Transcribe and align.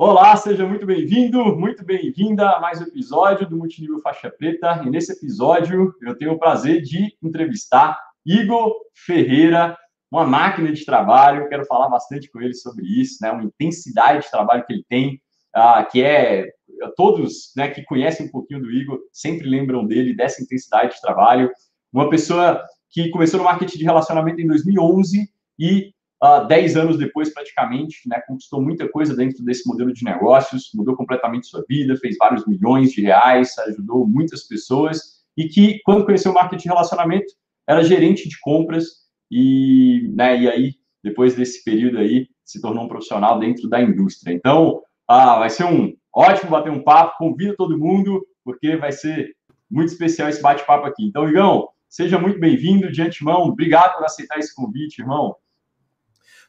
Olá, 0.00 0.36
seja 0.36 0.64
muito 0.64 0.86
bem-vindo, 0.86 1.44
muito 1.56 1.84
bem-vinda 1.84 2.50
a 2.50 2.60
mais 2.60 2.80
um 2.80 2.84
episódio 2.84 3.48
do 3.48 3.56
Multinível 3.56 3.98
Faixa 3.98 4.30
Preta. 4.30 4.80
E 4.86 4.90
nesse 4.90 5.10
episódio 5.10 5.92
eu 6.00 6.16
tenho 6.16 6.34
o 6.34 6.38
prazer 6.38 6.82
de 6.82 7.16
entrevistar 7.20 7.98
Igor 8.24 8.72
Ferreira, 8.94 9.76
uma 10.08 10.24
máquina 10.24 10.72
de 10.72 10.84
trabalho. 10.84 11.48
Quero 11.48 11.64
falar 11.64 11.88
bastante 11.88 12.30
com 12.30 12.40
ele 12.40 12.54
sobre 12.54 12.86
isso, 12.86 13.18
né? 13.20 13.32
Uma 13.32 13.42
intensidade 13.42 14.22
de 14.22 14.30
trabalho 14.30 14.64
que 14.64 14.72
ele 14.72 14.84
tem, 14.88 15.20
uh, 15.56 15.90
que 15.90 16.00
é 16.00 16.46
todos, 16.96 17.50
né, 17.56 17.68
que 17.68 17.82
conhecem 17.82 18.26
um 18.26 18.30
pouquinho 18.30 18.62
do 18.62 18.70
Igor 18.70 19.00
sempre 19.12 19.48
lembram 19.48 19.84
dele 19.84 20.14
dessa 20.14 20.40
intensidade 20.40 20.94
de 20.94 21.00
trabalho. 21.00 21.50
Uma 21.92 22.08
pessoa 22.08 22.64
que 22.88 23.10
começou 23.10 23.38
no 23.38 23.44
marketing 23.44 23.78
de 23.78 23.84
relacionamento 23.84 24.40
em 24.40 24.46
2011 24.46 25.28
e 25.58 25.92
uh, 26.22 26.46
dez 26.46 26.76
anos 26.76 26.98
depois, 26.98 27.32
praticamente, 27.32 28.08
né, 28.08 28.20
conquistou 28.26 28.60
muita 28.62 28.88
coisa 28.88 29.14
dentro 29.14 29.44
desse 29.44 29.66
modelo 29.68 29.92
de 29.92 30.04
negócios, 30.04 30.70
mudou 30.74 30.96
completamente 30.96 31.46
sua 31.46 31.64
vida, 31.68 31.96
fez 31.96 32.16
vários 32.18 32.46
milhões 32.46 32.92
de 32.92 33.02
reais, 33.02 33.56
ajudou 33.58 34.06
muitas 34.06 34.42
pessoas, 34.46 35.18
e 35.36 35.48
que, 35.48 35.80
quando 35.84 36.04
conheceu 36.04 36.32
o 36.32 36.34
marketing 36.34 36.62
de 36.62 36.68
relacionamento, 36.68 37.32
era 37.68 37.82
gerente 37.82 38.28
de 38.28 38.38
compras, 38.40 39.08
e, 39.30 40.10
né, 40.14 40.40
e 40.40 40.48
aí, 40.48 40.74
depois 41.02 41.34
desse 41.34 41.62
período 41.62 41.98
aí, 41.98 42.28
se 42.44 42.60
tornou 42.60 42.84
um 42.84 42.88
profissional 42.88 43.38
dentro 43.38 43.68
da 43.68 43.80
indústria. 43.80 44.32
Então, 44.32 44.82
ah, 45.06 45.38
vai 45.38 45.50
ser 45.50 45.64
um 45.64 45.94
ótimo 46.14 46.50
bater 46.50 46.72
um 46.72 46.82
papo, 46.82 47.18
convido 47.18 47.54
todo 47.56 47.78
mundo, 47.78 48.26
porque 48.42 48.76
vai 48.76 48.90
ser 48.90 49.36
muito 49.70 49.92
especial 49.92 50.28
esse 50.28 50.40
bate-papo 50.40 50.86
aqui. 50.86 51.04
Então, 51.04 51.28
Igão, 51.28 51.68
seja 51.88 52.18
muito 52.18 52.40
bem-vindo 52.40 52.90
de 52.90 53.02
antemão, 53.02 53.42
obrigado 53.42 53.96
por 53.96 54.04
aceitar 54.04 54.38
esse 54.38 54.54
convite, 54.54 55.00
irmão. 55.00 55.36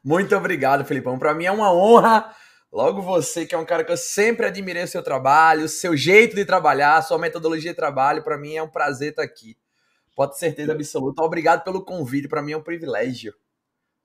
Muito 0.03 0.35
obrigado, 0.35 0.85
Felipão. 0.85 1.19
Para 1.19 1.33
mim 1.33 1.45
é 1.45 1.51
uma 1.51 1.73
honra. 1.73 2.33
Logo 2.71 3.01
você, 3.01 3.45
que 3.45 3.55
é 3.55 3.57
um 3.57 3.65
cara 3.65 3.83
que 3.83 3.91
eu 3.91 3.97
sempre 3.97 4.45
admirei 4.45 4.83
o 4.83 4.87
seu 4.87 5.03
trabalho, 5.03 5.65
o 5.65 5.67
seu 5.67 5.97
jeito 5.97 6.35
de 6.35 6.45
trabalhar, 6.45 7.01
sua 7.01 7.17
metodologia 7.17 7.71
de 7.71 7.75
trabalho, 7.75 8.23
para 8.23 8.37
mim 8.37 8.55
é 8.55 8.61
um 8.61 8.69
prazer 8.69 9.09
estar 9.09 9.23
aqui. 9.23 9.57
Pode 10.15 10.33
ter 10.33 10.39
certeza 10.39 10.73
absoluta. 10.73 11.23
Obrigado 11.23 11.63
pelo 11.63 11.83
convite, 11.83 12.27
para 12.27 12.43
mim 12.43 12.51
é 12.51 12.57
um 12.57 12.61
privilégio. 12.61 13.33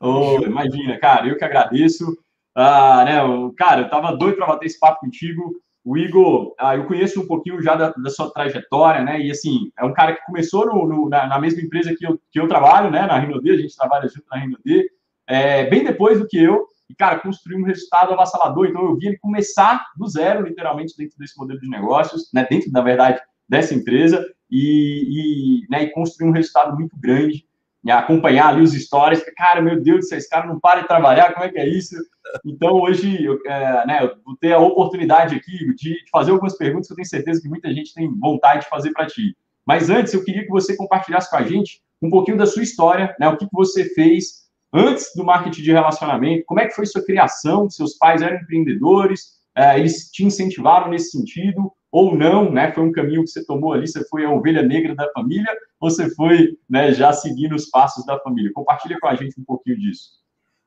Oh, 0.00 0.40
imagina, 0.42 0.98
cara, 0.98 1.28
eu 1.28 1.36
que 1.36 1.44
agradeço. 1.44 2.16
Ah, 2.54 3.04
né, 3.04 3.18
cara, 3.56 3.82
eu 3.82 3.90
tava 3.90 4.16
doido 4.16 4.36
para 4.36 4.46
bater 4.46 4.66
esse 4.66 4.78
papo 4.78 5.00
contigo. 5.00 5.60
O 5.84 5.98
Igor, 5.98 6.54
ah, 6.58 6.74
eu 6.74 6.86
conheço 6.86 7.20
um 7.20 7.26
pouquinho 7.26 7.60
já 7.60 7.74
da, 7.74 7.90
da, 7.90 8.08
sua 8.08 8.32
trajetória, 8.32 9.02
né? 9.02 9.20
E 9.20 9.30
assim, 9.30 9.70
é 9.78 9.84
um 9.84 9.92
cara 9.92 10.14
que 10.14 10.24
começou 10.24 10.64
no, 10.64 10.86
no, 10.86 11.08
na, 11.10 11.26
na, 11.26 11.38
mesma 11.38 11.60
empresa 11.60 11.94
que 11.94 12.06
eu, 12.06 12.18
que 12.30 12.40
eu 12.40 12.48
trabalho, 12.48 12.90
né? 12.90 13.06
Na 13.06 13.18
Rinode, 13.18 13.50
a 13.50 13.56
gente 13.58 13.76
trabalha 13.76 14.08
junto 14.08 14.24
na 14.30 14.38
Rinode 14.38 14.88
é, 15.26 15.64
bem 15.68 15.84
depois 15.84 16.18
do 16.18 16.26
que 16.26 16.38
eu, 16.38 16.66
e, 16.88 16.94
cara, 16.94 17.18
construiu 17.18 17.58
um 17.58 17.64
resultado 17.64 18.12
avassalador. 18.12 18.66
Então, 18.66 18.84
eu 18.84 18.96
vi 18.96 19.08
ele 19.08 19.18
começar 19.18 19.86
do 19.96 20.06
zero, 20.06 20.46
literalmente, 20.46 20.96
dentro 20.96 21.18
desse 21.18 21.36
modelo 21.38 21.60
de 21.60 21.68
negócios, 21.68 22.30
né, 22.32 22.46
dentro, 22.48 22.70
na 22.70 22.82
verdade, 22.82 23.20
dessa 23.48 23.74
empresa, 23.74 24.24
e, 24.50 25.64
e, 25.64 25.70
né, 25.70 25.84
e 25.84 25.90
construir 25.90 26.28
um 26.28 26.32
resultado 26.32 26.76
muito 26.76 26.96
grande. 26.98 27.46
Né, 27.82 27.92
acompanhar 27.92 28.48
ali 28.48 28.62
os 28.62 28.72
stories, 28.72 29.22
cara, 29.36 29.60
meu 29.60 29.78
Deus 29.82 30.00
do 30.00 30.04
céu, 30.06 30.16
esse 30.16 30.30
cara 30.30 30.46
não 30.46 30.58
para 30.58 30.80
de 30.80 30.88
trabalhar, 30.88 31.34
como 31.34 31.44
é 31.44 31.50
que 31.50 31.58
é 31.58 31.68
isso? 31.68 31.94
Então, 32.42 32.80
hoje, 32.80 33.22
eu, 33.22 33.38
é, 33.46 33.86
né, 33.86 33.98
eu 34.02 34.16
vou 34.24 34.34
ter 34.36 34.54
a 34.54 34.58
oportunidade 34.58 35.36
aqui 35.36 35.52
de, 35.52 35.74
de 35.74 36.10
fazer 36.10 36.30
algumas 36.30 36.56
perguntas 36.56 36.86
que 36.86 36.94
eu 36.94 36.96
tenho 36.96 37.08
certeza 37.08 37.42
que 37.42 37.48
muita 37.48 37.70
gente 37.74 37.92
tem 37.92 38.10
vontade 38.18 38.62
de 38.62 38.70
fazer 38.70 38.90
para 38.92 39.06
ti. 39.06 39.36
Mas 39.66 39.90
antes, 39.90 40.14
eu 40.14 40.24
queria 40.24 40.44
que 40.44 40.50
você 40.50 40.74
compartilhasse 40.74 41.28
com 41.28 41.36
a 41.36 41.42
gente 41.42 41.82
um 42.00 42.08
pouquinho 42.08 42.38
da 42.38 42.46
sua 42.46 42.62
história, 42.62 43.14
né, 43.20 43.28
o 43.28 43.36
que, 43.36 43.44
que 43.44 43.54
você 43.54 43.84
fez 43.94 44.43
antes 44.74 45.12
do 45.14 45.24
marketing 45.24 45.62
de 45.62 45.72
relacionamento? 45.72 46.44
Como 46.46 46.58
é 46.58 46.66
que 46.66 46.74
foi 46.74 46.84
sua 46.84 47.04
criação? 47.04 47.70
Seus 47.70 47.96
pais 47.96 48.20
eram 48.20 48.36
empreendedores? 48.36 49.34
É, 49.56 49.78
eles 49.78 50.10
te 50.10 50.24
incentivaram 50.24 50.90
nesse 50.90 51.12
sentido 51.12 51.72
ou 51.92 52.16
não? 52.16 52.50
Né? 52.50 52.72
Foi 52.72 52.82
um 52.82 52.90
caminho 52.90 53.22
que 53.22 53.30
você 53.30 53.46
tomou 53.46 53.72
ali? 53.72 53.86
Você 53.86 54.04
foi 54.08 54.24
a 54.24 54.30
ovelha 54.30 54.62
negra 54.62 54.96
da 54.96 55.08
família 55.12 55.50
ou 55.78 55.88
você 55.88 56.12
foi 56.12 56.58
né, 56.68 56.92
já 56.92 57.12
seguindo 57.12 57.54
os 57.54 57.70
passos 57.70 58.04
da 58.04 58.18
família? 58.18 58.50
Compartilha 58.52 58.98
com 59.00 59.06
a 59.06 59.14
gente 59.14 59.40
um 59.40 59.44
pouquinho 59.44 59.78
disso. 59.78 60.24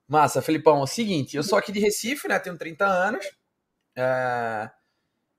Massa, 0.08 0.42
Felipão. 0.42 0.80
É 0.80 0.84
o 0.84 0.88
seguinte, 0.88 1.36
eu 1.36 1.44
sou 1.44 1.58
aqui 1.58 1.74
de 1.74 1.82
Recife, 1.82 2.30
né? 2.30 2.40
Tenho 2.40 2.58
30 2.58 2.86
anos. 2.86 3.26
É... 3.94 4.70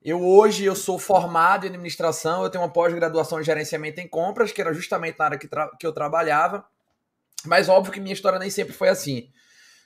Eu 0.01 0.23
hoje 0.23 0.63
eu 0.63 0.75
sou 0.75 0.97
formado 0.97 1.65
em 1.65 1.69
administração, 1.69 2.43
eu 2.43 2.49
tenho 2.49 2.63
uma 2.63 2.71
pós-graduação 2.71 3.41
em 3.41 3.43
gerenciamento 3.43 3.99
em 3.99 4.07
compras, 4.07 4.51
que 4.51 4.61
era 4.61 4.73
justamente 4.73 5.17
na 5.19 5.25
área 5.25 5.37
que, 5.39 5.47
tra... 5.47 5.69
que 5.77 5.85
eu 5.85 5.91
trabalhava. 5.91 6.63
Mas 7.45 7.69
óbvio 7.69 7.93
que 7.93 7.99
minha 7.99 8.13
história 8.13 8.39
nem 8.39 8.49
sempre 8.49 8.73
foi 8.73 8.89
assim. 8.89 9.29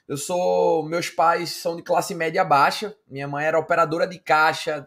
Eu 0.08 0.16
sou. 0.16 0.84
Meus 0.84 1.08
pais 1.08 1.50
são 1.50 1.76
de 1.76 1.82
classe 1.82 2.14
média 2.14 2.44
baixa. 2.44 2.94
Minha 3.08 3.28
mãe 3.28 3.46
era 3.46 3.58
operadora 3.58 4.06
de 4.06 4.18
caixa 4.18 4.86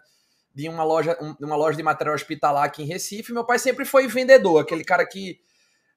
de 0.53 0.67
uma 0.67 0.83
loja, 0.83 1.15
uma 1.39 1.55
loja 1.55 1.77
de 1.77 1.83
material 1.83 2.15
hospitalar 2.15 2.63
aqui 2.63 2.83
em 2.83 2.87
Recife. 2.87 3.31
Meu 3.31 3.45
pai 3.45 3.59
sempre 3.59 3.85
foi 3.85 4.07
vendedor, 4.07 4.61
aquele 4.61 4.83
cara 4.83 5.05
que. 5.05 5.39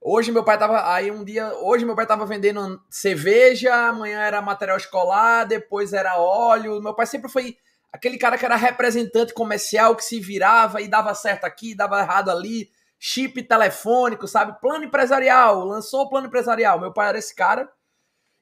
Hoje 0.02 0.32
meu 0.32 0.44
pai 0.44 0.58
tava. 0.58 0.92
Aí 0.92 1.10
um 1.10 1.24
dia. 1.24 1.52
Hoje 1.62 1.84
meu 1.84 1.96
pai 1.96 2.06
tava 2.06 2.24
vendendo 2.24 2.80
cerveja, 2.88 3.74
amanhã 3.74 4.20
era 4.20 4.40
material 4.40 4.76
escolar, 4.76 5.44
depois 5.44 5.92
era 5.92 6.18
óleo. 6.18 6.80
Meu 6.80 6.94
pai 6.94 7.06
sempre 7.06 7.30
foi 7.30 7.56
aquele 7.92 8.16
cara 8.16 8.38
que 8.38 8.44
era 8.44 8.56
representante 8.56 9.34
comercial 9.34 9.96
que 9.96 10.04
se 10.04 10.20
virava 10.20 10.80
e 10.80 10.88
dava 10.88 11.14
certo 11.14 11.44
aqui, 11.44 11.74
dava 11.74 12.00
errado 12.00 12.30
ali 12.30 12.70
chip 13.02 13.42
telefônico, 13.44 14.28
sabe? 14.28 14.60
Plano 14.60 14.84
empresarial, 14.84 15.64
lançou 15.64 16.02
o 16.02 16.10
plano 16.10 16.26
empresarial. 16.26 16.78
Meu 16.78 16.92
pai 16.92 17.08
era 17.08 17.18
esse 17.18 17.34
cara. 17.34 17.72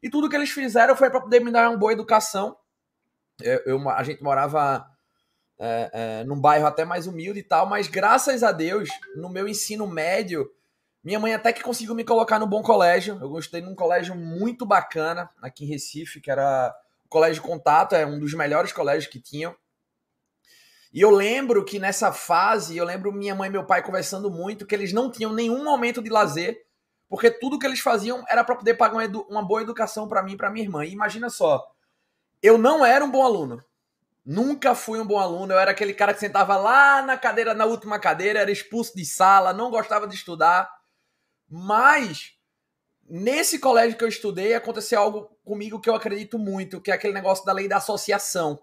E 0.03 0.11
tudo 0.11 0.29
que 0.29 0.35
eles 0.35 0.51
fizeram 0.51 0.97
foi 0.97 1.09
para 1.09 1.21
poder 1.21 1.41
me 1.41 1.53
dar 1.53 1.71
uma 1.71 1.79
boa 1.79 1.93
educação. 1.93 2.57
Eu, 3.41 3.63
eu 3.65 3.89
a 3.89 4.03
gente 4.03 4.21
morava 4.21 4.85
é, 5.61 5.91
é, 5.93 6.25
num 6.25 6.41
bairro 6.41 6.67
até 6.67 6.85
mais 6.85 7.07
humilde 7.07 7.39
e 7.39 7.43
tal, 7.43 7.67
mas 7.67 7.87
graças 7.87 8.43
a 8.43 8.51
Deus, 8.51 8.89
no 9.15 9.29
meu 9.29 9.47
ensino 9.47 9.87
médio, 9.87 10.51
minha 11.05 11.21
mãe 11.21 11.33
até 11.33 11.53
que 11.53 11.63
conseguiu 11.63 11.95
me 11.95 12.05
colocar 12.05 12.41
no 12.41 12.47
bom 12.47 12.61
colégio. 12.61 13.17
Eu 13.21 13.29
gostei 13.29 13.61
num 13.61 13.77
colégio 13.77 14.17
muito 14.17 14.67
bacana 14.67 15.31
aqui 15.41 15.65
em 15.65 15.69
Recife, 15.69 16.21
que 16.21 16.33
era 16.33 16.75
o 17.05 17.09
Colégio 17.09 17.43
Contato, 17.43 17.95
é 17.95 18.05
um 18.05 18.19
dos 18.19 18.35
melhores 18.35 18.73
colégios 18.73 19.11
que 19.11 19.21
tinham. 19.21 19.55
E 20.93 21.01
eu 21.01 21.11
lembro 21.11 21.65
que 21.65 21.79
nessa 21.79 22.13
fase, 22.13 22.77
eu 22.77 22.85
lembro 22.85 23.13
minha 23.13 23.35
mãe 23.35 23.49
e 23.49 23.53
meu 23.53 23.65
pai 23.65 23.83
conversando 23.83 24.31
muito, 24.31 24.67
que 24.67 24.75
eles 24.75 24.93
não 24.93 25.11
tinham 25.11 25.33
nenhum 25.33 25.63
momento 25.63 26.03
de 26.03 26.09
lazer, 26.09 26.65
porque 27.09 27.31
tudo 27.31 27.59
que 27.59 27.67
eles 27.67 27.81
faziam 27.81 28.25
era 28.29 28.43
para 28.43 28.57
poder 28.57 28.75
pagar 28.75 28.95
uma, 28.95 29.25
uma 29.29 29.43
boa 29.43 29.63
educação 29.63 30.09
para 30.09 30.23
mim 30.23 30.33
e 30.33 30.37
para 30.37 30.51
minha 30.51 30.65
irmã. 30.65 30.85
E 30.85 30.93
imagina 30.93 31.29
só, 31.29 31.67
eu 32.43 32.57
não 32.57 32.85
era 32.85 33.05
um 33.05 33.11
bom 33.11 33.25
aluno. 33.25 33.63
Nunca 34.25 34.75
fui 34.75 35.01
um 35.01 35.07
bom 35.07 35.19
aluno. 35.19 35.53
Eu 35.53 35.59
era 35.59 35.71
aquele 35.71 35.95
cara 35.95 36.13
que 36.13 36.21
sentava 36.21 36.57
lá 36.57 37.03
na 37.03 37.17
cadeira, 37.17 37.55
na 37.55 37.65
última 37.65 37.99
cadeira, 37.99 38.41
era 38.41 38.51
expulso 38.51 38.95
de 38.95 39.05
sala, 39.05 39.53
não 39.53 39.71
gostava 39.71 40.07
de 40.07 40.15
estudar. 40.15 40.71
Mas 41.49 42.35
nesse 43.09 43.59
colégio 43.59 43.97
que 43.97 44.05
eu 44.05 44.09
estudei, 44.09 44.55
aconteceu 44.55 45.01
algo 45.01 45.31
comigo 45.45 45.81
que 45.81 45.89
eu 45.89 45.95
acredito 45.95 46.39
muito, 46.39 46.81
que 46.81 46.91
é 46.91 46.95
aquele 46.95 47.15
negócio 47.15 47.45
da 47.45 47.53
lei 47.53 47.67
da 47.67 47.79
associação, 47.79 48.61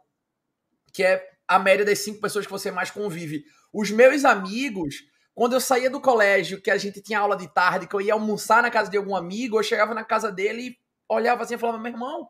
que 0.94 1.04
é 1.04 1.35
a 1.48 1.60
média 1.60 1.86
das 1.86 2.00
cinco 2.00 2.22
pessoas 2.22 2.46
que 2.46 2.52
você 2.52 2.72
mais 2.72 2.92
convive. 2.92 3.44
Os 3.74 3.92
meus 3.92 4.26
amigos, 4.26 4.96
quando 5.34 5.54
eu 5.54 5.60
saía 5.60 5.90
do 5.90 6.02
colégio, 6.02 6.62
que 6.62 6.72
a 6.72 6.78
gente 6.78 7.02
tinha 7.02 7.20
aula 7.20 7.36
de 7.36 7.48
tarde, 7.54 7.88
que 7.88 7.96
eu 7.96 8.02
ia 8.02 8.14
almoçar 8.14 8.64
na 8.64 8.72
casa 8.72 8.90
de 8.90 8.98
algum 8.98 9.16
amigo, 9.16 9.58
eu 9.58 9.64
chegava 9.64 9.94
na 9.94 10.04
casa 10.04 10.32
dele 10.32 10.62
e 10.62 10.78
olhava 11.10 11.44
assim 11.44 11.56
e 11.56 11.58
falava: 11.58 11.78
meu 11.78 11.92
irmão, 11.92 12.30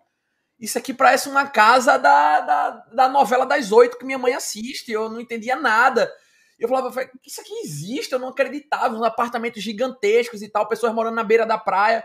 isso 0.60 0.78
aqui 0.78 0.94
parece 0.94 1.30
uma 1.30 1.48
casa 1.48 1.98
da, 1.98 2.40
da, 2.42 2.70
da 2.94 3.10
novela 3.10 3.46
das 3.46 3.72
oito 3.72 3.98
que 3.98 4.06
minha 4.06 4.18
mãe 4.18 4.34
assiste, 4.34 4.92
eu 4.92 5.10
não 5.10 5.20
entendia 5.20 5.56
nada. 5.56 6.12
Eu 6.58 6.70
falava, 6.70 7.10
isso 7.26 7.42
aqui 7.42 7.54
existe, 7.66 8.14
eu 8.14 8.20
não 8.20 8.30
acreditava, 8.30 8.96
uns 8.96 9.04
apartamentos 9.04 9.62
gigantescos 9.62 10.42
e 10.42 10.48
tal, 10.48 10.68
pessoas 10.68 10.94
morando 10.94 11.16
na 11.16 11.24
beira 11.24 11.46
da 11.46 11.58
praia. 11.58 12.04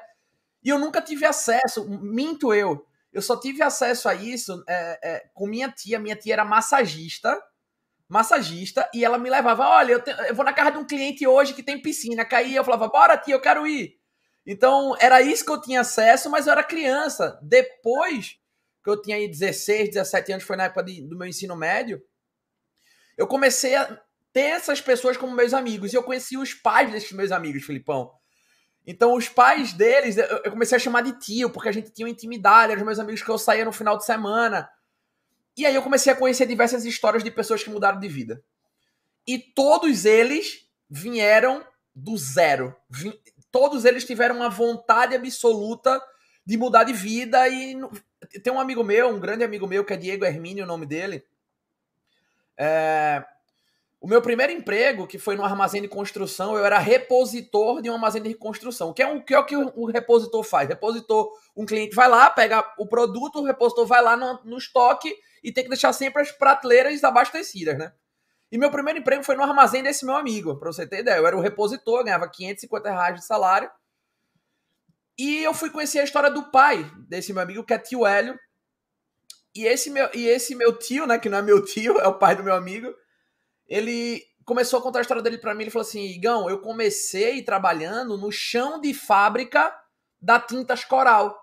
E 0.62 0.68
eu 0.68 0.78
nunca 0.78 1.00
tive 1.00 1.24
acesso, 1.24 1.88
minto 1.88 2.52
eu. 2.52 2.84
Eu 3.12 3.20
só 3.20 3.38
tive 3.38 3.62
acesso 3.62 4.08
a 4.08 4.14
isso 4.14 4.62
é, 4.68 5.00
é, 5.02 5.30
com 5.34 5.46
minha 5.46 5.70
tia. 5.70 5.98
Minha 5.98 6.16
tia 6.16 6.34
era 6.34 6.44
massagista, 6.44 7.40
massagista, 8.08 8.88
e 8.94 9.04
ela 9.04 9.18
me 9.18 9.28
levava. 9.28 9.66
Olha, 9.66 9.92
eu, 9.92 10.02
te, 10.02 10.10
eu 10.10 10.34
vou 10.34 10.44
na 10.44 10.52
casa 10.52 10.72
de 10.72 10.78
um 10.78 10.86
cliente 10.86 11.26
hoje 11.26 11.54
que 11.54 11.62
tem 11.62 11.80
piscina. 11.80 12.24
Caía, 12.24 12.58
eu 12.58 12.64
falava, 12.64 12.88
bora, 12.88 13.16
tia, 13.16 13.34
eu 13.34 13.40
quero 13.40 13.66
ir. 13.66 13.98
Então, 14.46 14.96
era 14.98 15.20
isso 15.20 15.44
que 15.44 15.50
eu 15.50 15.60
tinha 15.60 15.80
acesso, 15.80 16.30
mas 16.30 16.46
eu 16.46 16.52
era 16.52 16.62
criança. 16.62 17.38
Depois 17.42 18.38
que 18.82 18.90
eu 18.90 19.00
tinha 19.00 19.16
aí 19.16 19.28
16, 19.28 19.90
17 19.90 20.32
anos, 20.32 20.44
foi 20.44 20.56
na 20.56 20.64
época 20.64 20.82
de, 20.84 21.02
do 21.06 21.16
meu 21.16 21.28
ensino 21.28 21.54
médio, 21.54 22.02
eu 23.18 23.26
comecei 23.26 23.76
a 23.76 24.00
ter 24.32 24.40
essas 24.40 24.80
pessoas 24.80 25.16
como 25.16 25.34
meus 25.34 25.52
amigos. 25.52 25.92
E 25.92 25.96
eu 25.96 26.02
conheci 26.02 26.36
os 26.36 26.54
pais 26.54 26.90
desses 26.90 27.12
meus 27.12 27.32
amigos, 27.32 27.64
Filipão. 27.64 28.10
Então, 28.86 29.14
os 29.14 29.28
pais 29.28 29.72
deles, 29.72 30.16
eu 30.16 30.50
comecei 30.50 30.76
a 30.76 30.80
chamar 30.80 31.02
de 31.02 31.12
tio, 31.12 31.50
porque 31.50 31.68
a 31.68 31.72
gente 31.72 31.90
tinha 31.90 32.08
intimidade, 32.08 32.72
eram 32.72 32.84
meus 32.84 32.98
amigos 32.98 33.22
que 33.22 33.28
eu 33.28 33.38
saía 33.38 33.64
no 33.64 33.72
final 33.72 33.96
de 33.96 34.04
semana. 34.04 34.68
E 35.56 35.66
aí 35.66 35.74
eu 35.74 35.82
comecei 35.82 36.12
a 36.12 36.16
conhecer 36.16 36.46
diversas 36.46 36.84
histórias 36.84 37.22
de 37.22 37.30
pessoas 37.30 37.62
que 37.62 37.70
mudaram 37.70 38.00
de 38.00 38.08
vida. 38.08 38.42
E 39.26 39.38
todos 39.38 40.04
eles 40.04 40.66
vieram 40.88 41.64
do 41.94 42.16
zero. 42.16 42.74
Todos 43.50 43.84
eles 43.84 44.04
tiveram 44.04 44.36
uma 44.36 44.48
vontade 44.48 45.14
absoluta 45.14 46.02
de 46.44 46.56
mudar 46.56 46.84
de 46.84 46.92
vida 46.92 47.46
e 47.48 47.76
tem 48.42 48.52
um 48.52 48.60
amigo 48.60 48.82
meu, 48.82 49.08
um 49.08 49.20
grande 49.20 49.44
amigo 49.44 49.66
meu, 49.66 49.84
que 49.84 49.92
é 49.92 49.96
Diego 49.96 50.24
Hermínio, 50.24 50.64
o 50.64 50.66
nome 50.66 50.86
dele. 50.86 51.24
É, 52.56 53.24
o 54.00 54.08
meu 54.08 54.22
primeiro 54.22 54.50
emprego, 54.50 55.06
que 55.06 55.18
foi 55.18 55.36
no 55.36 55.44
armazém 55.44 55.82
de 55.82 55.88
construção, 55.88 56.56
eu 56.56 56.64
era 56.64 56.78
repositor 56.78 57.82
de 57.82 57.90
um 57.90 57.94
armazém 57.94 58.22
de 58.22 58.32
construção. 58.32 58.94
Que 58.94 59.02
é, 59.02 59.06
um, 59.06 59.20
que 59.20 59.34
é 59.34 59.38
o 59.38 59.44
que 59.44 59.54
o, 59.54 59.84
repositor 59.84 60.42
faz? 60.42 60.66
Repositor, 60.66 61.30
um 61.54 61.66
cliente 61.66 61.94
vai 61.94 62.08
lá, 62.08 62.30
pega 62.30 62.64
o 62.78 62.86
produto, 62.86 63.40
o 63.40 63.44
repositor 63.44 63.86
vai 63.86 64.02
lá 64.02 64.16
no, 64.16 64.40
no 64.42 64.56
estoque 64.56 65.14
e 65.44 65.52
tem 65.52 65.64
que 65.64 65.68
deixar 65.68 65.92
sempre 65.92 66.22
as 66.22 66.32
prateleiras 66.32 67.04
abastecidas, 67.04 67.76
né? 67.76 67.92
E 68.50 68.56
meu 68.56 68.70
primeiro 68.70 68.98
emprego 68.98 69.22
foi 69.22 69.36
no 69.36 69.42
armazém 69.42 69.82
desse 69.82 70.04
meu 70.06 70.16
amigo, 70.16 70.58
para 70.58 70.72
você 70.72 70.86
ter 70.86 71.00
ideia. 71.00 71.18
Eu 71.18 71.26
era 71.26 71.36
o 71.36 71.40
repositor, 71.40 72.02
ganhava 72.02 72.28
550 72.28 72.90
reais 72.90 73.14
de 73.16 73.24
salário. 73.24 73.70
E 75.18 75.44
eu 75.44 75.52
fui 75.52 75.68
conhecer 75.68 75.98
a 75.98 76.04
história 76.04 76.30
do 76.30 76.50
pai 76.50 76.90
desse 77.06 77.34
meu 77.34 77.42
amigo, 77.42 77.64
que 77.64 77.74
é 77.74 77.78
tio 77.78 78.06
Hélio. 78.06 78.36
E 79.54 79.66
esse 79.66 79.90
meu, 79.90 80.08
e 80.14 80.26
esse 80.26 80.54
meu 80.54 80.76
tio, 80.78 81.06
né, 81.06 81.18
que 81.18 81.28
não 81.28 81.38
é 81.38 81.42
meu 81.42 81.62
tio, 81.62 81.98
é 82.00 82.08
o 82.08 82.18
pai 82.18 82.34
do 82.34 82.42
meu 82.42 82.54
amigo, 82.54 82.92
ele 83.70 84.24
começou 84.44 84.80
a 84.80 84.82
contar 84.82 84.98
a 84.98 85.02
história 85.02 85.22
dele 85.22 85.38
para 85.38 85.54
mim. 85.54 85.62
Ele 85.62 85.70
falou 85.70 85.86
assim: 85.86 86.04
Igão, 86.06 86.50
eu 86.50 86.58
comecei 86.60 87.40
trabalhando 87.40 88.18
no 88.18 88.32
chão 88.32 88.80
de 88.80 88.92
fábrica 88.92 89.72
da 90.20 90.40
Tintas 90.40 90.84
Coral. 90.84 91.40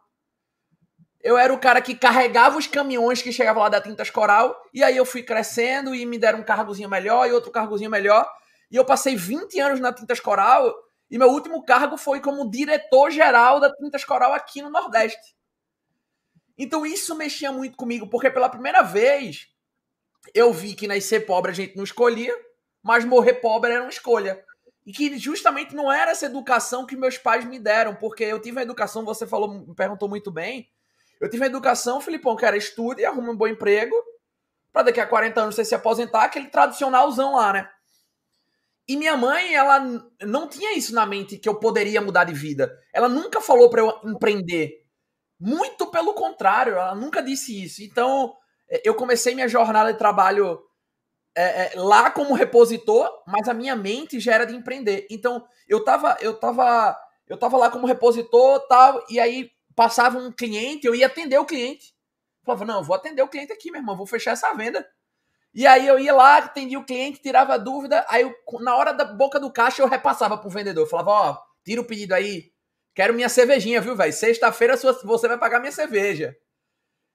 Eu 1.21 1.37
era 1.37 1.53
o 1.53 1.59
cara 1.59 1.81
que 1.81 1.95
carregava 1.95 2.57
os 2.57 2.67
caminhões 2.67 3.21
que 3.21 3.31
chegavam 3.31 3.63
lá 3.63 3.69
da 3.69 3.81
Tintas 3.81 4.09
Coral, 4.09 4.55
e 4.73 4.83
aí 4.83 4.95
eu 4.95 5.05
fui 5.05 5.23
crescendo 5.23 5.95
e 5.95 6.05
me 6.05 6.19
deram 6.19 6.39
um 6.39 6.43
cargozinho 6.43 6.89
melhor 6.89 7.27
e 7.27 7.31
outro 7.31 7.49
cargozinho 7.49 7.89
melhor. 7.89 8.29
E 8.69 8.75
eu 8.75 8.85
passei 8.85 9.15
20 9.15 9.59
anos 9.59 9.79
na 9.79 9.93
Tintas 9.93 10.19
Coral, 10.19 10.73
e 11.09 11.17
meu 11.17 11.29
último 11.29 11.63
cargo 11.65 11.97
foi 11.97 12.19
como 12.19 12.49
diretor-geral 12.51 13.59
da 13.59 13.73
Tintas 13.73 14.03
Coral 14.03 14.33
aqui 14.33 14.61
no 14.61 14.69
Nordeste. 14.69 15.35
Então 16.57 16.85
isso 16.85 17.15
mexia 17.15 17.51
muito 17.51 17.77
comigo, 17.77 18.07
porque 18.07 18.29
pela 18.29 18.49
primeira 18.49 18.81
vez 18.81 19.47
eu 20.33 20.53
vi 20.53 20.73
que 20.73 20.87
nascer 20.87 21.25
pobre 21.25 21.51
a 21.51 21.53
gente 21.53 21.75
não 21.75 21.83
escolhia, 21.83 22.33
mas 22.83 23.05
morrer 23.05 23.35
pobre 23.35 23.71
era 23.71 23.81
uma 23.81 23.89
escolha. 23.89 24.43
E 24.85 24.93
que 24.93 25.17
justamente 25.17 25.75
não 25.75 25.91
era 25.91 26.11
essa 26.11 26.25
educação 26.25 26.85
que 26.85 26.95
meus 26.95 27.17
pais 27.17 27.43
me 27.43 27.59
deram, 27.59 27.95
porque 27.95 28.23
eu 28.23 28.41
tive 28.41 28.59
a 28.59 28.63
educação, 28.63 29.03
você 29.03 29.27
falou, 29.27 29.49
me 29.49 29.75
perguntou 29.75 30.07
muito 30.07 30.31
bem. 30.31 30.69
Eu 31.19 31.29
tive 31.29 31.43
a 31.43 31.47
educação, 31.47 31.99
Filipão, 31.99 32.35
que 32.35 32.45
era 32.45 32.55
estude, 32.55 33.03
arruma 33.03 33.31
um 33.31 33.35
bom 33.35 33.47
emprego, 33.47 33.95
para 34.71 34.83
daqui 34.83 35.01
a 35.01 35.07
40 35.07 35.41
anos 35.41 35.55
você 35.55 35.65
se 35.65 35.75
aposentar, 35.75 36.23
aquele 36.23 36.47
tradicionalzão 36.47 37.35
lá, 37.35 37.51
né? 37.51 37.69
E 38.87 38.95
minha 38.95 39.17
mãe, 39.17 39.53
ela 39.53 39.79
não 40.21 40.47
tinha 40.47 40.77
isso 40.77 40.95
na 40.95 41.05
mente 41.05 41.37
que 41.37 41.49
eu 41.49 41.59
poderia 41.59 41.99
mudar 41.99 42.23
de 42.23 42.33
vida. 42.33 42.73
Ela 42.93 43.09
nunca 43.09 43.41
falou 43.41 43.69
para 43.69 43.81
eu 43.81 43.99
empreender. 44.05 44.85
Muito 45.37 45.87
pelo 45.87 46.13
contrário, 46.13 46.73
ela 46.73 46.95
nunca 46.95 47.21
disse 47.21 47.61
isso. 47.61 47.83
Então, 47.83 48.33
eu 48.83 48.95
comecei 48.95 49.33
minha 49.33 49.47
jornada 49.47 49.91
de 49.91 49.99
trabalho 49.99 50.61
é, 51.35 51.75
é, 51.75 51.79
lá 51.79 52.09
como 52.09 52.33
repositor, 52.33 53.07
mas 53.27 53.47
a 53.47 53.53
minha 53.53 53.75
mente 53.75 54.19
já 54.19 54.33
era 54.33 54.45
de 54.45 54.55
empreender. 54.55 55.05
Então, 55.09 55.47
eu 55.67 55.83
tava, 55.83 56.17
eu 56.19 56.39
tava, 56.39 56.97
eu 57.27 57.37
tava 57.37 57.57
lá 57.57 57.69
como 57.69 57.85
repositor, 57.85 58.59
tal, 58.67 59.05
e 59.09 59.19
aí 59.19 59.51
passava 59.75 60.17
um 60.17 60.31
cliente, 60.31 60.87
eu 60.87 60.95
ia 60.95 61.05
atender 61.05 61.37
o 61.37 61.45
cliente. 61.45 61.93
Falava, 62.43 62.65
não, 62.65 62.77
eu 62.79 62.83
vou 62.83 62.95
atender 62.95 63.21
o 63.21 63.27
cliente 63.27 63.53
aqui, 63.53 63.69
meu 63.69 63.79
irmão, 63.79 63.95
vou 63.95 64.07
fechar 64.07 64.31
essa 64.31 64.51
venda. 64.53 64.83
E 65.53 65.67
aí 65.67 65.87
eu 65.87 65.99
ia 65.99 66.13
lá, 66.13 66.37
atendia 66.37 66.79
o 66.79 66.85
cliente, 66.85 67.21
tirava 67.21 67.57
dúvida, 67.59 68.05
aí 68.09 68.23
eu, 68.23 68.33
na 68.61 68.75
hora 68.75 68.91
da 68.91 69.05
boca 69.05 69.39
do 69.39 69.51
caixa 69.51 69.81
eu 69.81 69.87
repassava 69.87 70.37
pro 70.37 70.49
vendedor. 70.49 70.87
Falava, 70.87 71.11
ó, 71.11 71.31
oh, 71.31 71.37
tira 71.63 71.81
o 71.81 71.85
pedido 71.85 72.13
aí, 72.13 72.51
quero 72.95 73.13
minha 73.13 73.29
cervejinha, 73.29 73.79
viu, 73.79 73.95
velho? 73.95 74.11
Sexta-feira 74.11 74.75
você 74.75 75.27
vai 75.27 75.37
pagar 75.37 75.59
minha 75.59 75.71
cerveja. 75.71 76.35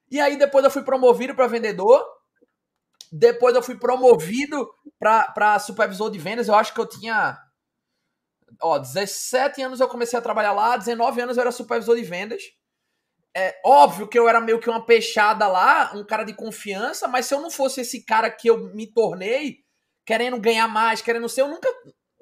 E 0.09 0.19
aí 0.19 0.37
depois 0.37 0.63
eu 0.63 0.71
fui 0.71 0.83
promovido 0.83 1.35
para 1.35 1.47
vendedor. 1.47 2.03
Depois 3.11 3.55
eu 3.55 3.61
fui 3.61 3.77
promovido 3.77 4.69
para 4.99 5.59
supervisor 5.59 6.09
de 6.09 6.17
vendas. 6.17 6.47
Eu 6.47 6.55
acho 6.55 6.73
que 6.73 6.79
eu 6.79 6.87
tinha. 6.87 7.37
Ó, 8.61 8.77
17 8.77 9.61
anos 9.61 9.79
eu 9.79 9.87
comecei 9.87 10.17
a 10.17 10.21
trabalhar 10.21 10.53
lá, 10.53 10.77
19 10.77 11.21
anos 11.21 11.37
eu 11.37 11.41
era 11.41 11.51
supervisor 11.51 11.95
de 11.95 12.03
vendas. 12.03 12.43
É 13.35 13.59
óbvio 13.65 14.07
que 14.07 14.17
eu 14.17 14.29
era 14.29 14.39
meio 14.39 14.59
que 14.59 14.69
uma 14.69 14.85
peixada 14.85 15.47
lá, 15.47 15.91
um 15.95 16.05
cara 16.05 16.23
de 16.23 16.33
confiança, 16.33 17.07
mas 17.07 17.25
se 17.25 17.33
eu 17.33 17.41
não 17.41 17.49
fosse 17.49 17.81
esse 17.81 18.05
cara 18.05 18.29
que 18.29 18.47
eu 18.47 18.73
me 18.75 18.85
tornei, 18.85 19.63
querendo 20.05 20.39
ganhar 20.39 20.67
mais, 20.67 21.01
querendo 21.01 21.27
ser, 21.27 21.41
eu 21.41 21.47
nunca. 21.47 21.67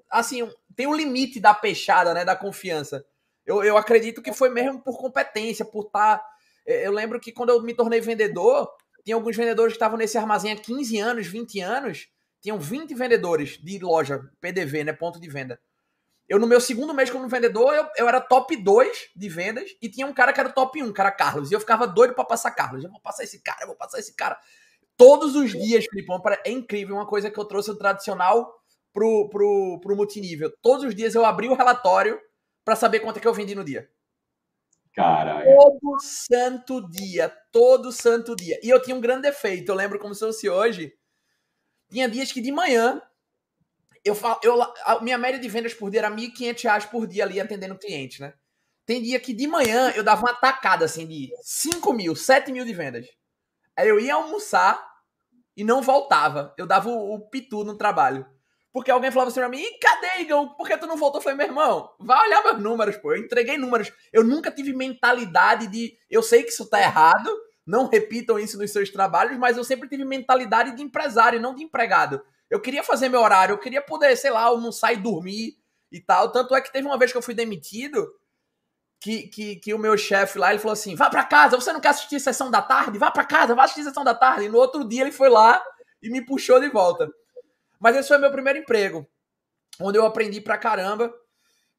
Assim, 0.10 0.50
tem 0.76 0.88
um 0.88 0.96
limite 0.96 1.40
da 1.40 1.54
peixada, 1.54 2.14
né? 2.14 2.24
Da 2.24 2.36
confiança. 2.36 3.06
Eu, 3.46 3.64
eu 3.64 3.78
acredito 3.78 4.22
que 4.22 4.34
foi 4.34 4.50
mesmo 4.50 4.82
por 4.82 4.98
competência, 4.98 5.66
por 5.66 5.86
estar 5.86 6.18
tá 6.18 6.26
eu 6.66 6.92
lembro 6.92 7.20
que 7.20 7.32
quando 7.32 7.50
eu 7.50 7.62
me 7.62 7.74
tornei 7.74 8.00
vendedor, 8.00 8.70
tinha 9.04 9.16
alguns 9.16 9.36
vendedores 9.36 9.74
que 9.74 9.78
estavam 9.78 9.98
nesse 9.98 10.18
armazém 10.18 10.52
há 10.52 10.56
15 10.56 11.00
anos, 11.00 11.28
20 11.28 11.60
anos. 11.62 12.08
Tinham 12.42 12.60
20 12.60 12.94
vendedores 12.96 13.58
de 13.58 13.80
loja, 13.80 14.22
PDV, 14.40 14.84
né? 14.84 14.94
Ponto 14.94 15.20
de 15.20 15.30
venda. 15.30 15.60
Eu, 16.28 16.40
no 16.40 16.48
meu 16.48 16.62
segundo 16.62 16.94
mês 16.94 17.10
como 17.10 17.28
vendedor, 17.28 17.74
eu, 17.74 17.86
eu 17.98 18.08
era 18.08 18.22
top 18.22 18.56
2 18.56 19.10
de 19.16 19.30
vendas 19.30 19.70
e 19.82 19.90
tinha 19.90 20.08
um 20.08 20.14
cara 20.14 20.32
que 20.32 20.40
era 20.40 20.50
top 20.50 20.82
1, 20.82 20.94
que 20.94 21.02
era 21.02 21.12
Carlos. 21.12 21.52
E 21.52 21.54
eu 21.54 21.60
ficava 21.60 21.86
doido 21.86 22.14
para 22.16 22.24
passar 22.24 22.52
Carlos. 22.52 22.84
Eu 22.84 22.90
vou 22.90 23.02
passar 23.02 23.24
esse 23.24 23.42
cara, 23.42 23.64
eu 23.64 23.68
vou 23.68 23.76
passar 23.76 24.00
esse 24.00 24.16
cara. 24.16 24.40
Todos 24.96 25.36
os 25.36 25.52
dias, 25.52 25.86
Filipão, 25.86 26.22
é 26.46 26.52
incrível. 26.52 26.96
Uma 26.96 27.08
coisa 27.08 27.30
que 27.30 27.38
eu 27.40 27.46
trouxe 27.46 27.72
o 27.72 27.76
tradicional 27.76 28.54
pro, 28.94 29.30
pro, 29.30 29.80
pro 29.82 29.96
multinível. 29.96 30.52
Todos 30.62 30.86
os 30.86 30.96
dias 30.96 31.16
eu 31.16 31.26
abri 31.26 31.50
o 31.50 31.54
relatório 31.54 32.20
para 32.64 32.76
saber 32.76 33.00
quanto 33.02 33.18
é 33.18 33.20
que 33.20 33.28
eu 33.28 33.34
vendi 33.34 33.54
no 33.54 33.64
dia. 33.64 33.90
Caralho. 34.94 35.56
Todo 35.56 36.00
santo 36.02 36.88
dia, 36.90 37.30
todo 37.52 37.92
santo 37.92 38.36
dia. 38.36 38.60
E 38.62 38.70
eu 38.70 38.82
tinha 38.82 38.96
um 38.96 39.02
grande 39.02 39.24
defeito, 39.24 39.70
eu 39.70 39.76
lembro 39.76 39.98
como 40.00 40.14
se 40.14 40.20
fosse 40.20 40.50
hoje. 40.50 40.94
Tinha 41.90 42.10
dias 42.10 42.32
que 42.32 42.42
de 42.42 42.52
manhã, 42.52 43.02
eu, 44.04 44.18
eu 44.44 44.62
a 44.86 45.02
minha 45.02 45.18
média 45.18 45.40
de 45.40 45.48
vendas 45.48 45.74
por 45.74 45.90
dia 45.90 46.02
era 46.02 46.10
R$ 46.10 46.16
1.500 46.16 46.90
por 46.90 47.08
dia 47.08 47.24
ali 47.24 47.40
atendendo 47.40 47.78
cliente, 47.78 48.22
né? 48.22 48.34
Tem 48.86 49.02
dia 49.02 49.20
que 49.20 49.34
de 49.34 49.48
manhã 49.48 49.92
eu 49.92 50.04
dava 50.04 50.22
uma 50.22 50.34
tacada 50.34 50.86
assim 50.86 51.08
de 51.08 51.32
5 51.42 51.94
mil, 51.94 52.16
7 52.16 52.52
mil 52.52 52.66
de 52.66 52.74
vendas. 52.74 53.08
Aí 53.78 53.88
eu 53.88 54.00
ia 54.00 54.16
almoçar 54.16 54.82
e 55.56 55.64
não 55.64 55.82
voltava. 55.82 56.54
Eu 56.58 56.66
dava 56.66 56.90
o, 56.90 57.14
o 57.14 57.30
pitu 57.30 57.64
no 57.64 57.78
trabalho. 57.78 58.26
Porque 58.74 58.90
alguém 58.90 59.12
falava 59.12 59.30
assim 59.30 59.40
pra 59.40 59.50
mim, 59.50 59.66
cadê, 59.82 60.22
Igor? 60.22 60.56
Por 60.56 60.66
que 60.66 60.78
tu 60.78 60.88
não 60.88 60.96
voltou? 60.96 61.20
Eu 61.20 61.24
falei, 61.24 61.38
meu 61.38 61.48
irmão, 61.48 61.90
vai 62.00 62.28
olhar 62.28 62.44
meus 62.44 62.62
números, 62.62 62.96
pô. 62.98 63.12
Eu 63.14 63.22
entreguei 63.22 63.58
números. 63.58 63.92
Eu 64.14 64.24
nunca 64.24 64.50
tive 64.50 64.74
mentalidade 64.74 65.68
de. 65.68 65.98
Eu 66.10 66.24
sei 66.24 66.44
que 66.44 66.52
isso 66.52 66.70
tá 66.70 66.80
errado, 66.80 67.30
não 67.68 67.88
repitam 67.88 68.40
isso 68.40 68.58
nos 68.58 68.72
seus 68.72 68.90
trabalhos, 68.90 69.38
mas 69.38 69.58
eu 69.58 69.64
sempre 69.64 69.90
tive 69.90 70.06
mentalidade 70.06 70.76
de 70.76 70.82
empresário, 70.82 71.42
não 71.42 71.54
de 71.54 71.64
empregado. 71.64 72.22
Eu 72.50 72.62
queria 72.62 72.84
fazer 72.84 73.10
meu 73.10 73.22
horário, 73.22 73.54
eu 73.54 73.58
queria 73.58 73.82
poder, 73.82 74.16
sei 74.16 74.32
lá, 74.32 74.44
almoçar 74.44 74.94
e 74.94 74.98
dormir 74.98 75.58
e 75.92 76.00
tal. 76.00 76.32
Tanto 76.32 76.56
é 76.56 76.62
que 76.62 76.72
teve 76.72 76.88
uma 76.88 76.98
vez 76.98 77.12
que 77.12 77.18
eu 77.18 77.22
fui 77.22 77.34
demitido, 77.34 78.08
que, 79.02 79.24
que, 79.28 79.56
que 79.58 79.74
o 79.74 79.80
meu 79.80 79.98
chefe 79.98 80.40
lá, 80.40 80.52
ele 80.52 80.60
falou 80.60 80.74
assim: 80.74 80.96
vá 80.96 81.10
para 81.10 81.26
casa, 81.26 81.60
você 81.60 81.74
não 81.74 81.82
quer 81.82 81.90
assistir 81.90 82.22
sessão 82.22 82.50
da 82.50 82.62
tarde? 82.62 82.98
Vá 82.98 83.12
para 83.12 83.26
casa, 83.26 83.54
vá 83.54 83.64
assistir 83.64 83.84
sessão 83.84 84.04
da 84.04 84.16
tarde. 84.16 84.46
E 84.46 84.50
no 84.50 84.58
outro 84.58 84.88
dia 84.88 85.02
ele 85.02 85.12
foi 85.12 85.28
lá 85.28 85.62
e 86.02 86.10
me 86.10 86.26
puxou 86.26 86.60
de 86.60 86.70
volta. 86.70 87.10
Mas 87.82 87.96
esse 87.96 88.10
foi 88.10 88.20
meu 88.20 88.32
primeiro 88.32 88.60
emprego, 88.60 89.08
onde 89.80 89.98
eu 89.98 90.06
aprendi 90.06 90.40
pra 90.40 90.56
caramba. 90.56 91.12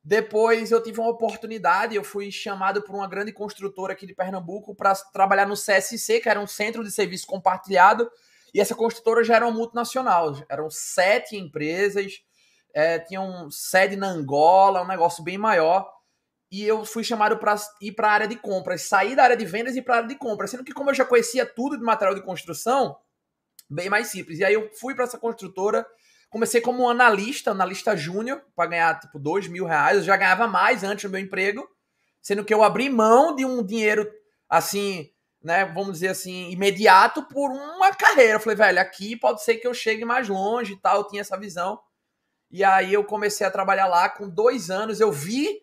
Depois 0.02 0.72
eu 0.72 0.82
tive 0.82 0.98
uma 0.98 1.10
oportunidade, 1.10 1.94
eu 1.94 2.02
fui 2.02 2.28
chamado 2.32 2.82
por 2.82 2.92
uma 2.96 3.06
grande 3.06 3.32
construtora 3.32 3.92
aqui 3.92 4.04
de 4.04 4.12
Pernambuco 4.12 4.74
para 4.74 4.96
trabalhar 5.12 5.46
no 5.46 5.54
CSC, 5.54 6.18
que 6.18 6.28
era 6.28 6.40
um 6.40 6.46
centro 6.46 6.82
de 6.82 6.90
serviço 6.90 7.24
compartilhado. 7.24 8.10
E 8.52 8.60
essa 8.60 8.74
construtora 8.74 9.22
já 9.22 9.36
era 9.36 9.46
uma 9.46 9.56
multinacional, 9.56 10.36
eram 10.48 10.68
sete 10.68 11.36
empresas, 11.36 12.20
é, 12.74 12.98
tinham 12.98 13.48
sede 13.48 13.94
na 13.94 14.08
Angola, 14.08 14.82
um 14.82 14.88
negócio 14.88 15.22
bem 15.22 15.38
maior. 15.38 15.88
E 16.50 16.64
eu 16.64 16.84
fui 16.84 17.04
chamado 17.04 17.38
para 17.38 17.54
ir 17.80 17.92
para 17.92 18.08
a 18.08 18.12
área 18.12 18.28
de 18.28 18.34
compras, 18.34 18.82
sair 18.82 19.14
da 19.14 19.22
área 19.22 19.36
de 19.36 19.44
vendas 19.44 19.76
e 19.76 19.78
ir 19.78 19.82
para 19.82 19.94
a 19.94 19.96
área 19.98 20.08
de 20.08 20.16
compras. 20.16 20.50
Sendo 20.50 20.64
que, 20.64 20.72
como 20.72 20.90
eu 20.90 20.94
já 20.94 21.04
conhecia 21.04 21.46
tudo 21.46 21.78
de 21.78 21.84
material 21.84 22.16
de 22.16 22.22
construção, 22.22 22.96
bem 23.68 23.88
mais 23.88 24.08
simples. 24.08 24.38
E 24.38 24.44
aí 24.44 24.54
eu 24.54 24.70
fui 24.74 24.94
para 24.94 25.04
essa 25.04 25.18
construtora, 25.18 25.86
comecei 26.30 26.60
como 26.60 26.88
analista, 26.88 27.50
analista 27.50 27.96
júnior, 27.96 28.42
para 28.54 28.70
ganhar 28.70 29.00
tipo 29.00 29.18
dois 29.18 29.48
mil 29.48 29.64
reais. 29.64 29.98
Eu 29.98 30.04
já 30.04 30.16
ganhava 30.16 30.46
mais 30.46 30.84
antes 30.84 31.04
do 31.04 31.10
meu 31.10 31.20
emprego, 31.20 31.66
sendo 32.20 32.44
que 32.44 32.52
eu 32.52 32.62
abri 32.62 32.88
mão 32.88 33.34
de 33.34 33.44
um 33.44 33.64
dinheiro 33.64 34.10
assim, 34.48 35.10
né, 35.42 35.64
vamos 35.64 35.94
dizer 35.94 36.08
assim, 36.08 36.50
imediato 36.50 37.22
por 37.24 37.50
uma 37.50 37.94
carreira. 37.94 38.34
Eu 38.34 38.40
falei, 38.40 38.56
velho, 38.56 38.80
aqui 38.80 39.16
pode 39.16 39.42
ser 39.42 39.56
que 39.56 39.66
eu 39.66 39.74
chegue 39.74 40.04
mais 40.04 40.28
longe 40.28 40.74
e 40.74 40.80
tal. 40.80 40.98
Eu 40.98 41.08
tinha 41.08 41.20
essa 41.20 41.38
visão. 41.38 41.80
E 42.50 42.62
aí 42.62 42.92
eu 42.92 43.02
comecei 43.04 43.46
a 43.46 43.50
trabalhar 43.50 43.86
lá 43.86 44.08
com 44.08 44.28
dois 44.28 44.70
anos. 44.70 45.00
Eu 45.00 45.10
vi 45.10 45.62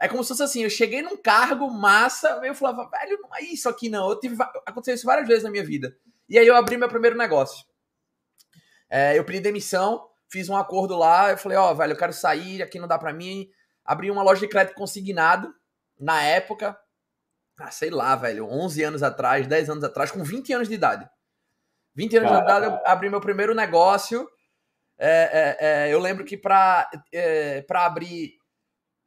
é 0.00 0.08
como 0.08 0.22
se 0.22 0.28
fosse 0.28 0.42
assim, 0.42 0.62
eu 0.62 0.70
cheguei 0.70 1.02
num 1.02 1.16
cargo 1.16 1.68
massa, 1.70 2.40
eu 2.44 2.54
falava, 2.54 2.88
velho, 2.88 3.18
não 3.20 3.34
é 3.34 3.42
isso 3.42 3.68
aqui 3.68 3.88
não. 3.88 4.08
Eu 4.08 4.18
tive, 4.18 4.36
aconteceu 4.64 4.94
isso 4.94 5.06
várias 5.06 5.26
vezes 5.26 5.42
na 5.42 5.50
minha 5.50 5.64
vida. 5.64 5.96
E 6.28 6.38
aí 6.38 6.46
eu 6.46 6.56
abri 6.56 6.76
meu 6.76 6.88
primeiro 6.88 7.16
negócio. 7.16 7.64
É, 8.90 9.18
eu 9.18 9.24
pedi 9.24 9.40
demissão, 9.40 10.08
fiz 10.28 10.48
um 10.48 10.56
acordo 10.56 10.96
lá, 10.96 11.30
eu 11.30 11.38
falei, 11.38 11.56
ó, 11.56 11.70
oh, 11.70 11.74
velho, 11.74 11.92
eu 11.92 11.96
quero 11.96 12.12
sair, 12.12 12.62
aqui 12.62 12.78
não 12.78 12.88
dá 12.88 12.98
para 12.98 13.12
mim. 13.12 13.48
Abri 13.84 14.10
uma 14.10 14.22
loja 14.22 14.40
de 14.40 14.48
crédito 14.48 14.74
consignado 14.74 15.52
na 15.98 16.22
época. 16.22 16.78
ah, 17.58 17.70
sei 17.70 17.90
lá, 17.90 18.14
velho, 18.14 18.46
11 18.46 18.82
anos 18.84 19.02
atrás, 19.02 19.46
10 19.46 19.70
anos 19.70 19.84
atrás, 19.84 20.10
com 20.10 20.22
20 20.22 20.52
anos 20.52 20.68
de 20.68 20.74
idade. 20.74 21.08
20 21.94 22.18
anos 22.18 22.30
de 22.30 22.38
idade, 22.38 22.66
eu 22.66 22.80
abri 22.86 23.10
meu 23.10 23.20
primeiro 23.20 23.54
negócio. 23.54 24.28
É, 24.96 25.56
é, 25.60 25.66
é, 25.88 25.94
eu 25.94 25.98
lembro 25.98 26.24
que 26.24 26.36
para 26.36 26.88
é, 27.12 27.64
abrir 27.68 28.34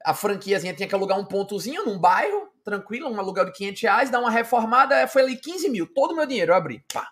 a 0.04 0.14
franquiazinha 0.14 0.74
tinha 0.74 0.88
que 0.88 0.96
alugar 0.96 1.18
um 1.18 1.26
pontozinho 1.26 1.86
num 1.86 2.00
bairro, 2.00 2.51
tranquilo, 2.64 3.10
um 3.10 3.20
aluguel 3.20 3.46
de 3.46 3.52
500 3.52 3.82
reais, 3.82 4.10
dar 4.10 4.20
uma 4.20 4.32
reformada, 4.32 5.08
foi 5.08 5.22
ali 5.22 5.38
15 5.38 5.70
mil, 5.70 5.88
todo 5.88 6.12
o 6.12 6.16
meu 6.16 6.26
dinheiro 6.26 6.52
eu 6.52 6.56
abri. 6.56 6.84
Pá. 6.94 7.12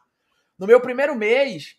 No 0.57 0.67
meu 0.67 0.81
primeiro 0.81 1.15
mês, 1.15 1.75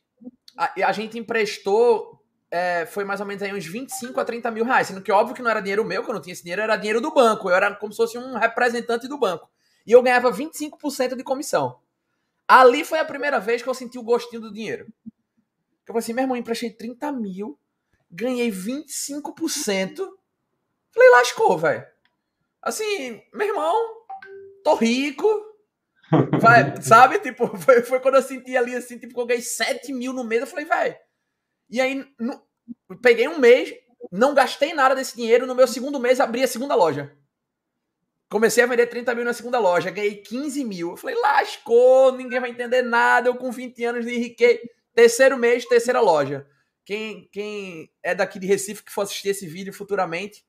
a, 0.57 0.73
a 0.87 0.93
gente 0.93 1.19
emprestou, 1.19 2.23
é, 2.51 2.87
foi 2.87 3.05
mais 3.05 3.21
ou 3.21 3.27
menos 3.27 3.43
aí 3.43 3.55
uns 3.55 3.67
25 3.67 4.19
a 4.19 4.25
30 4.25 4.51
mil 4.51 4.65
reais, 4.65 4.89
sendo 4.89 5.03
que 5.03 5.13
óbvio 5.13 5.35
que 5.35 5.43
não 5.43 5.51
era 5.51 5.61
dinheiro 5.61 5.85
meu, 5.85 6.03
que 6.03 6.11
eu 6.11 6.15
não 6.15 6.21
tinha 6.21 6.33
esse 6.33 6.43
dinheiro, 6.43 6.63
era 6.63 6.77
dinheiro 6.77 7.01
do 7.01 7.13
banco, 7.13 7.51
eu 7.51 7.55
era 7.55 7.75
como 7.75 7.93
se 7.93 7.97
fosse 7.97 8.19
um 8.19 8.37
representante 8.37 9.07
do 9.07 9.19
banco. 9.19 9.51
E 9.87 9.93
eu 9.93 10.03
ganhava 10.03 10.33
25% 10.33 11.17
de 11.17 11.23
comissão. 11.23 11.79
Ali 12.47 12.85
foi 12.85 12.99
a 12.99 13.05
primeira 13.05 13.39
vez 13.39 13.63
que 13.63 13.69
eu 13.69 13.75
senti 13.75 13.99
o 13.99 14.03
gostinho 14.03 14.43
do 14.43 14.53
dinheiro. 14.53 14.87
Eu 15.07 15.93
falei 15.93 15.99
assim, 16.01 16.13
meu 16.13 16.23
irmão, 16.23 16.37
emprestei 16.37 16.71
30 16.71 17.13
mil, 17.13 17.59
ganhei 18.11 18.51
25%. 18.51 19.97
Falei, 20.93 21.11
lascou, 21.11 21.57
velho. 21.59 21.87
Assim, 22.63 23.23
meu 23.33 23.47
irmão, 23.47 24.05
tô 24.63 24.75
rico. 24.75 25.29
Vai, 26.41 26.77
sabe? 26.83 27.19
Tipo, 27.21 27.57
foi, 27.57 27.83
foi 27.83 28.01
quando 28.01 28.17
eu 28.17 28.23
senti 28.23 28.57
ali, 28.57 28.75
assim, 28.75 28.99
tipo, 28.99 29.15
que 29.15 29.21
eu 29.21 29.27
ganhei 29.27 29.43
7 29.43 29.93
mil 29.93 30.13
no 30.13 30.25
mês. 30.25 30.43
Eu 30.43 30.47
falei, 30.47 30.65
velho. 30.65 30.97
E 31.69 31.81
aí, 31.81 32.05
no, 32.19 32.43
peguei 33.01 33.29
um 33.29 33.39
mês, 33.39 33.73
não 34.11 34.35
gastei 34.35 34.75
nada 34.75 34.95
desse 34.95 35.17
dinheiro. 35.17 35.47
No 35.47 35.55
meu 35.55 35.67
segundo 35.67 36.01
mês, 36.01 36.21
abri 36.21 36.43
a 36.43 36.49
segunda 36.49 36.75
loja. 36.75 37.17
Comecei 38.29 38.63
a 38.63 38.67
vender 38.67 38.87
30 38.87 39.13
mil 39.15 39.25
na 39.25 39.33
segunda 39.33 39.59
loja, 39.59 39.91
ganhei 39.91 40.17
15 40.17 40.65
mil. 40.65 40.91
Eu 40.91 40.97
falei, 40.97 41.17
lascou, 41.17 42.13
ninguém 42.13 42.39
vai 42.39 42.51
entender 42.51 42.83
nada. 42.83 43.29
Eu 43.29 43.35
com 43.35 43.51
20 43.51 43.85
anos 43.85 44.07
de 44.07 44.15
enriquei. 44.15 44.61
Terceiro 44.95 45.37
mês, 45.37 45.65
terceira 45.65 46.01
loja. 46.01 46.47
Quem, 46.85 47.29
quem 47.33 47.91
é 48.03 48.15
daqui 48.15 48.39
de 48.39 48.47
Recife 48.47 48.85
que 48.85 48.93
for 48.93 49.03
assistir 49.03 49.31
esse 49.31 49.47
vídeo 49.47 49.73
futuramente, 49.73 50.45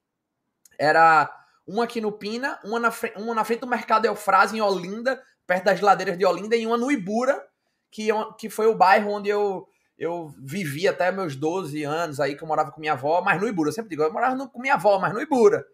era 0.78 1.41
uma 1.72 1.86
aqui 1.86 2.02
no 2.02 2.12
Pina, 2.12 2.60
uma 2.66 2.80
na, 2.80 2.94
uma 3.16 3.34
na 3.34 3.46
frente 3.46 3.62
do 3.62 3.68
Mercado 3.68 4.06
Eufrase, 4.06 4.58
em 4.58 4.62
Olinda, 4.62 5.24
perto 5.48 5.64
das 5.64 5.80
ladeiras 5.80 6.18
de 6.18 6.26
Olinda, 6.26 6.56
e 6.56 6.68
uma 6.68 6.78
no 6.78 6.92
Ibura, 6.92 7.42
que, 7.90 8.12
é 8.12 8.14
que 8.38 8.50
foi 8.50 8.68
o 8.68 8.76
bairro 8.76 9.10
onde 9.10 9.30
eu, 9.30 9.66
eu 9.98 10.34
vivi 10.38 10.86
até 10.86 11.12
meus 11.14 11.34
12 11.34 11.82
anos 11.84 12.20
aí, 12.20 12.36
que 12.36 12.44
eu 12.44 12.48
morava 12.48 12.72
com 12.72 12.82
minha 12.82 12.92
avó, 12.92 13.22
mas 13.22 13.40
no 13.40 13.48
Ibura. 13.48 13.70
Eu 13.70 13.74
sempre 13.74 13.90
digo, 13.90 14.04
eu 14.04 14.12
morava 14.12 14.36
no, 14.36 14.50
com 14.50 14.60
minha 14.60 14.74
avó, 14.74 15.00
mas 15.00 15.14
no 15.14 15.22
Ibura. 15.22 15.66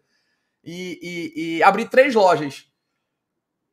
E, 0.62 1.00
e, 1.02 1.56
e 1.56 1.62
abri 1.64 1.88
três 1.88 2.14
lojas. 2.14 2.70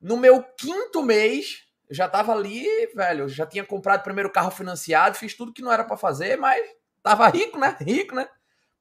No 0.02 0.18
meu 0.18 0.42
quinto 0.58 1.04
mês, 1.04 1.64
eu 1.88 1.96
já 1.96 2.10
tava 2.10 2.34
ali, 2.34 2.66
velho, 2.96 3.30
já 3.30 3.46
tinha 3.46 3.64
comprado 3.64 4.00
o 4.00 4.04
primeiro 4.04 4.32
carro 4.32 4.50
financiado, 4.50 5.18
fiz 5.18 5.36
tudo 5.36 5.54
que 5.54 5.62
não 5.62 5.72
era 5.72 5.84
para 5.84 5.96
fazer, 5.96 6.38
mas 6.38 6.66
tava 7.04 7.28
rico, 7.28 7.60
né? 7.60 7.78
Rico, 7.80 8.16
né? 8.16 8.28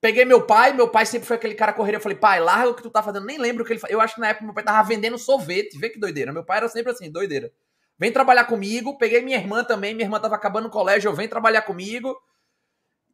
Peguei 0.04 0.26
meu 0.26 0.44
pai, 0.44 0.74
meu 0.74 0.86
pai 0.86 1.06
sempre 1.06 1.26
foi 1.26 1.36
aquele 1.36 1.54
cara 1.54 1.72
correr. 1.72 1.96
Eu 1.96 2.00
falei, 2.00 2.18
pai, 2.18 2.38
larga 2.38 2.68
o 2.68 2.74
que 2.74 2.82
tu 2.82 2.90
tá 2.90 3.02
fazendo. 3.02 3.24
Nem 3.24 3.38
lembro 3.38 3.62
o 3.62 3.66
que 3.66 3.72
ele 3.72 3.80
Eu 3.88 4.02
acho 4.02 4.16
que 4.16 4.20
na 4.20 4.28
época 4.28 4.44
meu 4.44 4.52
pai 4.52 4.62
tava 4.62 4.86
vendendo 4.86 5.16
sorvete. 5.16 5.78
Vê 5.78 5.88
que 5.88 5.98
doideira. 5.98 6.30
Meu 6.30 6.44
pai 6.44 6.58
era 6.58 6.68
sempre 6.68 6.92
assim, 6.92 7.10
doideira. 7.10 7.50
Vem 7.98 8.12
trabalhar 8.12 8.44
comigo. 8.44 8.98
Peguei 8.98 9.22
minha 9.22 9.38
irmã 9.38 9.64
também. 9.64 9.94
Minha 9.94 10.04
irmã 10.04 10.20
tava 10.20 10.34
acabando 10.34 10.68
o 10.68 10.70
colégio. 10.70 11.08
Eu 11.08 11.14
vem 11.14 11.26
trabalhar 11.26 11.62
comigo. 11.62 12.14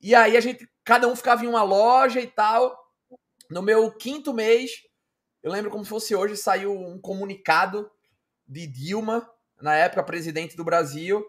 E 0.02 0.16
aí 0.16 0.36
a 0.36 0.40
gente, 0.40 0.68
cada 0.82 1.06
um 1.06 1.14
ficava 1.14 1.44
em 1.44 1.46
uma 1.46 1.62
loja 1.62 2.20
e 2.20 2.26
tal. 2.26 2.76
No 3.48 3.62
meu 3.62 3.92
quinto 3.92 4.34
mês, 4.34 4.82
eu 5.44 5.52
lembro 5.52 5.70
como 5.70 5.84
se 5.84 5.90
fosse 5.90 6.16
hoje, 6.16 6.36
saiu 6.36 6.72
um 6.72 7.00
comunicado 7.00 7.88
de 8.48 8.66
Dilma 8.66 9.30
na 9.62 9.76
época 9.76 10.02
presidente 10.02 10.56
do 10.56 10.64
Brasil, 10.64 11.24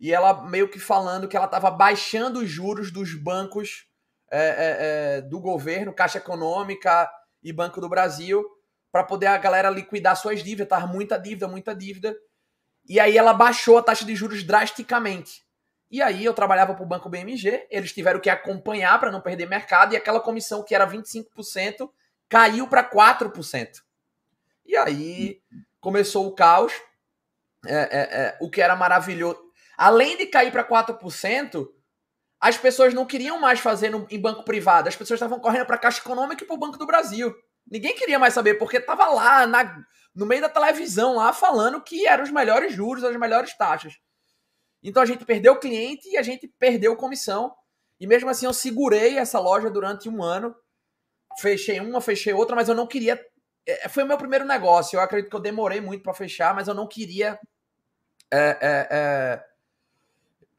e 0.00 0.12
ela 0.12 0.42
meio 0.42 0.68
que 0.68 0.80
falando 0.80 1.28
que 1.28 1.36
ela 1.36 1.46
estava 1.46 1.70
baixando 1.70 2.40
os 2.40 2.50
juros 2.50 2.90
dos 2.90 3.14
bancos 3.14 3.86
é, 4.34 4.46
é, 4.46 4.76
é, 5.18 5.20
do 5.20 5.38
governo, 5.38 5.92
Caixa 5.92 6.18
Econômica 6.18 7.08
e 7.42 7.52
Banco 7.52 7.80
do 7.80 7.88
Brasil, 7.88 8.44
para 8.90 9.04
poder 9.04 9.26
a 9.26 9.38
galera 9.38 9.70
liquidar 9.70 10.16
suas 10.16 10.42
dívidas, 10.42 10.68
tava 10.68 10.86
muita 10.86 11.16
dívida, 11.16 11.46
muita 11.46 11.74
dívida. 11.74 12.16
E 12.88 12.98
aí 12.98 13.16
ela 13.16 13.32
baixou 13.32 13.78
a 13.78 13.82
taxa 13.82 14.04
de 14.04 14.14
juros 14.16 14.42
drasticamente. 14.42 15.44
E 15.90 16.02
aí 16.02 16.24
eu 16.24 16.34
trabalhava 16.34 16.74
para 16.74 16.82
o 16.82 16.86
Banco 16.86 17.08
BMG, 17.08 17.68
eles 17.70 17.92
tiveram 17.92 18.18
que 18.18 18.28
acompanhar 18.28 18.98
para 18.98 19.12
não 19.12 19.20
perder 19.20 19.48
mercado, 19.48 19.94
e 19.94 19.96
aquela 19.96 20.18
comissão 20.20 20.64
que 20.64 20.74
era 20.74 20.86
25% 20.86 21.88
caiu 22.28 22.66
para 22.66 22.82
4%. 22.82 23.82
E 24.66 24.76
aí 24.76 25.40
começou 25.80 26.26
o 26.26 26.34
caos 26.34 26.72
é, 27.66 27.74
é, 27.74 27.98
é, 28.00 28.38
o 28.40 28.50
que 28.50 28.60
era 28.60 28.74
maravilhoso. 28.74 29.40
Além 29.76 30.16
de 30.16 30.26
cair 30.26 30.50
para 30.50 30.64
4%, 30.64 31.68
as 32.44 32.58
pessoas 32.58 32.92
não 32.92 33.06
queriam 33.06 33.40
mais 33.40 33.58
fazer 33.58 33.88
no, 33.88 34.06
em 34.10 34.20
banco 34.20 34.44
privado. 34.44 34.86
As 34.86 34.94
pessoas 34.94 35.16
estavam 35.16 35.40
correndo 35.40 35.64
para 35.64 35.76
a 35.76 35.78
Caixa 35.78 36.00
Econômica 36.00 36.44
e 36.44 36.46
para 36.46 36.54
o 36.54 36.58
Banco 36.58 36.76
do 36.76 36.84
Brasil. 36.84 37.34
Ninguém 37.66 37.94
queria 37.94 38.18
mais 38.18 38.34
saber, 38.34 38.56
porque 38.56 38.76
estava 38.76 39.06
lá 39.06 39.46
na, 39.46 39.82
no 40.14 40.26
meio 40.26 40.42
da 40.42 40.48
televisão, 40.50 41.16
lá 41.16 41.32
falando 41.32 41.82
que 41.82 42.06
eram 42.06 42.22
os 42.22 42.30
melhores 42.30 42.74
juros, 42.74 43.02
as 43.02 43.16
melhores 43.16 43.56
taxas. 43.56 43.94
Então 44.82 45.02
a 45.02 45.06
gente 45.06 45.24
perdeu 45.24 45.54
o 45.54 45.58
cliente 45.58 46.06
e 46.10 46.18
a 46.18 46.22
gente 46.22 46.46
perdeu 46.58 46.94
comissão. 46.96 47.50
E 47.98 48.06
mesmo 48.06 48.28
assim 48.28 48.44
eu 48.44 48.52
segurei 48.52 49.16
essa 49.16 49.40
loja 49.40 49.70
durante 49.70 50.10
um 50.10 50.22
ano. 50.22 50.54
Fechei 51.40 51.80
uma, 51.80 52.02
fechei 52.02 52.34
outra, 52.34 52.54
mas 52.54 52.68
eu 52.68 52.74
não 52.74 52.86
queria. 52.86 53.18
É, 53.66 53.88
foi 53.88 54.02
o 54.02 54.06
meu 54.06 54.18
primeiro 54.18 54.44
negócio. 54.44 54.98
Eu 54.98 55.00
acredito 55.00 55.30
que 55.30 55.36
eu 55.36 55.40
demorei 55.40 55.80
muito 55.80 56.02
para 56.02 56.12
fechar, 56.12 56.54
mas 56.54 56.68
eu 56.68 56.74
não 56.74 56.86
queria 56.86 57.40
é, 58.30 58.58
é, 58.60 58.88
é, 58.90 59.44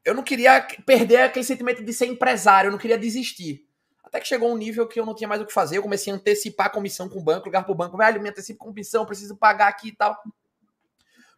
eu 0.06 0.14
não 0.14 0.22
queria 0.22 0.64
perder 0.86 1.22
aquele 1.22 1.44
sentimento 1.44 1.82
de 1.82 1.92
ser 1.92 2.06
empresário, 2.06 2.68
eu 2.68 2.72
não 2.72 2.78
queria 2.78 2.96
desistir. 2.96 3.66
Até 4.04 4.20
que 4.20 4.28
chegou 4.28 4.52
um 4.52 4.56
nível 4.56 4.86
que 4.86 5.00
eu 5.00 5.04
não 5.04 5.16
tinha 5.16 5.26
mais 5.26 5.42
o 5.42 5.44
que 5.44 5.52
fazer, 5.52 5.78
eu 5.78 5.82
comecei 5.82 6.12
a 6.12 6.16
antecipar 6.16 6.68
a 6.68 6.70
comissão 6.70 7.08
com 7.08 7.18
o 7.18 7.22
banco, 7.22 7.46
ligar 7.46 7.64
pro 7.64 7.74
banco, 7.74 7.96
velho, 7.96 8.22
me 8.22 8.28
antecipo 8.28 8.64
comissão, 8.64 9.04
preciso 9.04 9.36
pagar 9.36 9.66
aqui 9.66 9.88
e 9.88 9.96
tal. 9.96 10.16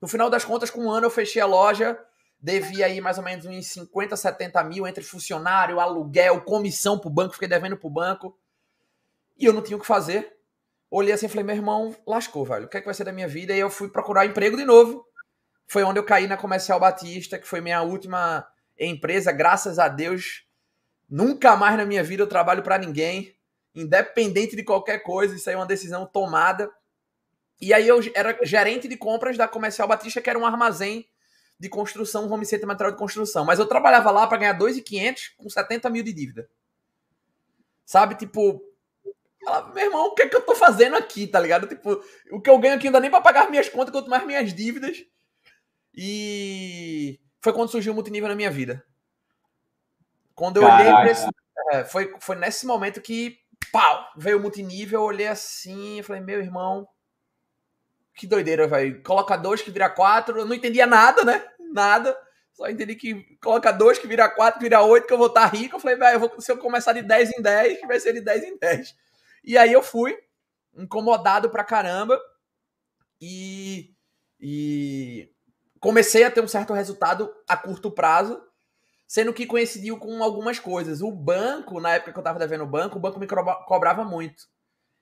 No 0.03 0.07
final 0.07 0.29
das 0.29 0.45
contas, 0.45 0.69
com 0.69 0.83
um 0.85 0.91
ano 0.91 1.07
eu 1.07 1.11
fechei 1.11 1.41
a 1.41 1.47
loja, 1.47 1.99
devia 2.39 2.85
aí 2.85 3.01
mais 3.01 3.17
ou 3.17 3.25
menos 3.25 3.47
uns 3.47 3.67
50, 3.69 4.15
70 4.15 4.63
mil 4.65 4.87
entre 4.87 5.03
funcionário, 5.03 5.81
aluguel, 5.81 6.43
comissão 6.43 6.99
pro 6.99 7.09
banco, 7.09 7.33
fiquei 7.33 7.49
devendo 7.49 7.79
pro 7.79 7.89
banco. 7.89 8.39
E 9.39 9.47
eu 9.47 9.53
não 9.55 9.63
tinha 9.63 9.79
o 9.79 9.81
que 9.81 9.87
fazer. 9.87 10.37
Olhei 10.91 11.13
assim 11.13 11.25
e 11.25 11.29
falei, 11.29 11.45
meu 11.45 11.57
irmão, 11.57 11.97
lascou, 12.07 12.45
velho. 12.45 12.67
O 12.67 12.69
que 12.69 12.77
é 12.77 12.81
que 12.81 12.87
vai 12.87 12.95
ser 12.95 13.05
da 13.05 13.13
minha 13.13 13.29
vida? 13.29 13.55
E 13.55 13.59
eu 13.59 13.71
fui 13.71 13.89
procurar 13.89 14.27
emprego 14.27 14.59
de 14.59 14.65
novo 14.65 15.09
foi 15.69 15.85
onde 15.85 16.01
eu 16.01 16.05
caí 16.05 16.27
na 16.27 16.37
Comercial 16.37 16.81
Batista, 16.81 17.39
que 17.39 17.47
foi 17.47 17.61
minha 17.61 17.83
última 17.83 18.45
empresa, 18.87 19.33
graças 19.33 19.79
a 19.79 19.89
Deus. 19.89 20.47
Nunca 21.09 21.57
mais 21.57 21.77
na 21.77 21.87
minha 21.87 22.03
vida 22.03 22.23
eu 22.23 22.27
trabalho 22.27 22.63
para 22.63 22.79
ninguém, 22.79 23.35
independente 23.75 24.55
de 24.55 24.63
qualquer 24.63 24.99
coisa, 24.99 25.35
isso 25.35 25.49
aí 25.49 25.55
é 25.55 25.59
uma 25.59 25.67
decisão 25.67 26.07
tomada. 26.07 26.71
E 27.61 27.73
aí 27.73 27.89
eu 27.89 28.01
era 28.15 28.39
gerente 28.43 28.87
de 28.87 28.97
compras 28.97 29.37
da 29.37 29.49
Comercial 29.49 29.89
Batista, 29.89 30.21
que 30.21 30.31
era 30.31 30.39
um 30.39 30.47
armazém 30.47 31.09
de 31.59 31.69
construção, 31.69 32.27
um 32.27 32.33
home 32.33 32.47
center 32.47 32.67
material 32.67 32.93
de 32.93 32.99
construção. 32.99 33.45
Mas 33.45 33.59
eu 33.59 33.67
trabalhava 33.67 34.11
lá 34.11 34.27
para 34.27 34.39
ganhar 34.39 34.59
2.500 34.59 35.33
com 35.37 35.49
70 35.49 35.91
mil 35.91 36.05
de 36.05 36.13
dívida. 36.13 36.49
Sabe, 37.85 38.15
tipo, 38.15 38.63
meu 39.75 39.85
irmão, 39.85 40.07
o 40.07 40.15
que 40.15 40.23
é 40.23 40.29
que 40.29 40.37
eu 40.37 40.43
tô 40.43 40.55
fazendo 40.55 40.95
aqui, 40.95 41.27
tá 41.27 41.41
ligado? 41.41 41.67
Tipo, 41.67 42.03
o 42.31 42.41
que 42.41 42.51
eu 42.51 42.59
ganho 42.59 42.77
aqui 42.77 42.85
não 42.85 42.93
dá 42.93 43.01
nem 43.01 43.11
pra 43.11 43.21
pagar 43.21 43.51
minhas 43.51 43.69
contas, 43.69 43.91
quanto 43.91 44.11
mais 44.11 44.25
minhas 44.27 44.55
dívidas. 44.55 44.99
E 45.95 47.19
foi 47.41 47.53
quando 47.53 47.71
surgiu 47.71 47.93
o 47.93 47.95
multinível 47.95 48.29
na 48.29 48.35
minha 48.35 48.51
vida. 48.51 48.85
Quando 50.35 50.59
eu 50.59 50.63
Caraca. 50.63 51.01
olhei 51.01 51.13
esse, 51.13 51.29
é, 51.73 51.85
foi, 51.85 52.15
foi 52.21 52.37
nesse 52.37 52.67
momento 52.67 53.01
que 53.01 53.39
pau, 53.73 54.09
veio 54.17 54.39
o 54.39 54.41
multinível, 54.41 55.01
eu 55.01 55.05
olhei 55.07 55.27
assim 55.27 55.99
e 55.99 56.03
falei, 56.03 56.23
meu 56.23 56.41
irmão, 56.41 56.89
que 58.15 58.27
doideira, 58.27 58.67
velho. 58.67 59.03
Coloca 59.03 59.37
dois 59.37 59.63
que 59.63 59.71
vira 59.71 59.89
quatro, 59.89 60.39
eu 60.39 60.45
não 60.45 60.55
entendia 60.55 60.87
nada, 60.87 61.25
né? 61.25 61.45
Nada. 61.73 62.17
Só 62.53 62.69
entendi 62.69 62.97
que 62.97 63.37
coloca 63.41 63.73
dois 63.73 63.99
que 63.99 64.09
vira 64.09 64.29
quatro, 64.29 64.61
vira 64.61 64.83
oito, 64.83 65.07
que 65.07 65.13
eu 65.13 65.19
vou 65.19 65.29
estar 65.29 65.49
tá 65.49 65.57
rico. 65.57 65.77
Eu 65.77 65.81
falei, 65.81 65.97
velho, 65.97 66.41
se 66.41 66.51
eu 66.51 66.59
começar 66.59 66.93
de 66.93 67.03
10 67.03 67.39
em 67.39 67.43
10, 67.43 67.81
vai 67.83 68.01
ser 68.01 68.13
de 68.13 68.21
10 68.21 68.43
em 68.43 68.59
10. 68.59 68.97
E 69.45 69.57
aí 69.57 69.73
eu 69.73 69.83
fui, 69.83 70.19
incomodado 70.77 71.51
pra 71.51 71.63
caramba. 71.63 72.21
E, 73.21 73.95
e 74.41 75.31
comecei 75.81 76.25
a 76.25 76.31
ter 76.31 76.43
um 76.43 76.49
certo 76.49 76.73
resultado 76.73 77.33
a 77.47 77.57
curto 77.57 77.91
prazo, 77.91 78.41
sendo 79.07 79.33
que 79.33 79.47
coincidiu 79.47 79.99
com 79.99 80.23
algumas 80.23 80.59
coisas. 80.59 81.01
O 81.01 81.11
banco, 81.11 81.81
na 81.81 81.95
época 81.95 82.13
que 82.13 82.19
eu 82.19 82.21
estava 82.21 82.39
devendo 82.39 82.65
o 82.65 82.67
banco, 82.67 82.99
o 82.99 83.01
banco 83.01 83.19
me 83.19 83.27
cobrava 83.27 84.05
muito. 84.05 84.45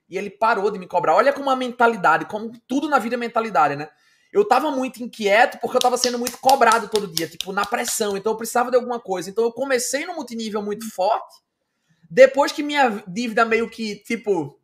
E 0.09 0.17
ele 0.17 0.31
parou 0.31 0.71
de 0.71 0.79
me 0.79 0.87
cobrar. 0.87 1.15
Olha 1.15 1.33
como 1.33 1.51
a 1.51 1.57
mentalidade, 1.57 2.27
como 2.27 2.53
tudo 2.69 2.89
na 2.89 2.99
vida 2.99 3.17
é 3.17 3.19
mentalidade, 3.19 3.75
né? 3.75 3.89
Eu 4.33 4.47
tava 4.47 4.71
muito 4.71 5.03
inquieto 5.03 5.59
porque 5.61 5.77
eu 5.77 5.81
tava 5.81 5.97
sendo 5.97 6.19
muito 6.19 6.39
cobrado 6.39 6.89
todo 6.89 7.09
dia, 7.09 7.27
tipo, 7.27 7.53
na 7.53 7.65
pressão. 7.65 8.17
Então 8.17 8.33
eu 8.33 8.37
precisava 8.37 8.71
de 8.71 8.77
alguma 8.77 9.01
coisa. 9.01 9.31
Então 9.31 9.45
eu 9.45 9.53
comecei 9.53 10.07
no 10.07 10.15
multinível 10.15 10.63
muito 10.63 10.89
forte. 10.95 11.37
Depois 12.09 12.53
que 12.53 12.63
minha 12.63 13.03
dívida 13.09 13.45
meio 13.45 13.69
que, 13.69 13.97
tipo, 13.97 14.61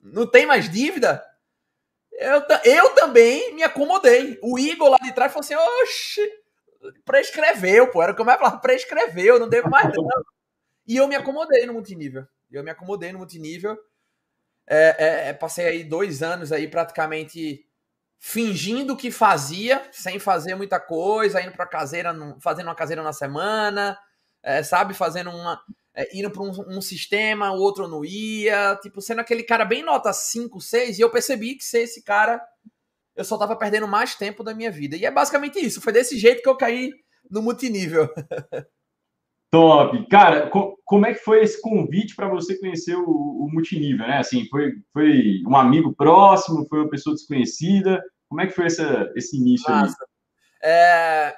não 0.00 0.26
tem 0.26 0.46
mais 0.46 0.68
dívida, 0.68 1.22
Eu, 2.12 2.42
eu 2.64 2.90
também 2.94 3.54
me 3.54 3.62
acomodei. 3.62 4.38
O 4.42 4.58
Igor 4.58 4.90
lá 4.90 4.98
de 4.98 5.12
trás 5.12 5.32
falou 5.32 5.44
assim: 5.44 5.54
oxe, 5.54 6.30
prescreveu, 7.04 7.90
pô. 7.90 8.02
Era 8.02 8.12
o 8.12 8.14
que 8.14 8.20
eu 8.20 8.24
mais 8.24 8.38
falava, 8.38 8.58
prescreveu, 8.58 9.38
não 9.38 9.48
devo 9.48 9.70
mais 9.70 9.92
não. 9.94 10.06
E 10.86 10.96
eu 10.96 11.08
me 11.08 11.14
acomodei 11.14 11.64
no 11.66 11.72
multinível. 11.72 12.26
Eu 12.50 12.62
me 12.62 12.70
acomodei 12.70 13.12
no 13.12 13.18
multinível. 13.18 13.78
É, 14.66 14.96
é, 14.98 15.28
é, 15.28 15.32
passei 15.32 15.66
aí 15.66 15.84
dois 15.84 16.22
anos 16.22 16.52
aí 16.52 16.68
praticamente 16.68 17.66
fingindo 18.18 18.96
que 18.96 19.10
fazia, 19.10 19.82
sem 19.90 20.20
fazer 20.20 20.54
muita 20.54 20.78
coisa, 20.78 21.42
indo 21.42 21.52
para 21.52 21.66
caseira, 21.66 22.14
fazendo 22.40 22.68
uma 22.68 22.74
caseira 22.74 23.02
na 23.02 23.12
semana, 23.12 23.98
é, 24.40 24.62
sabe, 24.62 24.94
fazendo 24.94 25.30
uma, 25.30 25.60
é, 25.94 26.16
indo 26.16 26.30
para 26.30 26.42
um, 26.42 26.76
um, 26.76 26.80
sistema, 26.80 27.52
o 27.52 27.60
outro 27.60 27.86
não 27.86 28.04
ia, 28.04 28.76
tipo, 28.82 29.00
sendo 29.00 29.20
aquele 29.20 29.42
cara 29.42 29.64
bem 29.64 29.82
nota 29.82 30.12
5, 30.12 30.60
6, 30.60 30.98
e 30.98 31.02
eu 31.02 31.10
percebi 31.10 31.54
que 31.54 31.64
ser 31.64 31.82
esse 31.82 32.02
cara, 32.02 32.40
eu 33.14 33.24
só 33.24 33.36
tava 33.36 33.56
perdendo 33.56 33.86
mais 33.86 34.14
tempo 34.14 34.42
da 34.42 34.54
minha 34.54 34.70
vida. 34.70 34.96
E 34.96 35.04
é 35.04 35.10
basicamente 35.10 35.58
isso, 35.58 35.80
foi 35.80 35.92
desse 35.92 36.18
jeito 36.18 36.42
que 36.42 36.48
eu 36.48 36.56
caí 36.56 36.90
no 37.30 37.42
multinível. 37.42 38.08
Top. 39.52 40.08
Cara, 40.08 40.48
co 40.48 40.78
como 40.82 41.04
é 41.04 41.12
que 41.12 41.20
foi 41.20 41.42
esse 41.42 41.60
convite 41.60 42.16
para 42.16 42.26
você 42.26 42.58
conhecer 42.58 42.96
o, 42.96 43.04
o, 43.04 43.48
multinível, 43.52 44.06
né? 44.06 44.16
Assim, 44.16 44.46
foi, 44.48 44.72
foi 44.94 45.42
um 45.46 45.54
amigo 45.54 45.94
próximo, 45.94 46.66
foi 46.68 46.80
uma 46.80 46.88
pessoa 46.88 47.14
desconhecida? 47.14 48.02
Como 48.30 48.40
é 48.40 48.46
que 48.46 48.54
foi 48.54 48.64
essa, 48.64 49.12
esse 49.14 49.36
início 49.36 49.70
Nossa. 49.70 49.94
aí? 50.62 50.70
É, 50.70 51.36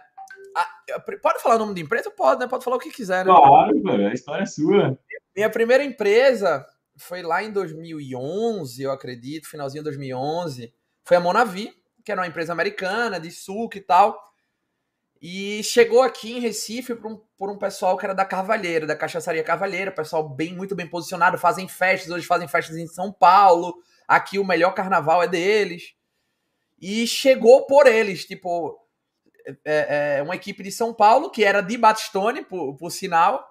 pode 1.23 1.43
falar 1.43 1.57
o 1.57 1.59
nome 1.59 1.75
da 1.75 1.81
empresa? 1.81 2.11
Pode, 2.11 2.41
né? 2.41 2.47
Pode 2.47 2.64
falar 2.64 2.76
o 2.76 2.81
que 2.81 2.91
quiser, 2.91 3.25
né? 3.25 3.33
Claro, 3.33 3.83
velho, 3.83 4.09
a 4.09 4.12
história 4.12 4.43
é 4.43 4.47
sua. 4.47 4.99
Minha 5.35 5.50
primeira 5.50 5.85
empresa 5.85 6.64
foi 6.97 7.23
lá 7.23 7.43
em 7.43 7.50
2011, 7.50 8.83
eu 8.83 8.93
acredito, 8.93 9.49
finalzinho 9.49 9.83
de 9.83 9.91
2011. 9.91 10.73
Foi 11.05 11.17
a 11.17 11.21
Monavi, 11.21 11.73
que 12.05 12.12
era 12.12 12.21
uma 12.21 12.26
empresa 12.26 12.53
americana, 12.53 13.19
de 13.19 13.31
suco 13.31 13.76
e 13.76 13.81
tal. 13.81 14.19
E 15.21 15.62
chegou 15.64 16.03
aqui 16.03 16.33
em 16.37 16.41
Recife 16.41 16.95
por 16.95 17.11
um, 17.11 17.21
por 17.37 17.50
um 17.50 17.57
pessoal 17.57 17.97
que 17.97 18.05
era 18.05 18.14
da 18.14 18.26
Carvalheira, 18.26 18.87
da 18.87 18.95
Cachaçaria 18.95 19.43
Carvalheira, 19.43 19.91
pessoal 19.91 20.29
bem 20.29 20.55
muito 20.55 20.75
bem 20.75 20.87
posicionado, 20.87 21.38
fazem 21.38 21.67
festas, 21.67 22.11
hoje 22.11 22.26
fazem 22.26 22.47
festas 22.47 22.76
em 22.76 22.87
São 22.87 23.11
Paulo. 23.11 23.75
Aqui 24.07 24.38
o 24.38 24.45
melhor 24.45 24.75
carnaval 24.75 25.23
é 25.23 25.26
deles. 25.26 25.95
E 26.79 27.07
chegou 27.07 27.67
por 27.67 27.87
eles, 27.87 28.26
tipo, 28.26 28.79
é, 29.65 30.17
é, 30.19 30.23
uma 30.23 30.35
equipe 30.35 30.63
de 30.63 30.71
São 30.71 30.93
Paulo, 30.95 31.31
que 31.31 31.45
era 31.45 31.61
de 31.61 31.77
Batistone, 31.77 32.45
por, 32.45 32.77
por 32.77 32.91
sinal, 32.91 33.45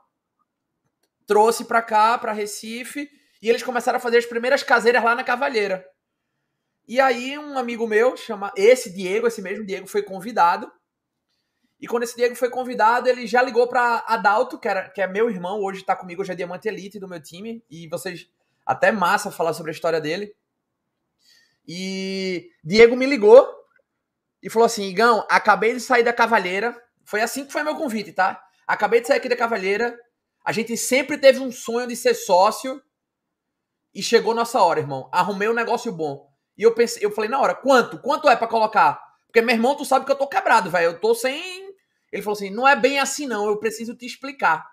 trouxe 1.26 1.66
para 1.66 1.82
cá, 1.82 2.18
para 2.18 2.32
Recife, 2.32 3.10
e 3.42 3.50
eles 3.50 3.64
começaram 3.64 3.98
a 3.98 4.02
fazer 4.02 4.18
as 4.18 4.26
primeiras 4.26 4.64
caseiras 4.64 5.04
lá 5.04 5.16
na 5.16 5.24
Cavalheira. 5.24 5.86
E 6.88 7.00
aí 7.00 7.38
um 7.38 7.58
amigo 7.58 7.88
meu, 7.88 8.18
chama 8.18 8.52
esse 8.56 8.92
Diego, 8.92 9.28
esse 9.28 9.42
mesmo 9.42 9.66
Diego, 9.66 9.88
foi 9.88 10.04
convidado 10.04 10.72
e 11.84 11.88
quando 11.88 12.04
esse 12.04 12.16
Diego 12.16 12.34
foi 12.34 12.50
convidado, 12.50 13.10
ele 13.10 13.28
já 13.28 13.42
ligou 13.42 13.68
para 13.68 14.06
Adalto, 14.08 14.58
que, 14.58 14.70
era, 14.70 14.88
que 14.88 15.02
é 15.02 15.06
meu 15.06 15.30
irmão, 15.30 15.62
hoje 15.62 15.82
está 15.82 15.94
comigo, 15.94 16.22
hoje 16.22 16.32
é 16.32 16.36
Diamante 16.36 16.66
Elite 16.66 16.98
do 16.98 17.10
meu 17.10 17.22
time. 17.22 17.62
E 17.70 17.90
vocês. 17.90 18.30
Até 18.66 18.90
massa 18.90 19.30
falar 19.30 19.52
sobre 19.52 19.70
a 19.70 19.74
história 19.74 20.00
dele. 20.00 20.34
E 21.68 22.50
Diego 22.64 22.96
me 22.96 23.06
ligou 23.06 23.53
e 24.44 24.50
falou 24.50 24.66
assim: 24.66 24.84
Igão, 24.84 25.26
acabei 25.30 25.74
de 25.74 25.80
sair 25.80 26.04
da 26.04 26.14
Cavalheira. 26.14 26.80
Foi 27.06 27.22
assim 27.22 27.46
que 27.46 27.52
foi 27.52 27.64
meu 27.64 27.76
convite, 27.76 28.12
tá? 28.12 28.40
Acabei 28.68 29.02
de 29.02 29.08
sair 29.08 29.18
aqui 29.18 29.30
da 29.30 29.36
Cavalheira. 29.36 29.98
A 30.46 30.52
gente 30.52 30.78
sempre 30.78 31.18
teve 31.18 31.40
um 31.40 31.52
sonho 31.52 31.88
de 31.88 31.96
ser 31.96 32.14
sócio. 32.14 32.82
E 33.96 34.04
chegou 34.04 34.34
nossa 34.34 34.62
hora, 34.62 34.80
irmão. 34.80 35.10
Arrumei 35.12 35.48
um 35.48 35.54
negócio 35.54 35.92
bom. 35.92 36.28
E 36.58 36.64
eu 36.64 36.74
pensei, 36.74 37.06
eu 37.06 37.12
falei, 37.12 37.30
na 37.30 37.40
hora, 37.40 37.56
quanto? 37.56 38.00
Quanto 38.00 38.28
é 38.28 38.36
para 38.36 38.48
colocar? 38.48 39.02
Porque, 39.28 39.42
meu 39.42 39.56
irmão, 39.56 39.76
tu 39.76 39.86
sabe 39.86 40.06
que 40.06 40.12
eu 40.12 40.18
tô 40.18 40.28
quebrado, 40.28 40.70
velho. 40.70 40.86
Eu 40.86 41.00
tô 41.00 41.16
sem 41.16 41.64
ele 42.14 42.22
falou 42.22 42.38
assim: 42.38 42.52
não 42.52 42.68
é 42.68 42.76
bem 42.76 43.00
assim, 43.00 43.26
não, 43.26 43.48
eu 43.48 43.58
preciso 43.58 43.96
te 43.96 44.06
explicar. 44.06 44.70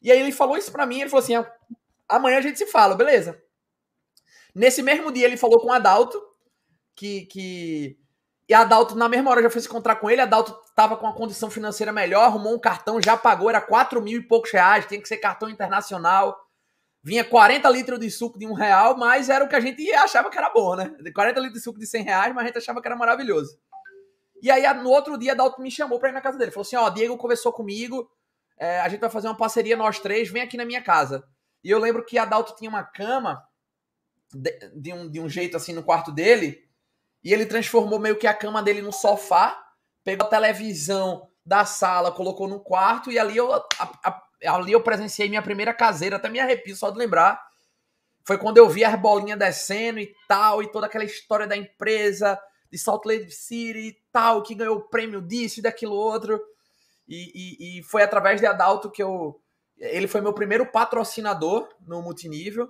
E 0.00 0.12
aí 0.12 0.20
ele 0.20 0.30
falou 0.30 0.56
isso 0.56 0.70
para 0.70 0.86
mim, 0.86 1.00
ele 1.00 1.10
falou 1.10 1.24
assim: 1.24 1.34
amanhã 2.08 2.38
a 2.38 2.40
gente 2.40 2.58
se 2.58 2.66
fala, 2.68 2.94
beleza. 2.94 3.42
Nesse 4.54 4.82
mesmo 4.82 5.10
dia 5.10 5.26
ele 5.26 5.36
falou 5.36 5.60
com 5.60 5.66
o 5.66 5.72
Adalto, 5.72 6.22
que. 6.94 7.26
que... 7.26 7.98
E 8.48 8.54
a 8.54 8.60
Adalto, 8.60 8.94
na 8.94 9.08
mesma 9.08 9.30
hora, 9.30 9.42
já 9.42 9.50
foi 9.50 9.60
se 9.60 9.66
encontrar 9.66 9.96
com 9.96 10.08
ele. 10.08 10.20
A 10.20 10.24
Adalto 10.24 10.56
tava 10.74 10.96
com 10.96 11.06
a 11.06 11.12
condição 11.12 11.50
financeira 11.50 11.92
melhor, 11.92 12.24
arrumou 12.24 12.54
um 12.54 12.58
cartão, 12.58 13.02
já 13.02 13.16
pagou, 13.16 13.50
era 13.50 13.60
4 13.60 14.00
mil 14.00 14.20
e 14.20 14.22
poucos 14.22 14.52
reais, 14.52 14.86
tinha 14.86 15.00
que 15.00 15.08
ser 15.08 15.16
cartão 15.16 15.50
internacional. 15.50 16.36
Vinha 17.02 17.24
40 17.24 17.68
litros 17.70 18.00
de 18.00 18.10
suco 18.10 18.38
de 18.38 18.46
um 18.46 18.52
real, 18.52 18.96
mas 18.96 19.28
era 19.28 19.44
o 19.44 19.48
que 19.48 19.54
a 19.54 19.60
gente 19.60 19.92
achava 19.92 20.28
que 20.30 20.38
era 20.38 20.50
bom, 20.50 20.74
né? 20.74 20.92
40 21.14 21.40
litros 21.40 21.58
de 21.58 21.64
suco 21.64 21.78
de 21.78 21.86
100 21.86 22.02
reais, 22.02 22.34
mas 22.34 22.44
a 22.44 22.46
gente 22.48 22.58
achava 22.58 22.80
que 22.80 22.88
era 22.88 22.96
maravilhoso. 22.96 23.58
E 24.42 24.50
aí, 24.50 24.62
no 24.74 24.90
outro 24.90 25.16
dia, 25.16 25.34
Dalton 25.34 25.62
me 25.62 25.70
chamou 25.70 25.98
pra 25.98 26.08
ir 26.08 26.12
na 26.12 26.20
casa 26.20 26.38
dele. 26.38 26.50
Falou 26.50 26.62
assim: 26.62 26.76
Ó, 26.76 26.88
Diego 26.90 27.16
conversou 27.16 27.52
comigo, 27.52 28.08
é, 28.58 28.80
a 28.80 28.88
gente 28.88 29.00
vai 29.00 29.10
fazer 29.10 29.28
uma 29.28 29.36
parceria 29.36 29.76
nós 29.76 29.98
três, 29.98 30.28
vem 30.28 30.42
aqui 30.42 30.56
na 30.56 30.64
minha 30.64 30.82
casa. 30.82 31.24
E 31.62 31.70
eu 31.70 31.78
lembro 31.78 32.04
que 32.04 32.18
a 32.18 32.24
Dalton 32.24 32.54
tinha 32.54 32.70
uma 32.70 32.84
cama 32.84 33.42
de, 34.32 34.50
de, 34.74 34.92
um, 34.92 35.10
de 35.10 35.20
um 35.20 35.28
jeito 35.28 35.56
assim 35.56 35.72
no 35.72 35.82
quarto 35.82 36.12
dele, 36.12 36.65
e 37.26 37.32
ele 37.32 37.44
transformou 37.44 37.98
meio 37.98 38.16
que 38.16 38.28
a 38.28 38.32
cama 38.32 38.62
dele 38.62 38.80
no 38.80 38.92
sofá, 38.92 39.60
pegou 40.04 40.28
a 40.28 40.30
televisão 40.30 41.28
da 41.44 41.64
sala, 41.64 42.12
colocou 42.12 42.46
no 42.46 42.60
quarto, 42.60 43.10
e 43.10 43.18
ali 43.18 43.36
eu, 43.36 43.52
a, 43.52 43.66
a, 44.04 44.22
ali 44.54 44.70
eu 44.70 44.80
presenciei 44.80 45.28
minha 45.28 45.42
primeira 45.42 45.74
caseira, 45.74 46.18
até 46.18 46.28
me 46.28 46.38
arrepio 46.38 46.76
só 46.76 46.88
de 46.88 46.96
lembrar. 46.96 47.44
Foi 48.24 48.38
quando 48.38 48.58
eu 48.58 48.68
vi 48.68 48.84
as 48.84 48.94
bolinhas 48.94 49.40
descendo 49.40 49.98
e 49.98 50.14
tal, 50.28 50.62
e 50.62 50.70
toda 50.70 50.86
aquela 50.86 51.02
história 51.02 51.48
da 51.48 51.56
empresa 51.56 52.40
de 52.70 52.78
Salt 52.78 53.04
Lake 53.04 53.32
City 53.32 53.88
e 53.88 53.96
tal, 54.12 54.44
que 54.44 54.54
ganhou 54.54 54.76
o 54.76 54.88
prêmio 54.88 55.20
disso 55.20 55.58
e 55.58 55.62
daquilo 55.62 55.96
outro. 55.96 56.40
E, 57.08 57.32
e, 57.34 57.80
e, 57.80 57.82
foi 57.82 58.04
através 58.04 58.40
de 58.40 58.46
Adalto 58.46 58.88
que 58.88 59.02
eu. 59.02 59.34
Ele 59.76 60.06
foi 60.06 60.20
meu 60.20 60.32
primeiro 60.32 60.70
patrocinador 60.70 61.68
no 61.80 62.00
multinível. 62.02 62.68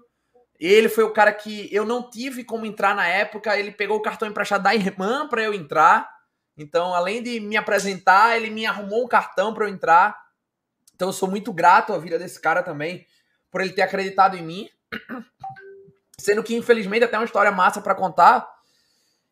Ele 0.58 0.88
foi 0.88 1.04
o 1.04 1.12
cara 1.12 1.32
que 1.32 1.68
eu 1.74 1.84
não 1.84 2.08
tive 2.08 2.44
como 2.44 2.66
entrar 2.66 2.94
na 2.94 3.06
época. 3.06 3.58
Ele 3.58 3.70
pegou 3.70 3.96
o 3.96 4.02
cartão 4.02 4.28
emprestado 4.28 4.62
da 4.62 4.74
irmã 4.74 5.28
para 5.28 5.42
eu 5.42 5.52
entrar. 5.52 6.10
Então, 6.56 6.94
além 6.94 7.22
de 7.22 7.38
me 7.40 7.56
apresentar, 7.56 8.36
ele 8.36 8.50
me 8.50 8.64
arrumou 8.64 9.04
um 9.04 9.08
cartão 9.08 9.52
para 9.52 9.66
eu 9.66 9.68
entrar. 9.68 10.16
Então, 10.94 11.08
eu 11.08 11.12
sou 11.12 11.28
muito 11.28 11.52
grato 11.52 11.92
à 11.92 11.98
vida 11.98 12.18
desse 12.18 12.40
cara 12.40 12.62
também, 12.62 13.06
por 13.50 13.60
ele 13.60 13.72
ter 13.72 13.82
acreditado 13.82 14.36
em 14.36 14.42
mim. 14.42 14.70
Sendo 16.18 16.42
que, 16.42 16.54
infelizmente, 16.54 17.04
até 17.04 17.18
uma 17.18 17.26
história 17.26 17.52
massa 17.52 17.82
para 17.82 17.94
contar 17.94 18.56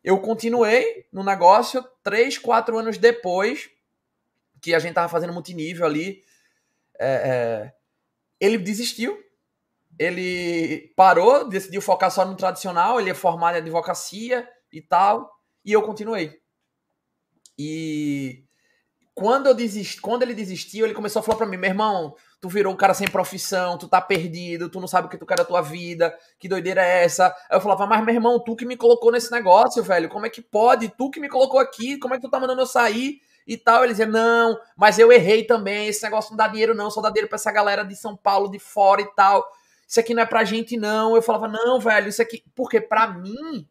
eu 0.05 0.19
continuei 0.19 1.07
no 1.11 1.23
negócio 1.23 1.83
três, 2.03 2.37
quatro 2.37 2.77
anos 2.77 2.95
depois 2.95 3.71
que 4.61 4.75
a 4.75 4.77
gente 4.77 4.93
tava 4.93 5.09
fazendo 5.09 5.33
multinível 5.33 5.83
ali. 5.83 6.23
É, 6.99 7.07
é, 7.07 7.73
ele 8.39 8.59
desistiu. 8.59 9.19
Ele 9.99 10.93
parou, 10.95 11.47
decidiu 11.47 11.81
focar 11.81 12.11
só 12.11 12.25
no 12.25 12.35
tradicional. 12.35 12.99
Ele 12.99 13.09
é 13.09 13.13
formado 13.13 13.55
em 13.55 13.59
advocacia 13.59 14.47
e 14.71 14.81
tal. 14.81 15.31
E 15.63 15.71
eu 15.71 15.81
continuei. 15.81 16.39
E 17.57 18.45
quando 19.15 19.47
eu 19.47 19.55
quando 20.01 20.23
ele 20.23 20.33
desistiu, 20.33 20.85
ele 20.85 20.93
começou 20.93 21.21
a 21.21 21.23
falar 21.23 21.37
para 21.37 21.47
mim, 21.47 21.55
meu 21.55 21.69
irmão, 21.69 22.13
tu 22.41 22.49
virou 22.49 22.73
um 22.73 22.75
cara 22.75 22.93
sem 22.93 23.07
profissão, 23.07 23.77
tu 23.77 23.87
tá 23.87 24.01
perdido, 24.01 24.69
tu 24.69 24.81
não 24.81 24.89
sabe 24.89 25.07
o 25.07 25.09
que 25.09 25.17
tu 25.17 25.25
quer 25.25 25.37
da 25.37 25.45
tua 25.45 25.61
vida, 25.61 26.13
que 26.37 26.49
doideira 26.49 26.85
é 26.85 27.05
essa? 27.05 27.27
Aí 27.49 27.57
eu 27.57 27.61
falava, 27.61 27.87
mas 27.87 28.03
meu 28.03 28.13
irmão, 28.13 28.37
tu 28.43 28.57
que 28.57 28.65
me 28.65 28.75
colocou 28.75 29.13
nesse 29.13 29.31
negócio, 29.31 29.81
velho, 29.81 30.09
como 30.09 30.25
é 30.25 30.29
que 30.29 30.41
pode? 30.41 30.89
Tu 30.89 31.09
que 31.09 31.21
me 31.21 31.29
colocou 31.29 31.61
aqui, 31.61 31.97
como 31.97 32.13
é 32.13 32.17
que 32.17 32.23
tu 32.23 32.29
tá 32.29 32.39
mandando 32.41 32.61
eu 32.61 32.65
sair? 32.65 33.21
E 33.47 33.57
tal, 33.57 33.83
ele 33.83 33.93
dizia, 33.93 34.05
não, 34.05 34.59
mas 34.75 34.99
eu 34.99 35.11
errei 35.11 35.45
também, 35.45 35.87
esse 35.87 36.03
negócio 36.03 36.31
não 36.31 36.37
dá 36.37 36.49
dinheiro 36.49 36.75
não, 36.75 36.91
só 36.91 36.99
dá 36.99 37.09
dinheiro 37.09 37.29
pra 37.29 37.37
essa 37.37 37.51
galera 37.53 37.85
de 37.85 37.95
São 37.95 38.17
Paulo, 38.17 38.51
de 38.51 38.59
fora 38.59 39.01
e 39.01 39.15
tal. 39.15 39.45
Isso 39.87 39.99
aqui 39.99 40.13
não 40.13 40.23
é 40.23 40.25
pra 40.25 40.43
gente 40.43 40.77
não. 40.77 41.15
Eu 41.15 41.21
falava, 41.21 41.47
não, 41.47 41.79
velho, 41.79 42.09
isso 42.09 42.21
aqui, 42.21 42.43
porque 42.55 42.81
pra 42.81 43.07
mim, 43.07 43.67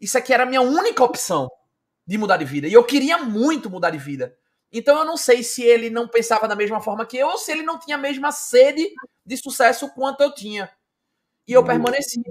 isso 0.00 0.18
aqui 0.18 0.32
era 0.32 0.42
a 0.42 0.46
minha 0.46 0.60
única 0.60 1.02
opção 1.04 1.48
de 2.06 2.18
mudar 2.18 2.38
de 2.38 2.44
vida. 2.44 2.66
E 2.66 2.72
eu 2.72 2.84
queria 2.84 3.18
muito 3.18 3.70
mudar 3.70 3.90
de 3.90 3.98
vida. 3.98 4.36
Então 4.72 4.98
eu 4.98 5.04
não 5.04 5.16
sei 5.16 5.42
se 5.42 5.62
ele 5.62 5.88
não 5.90 6.06
pensava 6.08 6.46
da 6.46 6.56
mesma 6.56 6.80
forma 6.80 7.06
que 7.06 7.16
eu 7.16 7.28
ou 7.28 7.38
se 7.38 7.50
ele 7.50 7.62
não 7.62 7.78
tinha 7.78 7.96
a 7.96 8.00
mesma 8.00 8.32
sede 8.32 8.90
de 9.24 9.36
sucesso 9.36 9.92
quanto 9.94 10.22
eu 10.22 10.34
tinha. 10.34 10.70
E 11.46 11.52
eu 11.52 11.64
permaneci. 11.64 12.22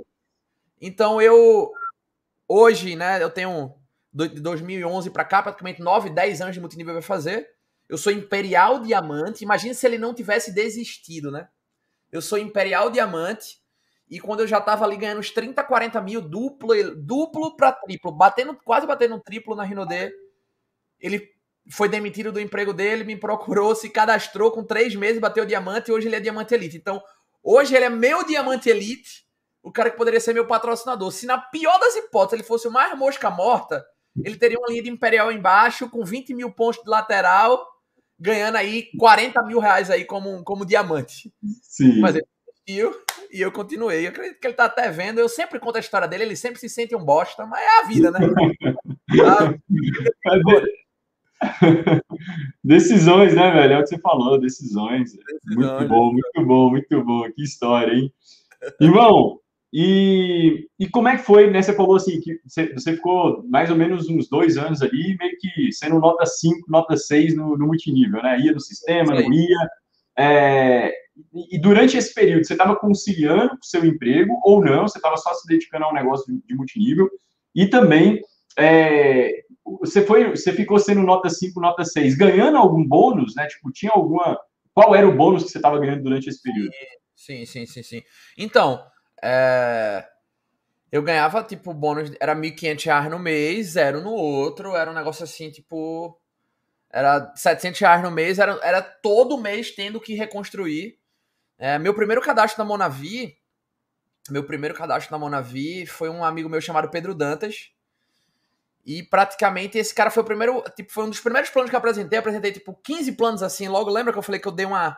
Então 0.80 1.22
eu 1.22 1.72
hoje, 2.48 2.96
né, 2.96 3.22
eu 3.22 3.30
tenho 3.30 3.74
de 4.14 4.40
2011 4.40 5.10
para 5.12 5.26
cá, 5.26 5.44
praticamente 5.44 5.82
9, 5.82 6.10
10 6.10 6.42
anos 6.42 6.54
de 6.54 6.60
multinível 6.60 6.94
vai 6.94 7.02
fazer. 7.02 7.50
Eu 7.90 7.98
sou 7.98 8.12
Imperial 8.12 8.80
Diamante. 8.82 9.44
Imagina 9.44 9.74
se 9.74 9.86
ele 9.86 9.98
não 9.98 10.14
tivesse 10.14 10.52
desistido, 10.52 11.32
né? 11.32 11.48
Eu 12.12 12.22
sou 12.22 12.38
Imperial 12.38 12.90
Diamante. 12.90 13.60
E 14.10 14.20
quando 14.20 14.40
eu 14.40 14.48
já 14.48 14.62
tava 14.62 14.86
ali 14.86 14.96
ganhando 14.96 15.20
uns 15.20 15.32
30, 15.32 15.62
40 15.64 16.02
mil, 16.02 16.22
duplo, 16.22 16.74
duplo 16.96 17.58
para 17.58 17.74
triplo, 17.74 18.12
batendo, 18.12 18.56
quase 18.64 18.88
batendo 18.88 19.20
triplo 19.20 19.54
na 19.54 19.64
Rinode, 19.64 20.14
ele 20.98 21.30
foi 21.70 21.90
demitido 21.90 22.32
do 22.32 22.40
emprego 22.40 22.74
dele, 22.74 23.04
me 23.04 23.18
procurou, 23.18 23.76
se 23.76 23.90
cadastrou 23.90 24.52
com 24.52 24.64
três 24.64 24.96
meses, 24.96 25.20
bateu 25.20 25.46
diamante 25.46 25.92
e 25.92 25.94
hoje 25.94 26.08
ele 26.08 26.16
é 26.16 26.20
diamante 26.22 26.54
elite. 26.54 26.78
Então, 26.78 27.04
hoje 27.44 27.76
ele 27.76 27.84
é 27.84 27.90
meu 27.90 28.26
diamante 28.26 28.70
elite, 28.70 29.28
o 29.62 29.72
cara 29.72 29.90
que 29.90 29.98
poderia 29.98 30.22
ser 30.22 30.34
meu 30.34 30.48
patrocinador. 30.48 31.12
Se 31.12 31.26
na 31.26 31.38
pior 31.38 31.78
das 31.78 31.96
hipóteses 31.98 32.40
ele 32.40 32.48
fosse 32.48 32.68
o 32.68 32.72
mais 32.72 32.98
mosca 32.98 33.30
morta, 33.30 33.86
ele 34.24 34.38
teria 34.38 34.58
uma 34.58 34.70
linha 34.70 34.84
de 34.84 34.90
Imperial 34.90 35.32
embaixo, 35.32 35.90
com 35.90 36.04
20 36.04 36.34
mil 36.34 36.52
pontos 36.52 36.82
de 36.82 36.90
lateral, 36.90 37.68
ganhando 38.20 38.56
aí 38.56 38.90
40 38.98 39.44
mil 39.44 39.60
reais 39.60 39.90
aí 39.90 40.06
como, 40.06 40.44
como 40.44 40.66
diamante. 40.66 41.32
Sim. 41.62 42.00
Mas 42.00 42.16
ele 42.16 42.26
desistiu 42.66 42.94
e 43.32 43.42
eu 43.42 43.52
continuei. 43.52 44.06
Eu 44.06 44.10
acredito 44.10 44.40
que 44.40 44.48
ele 44.48 44.54
tá 44.56 44.66
até 44.66 44.90
vendo. 44.90 45.20
Eu 45.20 45.30
sempre 45.30 45.60
conto 45.60 45.78
a 45.78 45.80
história 45.80 46.08
dele, 46.08 46.24
ele 46.24 46.36
sempre 46.36 46.60
se 46.60 46.70
sente 46.70 46.96
um 46.96 47.04
bosta, 47.04 47.46
mas 47.46 47.62
é 47.62 47.80
a 47.80 47.88
vida, 47.88 48.12
né? 48.12 48.20
decisões, 52.64 53.36
né, 53.36 53.52
velho? 53.52 53.74
É 53.74 53.80
o 53.80 53.84
que 53.84 53.90
você 53.90 54.00
falou, 54.00 54.40
decisões. 54.40 55.12
decisões. 55.14 55.56
Muito 55.56 55.88
bom, 55.88 56.12
muito 56.12 56.46
bom, 56.46 56.70
muito 56.70 57.04
bom. 57.04 57.32
Que 57.32 57.44
história, 57.44 57.94
hein? 57.94 58.12
Irmão, 58.82 59.40
e, 59.74 60.68
e 60.80 60.90
como 60.90 61.10
é 61.10 61.18
que 61.18 61.24
foi, 61.24 61.50
né? 61.50 61.62
Você 61.62 61.74
falou 61.74 61.96
assim, 61.96 62.22
que 62.22 62.40
você, 62.46 62.74
você 62.74 62.94
ficou 62.94 63.44
mais 63.48 63.70
ou 63.70 63.76
menos 63.76 64.08
uns 64.08 64.30
dois 64.30 64.58
anos 64.58 64.82
ali, 64.82 65.18
meio 65.20 65.38
que 65.40 65.72
sendo 65.74 66.00
nota 66.00 66.26
5, 66.26 66.70
nota 66.70 66.96
6 66.96 67.36
no, 67.36 67.58
no 67.58 67.68
multinível, 67.68 68.22
né? 68.24 68.40
Ia 68.40 68.54
no 68.54 68.62
sistema, 68.62 69.14
não 69.14 69.32
ia. 69.32 69.70
É, 70.18 70.92
e 71.52 71.60
durante 71.60 71.98
esse 71.98 72.14
período, 72.14 72.46
você 72.46 72.54
estava 72.54 72.76
conciliando 72.76 73.56
o 73.56 73.66
seu 73.66 73.86
emprego 73.86 74.40
ou 74.44 74.64
não? 74.64 74.88
Você 74.88 74.98
estava 74.98 75.18
só 75.18 75.34
se 75.34 75.46
dedicando 75.48 75.86
a 75.86 75.92
um 75.92 75.94
negócio 75.94 76.34
de, 76.34 76.42
de 76.46 76.56
multinível? 76.56 77.10
E 77.54 77.68
também, 77.68 78.22
é, 78.58 79.32
você, 79.82 80.02
foi, 80.02 80.30
você 80.30 80.54
ficou 80.54 80.80
sendo 80.80 81.02
nota 81.02 81.30
5, 81.30 81.60
nota 81.60 81.84
6, 81.84 82.16
ganhando 82.16 82.58
algum 82.58 82.86
bônus, 82.86 83.36
né? 83.36 83.46
Tipo, 83.48 83.72
tinha 83.72 83.92
alguma... 83.94 84.40
Qual 84.74 84.96
era 84.96 85.08
o 85.08 85.16
bônus 85.16 85.44
que 85.44 85.50
você 85.50 85.58
estava 85.58 85.80
ganhando 85.80 86.04
durante 86.04 86.30
esse 86.30 86.42
período? 86.42 86.72
Sim, 87.16 87.46
sim, 87.46 87.66
sim, 87.66 87.84
sim. 87.84 88.02
Então, 88.38 88.80
é... 89.24 90.08
eu 90.92 91.02
ganhava, 91.02 91.44
tipo, 91.44 91.74
bônus, 91.74 92.12
era 92.20 92.36
1.500 92.36 92.86
reais 92.86 93.12
no 93.12 93.20
mês, 93.20 93.68
zero 93.72 94.02
no 94.02 94.12
outro, 94.12 94.76
era 94.76 94.92
um 94.92 94.96
negócio 94.96 95.24
assim, 95.24 95.52
tipo... 95.52 96.20
Era 96.90 97.34
700 97.36 97.80
reais 97.82 98.02
no 98.02 98.10
mês, 98.10 98.40
era, 98.40 98.60
era 98.64 98.82
todo 98.82 99.38
mês 99.38 99.72
tendo 99.72 100.00
que 100.00 100.14
reconstruir. 100.16 100.98
É, 101.58 101.78
meu 101.78 101.94
primeiro 101.94 102.22
cadastro 102.22 102.64
na 102.64 102.68
Monavi, 102.68 103.38
meu 104.30 104.44
primeiro 104.44 104.76
cadastro 104.76 105.12
na 105.12 105.18
Monavi 105.18 105.86
foi 105.86 106.10
um 106.10 106.24
amigo 106.24 106.50
meu 106.50 106.62
chamado 106.62 106.90
Pedro 106.90 107.16
Dantas. 107.16 107.72
E 108.86 109.04
praticamente 109.04 109.78
esse 109.78 109.94
cara 109.94 110.10
foi 110.10 110.24
o 110.24 110.26
primeiro, 110.26 110.64
tipo, 110.76 110.92
foi 110.92 111.04
um 111.04 111.10
dos 111.10 111.20
primeiros 111.20 111.50
planos 111.50 111.70
que 111.70 111.76
eu 111.76 111.80
apresentei. 111.80 112.18
Eu 112.18 112.22
apresentei 112.22 112.52
tipo 112.52 112.74
15 112.84 113.12
planos 113.14 113.44
assim, 113.44 113.68
logo 113.68 113.90
lembra 113.90 114.14
que 114.14 114.20
eu 114.20 114.24
falei 114.24 114.40
que 114.40 114.48
eu 114.48 114.52
dei 114.52 114.66
uma 114.66 114.98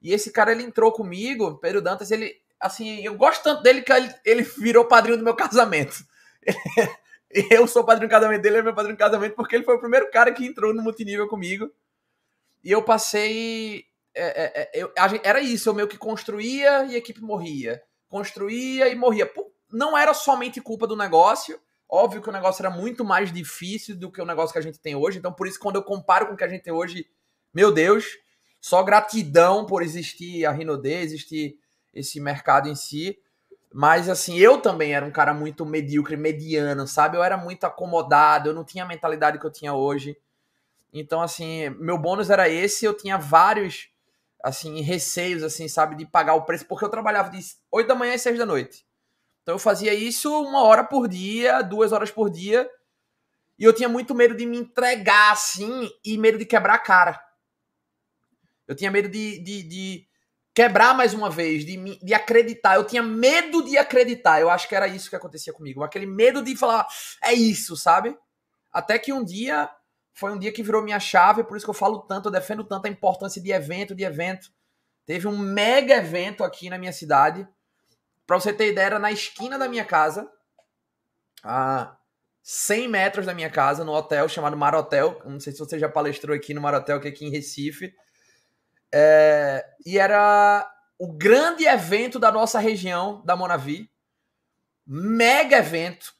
E 0.00 0.12
esse 0.12 0.30
cara 0.30 0.52
ele 0.52 0.62
entrou 0.62 0.92
comigo, 0.92 1.58
Pedro 1.58 1.82
Dantas, 1.82 2.10
ele 2.10 2.32
assim, 2.66 3.04
eu 3.04 3.14
gosto 3.14 3.42
tanto 3.42 3.62
dele 3.62 3.82
que 3.82 3.92
ele, 3.92 4.14
ele 4.24 4.42
virou 4.42 4.86
padrinho 4.86 5.18
do 5.18 5.24
meu 5.24 5.34
casamento. 5.34 5.96
eu 7.50 7.66
sou 7.66 7.84
padrinho 7.84 8.08
do 8.08 8.12
casamento 8.12 8.42
dele, 8.42 8.56
ele 8.56 8.60
é 8.60 8.64
meu 8.64 8.74
padrinho 8.74 8.96
do 8.96 9.00
casamento 9.00 9.34
porque 9.34 9.56
ele 9.56 9.64
foi 9.64 9.76
o 9.76 9.80
primeiro 9.80 10.10
cara 10.10 10.32
que 10.32 10.44
entrou 10.44 10.72
no 10.74 10.82
multinível 10.82 11.28
comigo. 11.28 11.70
E 12.62 12.70
eu 12.70 12.82
passei 12.82 13.84
é, 14.14 14.22
é, 14.24 14.62
é 14.62 14.82
eu, 14.82 14.92
era 15.22 15.40
isso, 15.40 15.68
eu 15.68 15.74
meio 15.74 15.88
que 15.88 15.98
construía 15.98 16.84
e 16.86 16.94
a 16.94 16.98
equipe 16.98 17.20
morria. 17.20 17.82
Construía 18.08 18.88
e 18.88 18.94
morria. 18.94 19.30
Não 19.70 19.96
era 19.96 20.14
somente 20.14 20.60
culpa 20.60 20.86
do 20.86 20.96
negócio, 20.96 21.60
Óbvio 21.88 22.22
que 22.22 22.28
o 22.28 22.32
negócio 22.32 22.60
era 22.60 22.74
muito 22.74 23.04
mais 23.04 23.32
difícil 23.32 23.96
do 23.96 24.10
que 24.10 24.20
o 24.20 24.24
negócio 24.24 24.52
que 24.52 24.58
a 24.58 24.62
gente 24.62 24.80
tem 24.80 24.96
hoje. 24.96 25.18
Então, 25.18 25.32
por 25.32 25.46
isso, 25.46 25.60
quando 25.60 25.76
eu 25.76 25.82
comparo 25.82 26.26
com 26.26 26.34
o 26.34 26.36
que 26.36 26.42
a 26.42 26.48
gente 26.48 26.62
tem 26.62 26.72
hoje, 26.72 27.06
meu 27.52 27.70
Deus, 27.70 28.04
só 28.60 28.82
gratidão 28.82 29.64
por 29.64 29.82
existir 29.82 30.44
a 30.44 30.50
Rinode, 30.50 30.90
existir 30.90 31.56
esse 31.94 32.20
mercado 32.20 32.68
em 32.68 32.74
si. 32.74 33.18
Mas, 33.72 34.08
assim, 34.08 34.38
eu 34.38 34.60
também 34.60 34.94
era 34.94 35.04
um 35.04 35.10
cara 35.10 35.34
muito 35.34 35.64
medíocre, 35.66 36.16
mediano, 36.16 36.86
sabe? 36.86 37.16
Eu 37.16 37.22
era 37.22 37.36
muito 37.36 37.64
acomodado, 37.64 38.48
eu 38.48 38.54
não 38.54 38.64
tinha 38.64 38.84
a 38.84 38.88
mentalidade 38.88 39.38
que 39.38 39.44
eu 39.44 39.52
tinha 39.52 39.74
hoje. 39.74 40.16
Então, 40.92 41.20
assim, 41.20 41.70
meu 41.70 41.98
bônus 41.98 42.30
era 42.30 42.48
esse. 42.48 42.84
Eu 42.84 42.96
tinha 42.96 43.18
vários, 43.18 43.88
assim, 44.42 44.80
receios, 44.80 45.42
assim, 45.42 45.66
sabe? 45.66 45.96
De 45.96 46.06
pagar 46.06 46.34
o 46.34 46.42
preço, 46.42 46.66
porque 46.66 46.84
eu 46.84 46.88
trabalhava 46.88 47.30
de 47.30 47.40
8 47.72 47.86
da 47.86 47.94
manhã 47.94 48.14
às 48.14 48.22
6 48.22 48.38
da 48.38 48.46
noite. 48.46 48.86
Então 49.44 49.56
eu 49.56 49.58
fazia 49.58 49.92
isso 49.92 50.32
uma 50.42 50.62
hora 50.62 50.82
por 50.82 51.06
dia, 51.06 51.60
duas 51.60 51.92
horas 51.92 52.10
por 52.10 52.30
dia. 52.30 52.68
E 53.58 53.64
eu 53.64 53.74
tinha 53.74 53.88
muito 53.88 54.14
medo 54.14 54.34
de 54.34 54.46
me 54.46 54.56
entregar 54.56 55.32
assim 55.32 55.90
e 56.02 56.16
medo 56.16 56.38
de 56.38 56.46
quebrar 56.46 56.74
a 56.74 56.78
cara. 56.78 57.22
Eu 58.66 58.74
tinha 58.74 58.90
medo 58.90 59.06
de, 59.06 59.38
de, 59.40 59.62
de 59.62 60.08
quebrar 60.54 60.94
mais 60.94 61.12
uma 61.12 61.28
vez, 61.28 61.64
de, 61.64 61.98
de 61.98 62.14
acreditar. 62.14 62.76
Eu 62.76 62.84
tinha 62.84 63.02
medo 63.02 63.62
de 63.64 63.76
acreditar. 63.76 64.40
Eu 64.40 64.48
acho 64.48 64.68
que 64.68 64.74
era 64.74 64.86
isso 64.86 65.10
que 65.10 65.16
acontecia 65.16 65.52
comigo. 65.52 65.82
Aquele 65.82 66.06
medo 66.06 66.42
de 66.42 66.56
falar, 66.56 66.86
é 67.22 67.32
isso, 67.32 67.76
sabe? 67.76 68.16
Até 68.72 68.98
que 68.98 69.12
um 69.12 69.24
dia, 69.24 69.68
foi 70.12 70.32
um 70.32 70.38
dia 70.38 70.52
que 70.52 70.62
virou 70.62 70.82
minha 70.82 71.00
chave, 71.00 71.44
por 71.44 71.56
isso 71.56 71.66
que 71.66 71.70
eu 71.70 71.74
falo 71.74 72.00
tanto, 72.02 72.28
eu 72.28 72.32
defendo 72.32 72.64
tanto 72.64 72.86
a 72.86 72.90
importância 72.90 73.42
de 73.42 73.50
evento, 73.50 73.94
de 73.94 74.04
evento. 74.04 74.48
Teve 75.04 75.26
um 75.26 75.36
mega 75.36 75.96
evento 75.96 76.44
aqui 76.44 76.70
na 76.70 76.78
minha 76.78 76.92
cidade 76.92 77.46
Pra 78.26 78.40
você 78.40 78.52
ter 78.52 78.70
ideia, 78.70 78.86
era 78.86 78.98
na 78.98 79.12
esquina 79.12 79.58
da 79.58 79.68
minha 79.68 79.84
casa, 79.84 80.30
a 81.42 81.96
100 82.42 82.88
metros 82.88 83.26
da 83.26 83.34
minha 83.34 83.50
casa, 83.50 83.84
no 83.84 83.92
hotel 83.92 84.28
chamado 84.28 84.56
Mar 84.56 84.74
Hotel. 84.74 85.20
Não 85.24 85.38
sei 85.38 85.52
se 85.52 85.58
você 85.58 85.78
já 85.78 85.88
palestrou 85.88 86.34
aqui 86.34 86.54
no 86.54 86.60
Mar 86.60 86.74
Hotel, 86.74 87.00
que 87.00 87.08
é 87.08 87.10
aqui 87.10 87.26
em 87.26 87.30
Recife. 87.30 87.94
É, 88.96 89.64
e 89.84 89.98
era 89.98 90.70
o 90.98 91.12
grande 91.12 91.64
evento 91.66 92.18
da 92.18 92.30
nossa 92.30 92.60
região, 92.60 93.22
da 93.24 93.34
Monavi. 93.34 93.90
Mega 94.86 95.56
evento. 95.58 96.14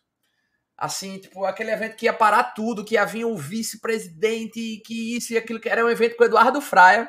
Assim, 0.76 1.18
tipo, 1.18 1.44
aquele 1.44 1.70
evento 1.70 1.96
que 1.96 2.06
ia 2.06 2.12
parar 2.12 2.42
tudo, 2.54 2.84
que 2.84 2.94
ia 2.94 3.04
vir 3.04 3.24
o 3.24 3.36
vice-presidente, 3.36 4.82
que 4.84 5.16
isso 5.16 5.32
e 5.32 5.36
aquilo, 5.36 5.60
que 5.60 5.68
era 5.68 5.84
um 5.84 5.90
evento 5.90 6.16
com 6.16 6.24
o 6.24 6.26
Eduardo 6.26 6.60
Fraia 6.60 7.08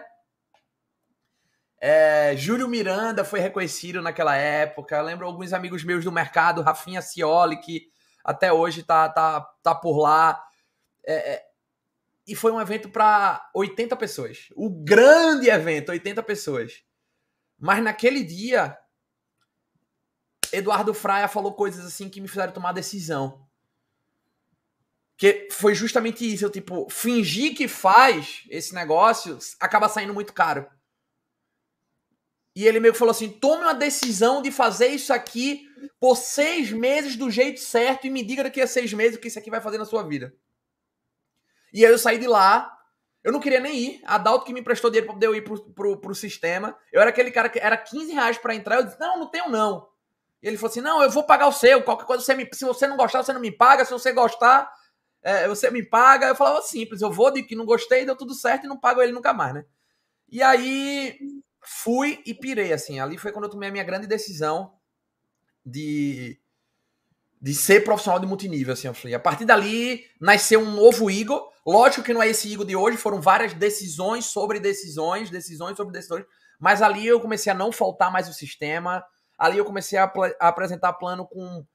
é, 1.88 2.36
Júlio 2.36 2.67
Miranda 2.67 3.23
foi 3.23 3.39
reconhecido 3.39 4.01
naquela 4.01 4.36
época. 4.36 4.95
Eu 4.95 5.04
lembro 5.04 5.28
alguns 5.28 5.54
amigos 5.54 5.84
meus 5.84 6.04
do 6.04 6.12
mercado, 6.12 6.63
Rafinha 6.63 6.99
Cioli, 6.99 7.58
que 7.58 7.84
até 8.23 8.51
hoje 8.51 8.82
tá, 8.82 9.08
tá, 9.08 9.41
tá 9.62 9.75
por 9.75 9.99
lá. 9.99 10.41
É, 11.06 11.34
é 11.34 11.43
e 12.28 12.36
foi 12.36 12.52
um 12.52 12.60
evento 12.60 12.90
para 12.90 13.50
80 13.54 13.96
pessoas. 13.96 14.48
O 14.56 14.70
grande 14.70 15.50
evento, 15.50 15.90
80 15.90 16.24
pessoas. 16.24 16.84
Mas 17.60 17.84
naquele 17.84 18.24
dia, 18.24 18.78
Eduardo 20.52 20.94
Fraia 20.94 21.28
falou 21.28 21.54
coisas 21.54 21.86
assim 21.86 22.10
que 22.10 22.20
me 22.20 22.28
fizeram 22.28 22.52
tomar 22.52 22.72
decisão. 22.72 23.46
Que 25.18 25.48
foi 25.52 25.76
justamente 25.76 26.32
isso. 26.32 26.46
Eu, 26.46 26.50
tipo, 26.50 26.90
fingir 26.90 27.56
que 27.56 27.68
faz 27.68 28.44
esse 28.50 28.74
negócio 28.74 29.38
acaba 29.60 29.88
saindo 29.88 30.14
muito 30.14 30.34
caro. 30.34 30.68
E 32.56 32.66
ele 32.66 32.80
meio 32.80 32.94
que 32.94 33.00
falou 33.00 33.12
assim: 33.12 33.30
tome 33.30 33.64
uma 33.64 33.74
decisão 33.74 34.42
de 34.42 34.52
fazer 34.52 34.88
isso 34.88 35.14
aqui 35.14 35.68
por 36.00 36.16
seis 36.16 36.72
meses 36.72 37.16
do 37.16 37.30
jeito 37.30 37.60
certo 37.60 38.08
e 38.08 38.10
me 38.10 38.24
diga 38.24 38.44
daqui 38.44 38.62
a 38.62 38.68
seis 38.68 38.92
meses 38.94 39.18
o 39.18 39.22
que 39.22 39.28
isso 39.28 39.38
aqui 39.38 39.52
vai 39.52 39.62
fazer 39.62 39.78
na 39.78 39.86
sua 39.86 40.04
vida. 40.04 40.34
E 41.76 41.86
aí 41.86 41.92
eu 41.92 41.98
saí 41.98 42.18
de 42.18 42.26
lá. 42.26 42.72
Eu 43.22 43.34
não 43.34 43.42
queria 43.42 43.60
nem 43.60 43.78
ir. 43.78 44.02
A 44.06 44.18
Dalto 44.18 44.46
que 44.46 44.54
me 44.54 44.62
emprestou 44.62 44.90
dinheiro 44.90 45.08
pra 45.08 45.14
poder 45.14 45.28
eu 45.28 45.36
ir 45.36 45.44
pro, 45.44 45.60
pro, 45.74 45.98
pro 46.00 46.16
sistema. 46.16 46.74
Eu 46.90 47.02
era 47.02 47.10
aquele 47.10 47.30
cara 47.32 47.50
que 47.50 47.60
era 47.60 47.76
15 47.76 48.14
reais 48.14 48.38
pra 48.38 48.56
entrar. 48.56 48.78
Eu 48.78 48.84
disse: 48.84 48.98
não, 48.98 49.20
não 49.20 49.30
tenho 49.30 49.50
não. 49.50 49.86
E 50.42 50.48
ele 50.48 50.56
falou 50.56 50.72
assim: 50.72 50.80
não, 50.80 51.04
eu 51.04 51.10
vou 51.10 51.26
pagar 51.26 51.48
o 51.48 51.52
seu. 51.52 51.84
Qualquer 51.84 52.06
coisa, 52.06 52.24
você 52.24 52.34
me, 52.34 52.48
se 52.54 52.64
você 52.64 52.88
não 52.88 52.96
gostar, 52.96 53.22
você 53.22 53.34
não 53.34 53.42
me 53.42 53.52
paga. 53.52 53.84
Se 53.84 53.92
você 53.92 54.14
gostar, 54.14 54.72
é, 55.22 55.50
você 55.50 55.70
me 55.70 55.84
paga. 55.84 56.28
Eu 56.28 56.36
falava 56.36 56.62
simples: 56.62 57.02
eu 57.02 57.12
vou 57.12 57.30
de 57.30 57.44
que 57.44 57.58
não 57.58 57.66
gostei, 57.66 58.06
deu 58.06 58.16
tudo 58.16 58.34
certo 58.34 58.64
e 58.64 58.70
não 58.70 58.80
pago 58.80 59.02
ele 59.02 59.12
nunca 59.12 59.34
mais, 59.34 59.56
né? 59.56 59.66
E 60.30 60.42
aí 60.42 61.18
fui 61.62 62.22
e 62.26 62.34
pirei, 62.34 62.72
assim. 62.72 63.02
Ali 63.02 63.18
foi 63.18 63.34
quando 63.34 63.46
eu 63.46 63.52
tomei 63.52 63.68
a 63.68 63.72
minha 63.72 63.84
grande 63.84 64.08
decisão 64.08 64.72
de, 65.66 66.40
de 67.42 67.54
ser 67.54 67.84
profissional 67.84 68.18
de 68.18 68.28
multinível, 68.28 68.72
assim. 68.72 68.88
Eu 68.88 68.94
falei, 68.94 69.14
a 69.14 69.20
partir 69.20 69.44
dali 69.44 70.06
nasceu 70.22 70.62
um 70.62 70.72
novo 70.72 71.12
Igor. 71.12 71.54
Lógico 71.65 72.04
que 72.04 72.13
não 72.13 72.21
é 72.21 72.30
esse 72.30 72.51
Igor 72.51 72.65
de 72.65 72.75
hoje, 72.75 72.95
foram 72.95 73.19
várias 73.19 73.54
decisões 73.54 74.25
sobre 74.25 74.60
decisões, 74.60 75.32
decisões 75.32 75.75
sobre 75.75 75.91
decisões. 75.91 76.25
Mas 76.60 76.82
ali 76.82 77.08
eu 77.08 77.19
comecei 77.19 77.51
a 77.51 77.56
não 77.56 77.71
faltar 77.71 78.12
mais 78.12 78.30
o 78.30 78.34
sistema. 78.34 79.04
Ali 79.38 79.58
eu 79.58 79.65
comecei 79.65 79.97
a, 79.97 80.12
a 80.39 80.47
apresentar 80.47 80.93
plano 80.93 81.28
com, 81.28 81.65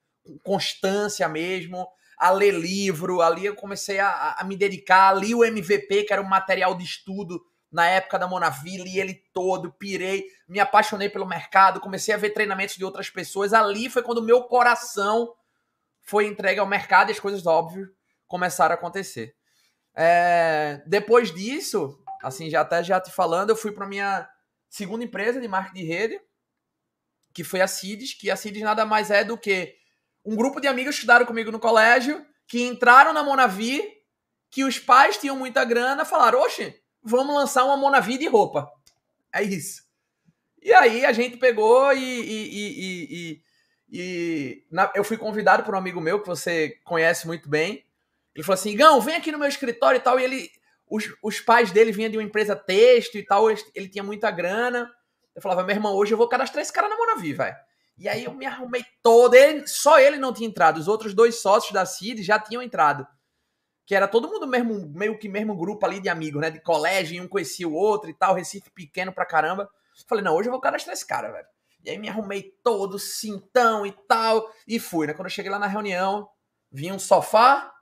constância 0.45 1.29
mesmo, 1.29 1.89
a 2.17 2.31
ler 2.31 2.55
livro. 2.55 3.21
Ali 3.21 3.47
eu 3.47 3.57
comecei 3.57 3.99
a, 3.99 4.37
a 4.39 4.45
me 4.45 4.57
dedicar. 4.57 5.11
Ali 5.11 5.35
o 5.35 5.45
MVP, 5.45 6.05
que 6.05 6.13
era 6.13 6.23
um 6.23 6.29
material 6.29 6.75
de 6.77 6.85
estudo 6.85 7.43
na 7.71 7.87
época 7.87 8.19
da 8.19 8.27
Monaville, 8.27 8.85
li 8.85 8.99
ele 8.99 9.23
todo, 9.33 9.73
pirei, 9.73 10.25
me 10.49 10.59
apaixonei 10.59 11.09
pelo 11.09 11.25
mercado, 11.25 11.79
comecei 11.79 12.13
a 12.13 12.17
ver 12.19 12.31
treinamentos 12.31 12.77
de 12.77 12.85
outras 12.85 13.09
pessoas. 13.09 13.53
Ali 13.53 13.89
foi 13.89 14.03
quando 14.03 14.19
o 14.19 14.25
meu 14.25 14.43
coração 14.45 15.33
foi 16.03 16.27
entregue 16.27 16.59
ao 16.59 16.67
mercado 16.67 17.11
e 17.11 17.13
as 17.13 17.21
coisas, 17.21 17.47
óbvio, 17.47 17.89
começaram 18.27 18.75
a 18.75 18.79
acontecer. 18.79 19.37
É, 19.95 20.83
depois 20.87 21.33
disso, 21.35 21.99
assim, 22.23 22.49
já 22.49 22.61
até 22.63 22.83
já 22.83 23.01
te 23.01 23.11
falando, 23.11 23.51
eu 23.51 23.57
fui 23.57 23.73
para 23.73 23.87
minha 23.87 24.29
segunda 24.69 25.05
empresa 25.05 25.41
de 25.41 25.49
marketing 25.49 25.81
de 25.81 25.87
rede. 25.87 26.21
que 27.33 27.45
foi 27.45 27.61
a 27.61 27.69
CIDES, 27.69 28.15
que 28.15 28.31
a 28.31 28.37
CIDES 28.37 28.63
nada 28.63 28.85
mais 28.85 29.11
é 29.11 29.23
do 29.23 29.39
que 29.39 29.75
um 30.25 30.37
grupo 30.37 30.61
de 30.61 30.67
amigos 30.67 30.95
que 30.95 31.01
estudaram 31.01 31.25
comigo 31.27 31.51
no 31.51 31.61
colégio, 31.61 32.25
que 32.47 32.63
entraram 32.63 33.13
na 33.13 33.23
Monavi, 33.23 33.83
que 34.51 34.65
os 34.65 34.79
pais 34.79 35.17
tinham 35.17 35.37
muita 35.37 35.65
grana, 35.65 36.05
falaram, 36.05 36.41
oxe, 36.41 36.75
vamos 37.03 37.35
lançar 37.35 37.65
uma 37.65 37.77
Monavi 37.77 38.19
de 38.19 38.29
roupa. 38.29 38.69
É 39.33 39.43
isso. 39.43 39.85
E 40.61 40.73
aí 40.73 41.05
a 41.05 41.13
gente 41.13 41.37
pegou 41.37 41.93
e, 41.93 41.99
e, 41.99 43.41
e, 43.41 43.43
e 43.91 44.67
na, 44.71 44.91
eu 44.95 45.05
fui 45.05 45.17
convidado 45.17 45.63
por 45.63 45.75
um 45.75 45.79
amigo 45.79 46.01
meu 46.01 46.21
que 46.21 46.27
você 46.27 46.81
conhece 46.85 47.27
muito 47.27 47.49
bem. 47.49 47.85
Ele 48.35 48.45
falou 48.45 48.55
assim: 48.55 48.77
Gão, 48.77 49.01
vem 49.01 49.17
aqui 49.17 49.33
no 49.33 49.39
meu 49.39 49.49
escritório 49.49 49.99
e 49.99 50.01
tal. 50.01 50.19
E 50.19 50.25
ele, 50.25 50.51
os, 50.89 51.05
os 51.23 51.41
pais 51.41 51.71
dele 51.71 51.93
vinham 51.93 52.11
de 52.11 52.17
uma 52.17 52.23
empresa 52.23 52.57
texto 52.57 53.17
e 53.17 53.25
tal. 53.25 53.51
Ele, 53.51 53.61
ele 53.75 53.89
tinha 53.89 54.05
muita 54.05 54.31
grana. 54.31 54.91
Eu 55.35 55.43
falava: 55.43 55.63
meu 55.63 55.75
irmão, 55.75 55.95
hoje 55.95 56.13
eu 56.13 56.19
vou 56.19 56.29
cadastrar 56.29 56.63
esse 56.63 56.73
cara 56.73 56.89
na 56.89 56.97
Monavi, 56.97 57.33
velho. 57.33 57.57
E 57.99 58.09
aí 58.09 58.25
eu 58.25 58.33
me 58.33 58.47
arrumei 58.47 58.85
todo. 59.03 59.35
Ele, 59.35 59.67
só 59.67 59.99
ele 59.99 60.17
não 60.17 60.33
tinha 60.33 60.49
entrado. 60.49 60.79
Os 60.79 60.89
outros 60.89 61.13
dois 61.15 61.41
sócios 61.41 61.73
da 61.73 61.85
CID 61.85 62.23
já 62.23 62.39
tinham 62.39 62.63
entrado. 62.63 63.07
Que 63.85 63.95
era 63.95 64.07
todo 64.07 64.29
mundo 64.29 64.47
mesmo, 64.47 64.89
meio 64.95 65.19
que 65.19 65.29
mesmo 65.29 65.57
grupo 65.57 65.85
ali 65.85 66.01
de 66.01 66.09
amigos, 66.09 66.41
né? 66.41 66.51
De 66.51 66.61
colégio, 66.61 67.17
e 67.17 67.21
um 67.21 67.29
conhecia 67.29 67.69
o 67.69 67.75
outro 67.75 68.09
e 68.09 68.15
tal. 68.15 68.35
Recife 68.35 68.71
pequeno 68.71 69.13
pra 69.13 69.27
caramba. 69.27 69.65
Eu 69.65 70.05
falei: 70.09 70.25
não, 70.25 70.35
hoje 70.35 70.49
eu 70.49 70.53
vou 70.53 70.61
cadastrar 70.61 70.95
esse 70.95 71.07
cara, 71.07 71.31
velho. 71.31 71.47
E 71.85 71.91
aí 71.91 71.99
me 71.99 72.09
arrumei 72.09 72.43
todo, 72.63 72.99
cintão 72.99 73.87
e 73.87 73.93
tal, 74.07 74.51
e 74.69 74.79
fui, 74.79 75.07
né? 75.07 75.15
Quando 75.15 75.27
eu 75.27 75.31
cheguei 75.31 75.51
lá 75.51 75.59
na 75.59 75.67
reunião, 75.67 76.29
vinha 76.71 76.95
um 76.95 76.99
sofá, 76.99 77.73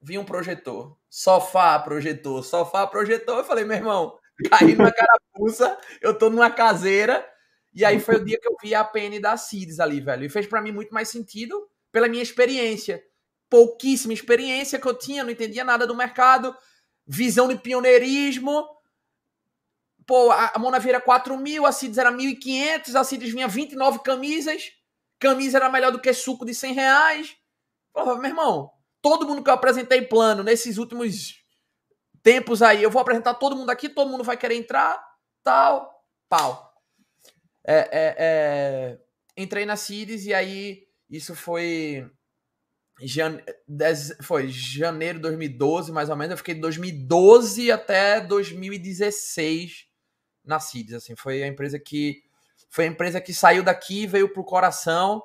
vinha 0.00 0.20
um 0.20 0.24
projetor. 0.24 0.96
Sofá, 1.08 1.78
projetor, 1.78 2.44
sofá, 2.44 2.86
projetor. 2.86 3.38
Eu 3.38 3.44
falei, 3.44 3.64
meu 3.64 3.76
irmão, 3.76 4.18
caí 4.50 4.74
na 4.74 4.92
carapuça, 4.92 5.78
eu 6.00 6.16
tô 6.16 6.30
numa 6.30 6.50
caseira. 6.50 7.26
E 7.72 7.84
aí 7.84 8.00
foi 8.00 8.16
o 8.16 8.24
dia 8.24 8.38
que 8.40 8.48
eu 8.48 8.56
vi 8.60 8.74
a 8.74 8.84
PN 8.84 9.20
da 9.20 9.36
CIDS 9.36 9.80
ali, 9.80 10.00
velho. 10.00 10.24
E 10.24 10.28
fez 10.28 10.46
para 10.46 10.60
mim 10.60 10.72
muito 10.72 10.92
mais 10.92 11.08
sentido 11.08 11.68
pela 11.92 12.08
minha 12.08 12.22
experiência. 12.22 13.02
Pouquíssima 13.48 14.12
experiência 14.12 14.78
que 14.78 14.86
eu 14.86 14.94
tinha, 14.94 15.24
não 15.24 15.30
entendia 15.30 15.64
nada 15.64 15.86
do 15.86 15.94
mercado, 15.94 16.56
visão 17.06 17.48
de 17.48 17.56
pioneirismo 17.56 18.64
Pô, 20.10 20.32
a, 20.32 20.58
Monavi 20.58 20.88
era 20.88 21.00
4 21.00 21.36
mil, 21.38 21.64
a 21.64 21.70
Cides 21.70 21.96
era 21.96 22.10
1.500, 22.10 22.96
a 22.96 23.04
Cides 23.04 23.30
vinha 23.30 23.46
29 23.46 24.00
camisas, 24.00 24.72
camisa 25.20 25.58
era 25.58 25.68
melhor 25.70 25.92
do 25.92 26.00
que 26.00 26.12
suco 26.12 26.44
de 26.44 26.52
100 26.52 26.74
reais. 26.74 27.36
Falava, 27.94 28.20
meu 28.20 28.28
irmão, 28.28 28.72
todo 29.02 29.26
mundo 29.26 29.42
que 29.42 29.50
eu 29.50 29.54
apresentei 29.54 30.02
plano 30.02 30.42
nesses 30.42 30.78
últimos 30.78 31.42
tempos 32.22 32.62
aí, 32.62 32.82
eu 32.82 32.90
vou 32.90 33.00
apresentar 33.00 33.34
todo 33.34 33.56
mundo 33.56 33.70
aqui, 33.70 33.88
todo 33.88 34.10
mundo 34.10 34.24
vai 34.24 34.36
querer 34.36 34.56
entrar, 34.56 35.02
tal, 35.42 35.90
pau. 36.28 36.74
É, 37.64 37.78
é, 37.78 38.16
é... 38.18 38.98
Entrei 39.36 39.64
na 39.64 39.76
Cides 39.76 40.26
e 40.26 40.34
aí 40.34 40.86
isso 41.08 41.34
foi 41.34 42.10
Jane... 43.00 43.42
foi 44.22 44.48
janeiro 44.48 45.18
de 45.18 45.22
2012, 45.22 45.92
mais 45.92 46.10
ou 46.10 46.16
menos. 46.16 46.32
Eu 46.32 46.38
fiquei 46.38 46.54
de 46.54 46.60
2012 46.60 47.70
até 47.72 48.20
2016 48.20 49.86
na 50.44 50.58
CIDS, 50.58 50.94
assim, 50.94 51.14
foi 51.14 51.42
a 51.42 51.46
empresa 51.46 51.78
que 51.78 52.22
foi 52.70 52.84
a 52.84 52.88
empresa 52.88 53.20
que 53.20 53.34
saiu 53.34 53.62
daqui, 53.62 54.06
veio 54.06 54.32
pro 54.32 54.44
coração, 54.44 55.22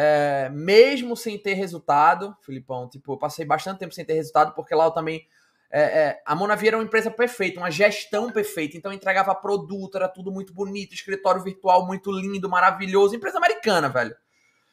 é, 0.00 0.48
mesmo 0.50 1.16
sem 1.16 1.36
ter 1.36 1.54
resultado, 1.54 2.36
Filipão, 2.42 2.88
tipo, 2.88 3.14
eu 3.14 3.18
passei 3.18 3.44
bastante 3.44 3.80
tempo 3.80 3.92
sem 3.92 4.04
ter 4.04 4.12
resultado, 4.12 4.54
porque 4.54 4.72
lá 4.72 4.84
eu 4.84 4.92
também 4.92 5.26
é, 5.68 5.80
é, 5.80 6.22
a 6.24 6.36
Monavi 6.36 6.68
era 6.68 6.76
uma 6.76 6.84
empresa 6.84 7.10
perfeita, 7.10 7.58
uma 7.58 7.68
gestão 7.68 8.30
perfeita, 8.30 8.76
então 8.76 8.92
entregava 8.92 9.34
produto, 9.34 9.96
era 9.96 10.08
tudo 10.08 10.30
muito 10.30 10.54
bonito, 10.54 10.94
escritório 10.94 11.42
virtual 11.42 11.84
muito 11.84 12.12
lindo, 12.12 12.48
maravilhoso, 12.48 13.16
empresa 13.16 13.38
americana, 13.38 13.88
velho. 13.88 14.14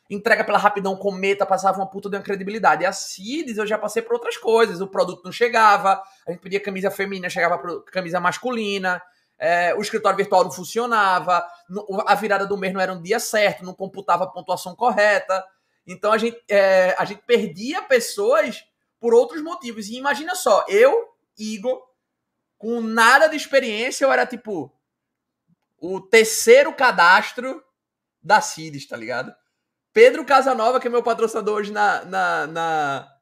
Entrega 0.08 0.44
pela 0.44 0.60
rapidão 0.60 0.96
cometa, 0.96 1.44
passava 1.44 1.80
uma 1.80 1.90
puta 1.90 2.08
de 2.08 2.18
uma 2.18 2.22
credibilidade. 2.22 2.84
E 2.84 2.86
a 2.86 2.94
CIDS 2.94 3.58
eu 3.58 3.66
já 3.66 3.80
passei 3.80 4.04
por 4.04 4.14
outras 4.14 4.38
coisas, 4.38 4.80
o 4.80 4.86
produto 4.88 5.24
não 5.26 5.32
chegava, 5.32 6.04
a 6.28 6.32
gente 6.32 6.40
pedia 6.40 6.60
camisa 6.60 6.92
feminina, 6.92 7.32
chegava 7.32 7.82
camisa 7.92 8.20
masculina, 8.20 9.02
é, 9.38 9.74
o 9.76 9.82
escritório 9.82 10.18
virtual 10.18 10.44
não 10.44 10.52
funcionava, 10.52 11.46
a 12.06 12.16
virada 12.16 12.46
do 12.46 12.58
mês 12.58 12.74
não 12.74 12.82
era 12.82 12.94
um 12.94 13.02
dia 13.02 13.20
certo, 13.20 13.66
não 13.66 13.74
computava 13.74 14.24
a 14.24 14.28
pontuação 14.28 14.76
correta. 14.76 15.46
Então 15.86 16.12
a 16.12 16.18
gente, 16.18 16.42
é, 16.50 16.96
a 16.98 17.06
gente 17.06 17.22
perdia 17.24 17.82
pessoas 17.82 18.66
por 19.00 19.14
outros 19.14 19.42
motivos. 19.42 19.88
E 19.88 19.98
imagina 19.98 20.36
só, 20.36 20.66
eu, 20.68 21.10
Igor, 21.38 21.82
com 22.58 22.82
nada 22.82 23.28
de 23.28 23.36
experiência, 23.36 24.06
eu 24.06 24.12
era 24.12 24.26
tipo 24.26 24.72
o 25.78 26.02
terceiro 26.02 26.74
cadastro 26.74 27.64
da 28.22 28.42
CIDES, 28.42 28.88
tá 28.88 28.98
ligado? 28.98 29.36
Pedro 29.94 30.26
Casanova, 30.26 30.80
que 30.80 30.88
é 30.88 30.90
meu 30.90 31.04
patrocinador 31.04 31.58
hoje 31.58 31.72
na, 31.72 32.04
na, 32.06 32.48
na 32.48 33.15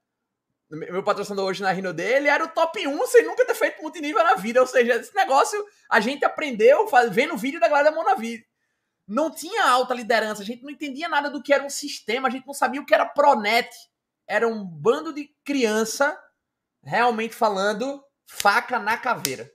meu 0.76 1.04
patrocinador 1.04 1.46
hoje 1.48 1.62
na 1.62 1.72
Rino 1.72 1.94
dele 1.94 2.28
era 2.28 2.44
o 2.44 2.48
top 2.48 2.88
1 2.88 3.08
sem 3.08 3.24
nunca 3.26 3.46
ter 3.46 3.54
feito 3.54 3.82
multinível 3.82 4.24
na 4.24 4.36
vida. 4.36 4.60
Ou 4.60 4.68
seja, 4.68 4.96
esse 4.96 5.14
negócio 5.16 5.64
a 5.90 6.00
gente 6.00 6.26
aprendeu 6.26 6.88
vendo 7.12 7.36
o 7.36 7.38
vídeo 7.38 7.60
da 7.60 7.68
galera 7.68 7.92
da 7.92 7.96
Monavi. 7.96 8.46
Não 9.08 9.30
tinha 9.30 9.66
alta 9.66 9.94
liderança, 9.94 10.42
a 10.42 10.46
gente 10.46 10.64
não 10.64 10.70
entendia 10.70 11.08
nada 11.08 11.30
do 11.30 11.44
que 11.44 11.54
era 11.54 11.64
um 11.64 11.70
sistema, 11.70 12.28
a 12.28 12.32
gente 12.32 12.48
não 12.48 12.54
sabia 12.54 12.82
o 12.82 12.86
que 12.86 12.94
era 12.94 13.06
Pronet. 13.06 13.70
Era 14.26 14.48
um 14.48 14.64
bando 14.64 15.14
de 15.14 15.30
criança, 15.44 16.18
realmente 16.82 17.36
falando, 17.36 18.04
faca 18.26 18.80
na 18.80 18.98
caveira. 18.98 19.52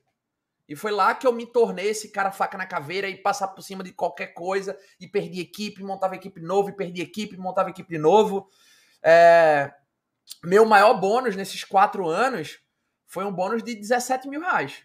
E 0.68 0.76
foi 0.76 0.92
lá 0.92 1.14
que 1.14 1.26
eu 1.26 1.33
me 1.33 1.46
tornei 1.46 1.88
esse 1.88 2.12
cara 2.12 2.31
faca 2.31 2.59
na 2.59 2.66
caveira 2.66 3.09
e 3.09 3.16
passar 3.16 3.48
por 3.48 3.62
cima 3.62 3.83
de 3.83 3.90
qualquer 3.90 4.35
coisa 4.35 4.78
e 5.00 5.09
perdi 5.09 5.40
equipe, 5.40 5.83
montava 5.83 6.14
equipe 6.14 6.40
novo 6.40 6.68
e 6.68 6.76
perdi 6.76 7.00
equipe, 7.00 7.38
montava 7.38 7.70
equipe 7.70 7.96
novo. 7.96 8.46
É, 9.02 9.72
meu 10.45 10.64
maior 10.64 10.95
bônus 10.95 11.37
nesses 11.37 11.64
quatro 11.64 12.09
anos 12.09 12.59
foi 13.07 13.25
um 13.25 13.33
bônus 13.33 13.62
de 13.62 13.75
17 13.75 14.29
mil 14.29 14.41
reais. 14.41 14.83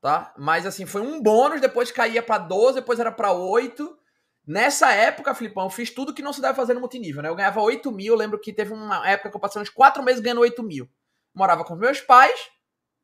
Tá? 0.00 0.34
Mas 0.36 0.66
assim, 0.66 0.84
foi 0.84 1.00
um 1.00 1.22
bônus, 1.22 1.60
depois 1.60 1.92
caía 1.92 2.22
para 2.22 2.38
12, 2.38 2.80
depois 2.80 2.98
era 2.98 3.12
para 3.12 3.32
8. 3.32 3.98
Nessa 4.44 4.92
época, 4.92 5.34
Filipão, 5.34 5.64
eu 5.64 5.70
fiz 5.70 5.90
tudo 5.90 6.12
que 6.12 6.22
não 6.22 6.32
se 6.32 6.40
deve 6.40 6.54
fazer 6.54 6.74
no 6.74 6.80
multinível, 6.80 7.22
né? 7.22 7.28
Eu 7.28 7.36
ganhava 7.36 7.60
8 7.60 7.92
mil, 7.92 8.16
lembro 8.16 8.40
que 8.40 8.52
teve 8.52 8.72
uma 8.72 9.08
época 9.08 9.30
que 9.30 9.36
eu 9.36 9.40
passei 9.40 9.62
uns 9.62 9.70
4 9.70 10.02
meses 10.02 10.20
ganhando 10.20 10.40
8 10.40 10.60
mil. 10.64 10.90
Morava 11.32 11.64
com 11.64 11.76
meus 11.76 12.00
pais, 12.00 12.50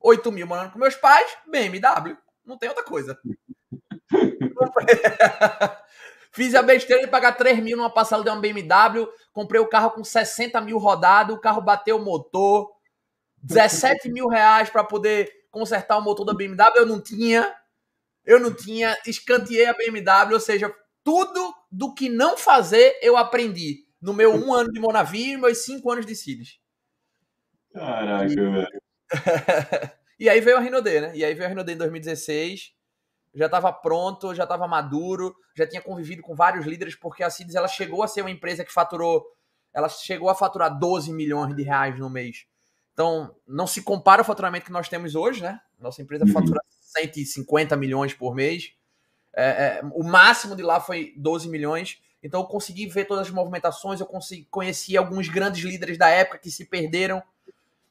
8 0.00 0.32
mil 0.32 0.46
morando 0.46 0.72
com 0.72 0.78
meus 0.78 0.96
pais, 0.96 1.30
BMW. 1.46 2.16
Não 2.44 2.58
tem 2.58 2.68
outra 2.68 2.84
coisa. 2.84 3.16
Fiz 6.30 6.54
a 6.54 6.62
besteira 6.62 7.02
de 7.02 7.10
pagar 7.10 7.32
3 7.32 7.60
mil 7.60 7.76
numa 7.76 7.90
passada 7.90 8.22
de 8.22 8.30
uma 8.30 8.40
BMW. 8.40 9.08
Comprei 9.32 9.60
o 9.60 9.68
carro 9.68 9.90
com 9.90 10.04
60 10.04 10.60
mil 10.60 10.78
rodado. 10.78 11.34
O 11.34 11.40
carro 11.40 11.60
bateu 11.60 11.96
o 11.96 12.04
motor. 12.04 12.70
17 13.42 14.10
mil 14.10 14.28
reais 14.28 14.68
para 14.68 14.84
poder 14.84 15.30
consertar 15.50 15.96
o 15.96 16.02
motor 16.02 16.26
da 16.26 16.34
BMW. 16.34 16.76
Eu 16.76 16.86
não 16.86 17.00
tinha. 17.00 17.54
Eu 18.24 18.38
não 18.38 18.52
tinha. 18.52 18.96
Escanteei 19.06 19.66
a 19.66 19.72
BMW. 19.72 20.34
Ou 20.34 20.40
seja, 20.40 20.74
tudo 21.02 21.54
do 21.70 21.94
que 21.94 22.08
não 22.08 22.36
fazer 22.36 22.98
eu 23.02 23.16
aprendi 23.16 23.86
no 24.00 24.12
meu 24.12 24.34
um 24.34 24.52
ano 24.52 24.70
de 24.70 24.80
Monavi 24.80 25.32
e 25.32 25.36
meus 25.36 25.58
cinco 25.58 25.90
anos 25.90 26.06
de 26.06 26.14
Cides. 26.14 26.58
Caraca, 27.72 28.28
velho. 28.28 28.82
e 30.20 30.28
aí 30.28 30.40
veio 30.40 30.56
a 30.56 30.60
Renault 30.60 30.84
D, 30.84 31.00
né? 31.00 31.12
E 31.14 31.24
aí 31.24 31.32
veio 31.34 31.46
a 31.46 31.48
Renault 31.48 31.66
D 31.66 31.72
em 31.72 31.78
2016 31.78 32.77
já 33.38 33.46
estava 33.46 33.72
pronto, 33.72 34.34
já 34.34 34.42
estava 34.42 34.66
maduro, 34.66 35.34
já 35.54 35.66
tinha 35.66 35.80
convivido 35.80 36.22
com 36.22 36.34
vários 36.34 36.66
líderes, 36.66 36.96
porque 36.96 37.22
a 37.22 37.30
Cides 37.30 37.54
ela 37.54 37.68
chegou 37.68 38.02
a 38.02 38.08
ser 38.08 38.22
uma 38.22 38.30
empresa 38.30 38.64
que 38.64 38.72
faturou, 38.72 39.24
ela 39.72 39.88
chegou 39.88 40.28
a 40.28 40.34
faturar 40.34 40.76
12 40.76 41.12
milhões 41.12 41.54
de 41.54 41.62
reais 41.62 41.98
no 41.98 42.10
mês. 42.10 42.46
Então, 42.92 43.32
não 43.46 43.66
se 43.66 43.82
compara 43.82 44.22
o 44.22 44.24
faturamento 44.24 44.66
que 44.66 44.72
nós 44.72 44.88
temos 44.88 45.14
hoje, 45.14 45.40
né? 45.40 45.60
Nossa 45.78 46.02
empresa 46.02 46.24
uhum. 46.24 46.32
fatura 46.32 46.60
150 46.80 47.76
milhões 47.76 48.12
por 48.12 48.34
mês. 48.34 48.72
É, 49.32 49.44
é, 49.44 49.80
o 49.94 50.02
máximo 50.02 50.56
de 50.56 50.64
lá 50.64 50.80
foi 50.80 51.14
12 51.16 51.48
milhões. 51.48 52.02
Então, 52.20 52.40
eu 52.40 52.46
consegui 52.46 52.86
ver 52.88 53.04
todas 53.04 53.28
as 53.28 53.32
movimentações, 53.32 54.00
eu 54.00 54.06
consegui, 54.06 54.48
conheci 54.50 54.96
alguns 54.96 55.28
grandes 55.28 55.62
líderes 55.62 55.96
da 55.96 56.08
época 56.08 56.38
que 56.38 56.50
se 56.50 56.64
perderam. 56.64 57.22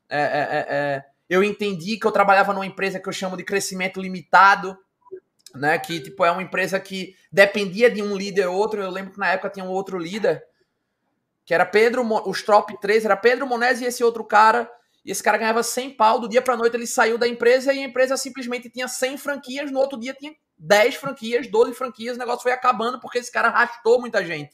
É, 0.10 0.20
é, 0.20 0.24
é, 0.24 0.66
é 0.70 1.06
eu 1.30 1.44
entendi 1.44 1.98
que 1.98 2.08
eu 2.08 2.12
trabalhava 2.12 2.54
numa 2.54 2.66
empresa 2.66 3.00
que 3.00 3.08
eu 3.08 3.14
chamo 3.14 3.38
de 3.38 3.44
crescimento 3.44 4.02
limitado, 4.02 4.78
né? 5.56 5.78
Que 5.78 6.00
tipo 6.00 6.24
é 6.26 6.32
uma 6.32 6.42
empresa 6.42 6.80
que 6.80 7.16
dependia 7.32 7.90
de 7.90 8.02
um 8.02 8.16
líder 8.16 8.48
ou 8.48 8.56
outro. 8.56 8.82
Eu 8.82 8.90
lembro 8.90 9.14
que 9.14 9.20
na 9.20 9.30
época 9.30 9.50
tinha 9.50 9.66
um 9.66 9.70
outro 9.70 9.98
líder 9.98 10.44
que 11.46 11.54
era 11.54 11.66
Pedro, 11.66 12.06
os 12.28 12.44
top 12.44 12.78
3 12.82 13.06
era 13.06 13.16
Pedro 13.16 13.48
Monese 13.48 13.84
e 13.84 13.88
esse 13.88 14.04
outro 14.04 14.24
cara. 14.26 14.70
E 15.06 15.12
esse 15.12 15.24
cara 15.24 15.38
ganhava 15.38 15.64
100 15.64 15.92
pau, 15.92 16.20
do 16.20 16.28
dia 16.28 16.42
para 16.42 16.58
noite 16.58 16.76
ele 16.76 16.86
saiu 16.86 17.18
da 17.18 17.26
empresa 17.26 17.74
e 17.74 17.80
a 17.80 17.84
empresa 17.84 18.18
simplesmente 18.18 18.70
tinha 18.70 18.90
100 18.90 19.18
franquias, 19.18 19.72
no 19.72 19.80
outro 19.80 19.98
dia 19.98 20.14
tinha 20.14 20.36
10 20.58 20.96
franquias, 20.96 21.48
12 21.50 21.74
franquias, 21.74 22.18
o 22.18 22.20
negócio 22.20 22.44
foi 22.44 22.52
acabando 22.52 23.00
porque 23.00 23.20
esse 23.20 23.32
cara 23.32 23.48
arrastou 23.48 24.02
muita 24.02 24.26
gente. 24.26 24.54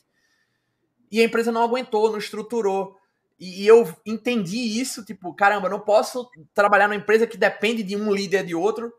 E 1.11 1.19
a 1.19 1.23
empresa 1.23 1.51
não 1.51 1.63
aguentou, 1.63 2.11
não 2.11 2.19
estruturou. 2.19 2.95
E, 3.39 3.65
eu 3.65 3.91
entendi 4.05 4.79
isso, 4.79 5.03
tipo, 5.03 5.33
caramba, 5.33 5.67
não 5.67 5.79
posso 5.79 6.29
trabalhar 6.53 6.87
numa 6.87 6.95
empresa 6.95 7.25
que 7.25 7.37
depende 7.37 7.81
de 7.81 7.95
um 7.95 8.13
líder 8.13 8.45
de 8.45 8.53
outro 8.53 8.93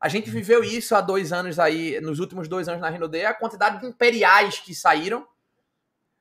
A 0.00 0.08
gente 0.08 0.30
viveu 0.30 0.62
isso 0.62 0.94
há 0.94 1.00
dois 1.00 1.32
anos 1.32 1.58
aí, 1.58 2.00
nos 2.00 2.18
últimos 2.18 2.48
dois 2.48 2.68
anos 2.68 2.80
na 2.80 2.90
Rinode, 2.90 3.24
a 3.24 3.34
quantidade 3.34 3.80
de 3.80 3.86
imperiais 3.86 4.58
que 4.58 4.74
saíram. 4.74 5.26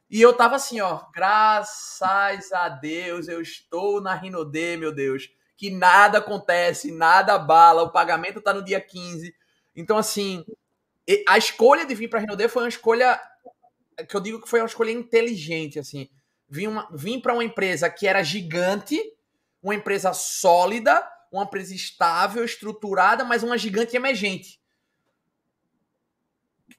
E 0.09 0.21
eu 0.21 0.33
tava 0.33 0.55
assim, 0.55 0.79
ó, 0.81 1.01
graças 1.13 2.51
a 2.53 2.69
Deus, 2.69 3.27
eu 3.27 3.41
estou 3.41 4.01
na 4.01 4.13
Rinode, 4.13 4.77
meu 4.77 4.93
Deus. 4.93 5.29
Que 5.57 5.69
nada 5.69 6.19
acontece, 6.19 6.91
nada 6.91 7.37
bala, 7.37 7.83
o 7.83 7.91
pagamento 7.91 8.41
tá 8.41 8.53
no 8.53 8.63
dia 8.63 8.79
15. 8.79 9.35
Então, 9.75 9.97
assim, 9.97 10.45
a 11.27 11.37
escolha 11.37 11.85
de 11.85 11.95
vir 11.95 12.09
pra 12.09 12.19
Rinode 12.19 12.47
foi 12.47 12.63
uma 12.63 12.69
escolha 12.69 13.19
que 14.07 14.15
eu 14.15 14.19
digo 14.19 14.41
que 14.41 14.49
foi 14.49 14.59
uma 14.59 14.67
escolha 14.67 14.91
inteligente, 14.91 15.79
assim. 15.79 16.09
Vim, 16.49 16.67
uma, 16.67 16.87
vim 16.93 17.19
para 17.19 17.33
uma 17.33 17.43
empresa 17.43 17.89
que 17.89 18.07
era 18.07 18.23
gigante, 18.23 18.99
uma 19.61 19.73
empresa 19.73 20.13
sólida, 20.13 21.01
uma 21.37 21.43
empresa 21.43 21.73
estável, 21.73 22.43
estruturada, 22.43 23.23
mas 23.23 23.43
uma 23.43 23.57
gigante 23.57 23.95
emergente. 23.95 24.59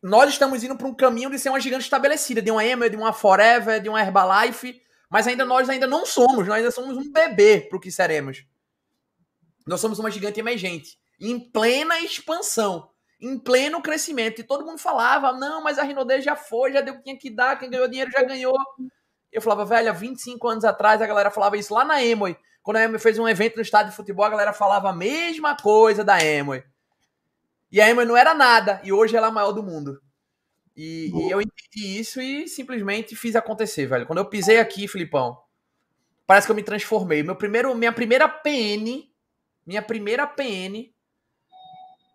Nós 0.03 0.31
estamos 0.31 0.63
indo 0.63 0.77
para 0.77 0.87
um 0.87 0.95
caminho 0.95 1.31
de 1.31 1.39
ser 1.39 1.49
uma 1.49 1.61
gigante 1.61 1.85
estabelecida, 1.85 2.43
de 2.43 2.51
uma 2.51 2.65
Emma, 2.65 2.91
de 2.91 2.97
uma 2.97 3.13
Forever, 3.13 3.81
de 3.81 3.89
uma 3.89 4.01
Herbalife, 4.01 4.81
mas 5.09 5.27
ainda 5.27 5.45
nós 5.45 5.69
ainda 5.69 5.87
não 5.87 6.05
somos, 6.05 6.47
nós 6.47 6.59
ainda 6.59 6.71
somos 6.71 6.97
um 6.97 7.11
bebê 7.11 7.61
para 7.61 7.77
o 7.77 7.81
que 7.81 7.91
seremos. 7.91 8.45
Nós 9.67 9.81
somos 9.81 9.99
uma 9.99 10.11
gigante 10.11 10.39
emergente, 10.39 10.99
em 11.21 11.39
plena 11.39 11.99
expansão, 12.01 12.91
em 13.21 13.39
pleno 13.39 13.83
crescimento. 13.83 14.41
E 14.41 14.45
todo 14.45 14.65
mundo 14.65 14.79
falava: 14.79 15.33
não, 15.33 15.63
mas 15.63 15.79
a 15.79 15.83
Rinode 15.83 16.21
já 16.21 16.37
foi, 16.37 16.73
já 16.73 16.81
deu 16.81 16.95
o 16.95 16.97
que 16.99 17.05
tinha 17.05 17.19
que 17.19 17.31
dar, 17.31 17.59
quem 17.59 17.71
ganhou 17.71 17.89
dinheiro 17.89 18.11
já 18.11 18.23
ganhou. 18.23 18.57
Eu 19.33 19.43
falava, 19.43 19.65
velho, 19.65 19.91
há 19.91 19.93
25 19.93 20.49
anos 20.49 20.65
atrás 20.65 21.03
a 21.03 21.07
galera 21.07 21.31
falava 21.31 21.57
isso 21.57 21.75
lá 21.75 21.85
na 21.85 22.03
Emoy. 22.03 22.37
Quando 22.67 22.79
a 22.79 22.83
Emoy 22.83 22.99
fez 22.99 23.17
um 23.17 23.29
evento 23.29 23.55
no 23.55 23.63
estádio 23.63 23.93
de 23.93 23.97
futebol, 23.97 24.25
a 24.25 24.29
galera 24.29 24.53
falava 24.53 24.91
a 24.91 24.93
mesma 24.93 25.57
coisa 25.57 26.03
da 26.03 26.21
Emoy. 26.21 26.65
E 27.71 27.81
a 27.81 27.89
Emoy 27.89 28.05
não 28.05 28.17
era 28.17 28.35
nada, 28.35 28.81
e 28.83 28.93
hoje 28.93 29.17
ela 29.17 29.29
é 29.29 29.31
a 29.31 29.33
maior 29.33 29.53
do 29.53 29.63
mundo. 29.63 30.03
E, 30.77 31.13
e, 31.15 31.31
eu 31.31 31.41
entendi 31.41 32.01
isso 32.01 32.21
e 32.21 32.49
simplesmente 32.49 33.15
fiz 33.15 33.37
acontecer, 33.37 33.87
velho. 33.87 34.05
Quando 34.05 34.19
eu 34.19 34.25
pisei 34.25 34.59
aqui, 34.59 34.89
Filipão, 34.89 35.39
parece 36.27 36.49
que 36.49 36.51
eu 36.51 36.57
me 36.57 36.63
transformei. 36.65 37.23
Meu 37.23 37.37
primeiro, 37.37 37.73
minha 37.73 37.93
primeira 37.93 38.29
PN, 38.29 39.09
minha 39.65 39.81
primeira 39.81 40.27
PN, 40.27 40.93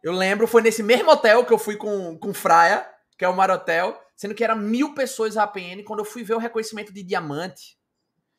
eu 0.03 0.11
lembro, 0.11 0.47
foi 0.47 0.61
nesse 0.61 0.83
mesmo 0.83 1.11
hotel 1.11 1.45
que 1.45 1.53
eu 1.53 1.57
fui 1.57 1.77
com, 1.77 2.17
com 2.17 2.33
Fraia, 2.33 2.85
que 3.17 3.23
é 3.23 3.29
o 3.29 3.33
Marotel 3.33 3.97
sendo 4.17 4.35
que 4.35 4.43
era 4.43 4.53
mil 4.53 4.93
pessoas 4.93 5.35
a 5.37 5.43
APN. 5.43 5.81
Quando 5.83 5.99
eu 5.99 6.05
fui 6.05 6.23
ver 6.23 6.35
o 6.35 6.39
reconhecimento 6.39 6.93
de 6.93 7.01
diamante, 7.01 7.75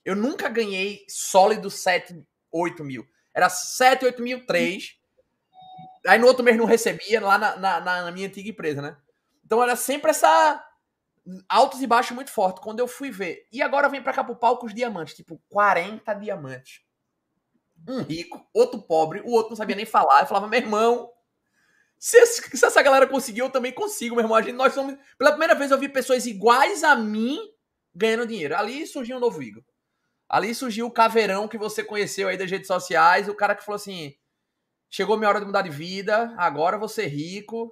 eu 0.05 0.17
nunca 0.17 0.49
ganhei 0.49 1.05
sólido 1.09 1.71
7, 1.71 2.25
8 2.51 2.85
mil. 2.85 3.07
Era 3.35 3.49
7, 3.49 4.05
8 4.05 4.23
mil, 4.23 4.45
3. 4.47 4.97
Aí 6.07 6.19
no 6.19 6.27
outro 6.27 6.45
mês 6.45 6.57
não 6.57 6.65
recebia, 6.65 7.21
lá 7.21 7.39
na, 7.39 7.57
na, 7.57 7.81
na 7.81 8.11
minha 8.11 8.27
antiga 8.27 8.49
empresa, 8.49 8.83
né? 8.83 8.97
Então 9.45 9.63
era 9.63 9.77
sempre 9.77 10.11
essa 10.11 10.65
altos 11.49 11.81
e 11.81 11.87
baixos 11.87 12.15
muito 12.15 12.31
forte. 12.31 12.61
Quando 12.61 12.81
eu 12.81 12.89
fui 12.89 13.11
ver. 13.11 13.47
E 13.53 13.63
agora 13.63 13.89
vem 13.89 14.03
para 14.03 14.13
cá 14.13 14.25
pro 14.25 14.37
palco 14.37 14.67
os 14.67 14.75
diamantes, 14.75 15.15
tipo 15.15 15.41
40 15.49 16.13
diamantes. 16.15 16.83
Um 17.89 18.03
rico, 18.03 18.47
outro 18.53 18.81
pobre, 18.81 19.21
o 19.21 19.31
outro 19.31 19.51
não 19.51 19.57
sabia 19.57 19.77
nem 19.77 19.85
falar. 19.85 20.21
Eu 20.21 20.27
falava, 20.27 20.47
meu 20.47 20.61
irmão, 20.61 21.11
se, 21.99 22.19
essa 22.19 22.83
galera 22.83 23.07
conseguiu, 23.07 23.47
eu 23.47 23.51
também 23.51 23.73
consigo, 23.73 24.15
meu 24.17 24.25
irmão. 24.25 24.37
A 24.37 24.43
gente, 24.43 24.55
nós 24.55 24.73
somos. 24.73 24.97
Pela 25.17 25.31
primeira 25.31 25.55
vez 25.55 25.71
eu 25.71 25.79
vi 25.79 25.89
pessoas 25.89 26.27
iguais 26.27 26.83
a 26.83 26.97
mim 26.97 27.39
ganhando 27.95 28.27
dinheiro. 28.27 28.57
Ali 28.57 28.87
surgiu 28.87 29.17
um 29.17 29.21
novo 29.21 29.43
Igor. 29.43 29.63
Ali 30.33 30.55
surgiu 30.55 30.87
o 30.87 30.91
caveirão 30.91 31.47
que 31.47 31.59
você 31.59 31.85
conheceu 31.85 32.27
aí 32.27 32.39
das 32.39 32.51
redes 32.51 32.67
sociais. 32.67 33.29
O 33.29 33.35
cara 33.35 33.55
que 33.55 33.63
falou 33.63 33.77
assim: 33.77 34.15
chegou 34.91 35.19
minha 35.19 35.29
hora 35.29 35.39
de 35.39 35.45
mudar 35.45 35.61
de 35.61 35.69
vida, 35.69 36.35
agora 36.39 36.79
vou 36.79 36.89
ser 36.89 37.07
rico. 37.09 37.71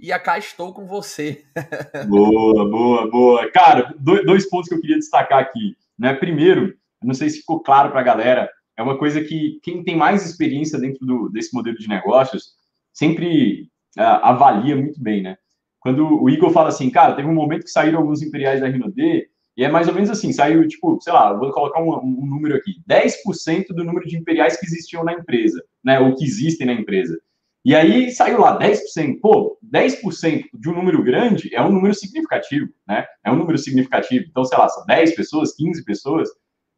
E 0.00 0.18
cá 0.18 0.38
estou 0.38 0.72
com 0.72 0.86
você. 0.86 1.44
boa, 2.08 2.68
boa, 2.70 3.10
boa. 3.10 3.52
Cara, 3.52 3.94
dois 3.98 4.48
pontos 4.48 4.70
que 4.70 4.74
eu 4.74 4.80
queria 4.80 4.96
destacar 4.96 5.38
aqui. 5.38 5.76
Né? 5.98 6.14
Primeiro, 6.14 6.74
não 7.02 7.12
sei 7.12 7.28
se 7.28 7.40
ficou 7.40 7.62
claro 7.62 7.90
para 7.90 8.00
a 8.00 8.04
galera, 8.04 8.50
é 8.76 8.82
uma 8.82 8.98
coisa 8.98 9.22
que 9.22 9.60
quem 9.62 9.84
tem 9.84 9.94
mais 9.94 10.24
experiência 10.24 10.78
dentro 10.78 11.06
do, 11.06 11.28
desse 11.28 11.54
modelo 11.54 11.76
de 11.76 11.86
negócios 11.86 12.54
sempre 12.92 13.68
uh, 13.98 14.22
avalia 14.22 14.74
muito 14.74 15.00
bem, 15.00 15.22
né? 15.22 15.36
Quando 15.78 16.22
o 16.22 16.30
Igor 16.30 16.50
fala 16.50 16.70
assim, 16.70 16.88
cara, 16.88 17.14
teve 17.14 17.28
um 17.28 17.34
momento 17.34 17.64
que 17.64 17.70
saíram 17.70 17.98
alguns 17.98 18.22
imperiais 18.22 18.60
da 18.60 18.68
Rinode, 18.68 19.28
e 19.56 19.64
é 19.64 19.68
mais 19.68 19.88
ou 19.88 19.94
menos 19.94 20.10
assim, 20.10 20.32
saiu, 20.32 20.66
tipo, 20.66 20.98
sei 21.00 21.12
lá, 21.12 21.32
vou 21.32 21.50
colocar 21.52 21.80
um, 21.80 21.92
um 21.98 22.26
número 22.26 22.56
aqui, 22.56 22.82
10% 22.88 23.68
do 23.68 23.84
número 23.84 24.06
de 24.06 24.16
imperiais 24.16 24.56
que 24.58 24.66
existiam 24.66 25.04
na 25.04 25.12
empresa, 25.12 25.62
né, 25.82 26.00
ou 26.00 26.14
que 26.14 26.24
existem 26.24 26.66
na 26.66 26.72
empresa. 26.72 27.18
E 27.64 27.74
aí 27.74 28.10
saiu 28.10 28.40
lá 28.40 28.58
10%. 28.58 29.20
Pô, 29.22 29.56
10% 29.72 30.44
de 30.52 30.68
um 30.68 30.74
número 30.74 31.02
grande 31.02 31.54
é 31.54 31.62
um 31.62 31.72
número 31.72 31.94
significativo, 31.94 32.68
né? 32.86 33.06
É 33.24 33.32
um 33.32 33.36
número 33.36 33.56
significativo. 33.56 34.26
Então, 34.28 34.44
sei 34.44 34.58
lá, 34.58 34.68
são 34.68 34.84
10 34.84 35.14
pessoas, 35.14 35.56
15 35.56 35.82
pessoas. 35.82 36.28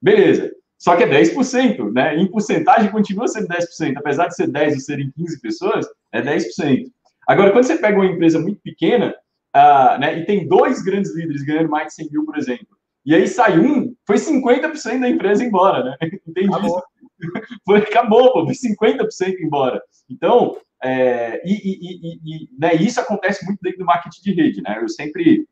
Beleza. 0.01 0.53
Só 0.79 0.95
que 0.95 1.03
é 1.03 1.09
10%, 1.09 1.93
né? 1.93 2.17
Em 2.17 2.31
porcentagem 2.31 2.93
continua 2.93 3.27
sendo 3.27 3.49
10%, 3.49 3.95
apesar 3.97 4.29
de 4.29 4.37
ser 4.37 4.47
10 4.47 4.75
ou 4.75 4.81
serem 4.81 5.11
15 5.11 5.41
pessoas, 5.41 5.87
é 6.13 6.23
10%. 6.23 6.85
Agora, 7.27 7.51
quando 7.51 7.65
você 7.65 7.77
pega 7.77 7.97
uma 7.97 8.07
empresa 8.07 8.39
muito 8.39 8.61
pequena, 8.61 9.13
uh, 9.57 9.99
né, 9.99 10.19
e 10.19 10.27
tem 10.27 10.47
dois 10.47 10.83
grandes 10.83 11.15
líderes 11.17 11.43
ganhando 11.43 11.71
mais 11.71 11.89
de 11.89 11.95
100 11.95 12.11
mil, 12.11 12.27
por 12.27 12.37
exemplo, 12.37 12.77
e 13.07 13.15
aí 13.15 13.27
sai 13.29 13.59
um, 13.59 13.95
foi 14.05 14.17
50% 14.17 15.01
da 15.01 15.09
empresa 15.09 15.45
embora, 15.45 15.85
né? 15.85 15.97
Entende 16.27 16.49
acabou. 16.49 16.79
isso? 16.79 16.87
Foi, 17.65 17.79
acabou, 17.79 18.31
pô, 18.31 18.45
foi 18.45 18.53
50% 18.53 19.41
embora. 19.41 19.83
Então, 20.11 20.59
é, 20.85 21.41
e, 21.47 21.55
e, 21.55 22.17
e, 22.23 22.49
né, 22.59 22.75
isso 22.75 23.01
acontece 23.01 23.43
muito 23.47 23.59
dentro 23.63 23.79
do 23.79 23.87
marketing 23.87 24.21
de 24.21 24.35
rede, 24.35 24.61
né? 24.61 24.79
Eu 24.83 24.87
sempre, 24.87 25.49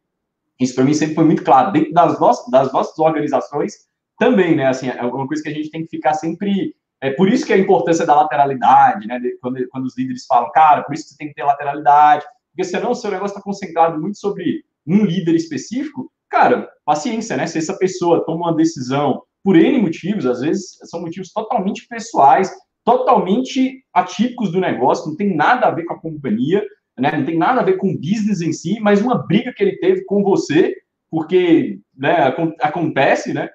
isso 0.61 0.75
para 0.75 0.85
mim 0.85 0.93
sempre 0.93 1.15
foi 1.15 1.25
muito 1.25 1.43
claro, 1.43 1.73
dentro 1.73 1.91
das 1.95 2.21
nossas, 2.21 2.51
das 2.51 2.71
nossas 2.71 2.99
organizações, 2.99 3.89
também, 4.19 4.55
né? 4.55 4.67
Assim, 4.67 4.91
é 4.91 5.03
uma 5.03 5.27
coisa 5.27 5.43
que 5.43 5.49
a 5.49 5.55
gente 5.55 5.71
tem 5.71 5.83
que 5.85 5.89
ficar 5.89 6.13
sempre. 6.13 6.77
É 7.01 7.11
por 7.11 7.29
isso 7.31 7.47
que 7.47 7.53
a 7.53 7.59
importância 7.59 8.05
da 8.05 8.15
lateralidade, 8.15 9.07
né? 9.07 9.19
Quando, 9.41 9.67
quando 9.69 9.87
os 9.87 9.97
líderes 9.97 10.27
falam, 10.27 10.53
cara, 10.53 10.83
por 10.83 10.95
isso 10.95 11.05
que 11.05 11.11
você 11.11 11.17
tem 11.17 11.29
que 11.29 11.35
ter 11.35 11.45
lateralidade, 11.45 12.27
porque 12.55 12.65
senão 12.65 12.93
o 12.93 12.95
seu 12.95 13.11
negócio 13.11 13.35
está 13.35 13.43
concentrado 13.43 14.01
muito 14.01 14.17
sobre 14.17 14.63
um 14.87 15.05
líder 15.05 15.35
específico. 15.35 16.11
Cara, 16.31 16.69
paciência, 16.85 17.37
né? 17.37 17.47
Se 17.47 17.59
essa 17.59 17.77
pessoa 17.77 18.25
toma 18.25 18.47
uma 18.47 18.57
decisão 18.57 19.23
por 19.43 19.57
N 19.57 19.81
motivos, 19.81 20.25
às 20.25 20.41
vezes 20.41 20.79
são 20.85 21.01
motivos 21.01 21.33
totalmente 21.33 21.87
pessoais, 21.89 22.51
totalmente 22.85 23.83
atípicos 23.93 24.53
do 24.53 24.61
negócio, 24.61 25.09
não 25.09 25.17
tem 25.17 25.35
nada 25.35 25.67
a 25.67 25.71
ver 25.71 25.85
com 25.85 25.95
a 25.95 26.01
companhia, 26.01 26.65
né? 26.97 27.11
Não 27.17 27.25
tem 27.25 27.37
nada 27.37 27.61
a 27.61 27.65
ver 27.65 27.77
com 27.77 27.89
o 27.89 27.99
business 27.99 28.41
em 28.41 28.53
si, 28.53 28.79
mas 28.81 29.03
uma 29.03 29.27
briga 29.27 29.53
que 29.53 29.63
ele 29.63 29.77
teve 29.79 30.05
com 30.05 30.23
você, 30.23 30.75
porque 31.11 31.81
né, 31.97 32.33
acontece, 32.61 33.35
né? 33.35 33.49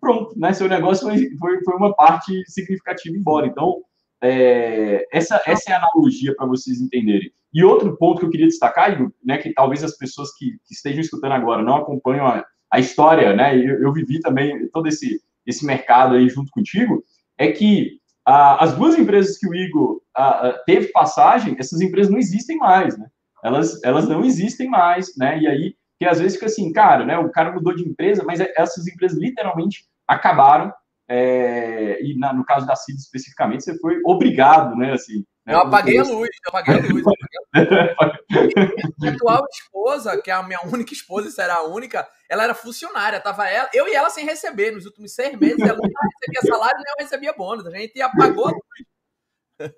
pronto, 0.00 0.38
né? 0.38 0.52
Seu 0.52 0.68
negócio 0.68 1.06
foi, 1.06 1.64
foi, 1.64 1.74
uma 1.76 1.94
parte 1.94 2.32
significativa 2.46 3.16
embora. 3.16 3.46
Então, 3.46 3.82
é, 4.22 5.06
essa, 5.12 5.40
essa 5.46 5.70
é 5.70 5.74
a 5.74 5.78
analogia 5.78 6.34
para 6.34 6.46
vocês 6.46 6.80
entenderem. 6.80 7.30
E 7.52 7.64
outro 7.64 7.96
ponto 7.96 8.20
que 8.20 8.26
eu 8.26 8.30
queria 8.30 8.46
destacar, 8.46 8.92
Igor, 8.92 9.10
né, 9.24 9.38
que 9.38 9.52
talvez 9.52 9.82
as 9.82 9.96
pessoas 9.96 10.34
que, 10.36 10.52
que 10.66 10.74
estejam 10.74 11.00
escutando 11.00 11.32
agora 11.32 11.62
não 11.62 11.76
acompanham 11.76 12.26
a, 12.26 12.44
a 12.70 12.78
história, 12.78 13.34
né, 13.34 13.56
eu, 13.56 13.82
eu, 13.82 13.92
vivi 13.92 14.20
também 14.20 14.68
todo 14.68 14.86
esse, 14.86 15.20
esse 15.46 15.64
mercado 15.64 16.14
aí 16.14 16.28
junto 16.28 16.50
contigo, 16.50 17.02
é 17.38 17.50
que 17.50 17.98
a, 18.24 18.62
as 18.62 18.76
duas 18.76 18.98
empresas 18.98 19.38
que 19.38 19.48
o 19.48 19.54
Igor 19.54 20.00
a, 20.14 20.48
a, 20.48 20.52
teve 20.64 20.88
passagem, 20.88 21.56
essas 21.58 21.80
empresas 21.80 22.12
não 22.12 22.18
existem 22.18 22.58
mais, 22.58 22.98
né? 22.98 23.06
Elas, 23.42 23.82
elas 23.84 24.08
não 24.08 24.24
existem 24.24 24.68
mais, 24.68 25.16
né? 25.16 25.38
E 25.38 25.46
aí 25.46 25.74
que 25.98 26.06
às 26.06 26.20
vezes 26.20 26.34
fica 26.34 26.46
assim, 26.46 26.72
cara, 26.72 27.04
né? 27.04 27.18
O 27.18 27.30
cara 27.30 27.52
mudou 27.52 27.74
de 27.74 27.82
empresa, 27.82 28.22
mas 28.24 28.40
essas 28.56 28.86
empresas 28.86 29.18
literalmente 29.18 29.84
acabaram. 30.06 30.72
É, 31.10 32.04
e 32.04 32.16
na, 32.18 32.32
no 32.32 32.44
caso 32.44 32.66
da 32.66 32.76
CID 32.76 32.98
especificamente, 32.98 33.64
você 33.64 33.78
foi 33.78 34.00
obrigado, 34.04 34.76
né? 34.76 34.92
Assim, 34.92 35.24
eu 35.48 35.58
apaguei 35.58 35.98
a 35.98 36.02
luz, 36.02 36.28
eu 36.44 36.48
apaguei 36.48 36.74
a 36.74 36.78
luz. 36.78 37.04
a 39.04 39.08
atual 39.08 39.44
esposa, 39.50 40.20
que 40.22 40.30
é 40.30 40.34
a 40.34 40.42
minha 40.42 40.60
única 40.64 40.92
esposa, 40.92 41.28
e 41.28 41.32
será 41.32 41.56
a 41.56 41.64
única, 41.64 42.08
ela 42.28 42.44
era 42.44 42.54
funcionária, 42.54 43.20
tava 43.20 43.48
ela, 43.48 43.68
eu 43.72 43.88
e 43.88 43.94
ela 43.94 44.10
sem 44.10 44.24
receber 44.24 44.70
nos 44.70 44.84
últimos 44.86 45.14
seis 45.14 45.36
meses, 45.38 45.60
ela 45.60 45.78
não 45.78 45.82
recebia 45.82 46.52
salário 46.52 46.76
nem 46.76 46.86
eu 46.86 47.04
recebia 47.04 47.32
bônus, 47.32 47.66
a 47.66 47.70
gente 47.70 48.00
apagou 48.00 48.48
a 48.48 48.50
luz. 48.50 49.72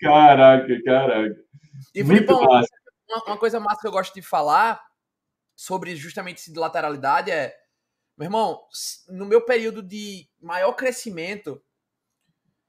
Caraca, 0.00 0.82
caraca. 0.84 1.36
E, 1.94 2.04
Filipão, 2.04 2.40
uma, 2.40 3.24
uma 3.26 3.38
coisa 3.38 3.60
massa 3.60 3.80
que 3.80 3.86
eu 3.86 3.92
gosto 3.92 4.14
de 4.14 4.22
falar 4.22 4.80
sobre 5.54 5.94
justamente 5.94 6.38
esse 6.38 6.52
de 6.52 6.58
lateralidade 6.58 7.30
é, 7.30 7.54
meu 8.16 8.26
irmão, 8.26 8.60
no 9.08 9.24
meu 9.24 9.44
período 9.44 9.82
de 9.82 10.28
maior 10.40 10.72
crescimento, 10.72 11.62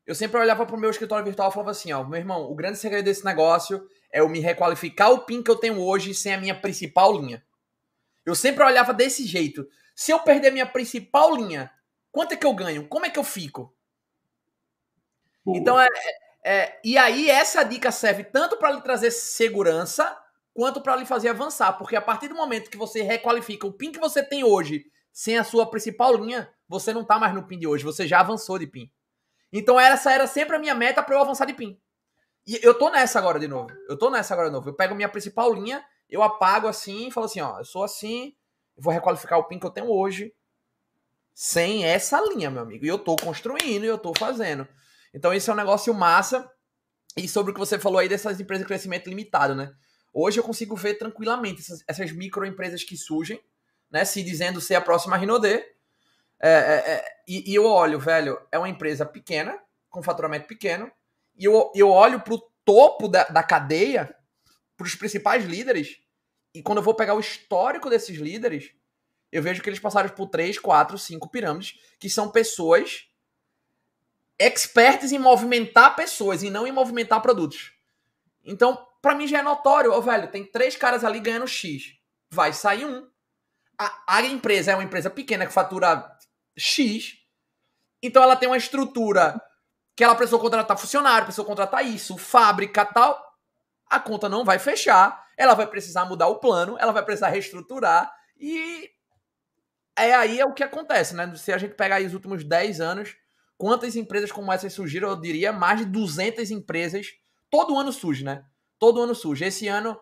eu 0.06 0.16
sempre 0.16 0.40
olhava 0.40 0.66
para 0.66 0.76
o 0.76 0.80
meu 0.80 0.90
escritório 0.90 1.26
virtual 1.26 1.50
e 1.50 1.54
falava 1.54 1.72
assim, 1.72 1.92
ó, 1.94 2.04
meu 2.04 2.20
irmão, 2.20 2.44
o 2.44 2.56
grande 2.56 2.78
segredo 2.78 3.06
desse 3.06 3.24
negócio 3.26 3.88
é 4.12 4.20
eu 4.20 4.30
me 4.30 4.40
requalificar 4.40 5.12
o 5.12 5.26
PIN 5.26 5.42
que 5.44 5.52
eu 5.52 5.56
tenho 5.56 5.80
hoje 5.82 6.14
sem 6.14 6.34
a 6.34 6.38
minha 6.40 6.60
principal 6.60 7.14
linha. 7.20 7.44
Eu 8.26 8.36
sempre 8.36 8.64
olhava 8.64 8.94
desse 8.94 9.26
jeito. 9.26 9.68
Se 9.96 10.12
eu 10.12 10.20
perder 10.20 10.52
minha 10.52 10.66
principal 10.66 11.36
linha, 11.36 11.72
quanto 12.12 12.34
é 12.34 12.38
que 12.38 12.46
eu 12.46 12.54
ganho? 12.54 12.88
Como 12.88 13.06
é 13.06 13.10
que 13.10 13.20
eu 13.20 13.24
fico? 13.24 13.76
Então 15.54 15.80
é, 15.80 15.88
É, 16.46 16.80
e 16.84 16.98
aí, 16.98 17.30
essa 17.30 17.64
dica 17.64 17.92
serve 17.92 18.24
tanto 18.26 18.58
para 18.58 18.72
lhe 18.72 18.82
trazer 18.82 19.12
segurança 19.12 20.18
quanto 20.54 20.82
para 20.82 20.96
lhe 20.98 21.06
fazer 21.06 21.30
avançar. 21.30 21.74
Porque 21.78 21.96
a 21.96 22.02
partir 22.02 22.30
do 22.30 22.36
momento 22.36 22.70
que 22.72 22.78
você 22.78 23.02
requalifica 23.04 23.68
o 23.68 23.74
PIN 23.74 23.92
que 23.92 24.00
você 24.00 24.24
tem 24.24 24.44
hoje 24.44 24.86
sem 25.12 25.38
a 25.38 25.44
sua 25.44 25.70
principal 25.70 26.16
linha, 26.16 26.50
você 26.68 26.94
não 26.94 27.02
está 27.04 27.20
mais 27.20 27.34
no 27.36 27.48
PIN 27.48 27.60
de 27.60 27.68
hoje, 27.68 27.84
você 27.86 28.08
já 28.08 28.20
avançou 28.22 28.60
de 28.60 28.68
PIN. 28.68 28.92
Então, 29.54 29.80
essa 29.80 30.12
era 30.12 30.26
sempre 30.26 30.56
a 30.56 30.60
minha 30.60 30.74
meta 30.74 31.04
para 31.04 31.16
eu 31.16 31.22
avançar 31.22 31.46
de 31.46 31.54
PIN. 31.54 31.80
E 32.46 32.60
eu 32.62 32.74
tô 32.74 32.90
nessa 32.90 33.20
agora 33.20 33.40
de 33.40 33.48
novo. 33.48 33.72
Eu 33.88 33.98
tô 33.98 34.10
nessa 34.10 34.34
agora 34.34 34.50
de 34.50 34.54
novo. 34.54 34.68
Eu 34.68 34.74
pego 34.74 34.96
minha 34.96 35.08
principal 35.08 35.54
linha, 35.54 35.86
eu 36.10 36.22
apago 36.24 36.68
assim 36.68 37.12
falo 37.12 37.28
assim: 37.28 37.40
ó, 37.40 37.60
eu 37.60 37.66
sou 37.66 37.84
assim, 37.84 38.36
vou 38.76 38.92
requalificar 38.92 39.40
o 39.40 39.46
PIN 39.46 39.60
que 39.60 39.66
eu 39.66 39.72
tenho 39.72 39.90
hoje 39.90 40.34
sem 41.34 41.86
essa 41.86 42.22
linha, 42.22 42.52
meu 42.52 42.62
amigo. 42.62 42.86
E 42.86 42.88
eu 42.88 43.00
tô 43.00 43.16
construindo 43.16 43.84
e 43.84 43.88
eu 43.88 43.98
tô 43.98 44.14
fazendo. 44.14 44.68
Então, 45.14 45.34
isso 45.34 45.50
é 45.50 45.54
um 45.54 45.58
negócio 45.58 45.94
massa. 45.94 46.50
E 47.16 47.28
sobre 47.28 47.52
o 47.52 47.54
que 47.54 47.60
você 47.60 47.78
falou 47.78 48.00
aí 48.00 48.10
dessas 48.10 48.40
empresas 48.40 48.64
de 48.64 48.68
crescimento 48.68 49.08
limitado, 49.08 49.54
né? 49.54 49.72
Hoje 50.12 50.40
eu 50.40 50.44
consigo 50.44 50.76
ver 50.76 50.96
tranquilamente 50.96 51.62
essas, 51.62 51.84
essas 51.88 52.12
microempresas 52.12 52.84
que 52.84 52.98
surgem, 52.98 53.40
né? 53.90 54.06
Se 54.06 54.24
dizendo 54.24 54.62
ser 54.62 54.76
a 54.76 54.82
próxima 54.82 55.18
Rinode. 55.18 55.64
É, 56.46 56.50
é, 56.50 56.92
é, 56.92 57.06
e, 57.26 57.52
e, 57.52 57.56
eu 57.56 57.66
olho, 57.66 57.98
velho, 57.98 58.38
é 58.52 58.60
uma 58.60 58.68
empresa 58.68 59.06
pequena, 59.06 59.58
com 59.90 60.04
faturamento 60.04 60.46
pequeno, 60.46 60.92
e 61.38 61.46
eu, 61.46 61.72
eu 61.74 61.90
olho 61.90 62.20
pro 62.20 62.38
topo 62.66 63.08
da, 63.08 63.24
da 63.24 63.42
cadeia, 63.42 64.14
pros 64.76 64.94
principais 64.94 65.46
líderes, 65.46 66.02
e 66.54 66.62
quando 66.62 66.80
eu 66.80 66.84
vou 66.84 66.96
pegar 66.96 67.14
o 67.14 67.20
histórico 67.22 67.90
desses 67.90 68.18
líderes, 68.18 68.74
eu 69.32 69.42
vejo 69.42 69.62
que 69.64 69.70
eles 69.70 69.80
passaram 69.80 70.10
por 70.10 70.28
três, 70.28 70.60
quatro, 70.60 70.98
cinco 70.98 71.30
pirâmides, 71.30 71.80
que 71.98 72.10
são 72.10 72.30
pessoas 72.30 73.08
expertas 74.38 75.14
em 75.14 75.20
movimentar 75.20 75.96
pessoas 75.96 76.44
e 76.44 76.50
não 76.50 76.68
em 76.68 76.74
movimentar 76.74 77.22
produtos. 77.22 77.72
Então, 78.44 78.86
para 79.02 79.16
mim 79.16 79.28
já 79.28 79.40
é 79.40 79.42
notório, 79.42 80.00
velho, 80.02 80.30
tem 80.30 80.44
três 80.44 80.76
caras 80.76 81.06
ali 81.06 81.22
ganhando 81.22 81.48
X. 81.48 81.96
Vai 82.30 82.52
sair 82.52 82.86
um. 82.86 83.08
A, 83.80 84.18
a 84.18 84.22
empresa 84.24 84.72
é 84.72 84.76
uma 84.76 84.84
empresa 84.84 85.10
pequena 85.10 85.46
que 85.46 85.54
fatura 85.54 86.14
X. 86.58 87.18
Então 88.02 88.22
ela 88.22 88.36
tem 88.36 88.50
uma 88.50 88.58
estrutura 88.58 89.42
que 89.96 90.04
ela 90.04 90.16
precisou 90.16 90.40
contratar 90.40 90.78
funcionário, 90.78 91.26
precisou 91.26 91.46
contratar 91.46 91.86
isso, 91.86 92.18
fábrica 92.18 92.86
tal. 92.86 93.22
A 93.90 94.00
conta 94.00 94.28
não 94.28 94.44
vai 94.44 94.60
fechar. 94.60 95.24
Ela 95.38 95.54
vai 95.54 95.68
precisar 95.68 96.06
mudar 96.06 96.28
o 96.28 96.40
plano, 96.40 96.78
ela 96.80 96.92
vai 96.92 97.04
precisar 97.04 97.30
reestruturar. 97.30 98.14
E 98.38 98.90
é 99.98 100.14
aí 100.14 100.40
é 100.40 100.46
o 100.46 100.54
que 100.54 100.64
acontece, 100.64 101.16
né? 101.16 101.34
Se 101.36 101.52
a 101.52 101.58
gente 101.58 101.76
pegar 101.76 102.02
os 102.02 102.14
últimos 102.14 102.44
10 102.44 102.82
anos, 102.82 103.16
quantas 103.58 103.96
empresas 103.96 104.32
como 104.32 104.52
essas 104.52 104.74
surgiram? 104.74 105.10
Eu 105.10 105.16
diria 105.16 105.52
mais 105.52 105.80
de 105.80 105.86
200 105.86 106.52
empresas. 106.52 107.08
Todo 107.50 107.78
ano 107.78 107.92
surge, 107.92 108.24
né? 108.24 108.44
Todo 108.80 109.02
ano 109.02 109.14
surge. 109.14 109.46
Esse 109.46 109.68
ano, 109.68 110.00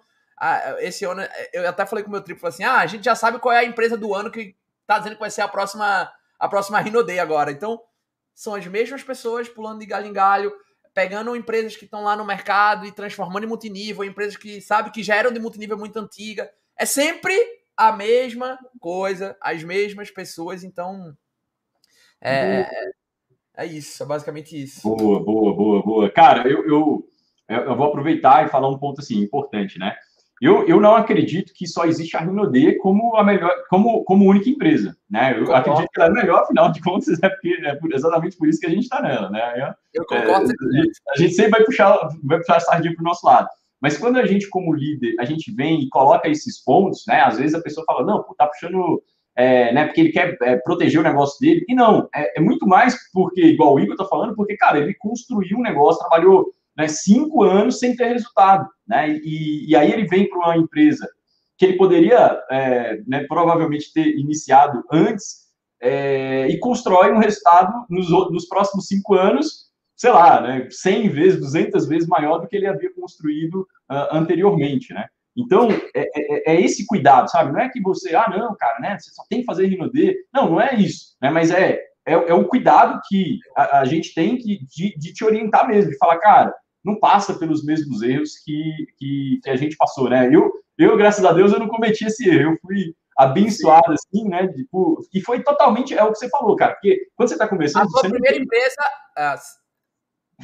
esse 0.79 1.05
ano, 1.05 1.21
eu 1.53 1.67
até 1.67 1.85
falei 1.85 2.03
com 2.03 2.09
o 2.09 2.11
meu 2.11 2.21
triplo 2.21 2.47
assim: 2.47 2.63
ah, 2.63 2.79
a 2.79 2.87
gente 2.87 3.03
já 3.03 3.15
sabe 3.15 3.39
qual 3.39 3.53
é 3.53 3.59
a 3.59 3.65
empresa 3.65 3.97
do 3.97 4.13
ano 4.13 4.31
que 4.31 4.55
tá 4.87 4.97
dizendo 4.97 5.15
que 5.15 5.21
vai 5.21 5.29
ser 5.29 5.41
a 5.41 5.47
próxima, 5.47 6.11
a 6.41 6.49
próxima 6.49 6.79
Rinode 6.79 7.19
agora. 7.19 7.51
Então, 7.51 7.79
são 8.33 8.55
as 8.55 8.65
mesmas 8.65 9.03
pessoas 9.03 9.47
pulando 9.47 9.79
de 9.79 9.85
galho 9.85 10.07
em 10.07 10.13
galho, 10.13 10.51
pegando 10.91 11.35
empresas 11.35 11.75
que 11.75 11.85
estão 11.85 12.03
lá 12.03 12.15
no 12.15 12.25
mercado 12.25 12.87
e 12.87 12.91
transformando 12.91 13.43
em 13.43 13.47
multinível, 13.47 14.03
empresas 14.03 14.35
que 14.35 14.59
sabe 14.59 14.89
que 14.89 15.03
já 15.03 15.15
eram 15.15 15.31
de 15.31 15.39
multinível 15.39 15.77
muito 15.77 15.97
antiga. 15.99 16.51
É 16.75 16.83
sempre 16.83 17.37
a 17.77 17.91
mesma 17.91 18.57
coisa, 18.79 19.37
as 19.39 19.63
mesmas 19.63 20.09
pessoas, 20.09 20.63
então 20.63 21.15
é, 22.19 22.67
é 23.55 23.65
isso, 23.67 24.01
é 24.01 24.05
basicamente 24.07 24.59
isso. 24.59 24.81
Boa, 24.81 25.23
boa, 25.23 25.55
boa, 25.55 25.83
boa. 25.83 26.09
Cara, 26.09 26.49
eu, 26.49 26.67
eu, 26.67 27.07
eu 27.47 27.75
vou 27.77 27.87
aproveitar 27.87 28.45
e 28.45 28.49
falar 28.49 28.67
um 28.67 28.79
ponto 28.79 28.99
assim 28.99 29.19
importante, 29.19 29.77
né? 29.77 29.95
Eu, 30.41 30.67
eu 30.67 30.81
não 30.81 30.95
acredito 30.95 31.53
que 31.53 31.67
só 31.67 31.85
existe 31.85 32.17
a 32.17 32.19
Rinode 32.19 32.75
como 32.79 33.15
a 33.15 33.23
melhor, 33.23 33.53
como, 33.69 34.03
como 34.03 34.27
única 34.27 34.49
empresa, 34.49 34.97
né? 35.07 35.39
Eu 35.39 35.53
acredito 35.53 35.87
que 35.93 36.01
ela 36.01 36.09
é 36.09 36.13
melhor, 36.13 36.41
afinal 36.41 36.71
de 36.71 36.81
contas, 36.81 37.21
é, 37.21 37.29
porque, 37.29 37.49
é 37.63 37.77
exatamente 37.95 38.35
por 38.37 38.47
isso 38.47 38.59
que 38.59 38.65
a 38.65 38.71
gente 38.71 38.81
está 38.81 39.03
nela, 39.03 39.29
né? 39.29 39.75
Eu 39.93 40.03
concordo. 40.03 40.49
É, 40.49 40.79
a, 40.79 40.81
gente, 40.81 41.01
a, 41.09 41.17
gente, 41.17 41.33
sempre 41.35 41.51
vai 41.51 41.63
puxar, 41.63 41.95
vai 42.23 42.39
puxar 42.39 42.55
a 42.55 42.59
sardinha 42.59 42.95
para 42.95 43.03
o 43.03 43.05
nosso 43.05 43.23
lado. 43.23 43.47
Mas 43.79 43.99
quando 43.99 44.17
a 44.17 44.25
gente, 44.25 44.49
como 44.49 44.73
líder, 44.73 45.13
a 45.19 45.25
gente 45.25 45.51
vem 45.51 45.81
e 45.81 45.89
coloca 45.89 46.27
esses 46.27 46.63
pontos, 46.63 47.03
né? 47.07 47.21
Às 47.21 47.37
vezes 47.37 47.53
a 47.53 47.61
pessoa 47.61 47.85
fala, 47.85 48.03
não, 48.03 48.23
pô, 48.23 48.33
tá 48.33 48.47
puxando, 48.47 48.99
é, 49.35 49.71
né? 49.71 49.85
Porque 49.85 50.01
ele 50.01 50.11
quer 50.11 50.37
é, 50.41 50.55
proteger 50.57 50.99
o 50.99 51.03
negócio 51.03 51.39
dele. 51.39 51.63
E 51.69 51.75
não, 51.75 52.09
é, 52.15 52.39
é, 52.39 52.41
muito 52.41 52.67
mais 52.67 52.95
porque, 53.13 53.43
igual 53.43 53.75
o 53.75 53.79
Igor 53.79 53.95
tá 53.95 54.05
falando, 54.05 54.35
porque, 54.35 54.57
cara, 54.57 54.79
ele 54.79 54.95
construiu 54.95 55.59
um 55.59 55.63
negócio, 55.63 55.99
trabalhou 55.99 56.51
né, 56.77 56.87
cinco 56.87 57.43
anos 57.43 57.79
sem 57.79 57.95
ter 57.95 58.07
resultado, 58.07 58.67
né? 58.87 59.17
E, 59.23 59.69
e 59.69 59.75
aí 59.75 59.91
ele 59.91 60.07
vem 60.07 60.29
para 60.29 60.39
uma 60.39 60.57
empresa 60.57 61.07
que 61.57 61.65
ele 61.65 61.77
poderia, 61.77 62.41
é, 62.49 63.01
né, 63.07 63.25
provavelmente 63.27 63.93
ter 63.93 64.17
iniciado 64.17 64.83
antes 64.91 65.41
é, 65.81 66.47
e 66.47 66.57
constrói 66.59 67.11
um 67.11 67.19
resultado 67.19 67.85
nos, 67.89 68.09
nos 68.09 68.47
próximos 68.47 68.87
cinco 68.87 69.13
anos 69.13 69.71
sei 70.01 70.09
lá, 70.09 70.41
né, 70.41 70.67
100 70.67 71.09
vezes, 71.09 71.39
200 71.39 71.87
vezes 71.87 72.07
maior 72.07 72.39
do 72.39 72.47
que 72.47 72.55
ele 72.55 72.65
havia 72.65 72.91
construído 72.91 73.67
uh, 73.87 74.09
anteriormente, 74.11 74.91
né? 74.95 75.05
Então, 75.37 75.69
é, 75.69 76.01
é, 76.15 76.53
é, 76.53 76.61
esse 76.61 76.87
cuidado, 76.87 77.29
sabe? 77.29 77.53
Não 77.53 77.59
é 77.59 77.69
que 77.69 77.79
você, 77.79 78.15
ah, 78.15 78.27
não, 78.27 78.55
cara, 78.55 78.79
né, 78.79 78.97
você 78.97 79.11
só 79.11 79.23
tem 79.29 79.41
que 79.41 79.45
fazer 79.45 79.67
Rinode. 79.67 80.15
Não, 80.33 80.49
não 80.49 80.59
é 80.59 80.73
isso, 80.73 81.15
né? 81.21 81.29
Mas 81.29 81.51
é, 81.51 81.79
é, 82.11 82.29
é 82.29 82.33
o 82.33 82.47
cuidado 82.47 82.99
que 83.07 83.39
a, 83.55 83.79
a 83.79 83.85
gente 83.85 84.13
tem 84.13 84.37
que, 84.37 84.65
de, 84.65 84.97
de, 84.97 85.13
te 85.13 85.23
orientar 85.23 85.67
mesmo, 85.67 85.91
de 85.91 85.97
falar, 85.97 86.17
cara, 86.19 86.53
não 86.83 86.99
passa 86.99 87.33
pelos 87.35 87.63
mesmos 87.63 88.01
erros 88.01 88.31
que, 88.43 88.85
que, 88.97 89.39
que, 89.43 89.49
a 89.49 89.55
gente 89.55 89.77
passou, 89.77 90.09
né? 90.09 90.29
Eu, 90.31 90.51
eu, 90.77 90.97
graças 90.97 91.23
a 91.23 91.31
Deus, 91.31 91.53
eu 91.53 91.59
não 91.59 91.67
cometi 91.67 92.05
esse 92.05 92.27
erro. 92.27 92.51
Eu 92.51 92.57
fui 92.61 92.95
abençoado, 93.17 93.93
assim, 93.93 94.27
né? 94.27 94.47
Tipo, 94.47 95.01
e 95.13 95.21
foi 95.21 95.43
totalmente, 95.43 95.93
é 95.93 96.03
o 96.03 96.11
que 96.11 96.17
você 96.17 96.29
falou, 96.29 96.55
cara, 96.55 96.73
porque 96.73 97.07
quando 97.15 97.29
você 97.29 97.35
está 97.35 97.47
começando... 97.47 97.83
A 97.83 97.89
sua 97.89 98.01
primeira 98.09 98.35
tem... 98.35 98.43
empresa, 98.43 98.81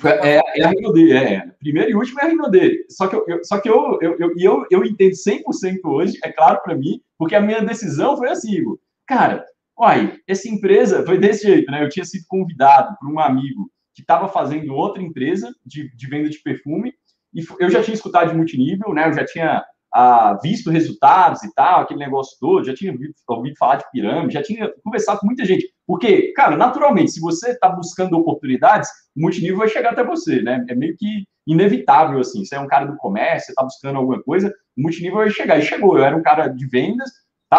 é, 0.05 0.41
é 0.59 0.63
a 0.63 0.69
Rinode, 0.69 1.11
é. 1.11 1.43
Primeiro 1.59 1.89
e 1.89 1.95
último 1.95 2.19
é 2.19 2.25
a 2.25 2.27
Rinode. 2.27 2.85
Só 2.89 3.07
que 3.07 3.15
eu, 3.15 3.25
eu, 3.27 3.43
só 3.43 3.59
que 3.59 3.69
eu, 3.69 3.97
eu, 4.01 4.15
eu, 4.19 4.33
eu, 4.37 4.65
eu 4.69 4.85
entendo 4.85 5.13
100% 5.13 5.41
hoje, 5.85 6.19
é 6.23 6.31
claro 6.31 6.61
para 6.63 6.75
mim, 6.75 7.01
porque 7.17 7.35
a 7.35 7.41
minha 7.41 7.61
decisão 7.61 8.15
foi 8.15 8.29
assim, 8.29 8.63
cara, 9.07 9.43
olha, 9.77 10.19
essa 10.27 10.49
empresa 10.49 11.05
foi 11.05 11.17
desse 11.17 11.47
jeito, 11.47 11.71
né? 11.71 11.83
Eu 11.83 11.89
tinha 11.89 12.05
sido 12.05 12.25
convidado 12.27 12.95
por 12.99 13.09
um 13.09 13.19
amigo 13.19 13.69
que 13.93 14.01
estava 14.01 14.27
fazendo 14.27 14.73
outra 14.73 15.01
empresa 15.01 15.53
de, 15.65 15.95
de 15.95 16.07
venda 16.07 16.29
de 16.29 16.39
perfume, 16.39 16.93
e 17.33 17.43
eu 17.59 17.69
já 17.69 17.83
tinha 17.83 17.95
escutado 17.95 18.29
de 18.29 18.35
multinível, 18.35 18.93
né? 18.93 19.07
Eu 19.07 19.13
já 19.13 19.25
tinha 19.25 19.63
ah, 19.93 20.37
visto 20.41 20.69
resultados 20.69 21.43
e 21.43 21.53
tal, 21.53 21.81
aquele 21.81 21.99
negócio 21.99 22.37
todo, 22.39 22.65
já 22.65 22.73
tinha 22.73 22.91
ouvido, 22.91 23.13
ouvido, 23.27 23.57
falar 23.57 23.77
de 23.77 23.91
pirâmide, 23.91 24.33
já 24.33 24.43
tinha 24.43 24.71
conversado 24.83 25.19
com 25.19 25.27
muita 25.27 25.45
gente. 25.45 25.67
Porque, 25.85 26.33
cara, 26.33 26.57
naturalmente, 26.57 27.11
se 27.11 27.19
você 27.19 27.51
está 27.51 27.69
buscando 27.69 28.17
oportunidades, 28.17 28.89
o 29.15 29.21
multinível 29.21 29.57
vai 29.57 29.69
chegar 29.69 29.91
até 29.91 30.03
você, 30.03 30.41
né? 30.41 30.65
É 30.69 30.75
meio 30.75 30.95
que 30.97 31.25
inevitável, 31.47 32.19
assim. 32.19 32.43
Você 32.43 32.55
é 32.55 32.59
um 32.59 32.67
cara 32.67 32.85
do 32.85 32.97
comércio, 32.97 33.47
você 33.47 33.51
está 33.53 33.63
buscando 33.63 33.97
alguma 33.97 34.21
coisa, 34.21 34.53
o 34.77 34.81
multinível 34.81 35.17
vai 35.17 35.29
chegar. 35.29 35.57
E 35.57 35.61
chegou. 35.61 35.97
Eu 35.97 36.03
era 36.03 36.15
um 36.15 36.21
cara 36.21 36.47
de 36.47 36.67
vendas, 36.67 37.09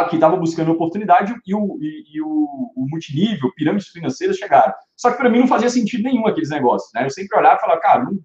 que 0.09 0.17
estava 0.17 0.37
buscando 0.37 0.73
oportunidade 0.73 1.35
e 1.47 1.55
o, 1.55 1.79
e, 1.81 2.05
e 2.15 2.21
o, 2.21 2.73
o, 2.77 2.87
multinível, 2.91 3.53
pirâmides 3.55 3.89
financeiras 3.89 4.37
chegaram. 4.37 4.75
Só 4.97 5.11
que 5.11 5.17
para 5.17 5.31
mim 5.31 5.41
não 5.41 5.47
fazia 5.47 5.71
sentido 5.71 6.03
nenhum 6.03 6.27
aqueles 6.27 6.51
negócios, 6.51 6.91
né? 6.95 7.05
Eu 7.05 7.11
sempre 7.11 7.39
olhava 7.39 7.57
e 7.57 7.61
falava, 7.61 7.81
cara, 7.81 8.05
não, 8.05 8.19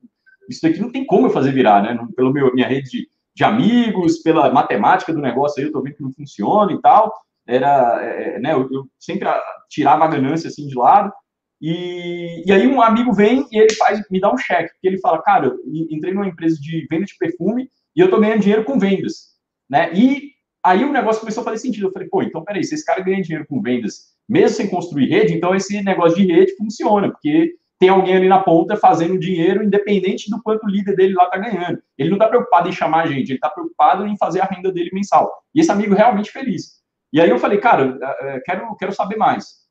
isso 0.49 0.61
daqui 0.61 0.79
não 0.79 0.91
tem 0.91 1.05
como 1.05 1.27
eu 1.27 1.31
fazer 1.31 1.53
virar, 1.53 1.81
né? 1.81 1.97
Pelo 2.15 2.33
meu, 2.33 2.53
minha 2.53 2.67
rede 2.67 2.89
de 2.89 3.07
de 3.35 3.43
amigos, 3.43 4.19
pela 4.19 4.51
matemática 4.51 5.11
do 5.11 5.21
negócio 5.21 5.59
aí, 5.59 5.67
eu 5.67 5.71
tô 5.71 5.81
vendo 5.81 5.95
que 5.95 6.03
não 6.03 6.13
funciona 6.13 6.71
e 6.71 6.81
tal. 6.81 7.13
Era, 7.47 7.99
é, 8.01 8.35
é 8.35 8.39
né, 8.39 8.53
eu, 8.53 8.69
eu, 8.71 8.87
sempre 8.99 9.27
tirava 9.69 10.05
a 10.05 10.07
ganância 10.07 10.47
assim 10.47 10.67
de 10.67 10.75
lado. 10.75 11.11
E, 11.59 12.43
e 12.45 12.51
aí 12.51 12.67
um 12.67 12.81
amigo 12.81 13.13
vem 13.13 13.47
e 13.51 13.57
ele 13.57 13.73
faz, 13.75 14.01
me 14.11 14.19
dá 14.19 14.31
um 14.31 14.37
cheque, 14.37 14.73
porque 14.73 14.87
ele 14.87 14.99
fala, 14.99 15.21
cara, 15.21 15.47
eu 15.47 15.57
entrei 15.89 16.13
numa 16.13 16.27
empresa 16.27 16.57
de 16.59 16.85
venda 16.89 17.05
de 17.05 17.15
perfume 17.17 17.69
e 17.95 18.01
eu 18.01 18.09
tô 18.09 18.19
ganhando 18.19 18.41
dinheiro 18.41 18.65
com 18.65 18.77
vendas, 18.77 19.29
né? 19.69 19.91
E 19.93 20.32
aí 20.63 20.83
o 20.83 20.91
negócio 20.91 21.19
começou 21.19 21.41
a 21.41 21.43
fazer 21.43 21.57
sentido. 21.57 21.87
Eu 21.87 21.91
falei, 21.91 22.07
pô, 22.07 22.21
então 22.21 22.43
peraí, 22.43 22.63
se 22.63 22.75
esse 22.75 22.85
cara 22.85 23.01
ganha 23.01 23.21
dinheiro 23.21 23.45
com 23.47 23.61
vendas, 23.61 24.13
mesmo 24.27 24.55
sem 24.55 24.69
construir 24.69 25.07
rede, 25.07 25.33
então 25.33 25.53
esse 25.53 25.81
negócio 25.83 26.17
de 26.17 26.31
rede 26.31 26.55
funciona, 26.55 27.11
porque 27.11 27.55
tem 27.79 27.89
alguém 27.89 28.15
ali 28.15 28.29
na 28.29 28.39
ponta 28.39 28.77
fazendo 28.77 29.19
dinheiro, 29.19 29.63
independente 29.63 30.29
do 30.29 30.41
quanto 30.41 30.65
o 30.65 30.69
líder 30.69 30.95
dele 30.95 31.13
lá 31.13 31.25
está 31.25 31.37
ganhando. 31.37 31.81
Ele 31.97 32.09
não 32.09 32.15
está 32.15 32.29
preocupado 32.29 32.69
em 32.69 32.71
chamar 32.71 33.03
a 33.03 33.07
gente, 33.07 33.29
ele 33.29 33.35
está 33.35 33.49
preocupado 33.49 34.07
em 34.07 34.17
fazer 34.17 34.39
a 34.39 34.45
renda 34.45 34.71
dele 34.71 34.89
mensal. 34.93 35.43
E 35.53 35.59
esse 35.59 35.71
amigo 35.71 35.93
realmente 35.93 36.31
feliz. 36.31 36.81
E 37.11 37.19
aí 37.19 37.29
eu 37.29 37.37
falei, 37.37 37.57
cara, 37.57 37.99
é, 38.01 38.35
é, 38.35 38.39
quero, 38.39 38.75
quero 38.77 38.93
saber 38.93 39.17
mais. 39.17 39.63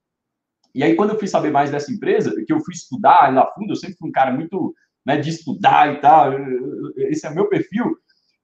E 0.74 0.82
aí, 0.82 0.94
quando 0.94 1.10
eu 1.10 1.18
fui 1.18 1.28
saber 1.28 1.50
mais 1.50 1.70
dessa 1.70 1.92
empresa, 1.92 2.34
que 2.46 2.52
eu 2.52 2.60
fui 2.60 2.72
estudar 2.72 3.32
lá 3.32 3.46
fundo, 3.54 3.72
eu 3.72 3.76
sempre 3.76 3.96
fui 3.96 4.08
um 4.08 4.12
cara 4.12 4.30
muito 4.30 4.74
né, 5.04 5.16
de 5.16 5.30
estudar 5.30 5.92
e 5.92 6.00
tal, 6.00 6.32
esse 6.96 7.26
é 7.26 7.30
o 7.30 7.34
meu 7.34 7.48
perfil, 7.48 7.96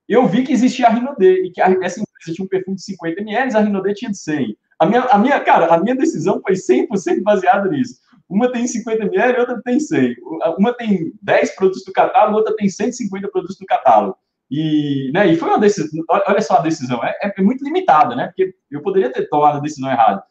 eu 0.09 0.26
vi 0.26 0.42
que 0.42 0.53
existia 0.53 0.86
a 0.86 0.90
Rinode, 0.90 1.26
e 1.26 1.51
que 1.51 1.61
essa 1.61 2.01
empresa 2.19 2.35
tinha 2.35 2.45
um 2.45 2.49
perfume 2.49 2.77
de 2.77 2.85
50 2.85 3.21
ml, 3.21 3.57
a 3.57 3.61
Rinode 3.61 3.95
tinha 3.95 4.11
de 4.11 4.19
100. 4.19 4.57
A 4.81 4.87
minha, 4.87 5.01
a 5.03 5.19
minha, 5.19 5.41
cara, 5.41 5.75
a 5.75 5.81
minha 5.81 5.97
decisão 5.97 6.41
foi 6.41 6.55
100% 6.55 7.23
baseada 7.23 7.69
nisso. 7.69 7.97
uma 8.29 8.53
tem 8.53 8.66
50 8.66 9.05
ml 9.05 9.37
e 9.37 9.41
outra 9.41 9.61
tem 9.62 9.81
100. 9.81 10.16
Uma 10.59 10.73
tem 10.73 11.12
10 11.23 11.57
produtos 11.57 11.85
do 11.85 11.93
catálogo, 11.93 12.37
outra 12.37 12.55
tem 12.55 12.69
150 12.69 13.29
produtos 13.29 13.59
do 13.59 13.66
catálogo. 13.66 14.16
E, 14.51 15.11
né, 15.12 15.27
e 15.27 15.37
foi 15.37 15.49
uma 15.49 15.59
decisão, 15.59 16.03
olha 16.09 16.41
só 16.41 16.57
a 16.57 16.62
decisão, 16.62 17.05
é, 17.05 17.14
é 17.37 17.43
muito 17.43 17.62
limitada, 17.62 18.16
né? 18.16 18.29
Porque 18.29 18.55
eu 18.71 18.81
poderia 18.81 19.12
ter 19.12 19.29
tomado 19.29 19.59
a 19.59 19.61
decisão 19.61 19.91
errada. 19.91 20.23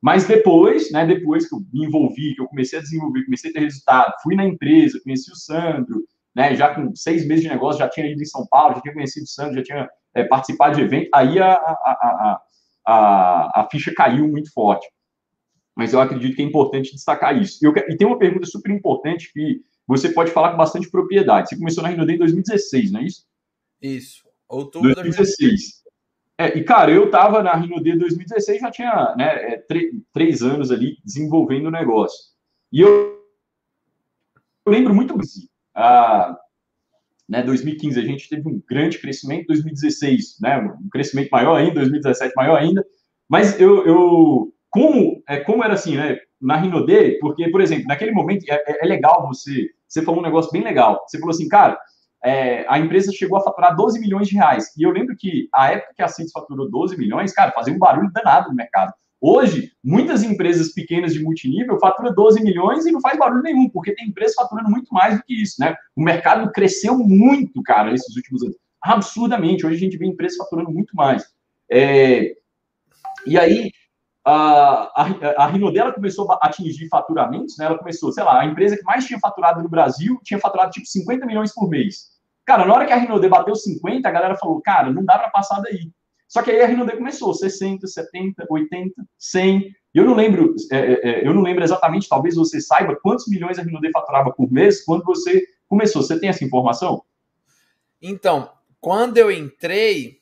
Mas 0.00 0.26
depois, 0.26 0.90
né, 0.90 1.04
depois 1.04 1.48
que 1.48 1.54
eu 1.54 1.60
me 1.72 1.84
envolvi, 1.84 2.34
que 2.34 2.40
eu 2.40 2.46
comecei 2.46 2.78
a 2.78 2.82
desenvolver, 2.82 3.24
comecei 3.24 3.50
a 3.50 3.52
ter 3.52 3.60
resultado, 3.60 4.14
fui 4.22 4.34
na 4.34 4.46
empresa, 4.46 5.00
conheci 5.02 5.30
o 5.30 5.36
Sandro, 5.36 6.04
né, 6.36 6.54
já 6.54 6.74
com 6.74 6.94
seis 6.94 7.26
meses 7.26 7.44
de 7.44 7.48
negócio, 7.48 7.78
já 7.78 7.88
tinha 7.88 8.06
ido 8.06 8.20
em 8.20 8.26
São 8.26 8.46
Paulo, 8.46 8.74
já 8.74 8.82
tinha 8.82 8.92
conhecido 8.92 9.24
o 9.24 9.26
Sandro, 9.26 9.54
já 9.54 9.62
tinha 9.62 9.88
é, 10.14 10.22
participado 10.22 10.76
de 10.76 10.82
evento, 10.82 11.08
aí 11.14 11.38
a, 11.38 11.54
a, 11.54 12.40
a, 12.86 13.60
a, 13.62 13.68
ficha 13.70 13.90
caiu 13.94 14.28
muito 14.28 14.52
forte. 14.52 14.86
Mas 15.74 15.94
eu 15.94 16.00
acredito 16.00 16.36
que 16.36 16.42
é 16.42 16.44
importante 16.44 16.92
destacar 16.92 17.40
isso. 17.40 17.58
Eu, 17.62 17.72
e 17.74 17.96
tem 17.96 18.06
uma 18.06 18.18
pergunta 18.18 18.44
super 18.44 18.70
importante 18.70 19.32
que 19.32 19.62
você 19.86 20.10
pode 20.10 20.30
falar 20.30 20.50
com 20.50 20.58
bastante 20.58 20.90
propriedade. 20.90 21.48
Você 21.48 21.56
começou 21.56 21.82
na 21.82 21.88
Rinode 21.88 22.12
em 22.12 22.18
2016, 22.18 22.92
não 22.92 23.00
é 23.00 23.04
isso? 23.04 23.24
Isso. 23.80 24.28
Outubro 24.46 24.90
de 24.90 24.94
2016. 24.94 25.84
É, 26.38 26.58
e, 26.58 26.64
cara, 26.64 26.92
eu 26.92 27.06
estava 27.06 27.42
na 27.42 27.54
Rinode 27.54 27.96
2016, 27.96 28.60
já 28.60 28.70
tinha 28.70 29.14
né, 29.16 29.54
é, 29.54 29.64
três 30.12 30.42
anos 30.42 30.70
ali 30.70 30.98
desenvolvendo 31.02 31.66
o 31.66 31.70
negócio. 31.70 32.18
E 32.70 32.82
eu, 32.82 33.22
eu 34.66 34.72
lembro 34.72 34.94
muito 34.94 35.16
bem. 35.16 35.26
Ah, 35.76 36.36
né, 37.28 37.42
2015 37.42 38.00
a 38.00 38.04
gente 38.04 38.28
teve 38.28 38.48
um 38.48 38.62
grande 38.68 38.98
crescimento, 38.98 39.48
2016, 39.48 40.38
né, 40.40 40.58
um 40.58 40.88
crescimento 40.88 41.28
maior 41.30 41.56
ainda, 41.56 41.74
2017 41.74 42.32
maior 42.36 42.56
ainda. 42.56 42.84
Mas 43.28 43.60
eu, 43.60 43.86
eu 43.86 44.52
como, 44.70 45.22
é, 45.28 45.40
como 45.40 45.64
era 45.64 45.74
assim, 45.74 45.96
né, 45.96 46.18
na 46.40 46.56
Rinode, 46.56 47.18
porque, 47.20 47.48
por 47.50 47.60
exemplo, 47.60 47.86
naquele 47.86 48.12
momento 48.12 48.44
é, 48.48 48.54
é, 48.54 48.84
é 48.84 48.86
legal 48.86 49.26
você, 49.26 49.68
você 49.88 50.02
falou 50.02 50.20
um 50.20 50.24
negócio 50.24 50.52
bem 50.52 50.62
legal. 50.62 51.02
Você 51.06 51.18
falou 51.18 51.30
assim, 51.30 51.48
cara, 51.48 51.78
é, 52.24 52.66
a 52.68 52.78
empresa 52.78 53.12
chegou 53.12 53.38
a 53.38 53.42
faturar 53.42 53.76
12 53.76 54.00
milhões 54.00 54.28
de 54.28 54.34
reais. 54.34 54.66
E 54.76 54.82
eu 54.82 54.90
lembro 54.90 55.16
que 55.16 55.48
a 55.54 55.72
época 55.72 55.92
que 55.96 56.02
a 56.02 56.08
CITES 56.08 56.32
faturou 56.32 56.70
12 56.70 56.96
milhões, 56.96 57.32
cara, 57.32 57.52
fazia 57.52 57.74
um 57.74 57.78
barulho 57.78 58.10
danado 58.12 58.48
no 58.48 58.54
mercado. 58.54 58.92
Hoje, 59.20 59.72
muitas 59.82 60.22
empresas 60.22 60.72
pequenas 60.72 61.14
de 61.14 61.22
multinível 61.22 61.78
faturam 61.78 62.14
12 62.14 62.42
milhões 62.42 62.84
e 62.84 62.92
não 62.92 63.00
faz 63.00 63.18
barulho 63.18 63.42
nenhum, 63.42 63.68
porque 63.68 63.94
tem 63.94 64.08
empresas 64.08 64.34
faturando 64.34 64.70
muito 64.70 64.92
mais 64.92 65.16
do 65.16 65.22
que 65.24 65.42
isso, 65.42 65.56
né? 65.58 65.74
O 65.94 66.02
mercado 66.02 66.50
cresceu 66.52 66.98
muito, 66.98 67.62
cara, 67.62 67.90
nesses 67.90 68.14
últimos 68.14 68.42
anos. 68.42 68.56
Absurdamente. 68.82 69.64
Hoje 69.64 69.76
a 69.76 69.78
gente 69.80 69.96
vê 69.96 70.06
empresas 70.06 70.36
faturando 70.36 70.70
muito 70.70 70.94
mais. 70.94 71.24
É... 71.70 72.36
E 73.26 73.38
aí, 73.38 73.70
a, 74.24 75.02
a, 75.02 75.44
a 75.44 75.46
Rinodela 75.46 75.92
começou 75.92 76.30
a 76.30 76.38
atingir 76.42 76.88
faturamentos, 76.88 77.56
né? 77.56 77.66
Ela 77.66 77.78
começou, 77.78 78.12
sei 78.12 78.22
lá, 78.22 78.40
a 78.40 78.46
empresa 78.46 78.76
que 78.76 78.84
mais 78.84 79.06
tinha 79.06 79.18
faturado 79.18 79.62
no 79.62 79.68
Brasil 79.68 80.20
tinha 80.24 80.38
faturado 80.38 80.72
tipo 80.72 80.86
50 80.86 81.24
milhões 81.24 81.54
por 81.54 81.68
mês. 81.70 82.16
Cara, 82.44 82.64
na 82.64 82.74
hora 82.74 82.86
que 82.86 82.92
a 82.92 82.96
Rinode 82.96 83.28
bateu 83.28 83.54
50, 83.54 84.08
a 84.08 84.12
galera 84.12 84.36
falou, 84.36 84.60
cara, 84.60 84.92
não 84.92 85.04
dá 85.04 85.18
para 85.18 85.30
passar 85.30 85.60
daí. 85.60 85.90
Só 86.28 86.42
que 86.42 86.50
aí 86.50 86.60
a 86.60 86.66
Rinode 86.66 86.96
começou, 86.96 87.32
60, 87.32 87.86
70, 87.86 88.46
80, 88.48 88.94
100. 89.18 89.74
Eu 89.94 90.04
não 90.04 90.14
lembro, 90.14 90.54
é, 90.72 90.76
é, 90.76 91.08
é, 91.10 91.26
eu 91.26 91.32
não 91.32 91.42
lembro 91.42 91.62
exatamente, 91.62 92.08
talvez 92.08 92.34
você 92.34 92.60
saiba 92.60 92.96
quantos 92.96 93.28
milhões 93.28 93.58
a 93.58 93.62
Rinode 93.62 93.90
faturava 93.90 94.32
por 94.32 94.50
mês 94.50 94.84
quando 94.84 95.04
você 95.04 95.46
começou. 95.68 96.02
Você 96.02 96.18
tem 96.18 96.28
essa 96.28 96.44
informação? 96.44 97.02
Então, 98.02 98.50
quando 98.80 99.18
eu 99.18 99.30
entrei, 99.30 100.20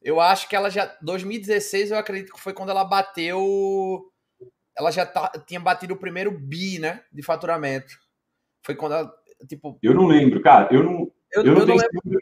eu 0.00 0.20
acho 0.20 0.48
que 0.48 0.56
ela 0.56 0.70
já 0.70 0.96
2016, 1.02 1.90
eu 1.90 1.98
acredito 1.98 2.32
que 2.32 2.40
foi 2.40 2.52
quando 2.52 2.70
ela 2.70 2.84
bateu 2.84 4.10
ela 4.76 4.90
já 4.90 5.06
tá, 5.06 5.30
tinha 5.46 5.60
batido 5.60 5.94
o 5.94 5.98
primeiro 5.98 6.30
bi, 6.30 6.78
né, 6.78 7.02
de 7.12 7.22
faturamento. 7.22 7.94
Foi 8.62 8.74
quando 8.74 8.94
ela, 8.94 9.14
tipo, 9.48 9.78
Eu 9.82 9.94
não 9.94 10.06
lembro, 10.06 10.42
cara. 10.42 10.68
Eu 10.74 10.82
não 10.82 11.12
eu, 11.32 11.42
eu, 11.42 11.46
eu 11.46 11.66
não, 11.66 11.76
lembro. 11.76 12.20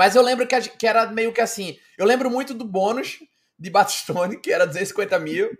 Mas 0.00 0.16
eu 0.16 0.22
lembro 0.22 0.46
que, 0.46 0.58
que, 0.58 0.86
era 0.86 1.12
meio 1.12 1.30
que 1.30 1.42
assim. 1.42 1.78
Eu 1.98 2.06
lembro 2.06 2.30
muito 2.30 2.54
do 2.54 2.64
bônus 2.64 3.18
de 3.58 3.68
Batistone, 3.68 4.40
que 4.40 4.50
era 4.50 4.66
250 4.66 5.18
mil. 5.18 5.50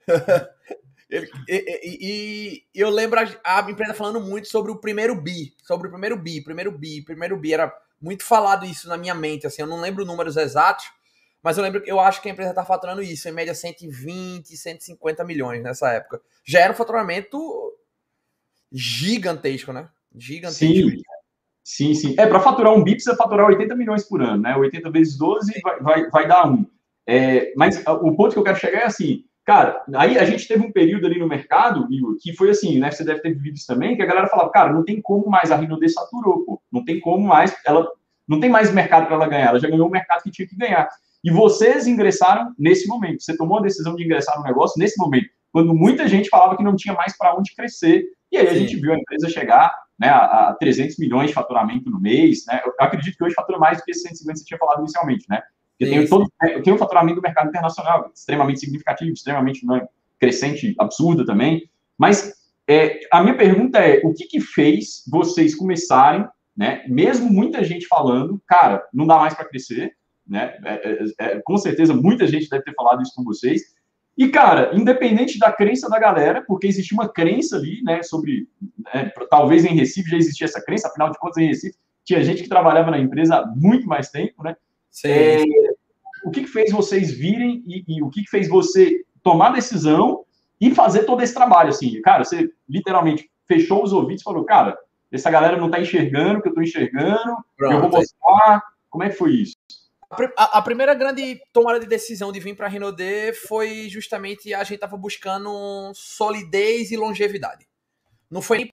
Ele, 1.08 1.30
e, 1.48 1.54
e, 1.54 2.66
e, 2.74 2.80
eu 2.80 2.90
lembro 2.90 3.20
a, 3.20 3.58
a, 3.60 3.70
empresa 3.70 3.94
falando 3.94 4.20
muito 4.20 4.48
sobre 4.48 4.72
o 4.72 4.80
primeiro 4.80 5.14
bi, 5.14 5.54
sobre 5.62 5.86
o 5.86 5.90
primeiro 5.92 6.16
bi, 6.16 6.42
primeiro 6.42 6.76
bi, 6.76 7.02
primeiro 7.02 7.36
bi. 7.36 7.54
Era 7.54 7.72
muito 8.00 8.24
falado 8.24 8.66
isso 8.66 8.88
na 8.88 8.96
minha 8.96 9.14
mente, 9.14 9.46
assim, 9.46 9.62
eu 9.62 9.68
não 9.68 9.80
lembro 9.80 10.04
números 10.04 10.36
exatos, 10.36 10.86
mas 11.40 11.56
eu 11.56 11.62
lembro, 11.62 11.80
eu 11.86 12.00
acho 12.00 12.20
que 12.20 12.28
a 12.28 12.32
empresa 12.32 12.52
tá 12.52 12.64
faturando 12.64 13.00
isso, 13.00 13.28
em 13.28 13.32
média 13.32 13.54
120, 13.54 14.56
150 14.56 15.22
milhões 15.22 15.62
nessa 15.62 15.92
época. 15.92 16.20
Já 16.44 16.62
era 16.62 16.72
um 16.72 16.76
faturamento 16.76 17.38
gigantesco, 18.72 19.72
né? 19.72 19.88
Gigantesco. 20.16 20.90
Sim. 20.90 21.02
Sim, 21.64 21.94
sim. 21.94 22.14
É, 22.18 22.26
para 22.26 22.40
faturar 22.40 22.74
um 22.74 22.84
BIP, 22.84 23.00
você 23.00 23.16
faturar 23.16 23.46
80 23.46 23.74
milhões 23.74 24.06
por 24.06 24.20
ano, 24.20 24.42
né? 24.42 24.54
80 24.54 24.90
vezes 24.90 25.16
12 25.16 25.60
vai, 25.62 25.80
vai, 25.80 26.10
vai 26.10 26.28
dar 26.28 26.46
um. 26.46 26.66
É, 27.06 27.54
mas 27.56 27.82
o 27.86 28.14
ponto 28.14 28.34
que 28.34 28.38
eu 28.38 28.44
quero 28.44 28.58
chegar 28.58 28.80
é 28.80 28.84
assim, 28.84 29.24
cara, 29.46 29.82
aí 29.94 30.18
a 30.18 30.24
gente 30.26 30.46
teve 30.46 30.62
um 30.62 30.70
período 30.70 31.06
ali 31.06 31.18
no 31.18 31.26
mercado, 31.26 31.88
que 32.20 32.34
foi 32.34 32.50
assim, 32.50 32.78
né? 32.78 32.90
Você 32.90 33.02
deve 33.02 33.20
ter 33.20 33.32
vivido 33.32 33.56
isso 33.56 33.66
também, 33.66 33.96
que 33.96 34.02
a 34.02 34.06
galera 34.06 34.28
falava, 34.28 34.50
cara, 34.50 34.72
não 34.74 34.84
tem 34.84 35.00
como 35.00 35.26
mais 35.30 35.50
a 35.50 35.56
Rinode 35.56 35.88
saturou, 35.88 36.44
pô. 36.44 36.62
Não 36.70 36.84
tem 36.84 37.00
como 37.00 37.26
mais, 37.26 37.56
ela 37.66 37.88
não 38.28 38.40
tem 38.40 38.50
mais 38.50 38.70
mercado 38.72 39.06
para 39.06 39.16
ela 39.16 39.26
ganhar, 39.26 39.48
ela 39.48 39.58
já 39.58 39.68
ganhou 39.68 39.88
o 39.88 39.90
mercado 39.90 40.22
que 40.22 40.30
tinha 40.30 40.46
que 40.46 40.56
ganhar. 40.56 40.88
E 41.22 41.30
vocês 41.30 41.86
ingressaram 41.86 42.52
nesse 42.58 42.86
momento. 42.86 43.22
Você 43.22 43.34
tomou 43.36 43.58
a 43.58 43.62
decisão 43.62 43.96
de 43.96 44.04
ingressar 44.04 44.36
no 44.36 44.44
negócio 44.44 44.78
nesse 44.78 44.98
momento, 44.98 45.30
quando 45.50 45.74
muita 45.74 46.06
gente 46.06 46.28
falava 46.28 46.56
que 46.58 46.62
não 46.62 46.76
tinha 46.76 46.94
mais 46.94 47.16
para 47.16 47.34
onde 47.34 47.54
crescer. 47.54 48.04
E 48.30 48.36
aí 48.36 48.48
a 48.48 48.54
gente 48.54 48.76
viu 48.76 48.92
a 48.92 48.98
empresa 48.98 49.30
chegar 49.30 49.72
né, 49.98 50.08
a, 50.08 50.50
a 50.50 50.54
300 50.54 50.98
milhões 50.98 51.28
de 51.28 51.34
faturamento 51.34 51.90
no 51.90 52.00
mês, 52.00 52.44
né? 52.46 52.60
Eu 52.64 52.72
acredito 52.80 53.16
que 53.16 53.24
hoje 53.24 53.34
fatura 53.34 53.58
mais 53.58 53.78
do 53.78 53.84
que 53.84 53.92
esses 53.92 54.02
150 54.02 54.32
que 54.32 54.38
você 54.40 54.44
tinha 54.44 54.58
falado 54.58 54.80
inicialmente, 54.80 55.26
né? 55.28 55.42
Porque 55.78 55.92
tem 55.92 56.06
todo, 56.06 56.30
eu 56.42 56.62
tenho 56.62 56.76
o 56.76 56.78
faturamento 56.78 57.16
do 57.16 57.22
mercado 57.22 57.48
internacional, 57.48 58.10
extremamente 58.14 58.60
significativo, 58.60 59.12
extremamente 59.12 59.66
né, 59.66 59.86
crescente, 60.18 60.74
absurdo 60.78 61.24
também. 61.24 61.68
Mas 61.98 62.32
é, 62.68 63.00
a 63.12 63.22
minha 63.22 63.36
pergunta 63.36 63.78
é, 63.78 64.00
o 64.04 64.12
que, 64.12 64.26
que 64.26 64.40
fez 64.40 65.04
vocês 65.10 65.54
começarem, 65.54 66.26
né? 66.56 66.84
Mesmo 66.88 67.30
muita 67.30 67.64
gente 67.64 67.86
falando, 67.86 68.40
cara, 68.46 68.86
não 68.92 69.06
dá 69.06 69.18
mais 69.18 69.34
para 69.34 69.44
crescer, 69.44 69.96
né? 70.26 70.56
É, 70.64 70.72
é, 70.72 71.04
é, 71.18 71.42
com 71.44 71.56
certeza 71.56 71.94
muita 71.94 72.26
gente 72.26 72.48
deve 72.48 72.64
ter 72.64 72.74
falado 72.74 73.02
isso 73.02 73.14
com 73.14 73.24
vocês. 73.24 73.74
E, 74.16 74.28
cara, 74.28 74.70
independente 74.74 75.38
da 75.38 75.50
crença 75.52 75.88
da 75.88 75.98
galera, 75.98 76.42
porque 76.46 76.66
existia 76.66 76.96
uma 76.96 77.08
crença 77.08 77.56
ali, 77.56 77.82
né, 77.82 78.02
sobre. 78.02 78.48
Né, 78.78 79.10
talvez 79.28 79.64
em 79.64 79.74
Recife 79.74 80.10
já 80.10 80.16
existia 80.16 80.44
essa 80.46 80.64
crença, 80.64 80.88
afinal 80.88 81.10
de 81.10 81.18
contas, 81.18 81.38
em 81.38 81.48
Recife 81.48 81.76
tinha 82.04 82.22
gente 82.22 82.42
que 82.42 82.48
trabalhava 82.48 82.90
na 82.90 82.98
empresa 82.98 83.36
há 83.36 83.46
muito 83.46 83.88
mais 83.88 84.10
tempo, 84.10 84.42
né? 84.42 84.54
É, 85.04 85.42
o 86.24 86.30
que, 86.30 86.42
que, 86.42 86.46
fez 86.46 86.70
vocês 86.70 87.10
virem 87.10 87.64
e, 87.66 87.84
e, 87.88 88.02
o 88.02 88.10
que, 88.10 88.22
que 88.22 88.30
fez 88.30 88.48
você 88.48 89.04
tomar 89.22 89.50
decisão 89.50 90.24
e 90.60 90.72
fazer 90.72 91.04
todo 91.04 91.22
esse 91.22 91.34
trabalho, 91.34 91.70
assim? 91.70 92.00
Cara, 92.02 92.22
você 92.22 92.50
literalmente 92.68 93.28
fechou 93.48 93.82
os 93.82 93.92
ouvidos 93.92 94.20
e 94.20 94.24
falou, 94.24 94.44
cara, 94.44 94.78
essa 95.10 95.30
galera 95.30 95.56
não 95.56 95.70
tá 95.70 95.80
enxergando 95.80 96.38
o 96.38 96.42
que 96.42 96.48
eu 96.48 96.54
tô 96.54 96.60
enxergando, 96.60 97.36
Pronto. 97.56 97.74
eu 97.74 97.80
vou 97.80 97.90
mostrar. 97.90 98.62
Como 98.90 99.02
é 99.02 99.08
que 99.08 99.16
foi 99.16 99.32
isso? 99.32 99.56
A, 100.36 100.62
primeira 100.62 100.94
grande 100.94 101.40
tomada 101.52 101.80
de 101.80 101.86
decisão 101.86 102.32
de 102.32 102.40
vir 102.40 102.56
para 102.56 102.66
a 102.66 102.68
Rinode 102.68 103.32
foi 103.46 103.88
justamente 103.88 104.52
a 104.52 104.64
gente 104.64 104.80
tava 104.80 104.96
buscando 104.96 105.92
solidez 105.94 106.90
e 106.90 106.96
longevidade. 106.96 107.66
Não 108.30 108.42
foi 108.42 108.58
nem 108.58 108.70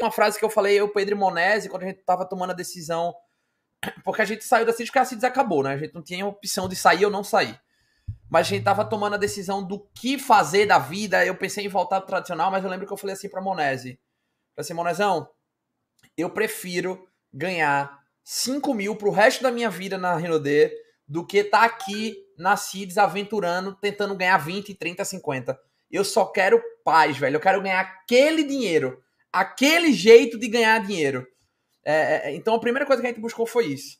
uma 0.00 0.10
frase 0.10 0.38
que 0.38 0.44
eu 0.44 0.50
falei 0.50 0.78
eu, 0.78 0.88
Pedro 0.88 1.16
Monese, 1.16 1.68
quando 1.68 1.84
a 1.84 1.86
gente 1.86 2.02
tava 2.04 2.24
tomando 2.24 2.50
a 2.50 2.54
decisão, 2.54 3.14
porque 4.04 4.22
a 4.22 4.24
gente 4.24 4.44
saiu 4.44 4.66
da 4.66 4.72
CIDES 4.72 4.88
porque 4.88 4.98
a 4.98 5.04
CIDES 5.04 5.24
acabou, 5.24 5.62
né? 5.62 5.72
A 5.72 5.78
gente 5.78 5.94
não 5.94 6.02
tinha 6.02 6.26
opção 6.26 6.68
de 6.68 6.76
sair 6.76 7.04
ou 7.04 7.10
não 7.10 7.24
sair. 7.24 7.58
Mas 8.30 8.46
a 8.46 8.50
gente 8.50 8.64
tava 8.64 8.84
tomando 8.84 9.14
a 9.14 9.18
decisão 9.18 9.62
do 9.62 9.80
que 9.94 10.18
fazer 10.18 10.66
da 10.66 10.78
vida. 10.78 11.24
Eu 11.24 11.34
pensei 11.34 11.64
em 11.64 11.68
voltar 11.68 11.96
ao 11.96 12.06
tradicional, 12.06 12.50
mas 12.50 12.64
eu 12.64 12.70
lembro 12.70 12.86
que 12.86 12.92
eu 12.92 12.96
falei 12.96 13.14
assim 13.14 13.28
para 13.28 13.42
Monese. 13.42 13.98
Falei 14.54 14.64
assim, 14.64 14.74
Monezão, 14.74 15.28
eu 16.16 16.30
prefiro 16.30 17.08
ganhar 17.32 18.01
5 18.24 18.74
mil 18.74 18.96
pro 18.96 19.10
resto 19.10 19.42
da 19.42 19.50
minha 19.50 19.70
vida 19.70 19.98
na 19.98 20.16
Renaudet 20.16 20.72
do 21.06 21.26
que 21.26 21.44
tá 21.44 21.64
aqui 21.64 22.16
na 22.38 22.56
CIDS 22.56 22.98
aventurando, 22.98 23.74
tentando 23.74 24.16
ganhar 24.16 24.38
20, 24.38 24.74
30, 24.74 25.04
50. 25.04 25.60
Eu 25.90 26.04
só 26.04 26.24
quero 26.24 26.62
paz, 26.84 27.18
velho. 27.18 27.36
Eu 27.36 27.40
quero 27.40 27.62
ganhar 27.62 27.80
aquele 27.80 28.44
dinheiro. 28.44 29.02
Aquele 29.32 29.92
jeito 29.92 30.38
de 30.38 30.48
ganhar 30.48 30.78
dinheiro. 30.84 31.26
É, 31.84 31.92
é, 31.94 32.30
é, 32.30 32.34
então 32.34 32.54
a 32.54 32.60
primeira 32.60 32.86
coisa 32.86 33.02
que 33.02 33.06
a 33.06 33.10
gente 33.10 33.20
buscou 33.20 33.46
foi 33.46 33.66
isso. 33.66 33.98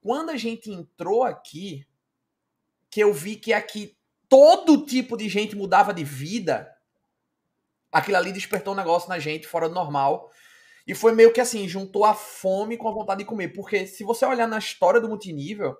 Quando 0.00 0.30
a 0.30 0.36
gente 0.36 0.70
entrou 0.70 1.24
aqui, 1.24 1.86
que 2.90 3.00
eu 3.00 3.12
vi 3.12 3.36
que 3.36 3.52
aqui 3.52 3.96
todo 4.28 4.84
tipo 4.84 5.16
de 5.16 5.28
gente 5.28 5.56
mudava 5.56 5.92
de 5.92 6.04
vida, 6.04 6.70
aquilo 7.90 8.16
ali 8.16 8.32
despertou 8.32 8.72
um 8.72 8.76
negócio 8.76 9.08
na 9.08 9.18
gente 9.18 9.46
fora 9.46 9.68
do 9.68 9.74
normal. 9.74 10.30
E 10.86 10.94
foi 10.94 11.12
meio 11.12 11.32
que 11.32 11.40
assim, 11.40 11.66
juntou 11.66 12.04
a 12.04 12.14
fome 12.14 12.76
com 12.76 12.88
a 12.88 12.92
vontade 12.92 13.20
de 13.20 13.24
comer. 13.24 13.48
Porque 13.48 13.86
se 13.86 14.04
você 14.04 14.24
olhar 14.24 14.46
na 14.46 14.58
história 14.58 15.00
do 15.00 15.08
multinível, 15.08 15.76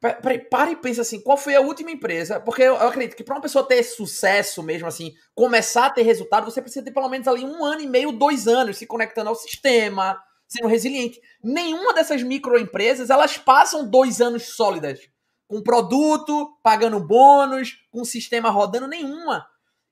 para 0.00 0.70
e 0.70 0.76
pensa 0.76 1.00
assim, 1.00 1.20
qual 1.20 1.36
foi 1.36 1.56
a 1.56 1.60
última 1.60 1.90
empresa? 1.90 2.38
Porque 2.38 2.62
eu, 2.62 2.76
acredito 2.76 3.16
que 3.16 3.24
para 3.24 3.34
uma 3.34 3.40
pessoa 3.40 3.66
ter 3.66 3.82
sucesso 3.82 4.62
mesmo, 4.62 4.86
assim, 4.86 5.14
começar 5.34 5.86
a 5.86 5.90
ter 5.90 6.02
resultado, 6.02 6.44
você 6.44 6.60
precisa 6.60 6.84
ter 6.84 6.92
pelo 6.92 7.08
menos 7.08 7.26
ali 7.26 7.44
um 7.44 7.64
ano 7.64 7.80
e 7.80 7.88
meio, 7.88 8.12
dois 8.12 8.46
anos 8.46 8.76
se 8.76 8.86
conectando 8.86 9.30
ao 9.30 9.34
sistema, 9.34 10.20
sendo 10.46 10.68
resiliente. 10.68 11.20
Nenhuma 11.42 11.94
dessas 11.94 12.22
microempresas, 12.22 13.10
elas 13.10 13.38
passam 13.38 13.88
dois 13.88 14.20
anos 14.20 14.54
sólidas, 14.54 15.00
com 15.48 15.62
produto, 15.62 16.56
pagando 16.62 17.00
bônus, 17.00 17.78
com 17.90 18.04
sistema 18.04 18.50
rodando, 18.50 18.86
nenhuma. 18.86 19.46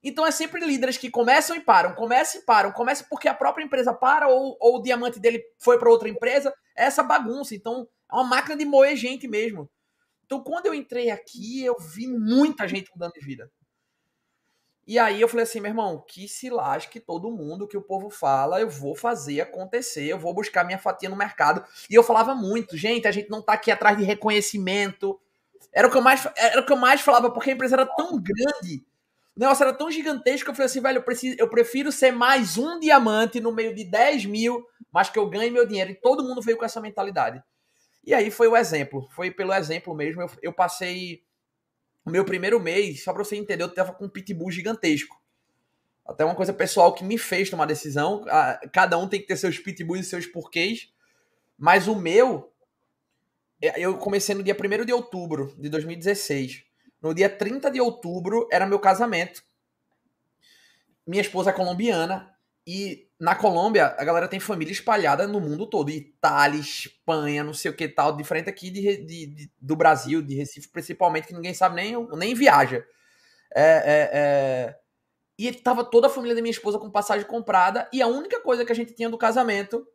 Então 0.05 0.27
é 0.27 0.31
sempre 0.31 0.65
líderes 0.65 0.99
que 0.99 1.11
começam 1.11 1.57
e 1.57 1.61
param, 1.61 1.95
começam 1.95 2.41
e 2.41 2.45
param, 2.45 2.71
começam 2.71 3.07
porque 3.09 3.27
a 3.27 3.35
própria 3.35 3.65
empresa 3.65 3.93
para 3.93 4.29
ou, 4.29 4.57
ou 4.61 4.77
o 4.77 4.83
diamante 4.83 5.19
dele 5.19 5.43
foi 5.59 5.79
para 5.79 5.91
outra 5.91 6.09
empresa, 6.09 6.55
é 6.77 6.85
essa 6.85 7.03
bagunça. 7.03 7.55
Então 7.55 7.89
é 8.13 8.15
uma 8.15 8.25
máquina 8.25 8.57
de 8.57 8.65
moer 8.65 8.95
gente 8.97 9.27
mesmo. 9.27 9.69
Então, 10.25 10.43
quando 10.43 10.67
eu 10.67 10.75
entrei 10.75 11.11
aqui, 11.11 11.65
eu 11.65 11.77
vi 11.79 12.07
muita 12.07 12.67
gente 12.67 12.91
mudando 12.93 13.13
de 13.13 13.21
vida. 13.21 13.51
E 14.87 14.99
aí 14.99 15.21
eu 15.21 15.29
falei 15.29 15.45
assim, 15.45 15.61
meu 15.61 15.71
irmão, 15.71 16.05
que 16.07 16.29
se 16.29 16.51
lasque 16.51 17.01
todo 17.01 17.31
mundo 17.31 17.67
que 17.67 17.77
o 17.77 17.83
povo 17.83 18.11
fala, 18.11 18.61
eu 18.61 18.69
vou 18.69 18.95
fazer 18.95 19.41
acontecer, 19.41 20.05
eu 20.05 20.19
vou 20.19 20.35
buscar 20.35 20.65
minha 20.65 20.79
fatia 20.79 21.09
no 21.09 21.17
mercado. 21.17 21.65
E 21.89 21.95
eu 21.95 22.03
falava 22.03 22.35
muito, 22.35 22.77
gente, 22.77 23.09
a 23.09 23.11
gente 23.11 23.31
não 23.31 23.41
tá 23.41 23.55
aqui 23.55 23.71
atrás 23.71 23.97
de 23.97 24.05
reconhecimento. 24.05 25.19
Era 25.73 25.89
o 25.89 25.91
que 25.91 25.97
eu 25.97 26.03
mais, 26.03 26.27
era 26.37 26.61
o 26.61 26.67
que 26.67 26.73
eu 26.73 26.77
mais 26.77 27.01
falava, 27.01 27.31
porque 27.31 27.51
a 27.51 27.55
empresa 27.55 27.77
era 27.77 27.87
tão 27.87 28.21
grande, 28.21 28.85
o 29.37 29.41
negócio 29.41 29.65
era 29.65 29.73
tão 29.73 29.91
gigantesco 29.91 30.45
que 30.45 30.51
eu 30.51 30.55
falei 30.55 30.67
assim, 30.67 30.81
velho, 30.81 30.99
eu, 30.99 31.03
preciso, 31.03 31.37
eu 31.39 31.49
prefiro 31.49 31.91
ser 31.91 32.13
mais 32.13 32.57
um 32.57 32.79
diamante 32.79 33.41
no 33.41 33.53
meio 33.53 33.75
de 33.75 33.85
10 33.85 34.27
mil, 34.27 34.65
mas 34.93 35.11
que 35.11 35.19
eu 35.19 35.29
ganhe 35.29 35.51
meu 35.51 35.67
dinheiro. 35.67 35.91
E 35.91 35.95
todo 35.95 36.23
mundo 36.23 36.41
veio 36.41 36.57
com 36.57 36.65
essa 36.65 36.81
mentalidade. 36.81 37.43
E 38.07 38.15
aí 38.15 38.31
foi 38.31 38.47
o 38.47 38.57
exemplo, 38.57 39.09
foi 39.11 39.31
pelo 39.31 39.53
exemplo 39.53 39.95
mesmo. 39.95 40.23
Eu, 40.23 40.31
eu 40.43 40.53
passei 40.53 41.25
o 42.05 42.11
meu 42.11 42.25
primeiro 42.25 42.61
mês, 42.61 43.03
só 43.03 43.13
pra 43.13 43.25
você 43.25 43.35
entender, 43.35 43.65
eu 43.65 43.75
tava 43.75 43.93
com 43.93 44.05
um 44.05 44.09
pitbull 44.09 44.51
gigantesco. 44.51 45.21
Até 46.07 46.25
uma 46.25 46.35
coisa 46.35 46.53
pessoal 46.53 46.93
que 46.95 47.03
me 47.03 47.17
fez 47.17 47.49
tomar 47.49 47.65
decisão. 47.65 48.25
Cada 48.73 48.99
um 48.99 49.09
tem 49.09 49.21
que 49.21 49.27
ter 49.27 49.37
seus 49.37 49.59
pitbulls 49.59 50.07
e 50.07 50.09
seus 50.09 50.27
porquês. 50.27 50.93
Mas 51.57 51.89
o 51.89 51.97
meu, 51.97 52.53
é, 53.61 53.81
eu 53.81 53.97
comecei 53.97 54.35
no 54.35 54.43
dia 54.43 54.55
1 54.55 54.85
de 54.85 54.93
outubro 54.93 55.55
de 55.59 55.69
2016. 55.71 56.63
No 57.05 57.13
dia 57.13 57.29
30 57.29 57.71
de 57.71 57.83
outubro 57.83 58.49
era 58.51 58.65
meu 58.65 58.79
casamento. 58.79 59.43
Minha 61.07 61.21
esposa 61.21 61.51
é 61.51 61.53
colombiana 61.53 62.35
e 62.67 63.11
na 63.21 63.35
Colômbia, 63.35 63.95
a 63.99 64.05
galera 64.05 64.27
tem 64.27 64.41
família 64.41 64.73
espalhada 64.73 65.27
no 65.27 65.39
mundo 65.39 65.67
todo. 65.67 65.91
Itália, 65.91 66.59
Espanha, 66.59 67.45
não 67.45 67.53
sei 67.53 67.71
o 67.71 67.77
que 67.77 67.87
tal. 67.89 68.17
Diferente 68.17 68.49
aqui 68.49 68.71
de, 68.71 69.05
de, 69.05 69.27
de, 69.27 69.53
do 69.61 69.77
Brasil, 69.77 70.23
de 70.23 70.35
Recife, 70.35 70.69
principalmente, 70.69 71.27
que 71.27 71.35
ninguém 71.35 71.53
sabe 71.53 71.75
nem, 71.75 71.95
nem 72.17 72.35
viaja. 72.35 72.83
É, 73.55 73.63
é, 73.63 74.11
é... 74.15 74.79
E 75.39 75.53
tava 75.53 75.85
toda 75.85 76.07
a 76.07 76.11
família 76.11 76.35
da 76.35 76.41
minha 76.41 76.53
esposa 76.53 76.79
com 76.79 76.91
passagem 76.91 77.27
comprada. 77.27 77.87
E 77.93 78.01
a 78.01 78.07
única 78.07 78.41
coisa 78.41 78.65
que 78.65 78.73
a 78.73 78.75
gente 78.75 78.95
tinha 78.95 79.11
do 79.11 79.19
casamento 79.19 79.87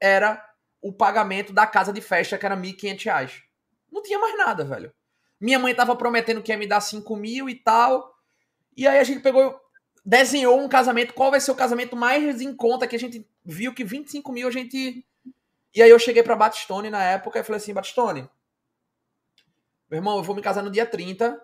era 0.00 0.40
o 0.80 0.92
pagamento 0.92 1.52
da 1.52 1.66
casa 1.66 1.92
de 1.92 2.00
festa, 2.00 2.38
que 2.38 2.46
era 2.46 2.54
R$ 2.54 2.62
1.500. 2.62 3.42
Não 3.90 4.00
tinha 4.00 4.20
mais 4.20 4.38
nada, 4.38 4.64
velho. 4.64 4.94
Minha 5.42 5.58
mãe 5.58 5.74
tava 5.74 5.96
prometendo 5.96 6.40
que 6.40 6.52
ia 6.52 6.56
me 6.56 6.68
dar 6.68 6.80
5 6.80 7.16
mil 7.16 7.48
e 7.48 7.54
tal. 7.56 8.16
E 8.76 8.86
aí 8.86 9.00
a 9.00 9.04
gente 9.04 9.20
pegou 9.20 9.60
desenhou 10.04 10.58
um 10.58 10.68
casamento, 10.68 11.14
qual 11.14 11.30
vai 11.30 11.40
ser 11.40 11.50
o 11.50 11.56
casamento 11.56 11.94
mais 11.94 12.40
em 12.40 12.54
conta, 12.54 12.86
que 12.86 12.96
a 12.96 12.98
gente 12.98 13.26
viu 13.44 13.74
que 13.74 13.84
25 13.84 14.32
mil 14.32 14.48
a 14.48 14.50
gente... 14.50 15.04
E 15.74 15.82
aí 15.82 15.90
eu 15.90 15.98
cheguei 15.98 16.22
pra 16.22 16.36
Batistone 16.36 16.90
na 16.90 17.02
época 17.02 17.38
e 17.38 17.44
falei 17.44 17.58
assim, 17.58 17.72
Batistone, 17.72 18.28
meu 19.88 19.98
irmão, 19.98 20.16
eu 20.16 20.22
vou 20.22 20.34
me 20.34 20.42
casar 20.42 20.62
no 20.62 20.70
dia 20.70 20.84
30, 20.84 21.40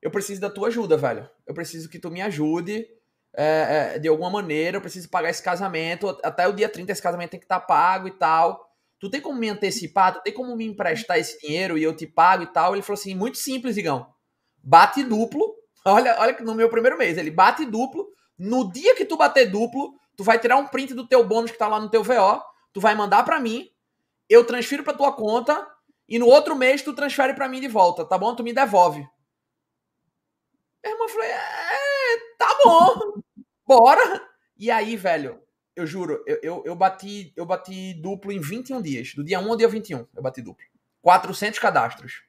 eu 0.00 0.10
preciso 0.10 0.40
da 0.40 0.50
tua 0.50 0.68
ajuda, 0.68 0.96
velho. 0.96 1.28
Eu 1.46 1.54
preciso 1.54 1.88
que 1.88 1.98
tu 1.98 2.10
me 2.10 2.22
ajude 2.22 2.88
é, 3.34 3.94
é, 3.94 3.98
de 3.98 4.08
alguma 4.08 4.30
maneira, 4.30 4.78
eu 4.78 4.80
preciso 4.80 5.08
pagar 5.08 5.30
esse 5.30 5.42
casamento, 5.42 6.18
até 6.22 6.48
o 6.48 6.52
dia 6.52 6.68
30 6.68 6.90
esse 6.90 7.02
casamento 7.02 7.30
tem 7.30 7.40
que 7.40 7.44
estar 7.44 7.60
tá 7.60 7.66
pago 7.66 8.08
e 8.08 8.12
tal. 8.12 8.71
Tu 9.02 9.10
tem 9.10 9.20
como 9.20 9.36
me 9.36 9.48
antecipar? 9.48 10.14
Tu 10.14 10.22
tem 10.22 10.32
como 10.32 10.54
me 10.54 10.64
emprestar 10.64 11.18
esse 11.18 11.36
dinheiro 11.40 11.76
e 11.76 11.82
eu 11.82 11.92
te 11.92 12.06
pago 12.06 12.44
e 12.44 12.46
tal? 12.46 12.72
Ele 12.72 12.82
falou 12.82 12.96
assim, 12.96 13.16
muito 13.16 13.36
simples, 13.36 13.76
Igão. 13.76 14.06
Bate 14.62 15.02
duplo 15.02 15.56
Olha, 15.84 16.14
olha 16.20 16.32
que 16.32 16.44
no 16.44 16.54
meu 16.54 16.70
primeiro 16.70 16.96
mês, 16.96 17.18
ele 17.18 17.32
bate 17.32 17.66
duplo. 17.66 18.06
No 18.38 18.70
dia 18.70 18.94
que 18.94 19.04
tu 19.04 19.16
bater 19.16 19.50
duplo, 19.50 19.92
tu 20.16 20.22
vai 20.22 20.38
tirar 20.38 20.56
um 20.56 20.68
print 20.68 20.94
do 20.94 21.04
teu 21.04 21.26
bônus 21.26 21.50
que 21.50 21.58
tá 21.58 21.66
lá 21.66 21.80
no 21.80 21.90
teu 21.90 22.04
VO, 22.04 22.40
tu 22.72 22.80
vai 22.80 22.94
mandar 22.94 23.24
para 23.24 23.40
mim, 23.40 23.68
eu 24.28 24.46
transfiro 24.46 24.84
para 24.84 24.96
tua 24.96 25.12
conta 25.12 25.66
e 26.08 26.20
no 26.20 26.28
outro 26.28 26.54
mês 26.54 26.80
tu 26.80 26.94
transfere 26.94 27.34
para 27.34 27.48
mim 27.48 27.60
de 27.60 27.66
volta, 27.66 28.04
tá 28.04 28.16
bom? 28.16 28.36
Tu 28.36 28.44
me 28.44 28.52
devolve. 28.52 29.04
Meu 30.84 30.92
irmão, 30.92 31.08
falei, 31.08 31.28
é, 31.28 32.36
tá 32.38 32.56
bom, 32.64 33.20
bora. 33.66 34.28
E 34.56 34.70
aí, 34.70 34.96
velho, 34.96 35.41
eu 35.74 35.86
juro, 35.86 36.22
eu, 36.26 36.38
eu, 36.42 36.62
eu, 36.66 36.74
bati 36.74 37.32
eu 37.36 37.46
bati 37.46 37.94
duplo 37.94 38.30
em 38.32 38.40
21 38.40 38.82
dias, 38.82 39.14
do 39.14 39.24
dia 39.24 39.40
1 39.40 39.50
ao 39.50 39.56
dia 39.56 39.68
21, 39.68 40.06
eu 40.14 40.22
bati 40.22 40.42
duplo. 40.42 40.64
400 41.02 41.58
cadastros. 41.58 42.22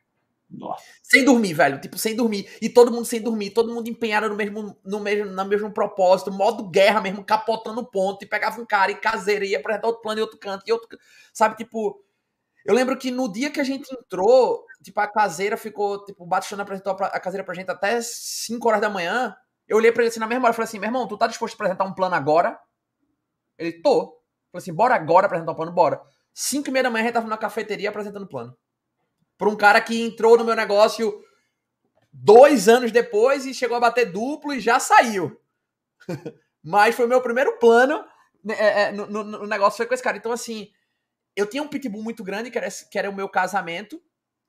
Nossa. 0.50 0.84
Sem 1.02 1.26
dormir, 1.26 1.54
velho. 1.54 1.80
Tipo, 1.80 1.98
sem 1.98 2.16
dormir. 2.16 2.48
E 2.62 2.70
todo 2.70 2.92
mundo 2.92 3.06
sem 3.06 3.22
dormir. 3.22 3.50
Todo 3.52 3.74
mundo 3.74 3.90
empenhado 3.90 4.30
no 4.30 4.36
mesmo, 4.36 4.78
no 4.84 5.00
mesmo, 5.00 5.32
no 5.32 5.46
mesmo 5.46 5.72
propósito. 5.72 6.32
Modo 6.32 6.70
guerra 6.70 7.02
mesmo, 7.02 7.24
capotando 7.24 7.84
ponto. 7.86 8.24
E 8.24 8.28
pegava 8.28 8.62
um 8.62 8.66
cara 8.66 8.92
e 8.92 8.96
caseira. 8.96 9.46
E 9.46 9.50
ia 9.50 9.60
apresentar 9.60 9.88
outro 9.88 10.02
plano 10.02 10.20
em 10.20 10.22
outro 10.22 10.38
canto. 10.38 10.64
E 10.68 10.72
outro... 10.72 10.98
Sabe, 11.34 11.56
tipo... 11.56 12.04
Eu 12.66 12.74
lembro 12.74 12.98
que 12.98 13.12
no 13.12 13.32
dia 13.32 13.52
que 13.52 13.60
a 13.60 13.64
gente 13.64 13.94
entrou, 13.94 14.66
tipo, 14.82 15.00
a 15.00 15.08
caseira 15.08 15.58
ficou... 15.58 16.04
Tipo, 16.06 16.24
o 16.24 16.28
Batistone 16.28 16.62
apresentou 16.62 16.94
a 16.94 17.20
caseira 17.20 17.44
pra 17.44 17.56
gente 17.56 17.70
até 17.70 18.00
5 18.02 18.68
horas 18.68 18.82
da 18.82 18.90
manhã. 18.90 19.36
Eu 19.68 19.78
olhei 19.78 19.92
pra 19.92 20.04
ele 20.04 20.10
assim 20.10 20.20
na 20.20 20.28
mesma 20.28 20.46
hora. 20.46 20.54
Falei 20.54 20.68
assim, 20.68 20.80
meu 20.80 20.88
irmão, 20.88 21.08
tu 21.08 21.18
tá 21.18 21.26
disposto 21.26 21.56
a 21.56 21.58
apresentar 21.58 21.86
um 21.86 21.94
plano 21.94 22.16
agora? 22.16 22.60
Ele, 23.64 23.82
tô. 23.82 24.20
Falei 24.52 24.62
assim, 24.62 24.74
bora 24.74 24.96
agora 24.96 25.26
apresentar 25.26 25.52
um 25.52 25.56
plano? 25.56 25.72
Bora. 25.72 26.02
5 26.34 26.68
e 26.68 26.72
meia 26.72 26.84
da 26.84 26.90
manhã 26.90 27.04
a 27.04 27.06
gente 27.06 27.14
tava 27.14 27.28
na 27.28 27.38
cafeteria 27.38 27.90
apresentando 27.90 28.24
o 28.24 28.30
plano 28.30 28.58
para 29.38 29.50
um 29.50 29.56
cara 29.56 29.82
que 29.82 30.02
entrou 30.02 30.38
no 30.38 30.46
meu 30.46 30.56
negócio 30.56 31.22
dois 32.12 32.70
anos 32.70 32.92
depois 32.92 33.46
e 33.46 33.54
chegou 33.54 33.76
a 33.76 33.80
bater 33.80 34.12
duplo 34.12 34.54
e 34.54 34.60
já 34.60 34.80
saiu. 34.80 35.40
Mas 36.64 36.96
foi 36.96 37.06
o 37.06 37.10
meu 37.10 37.22
primeiro 37.22 37.58
plano 37.60 38.06
né, 38.44 38.56
é, 38.58 38.82
é, 38.84 38.92
no, 38.92 39.08
no, 39.08 39.24
no, 39.24 39.48
negócio 39.48 39.78
foi 39.78 39.86
com 39.86 39.94
esse 39.94 40.04
cara. 40.04 40.18
Então, 40.18 40.32
assim, 40.32 40.72
eu 41.36 41.46
tinha 41.46 41.64
um 41.64 41.68
pitbull 41.68 42.04
muito 42.04 42.24
grande, 42.24 42.52
que 42.52 42.58
era, 42.58 42.70
que 42.70 42.98
era 42.98 43.10
o 43.10 43.16
meu 43.16 43.28
casamento, 43.28 44.02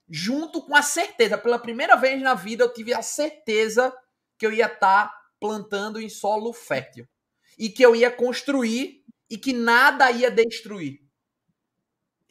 junto 0.09 0.63
com 0.63 0.77
a 0.77 0.83
certeza. 0.83 1.39
Pela 1.39 1.59
primeira 1.59 1.97
vez 1.97 2.21
na 2.21 2.35
vida, 2.35 2.65
eu 2.65 2.73
tive 2.73 2.93
a 2.93 3.03
certeza 3.03 3.93
que 4.39 4.47
eu 4.47 4.53
ia 4.53 4.67
estar 4.67 5.09
tá 5.09 5.21
plantando 5.41 6.01
em 6.01 6.09
solo 6.09 6.53
fértil. 6.53 7.09
E 7.59 7.69
que 7.69 7.85
eu 7.85 7.95
ia 7.95 8.11
construir 8.11 9.04
e 9.35 9.39
que 9.39 9.53
nada 9.53 10.11
ia 10.11 10.31
destruir 10.31 11.05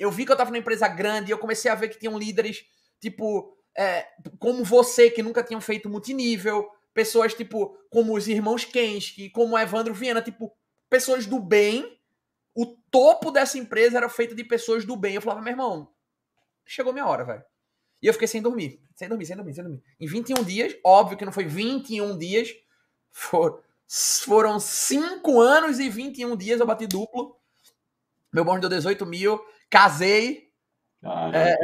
eu 0.03 0.11
vi 0.11 0.25
que 0.25 0.31
eu 0.31 0.35
tava 0.35 0.49
numa 0.49 0.59
empresa 0.59 0.87
grande 0.87 1.29
e 1.29 1.33
eu 1.33 1.37
comecei 1.37 1.69
a 1.71 1.75
ver 1.75 1.87
que 1.87 1.97
tinham 1.97 2.17
líderes, 2.17 2.65
tipo, 2.99 3.57
é, 3.75 4.05
como 4.39 4.63
você, 4.63 5.09
que 5.09 5.23
nunca 5.23 5.43
tinham 5.43 5.61
feito 5.61 5.89
multinível, 5.89 6.69
pessoas, 6.93 7.33
tipo, 7.33 7.77
como 7.89 8.15
os 8.15 8.27
irmãos 8.27 8.65
Kensky, 8.65 9.29
como 9.29 9.57
Evandro 9.57 9.93
Viana, 9.93 10.21
tipo, 10.21 10.55
pessoas 10.89 11.25
do 11.25 11.39
bem. 11.39 11.99
O 12.55 12.65
topo 12.91 13.31
dessa 13.31 13.57
empresa 13.57 13.97
era 13.97 14.09
feito 14.09 14.35
de 14.35 14.43
pessoas 14.43 14.85
do 14.85 14.95
bem. 14.95 15.15
Eu 15.15 15.21
falava, 15.21 15.41
meu 15.41 15.51
irmão, 15.51 15.91
chegou 16.65 16.93
minha 16.93 17.07
hora, 17.07 17.23
velho. 17.23 17.43
E 18.01 18.07
eu 18.07 18.13
fiquei 18.13 18.27
sem 18.27 18.41
dormir, 18.41 18.81
sem 18.95 19.07
dormir, 19.07 19.25
sem 19.25 19.35
dormir, 19.35 19.53
sem 19.53 19.63
dormir. 19.63 19.81
Em 19.99 20.05
21 20.05 20.43
dias, 20.43 20.75
óbvio 20.83 21.17
que 21.17 21.25
não 21.25 21.31
foi 21.31 21.45
21 21.45 22.17
dias, 22.17 22.53
for, 23.09 23.63
foram 23.87 24.59
5 24.59 25.39
anos 25.39 25.79
e 25.79 25.89
21 25.89 26.35
dias 26.35 26.59
eu 26.59 26.65
bati 26.65 26.87
duplo. 26.87 27.35
Meu 28.33 28.43
bônus 28.43 28.61
deu 28.61 28.69
18 28.69 29.05
mil 29.05 29.39
casei, 29.73 30.49
é, 31.33 31.57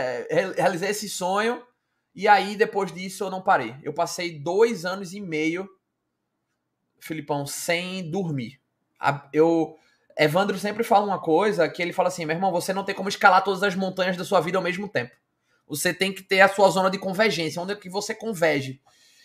é, 0.00 0.26
é, 0.30 0.52
realizei 0.52 0.88
esse 0.88 1.10
sonho, 1.10 1.62
e 2.14 2.26
aí 2.26 2.56
depois 2.56 2.90
disso 2.90 3.22
eu 3.22 3.30
não 3.30 3.42
parei. 3.42 3.76
Eu 3.82 3.92
passei 3.92 4.40
dois 4.40 4.86
anos 4.86 5.12
e 5.12 5.20
meio, 5.20 5.68
Filipão, 6.98 7.44
sem 7.46 8.10
dormir. 8.10 8.58
Eu. 9.30 9.76
Evandro 10.18 10.58
sempre 10.58 10.82
fala 10.82 11.06
uma 11.06 11.20
coisa 11.20 11.68
que 11.68 11.82
ele 11.82 11.92
fala 11.92 12.08
assim: 12.08 12.24
meu 12.24 12.34
irmão, 12.34 12.50
você 12.50 12.72
não 12.72 12.82
tem 12.82 12.94
como 12.94 13.10
escalar 13.10 13.44
todas 13.44 13.62
as 13.62 13.74
montanhas 13.74 14.16
da 14.16 14.24
sua 14.24 14.40
vida 14.40 14.56
ao 14.56 14.64
mesmo 14.64 14.88
tempo. 14.88 15.14
Você 15.66 15.92
tem 15.92 16.12
que 16.12 16.22
ter 16.22 16.40
a 16.40 16.48
sua 16.48 16.68
zona 16.70 16.90
de 16.90 16.98
convergência, 16.98 17.60
onde 17.60 17.72
é 17.74 17.76
que 17.76 17.90
você 17.90 18.14
converge. 18.14 18.80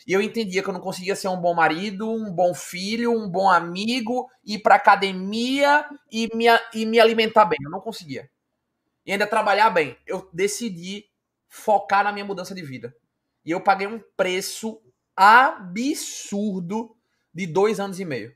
E 0.06 0.14
eu 0.14 0.22
entendia 0.22 0.62
que 0.62 0.70
eu 0.70 0.74
não 0.74 0.80
conseguia 0.80 1.16
ser 1.16 1.28
um 1.30 1.40
bom 1.40 1.54
marido, 1.54 2.10
um 2.10 2.32
bom 2.32 2.54
filho, 2.54 3.12
um 3.12 3.28
bom 3.28 3.50
amigo, 3.50 4.30
ir 4.46 4.60
pra 4.60 4.76
academia 4.76 5.86
e 6.12 6.30
me, 6.36 6.46
e 6.74 6.86
me 6.86 7.00
alimentar 7.00 7.46
bem. 7.46 7.58
Eu 7.64 7.72
não 7.72 7.82
conseguia. 7.82 8.30
E 9.04 9.12
ainda 9.12 9.26
trabalhar 9.26 9.72
bem. 9.72 9.98
Eu 10.06 10.30
decidi 10.32 11.06
focar 11.50 12.04
na 12.04 12.12
minha 12.12 12.26
mudança 12.26 12.54
de 12.54 12.62
vida. 12.62 12.96
E 13.44 13.50
eu 13.50 13.62
paguei 13.62 13.88
um 13.88 14.00
preço 14.16 14.80
absurdo 15.16 16.96
de 17.34 17.48
dois 17.48 17.80
anos 17.80 18.00
e 18.00 18.06
meio. 18.06 18.36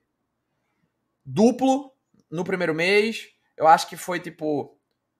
Duplo 1.23 1.91
no 2.31 2.43
primeiro 2.43 2.73
mês. 2.73 3.27
Eu 3.55 3.67
acho 3.67 3.87
que 3.87 3.95
foi 3.95 4.19
tipo 4.19 4.75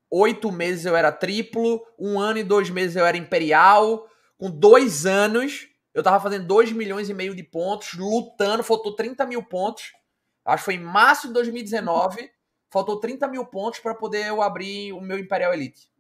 oito 0.10 0.52
meses 0.52 0.86
eu 0.86 0.95
era 0.95 1.12
triplo, 1.12 1.86
um 1.97 2.20
ano 2.20 2.39
e 2.39 2.43
dois 2.43 2.72
meses 2.72 2.95
eu 2.95 3.06
era 3.06 3.18
imperial, 3.18 4.10
com 4.39 4.50
dois 4.50 5.06
anos 5.06 5.68
eu 6.00 6.04
tava 6.04 6.20
fazendo 6.20 6.47
2 6.47 6.72
milhões 6.72 7.10
e 7.10 7.14
meio 7.14 7.36
de 7.36 7.43
pontos, 7.43 7.93
lutando, 7.93 8.64
faltou 8.64 8.95
30 8.95 9.26
mil 9.26 9.43
pontos. 9.43 9.91
Acho 10.45 10.62
que 10.62 10.66
foi 10.66 10.74
em 10.76 10.84
março 10.84 11.28
de 11.28 11.34
2019, 11.34 12.32
faltou 12.70 13.00
30 13.00 13.28
mil 13.28 13.45
pontos 13.45 13.80
para 13.80 13.93
poder 13.93 14.28
eu 14.28 14.41
abrir 14.41 14.93
o 14.93 15.02
meu 15.02 15.20
Imperial 15.20 15.54
Elite. 15.54 15.91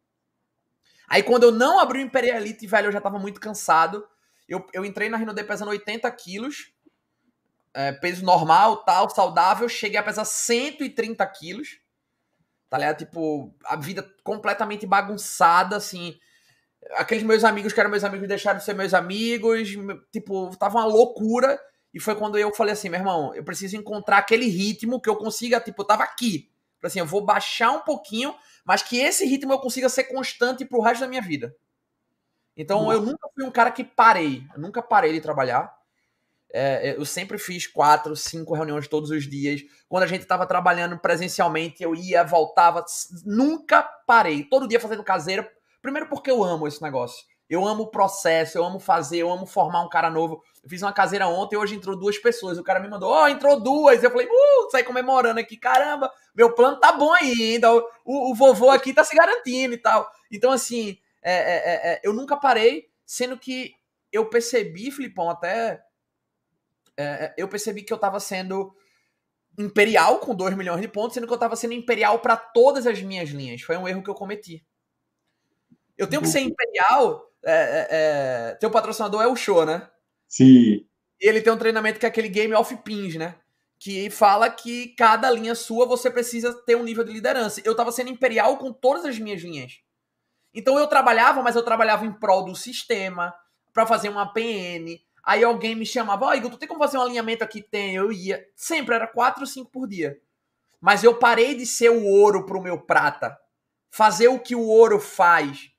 Aí 1.07 1.21
quando 1.21 1.43
eu 1.43 1.51
não 1.51 1.79
abri 1.79 1.99
o 1.99 2.01
Imperial 2.01 2.37
Elite, 2.37 2.65
velho, 2.65 2.87
eu 2.87 2.91
já 2.91 3.01
tava 3.01 3.19
muito 3.19 3.41
cansado. 3.41 4.07
Eu, 4.47 4.65
eu 4.73 4.85
entrei 4.85 5.09
na 5.09 5.17
Rinode 5.17 5.43
pesando 5.43 5.69
80 5.69 6.09
quilos, 6.11 6.71
é, 7.73 7.91
peso 7.91 8.23
normal, 8.23 8.77
tal, 8.85 9.09
saudável. 9.09 9.67
Cheguei 9.67 9.99
a 9.99 10.03
pesar 10.03 10.23
130 10.23 11.25
quilos. 11.27 11.79
Tá 12.69 12.77
ligado? 12.77 12.99
Tipo, 12.99 13.53
a 13.65 13.75
vida 13.75 14.07
completamente 14.23 14.85
bagunçada, 14.85 15.75
assim 15.75 16.19
aqueles 16.91 17.23
meus 17.23 17.43
amigos 17.43 17.73
que 17.73 17.79
eram 17.79 17.89
meus 17.89 18.03
amigos 18.03 18.27
deixaram 18.27 18.59
de 18.59 18.65
ser 18.65 18.73
meus 18.73 18.93
amigos, 18.93 19.69
tipo, 20.11 20.55
tava 20.57 20.77
uma 20.77 20.85
loucura. 20.85 21.59
E 21.93 21.99
foi 21.99 22.15
quando 22.15 22.37
eu 22.37 22.53
falei 22.53 22.73
assim, 22.73 22.89
meu 22.89 22.99
irmão, 22.99 23.33
eu 23.33 23.43
preciso 23.43 23.75
encontrar 23.75 24.19
aquele 24.19 24.47
ritmo 24.47 25.01
que 25.01 25.09
eu 25.09 25.15
consiga, 25.15 25.59
tipo, 25.59 25.81
eu 25.81 25.87
tava 25.87 26.03
aqui. 26.03 26.51
Assim, 26.83 26.99
eu 26.99 27.05
vou 27.05 27.25
baixar 27.25 27.71
um 27.71 27.81
pouquinho, 27.81 28.33
mas 28.63 28.81
que 28.81 28.97
esse 28.97 29.25
ritmo 29.25 29.51
eu 29.51 29.59
consiga 29.59 29.89
ser 29.89 30.05
constante 30.05 30.63
pro 30.63 30.81
resto 30.81 31.01
da 31.01 31.07
minha 31.07 31.21
vida. 31.21 31.55
Então, 32.55 32.83
Nossa. 32.83 32.97
eu 32.97 33.01
nunca 33.01 33.27
fui 33.33 33.43
um 33.43 33.51
cara 33.51 33.71
que 33.71 33.83
parei. 33.83 34.43
Eu 34.53 34.61
nunca 34.61 34.81
parei 34.81 35.13
de 35.13 35.21
trabalhar. 35.21 35.73
É, 36.51 36.95
eu 36.97 37.05
sempre 37.05 37.37
fiz 37.37 37.67
quatro, 37.67 38.15
cinco 38.15 38.53
reuniões 38.53 38.87
todos 38.87 39.09
os 39.11 39.27
dias. 39.27 39.61
Quando 39.87 40.03
a 40.03 40.07
gente 40.07 40.21
estava 40.21 40.45
trabalhando 40.45 40.97
presencialmente, 40.97 41.83
eu 41.83 41.95
ia, 41.95 42.23
voltava. 42.23 42.83
Nunca 43.25 43.83
parei. 43.83 44.43
Todo 44.43 44.67
dia 44.67 44.79
fazendo 44.79 45.03
caseiro 45.03 45.47
Primeiro 45.81 46.09
porque 46.09 46.29
eu 46.29 46.43
amo 46.43 46.67
esse 46.67 46.81
negócio. 46.81 47.25
Eu 47.49 47.65
amo 47.65 47.83
o 47.83 47.87
processo, 47.87 48.59
eu 48.59 48.63
amo 48.63 48.79
fazer, 48.79 49.17
eu 49.17 49.31
amo 49.31 49.45
formar 49.47 49.81
um 49.81 49.89
cara 49.89 50.09
novo. 50.09 50.43
Eu 50.63 50.69
fiz 50.69 50.83
uma 50.83 50.93
caseira 50.93 51.27
ontem 51.27 51.55
e 51.55 51.57
hoje 51.57 51.75
entrou 51.75 51.95
duas 51.97 52.17
pessoas. 52.19 52.59
O 52.59 52.63
cara 52.63 52.79
me 52.79 52.87
mandou, 52.87 53.09
ó, 53.09 53.23
oh, 53.23 53.27
entrou 53.27 53.59
duas. 53.59 54.03
Eu 54.03 54.11
falei, 54.11 54.27
uh, 54.27 54.69
saí 54.71 54.83
comemorando 54.83 55.39
aqui, 55.39 55.57
caramba, 55.57 56.11
meu 56.35 56.53
plano 56.53 56.79
tá 56.79 56.91
bom 56.91 57.11
ainda. 57.13 57.73
O, 57.73 58.31
o, 58.31 58.35
vovô 58.35 58.69
aqui 58.69 58.93
tá 58.93 59.03
se 59.03 59.15
garantindo 59.15 59.73
e 59.73 59.77
tal. 59.77 60.07
Então, 60.31 60.51
assim, 60.51 60.99
é, 61.23 61.33
é, 61.33 61.55
é, 61.55 61.93
é 61.93 62.01
eu 62.03 62.13
nunca 62.13 62.37
parei, 62.37 62.87
sendo 63.03 63.35
que 63.35 63.73
eu 64.11 64.29
percebi, 64.29 64.91
Filipão, 64.91 65.27
até. 65.27 65.83
É, 66.95 67.03
é, 67.03 67.33
eu 67.35 67.47
percebi 67.47 67.81
que 67.81 67.91
eu 67.91 67.97
tava 67.97 68.19
sendo 68.19 68.75
imperial 69.57 70.19
com 70.19 70.35
2 70.35 70.55
milhões 70.55 70.81
de 70.81 70.87
pontos, 70.87 71.15
sendo 71.15 71.25
que 71.25 71.33
eu 71.33 71.37
tava 71.37 71.55
sendo 71.55 71.73
imperial 71.73 72.19
para 72.19 72.37
todas 72.37 72.85
as 72.85 73.01
minhas 73.01 73.29
linhas. 73.29 73.61
Foi 73.61 73.75
um 73.75 73.87
erro 73.87 74.03
que 74.03 74.09
eu 74.09 74.15
cometi. 74.15 74.63
Eu 75.99 76.07
tenho 76.07 76.21
que 76.21 76.29
ser 76.29 76.39
imperial. 76.39 77.29
É, 77.43 77.51
é, 77.51 77.87
é, 77.91 78.55
teu 78.55 78.71
patrocinador 78.71 79.21
é 79.21 79.27
o 79.27 79.35
show, 79.35 79.65
né? 79.65 79.87
Sim. 80.29 80.85
E 81.19 81.27
ele 81.27 81.41
tem 81.41 81.51
um 81.51 81.57
treinamento 81.57 81.99
que 81.99 82.05
é 82.05 82.09
aquele 82.09 82.29
Game 82.29 82.53
of 82.53 82.73
Pins, 82.77 83.15
né? 83.15 83.35
Que 83.77 84.09
fala 84.09 84.49
que 84.49 84.95
cada 84.95 85.29
linha 85.29 85.53
sua 85.55 85.85
você 85.85 86.09
precisa 86.09 86.53
ter 86.65 86.75
um 86.75 86.83
nível 86.83 87.03
de 87.03 87.11
liderança. 87.11 87.61
Eu 87.65 87.75
tava 87.75 87.91
sendo 87.91 88.09
imperial 88.09 88.57
com 88.57 88.71
todas 88.71 89.03
as 89.03 89.19
minhas 89.19 89.41
linhas. 89.41 89.81
Então 90.53 90.79
eu 90.79 90.87
trabalhava, 90.87 91.43
mas 91.43 91.55
eu 91.55 91.63
trabalhava 91.63 92.05
em 92.05 92.13
prol 92.13 92.45
do 92.45 92.55
sistema, 92.55 93.33
para 93.73 93.85
fazer 93.85 94.07
uma 94.09 94.33
PN. 94.33 94.99
Aí 95.23 95.43
alguém 95.43 95.75
me 95.75 95.85
chamava, 95.85 96.25
ó, 96.25 96.29
oh, 96.29 96.33
Igor, 96.33 96.51
tu 96.51 96.57
tem 96.57 96.67
como 96.67 96.79
fazer 96.79 96.97
um 96.97 97.01
alinhamento 97.01 97.43
aqui? 97.43 97.61
Tem, 97.61 97.95
eu 97.95 98.11
ia. 98.11 98.43
Sempre, 98.55 98.95
era 98.95 99.05
4 99.05 99.41
ou 99.41 99.47
5 99.47 99.69
por 99.69 99.87
dia. 99.87 100.17
Mas 100.79 101.03
eu 101.03 101.15
parei 101.15 101.55
de 101.55 101.65
ser 101.65 101.89
o 101.89 102.05
ouro 102.05 102.45
pro 102.45 102.61
meu 102.61 102.79
prata. 102.79 103.37
Fazer 103.91 104.29
o 104.29 104.39
que 104.39 104.55
o 104.55 104.65
ouro 104.65 104.99
faz 104.99 105.71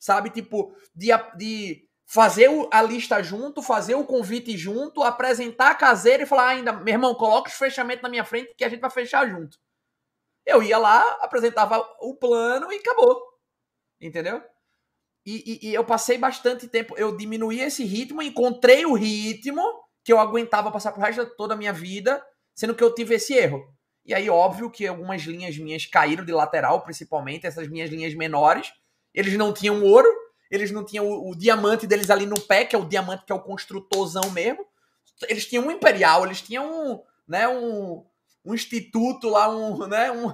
sabe? 0.00 0.30
Tipo, 0.30 0.74
de, 0.94 1.08
de 1.36 1.86
fazer 2.06 2.48
a 2.72 2.82
lista 2.82 3.22
junto, 3.22 3.62
fazer 3.62 3.94
o 3.94 4.04
convite 4.04 4.56
junto, 4.56 5.04
apresentar 5.04 5.70
a 5.70 5.74
caseira 5.76 6.24
e 6.24 6.26
falar 6.26 6.48
ainda, 6.48 6.72
meu 6.72 6.94
irmão, 6.94 7.14
coloca 7.14 7.50
os 7.50 7.56
fechamentos 7.56 8.02
na 8.02 8.08
minha 8.08 8.24
frente 8.24 8.54
que 8.56 8.64
a 8.64 8.68
gente 8.68 8.80
vai 8.80 8.90
fechar 8.90 9.28
junto. 9.28 9.56
Eu 10.44 10.62
ia 10.62 10.78
lá, 10.78 11.02
apresentava 11.20 11.78
o 12.00 12.16
plano 12.16 12.72
e 12.72 12.76
acabou. 12.76 13.22
Entendeu? 14.00 14.42
E, 15.24 15.60
e, 15.62 15.68
e 15.68 15.74
eu 15.74 15.84
passei 15.84 16.16
bastante 16.16 16.66
tempo, 16.66 16.96
eu 16.96 17.16
diminuí 17.16 17.60
esse 17.60 17.84
ritmo, 17.84 18.22
encontrei 18.22 18.86
o 18.86 18.94
ritmo 18.94 19.62
que 20.02 20.12
eu 20.12 20.18
aguentava 20.18 20.72
passar 20.72 20.92
pro 20.92 21.02
resto 21.02 21.26
de 21.26 21.36
toda 21.36 21.54
a 21.54 21.56
minha 21.56 21.72
vida, 21.72 22.24
sendo 22.54 22.74
que 22.74 22.82
eu 22.82 22.94
tive 22.94 23.14
esse 23.14 23.34
erro. 23.34 23.62
E 24.04 24.14
aí, 24.14 24.30
óbvio 24.30 24.70
que 24.70 24.86
algumas 24.86 25.22
linhas 25.22 25.58
minhas 25.58 25.84
caíram 25.84 26.24
de 26.24 26.32
lateral, 26.32 26.82
principalmente, 26.82 27.46
essas 27.46 27.68
minhas 27.68 27.90
linhas 27.90 28.14
menores, 28.14 28.72
eles 29.14 29.36
não 29.36 29.52
tinham 29.52 29.82
ouro, 29.82 30.08
eles 30.50 30.70
não 30.70 30.84
tinham 30.84 31.06
o, 31.06 31.30
o, 31.30 31.36
diamante 31.36 31.86
deles 31.86 32.10
ali 32.10 32.26
no 32.26 32.40
pé, 32.40 32.64
que 32.64 32.74
é 32.74 32.78
o 32.78 32.84
diamante 32.84 33.24
que 33.24 33.32
é 33.32 33.34
o 33.34 33.42
construtorzão 33.42 34.30
mesmo. 34.30 34.66
Eles 35.28 35.46
tinham 35.46 35.66
um 35.66 35.70
imperial, 35.70 36.24
eles 36.24 36.40
tinham 36.40 36.92
um, 36.92 37.02
né, 37.28 37.46
um, 37.46 38.04
um 38.44 38.54
instituto 38.54 39.28
lá, 39.28 39.48
um, 39.48 39.86
né, 39.86 40.10
um, 40.10 40.28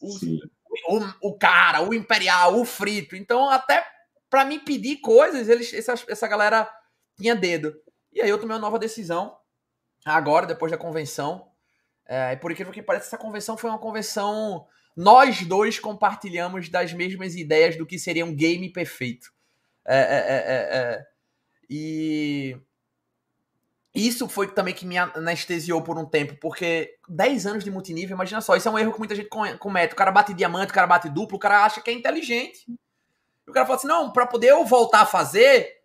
o, 0.00 1.28
o, 1.28 1.38
cara, 1.38 1.82
o 1.82 1.94
imperial, 1.94 2.58
o 2.58 2.64
frito. 2.64 3.14
Então, 3.14 3.48
até 3.50 3.86
para 4.28 4.44
me 4.44 4.58
pedir 4.58 4.96
coisas, 4.96 5.48
eles, 5.48 5.72
essa, 5.74 5.94
essa 6.08 6.28
galera 6.28 6.68
tinha 7.16 7.34
dedo. 7.34 7.74
E 8.12 8.20
aí 8.20 8.28
eu 8.28 8.38
tomei 8.38 8.56
uma 8.56 8.62
nova 8.62 8.78
decisão, 8.78 9.36
agora, 10.04 10.46
depois 10.46 10.72
da 10.72 10.78
convenção. 10.78 11.48
É, 12.06 12.34
por 12.36 12.50
incrível 12.50 12.72
que 12.72 12.82
pareça, 12.82 13.06
essa 13.06 13.18
convenção 13.18 13.56
foi 13.56 13.70
uma 13.70 13.78
convenção 13.78 14.66
nós 15.00 15.46
dois 15.46 15.78
compartilhamos 15.78 16.68
das 16.68 16.92
mesmas 16.92 17.34
ideias 17.34 17.74
do 17.74 17.86
que 17.86 17.98
seria 17.98 18.26
um 18.26 18.34
game 18.34 18.70
perfeito. 18.70 19.32
É, 19.86 19.96
é, 19.96 20.00
é, 20.00 20.36
é, 20.46 20.76
é. 20.76 21.06
e 21.70 22.56
isso 23.94 24.28
foi 24.28 24.52
também 24.52 24.74
que 24.74 24.84
me 24.84 24.98
anestesiou 24.98 25.80
por 25.82 25.98
um 25.98 26.04
tempo, 26.04 26.36
porque 26.38 26.98
10 27.08 27.46
anos 27.46 27.64
de 27.64 27.70
multinível, 27.70 28.14
imagina 28.14 28.42
só, 28.42 28.54
isso 28.54 28.68
é 28.68 28.70
um 28.70 28.78
erro 28.78 28.92
que 28.92 28.98
muita 28.98 29.14
gente 29.14 29.30
comete. 29.58 29.94
O 29.94 29.96
cara 29.96 30.12
bate 30.12 30.34
diamante, 30.34 30.70
o 30.70 30.74
cara 30.74 30.86
bate 30.86 31.08
duplo, 31.08 31.38
o 31.38 31.40
cara 31.40 31.64
acha 31.64 31.80
que 31.80 31.88
é 31.88 31.94
inteligente. 31.94 32.66
E 32.68 33.50
o 33.50 33.54
cara 33.54 33.64
fala 33.64 33.78
assim: 33.78 33.88
não, 33.88 34.12
para 34.12 34.26
poder 34.26 34.48
eu 34.48 34.66
voltar 34.66 35.00
a 35.00 35.06
fazer, 35.06 35.78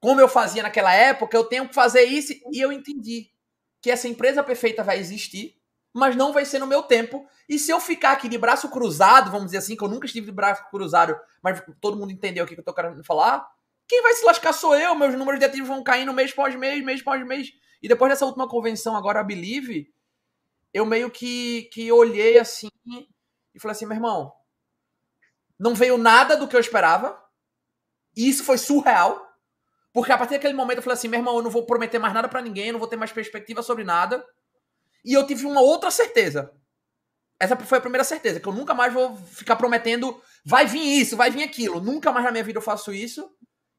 como 0.00 0.22
eu 0.22 0.28
fazia 0.28 0.62
naquela 0.62 0.94
época, 0.94 1.36
eu 1.36 1.44
tenho 1.44 1.68
que 1.68 1.74
fazer 1.74 2.04
isso. 2.04 2.32
E 2.50 2.60
eu 2.64 2.72
entendi 2.72 3.30
que 3.82 3.90
essa 3.90 4.08
empresa 4.08 4.42
perfeita 4.42 4.82
vai 4.82 4.98
existir 4.98 5.54
mas 5.94 6.16
não 6.16 6.32
vai 6.32 6.44
ser 6.44 6.58
no 6.58 6.66
meu 6.66 6.82
tempo. 6.82 7.24
E 7.48 7.56
se 7.56 7.70
eu 7.70 7.78
ficar 7.78 8.12
aqui 8.12 8.28
de 8.28 8.36
braço 8.36 8.68
cruzado, 8.68 9.30
vamos 9.30 9.46
dizer 9.46 9.58
assim, 9.58 9.76
que 9.76 9.84
eu 9.84 9.88
nunca 9.88 10.06
estive 10.06 10.26
de 10.26 10.32
braço 10.32 10.68
cruzado, 10.68 11.16
mas 11.40 11.62
todo 11.80 11.96
mundo 11.96 12.10
entendeu 12.10 12.44
o 12.44 12.48
que 12.48 12.58
eu 12.58 12.64
tô 12.64 12.74
querendo 12.74 13.02
falar, 13.04 13.46
quem 13.86 14.02
vai 14.02 14.12
se 14.14 14.24
lascar 14.24 14.52
sou 14.52 14.74
eu, 14.74 14.94
meus 14.96 15.14
números 15.14 15.38
de 15.38 15.46
ativos 15.46 15.68
vão 15.68 15.84
caindo 15.84 16.12
mês 16.12 16.32
após 16.32 16.54
mês, 16.56 16.84
mês 16.84 17.00
após 17.00 17.24
mês. 17.24 17.52
E 17.80 17.86
depois 17.86 18.10
dessa 18.10 18.26
última 18.26 18.48
convenção, 18.48 18.96
agora 18.96 19.20
a 19.20 19.24
Believe, 19.24 19.92
eu 20.72 20.84
meio 20.84 21.10
que, 21.10 21.68
que 21.72 21.92
olhei 21.92 22.38
assim 22.38 22.68
e 23.54 23.60
falei 23.60 23.76
assim, 23.76 23.86
meu 23.86 23.94
irmão, 23.94 24.32
não 25.58 25.74
veio 25.74 25.96
nada 25.96 26.36
do 26.36 26.48
que 26.48 26.56
eu 26.56 26.60
esperava. 26.60 27.22
E 28.16 28.28
isso 28.28 28.42
foi 28.42 28.58
surreal. 28.58 29.24
Porque 29.92 30.10
a 30.10 30.18
partir 30.18 30.34
daquele 30.34 30.54
momento 30.54 30.78
eu 30.78 30.82
falei 30.82 30.94
assim, 30.94 31.06
meu 31.06 31.20
irmão, 31.20 31.36
eu 31.36 31.42
não 31.42 31.50
vou 31.50 31.64
prometer 31.64 32.00
mais 32.00 32.12
nada 32.12 32.28
para 32.28 32.42
ninguém, 32.42 32.66
eu 32.66 32.72
não 32.72 32.80
vou 32.80 32.88
ter 32.88 32.96
mais 32.96 33.12
perspectiva 33.12 33.62
sobre 33.62 33.84
nada. 33.84 34.26
E 35.04 35.12
eu 35.12 35.26
tive 35.26 35.44
uma 35.44 35.60
outra 35.60 35.90
certeza. 35.90 36.50
Essa 37.38 37.56
foi 37.56 37.78
a 37.78 37.80
primeira 37.80 38.04
certeza, 38.04 38.40
que 38.40 38.48
eu 38.48 38.52
nunca 38.52 38.72
mais 38.72 38.92
vou 38.92 39.16
ficar 39.16 39.56
prometendo, 39.56 40.20
vai 40.44 40.66
vir 40.66 41.00
isso, 41.00 41.16
vai 41.16 41.30
vir 41.30 41.42
aquilo. 41.42 41.80
Nunca 41.80 42.10
mais 42.12 42.24
na 42.24 42.30
minha 42.30 42.44
vida 42.44 42.58
eu 42.58 42.62
faço 42.62 42.92
isso. 42.92 43.28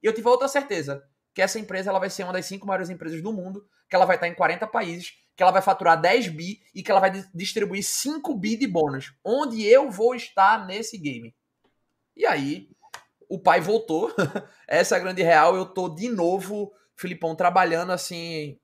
E 0.03 0.07
eu 0.07 0.13
tive 0.13 0.27
outra 0.27 0.47
certeza, 0.47 1.03
que 1.33 1.41
essa 1.41 1.57
empresa 1.57 1.89
ela 1.89 1.99
vai 1.99 2.09
ser 2.09 2.23
uma 2.23 2.33
das 2.33 2.45
cinco 2.45 2.67
maiores 2.67 2.89
empresas 2.89 3.21
do 3.23 3.33
mundo, 3.33 3.65
que 3.89 3.95
ela 3.95 4.05
vai 4.05 4.17
estar 4.17 4.27
em 4.27 4.35
40 4.35 4.67
países, 4.67 5.13
que 5.35 5.41
ela 5.41 5.51
vai 5.51 5.61
faturar 5.61 5.99
10 5.99 6.27
bi 6.27 6.61
e 6.75 6.83
que 6.83 6.91
ela 6.91 6.99
vai 6.99 7.11
distribuir 7.33 7.83
5 7.83 8.35
bi 8.35 8.55
de 8.55 8.67
bônus. 8.67 9.13
Onde 9.23 9.65
eu 9.65 9.89
vou 9.89 10.13
estar 10.13 10.67
nesse 10.67 10.97
game. 10.97 11.33
E 12.15 12.25
aí, 12.25 12.69
o 13.27 13.39
pai 13.39 13.61
voltou. 13.61 14.13
essa 14.67 14.95
é 14.95 14.97
a 14.97 15.01
grande 15.01 15.23
real. 15.23 15.55
Eu 15.55 15.65
tô 15.65 15.89
de 15.89 16.07
novo, 16.09 16.71
Filipão, 16.95 17.35
trabalhando 17.35 17.91
assim 17.91 18.59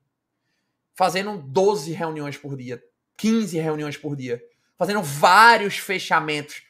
fazendo 0.94 1.38
12 1.38 1.92
reuniões 1.92 2.36
por 2.36 2.56
dia, 2.56 2.82
15 3.16 3.58
reuniões 3.58 3.96
por 3.96 4.16
dia, 4.16 4.42
fazendo 4.76 5.02
vários 5.02 5.76
fechamentos. 5.78 6.62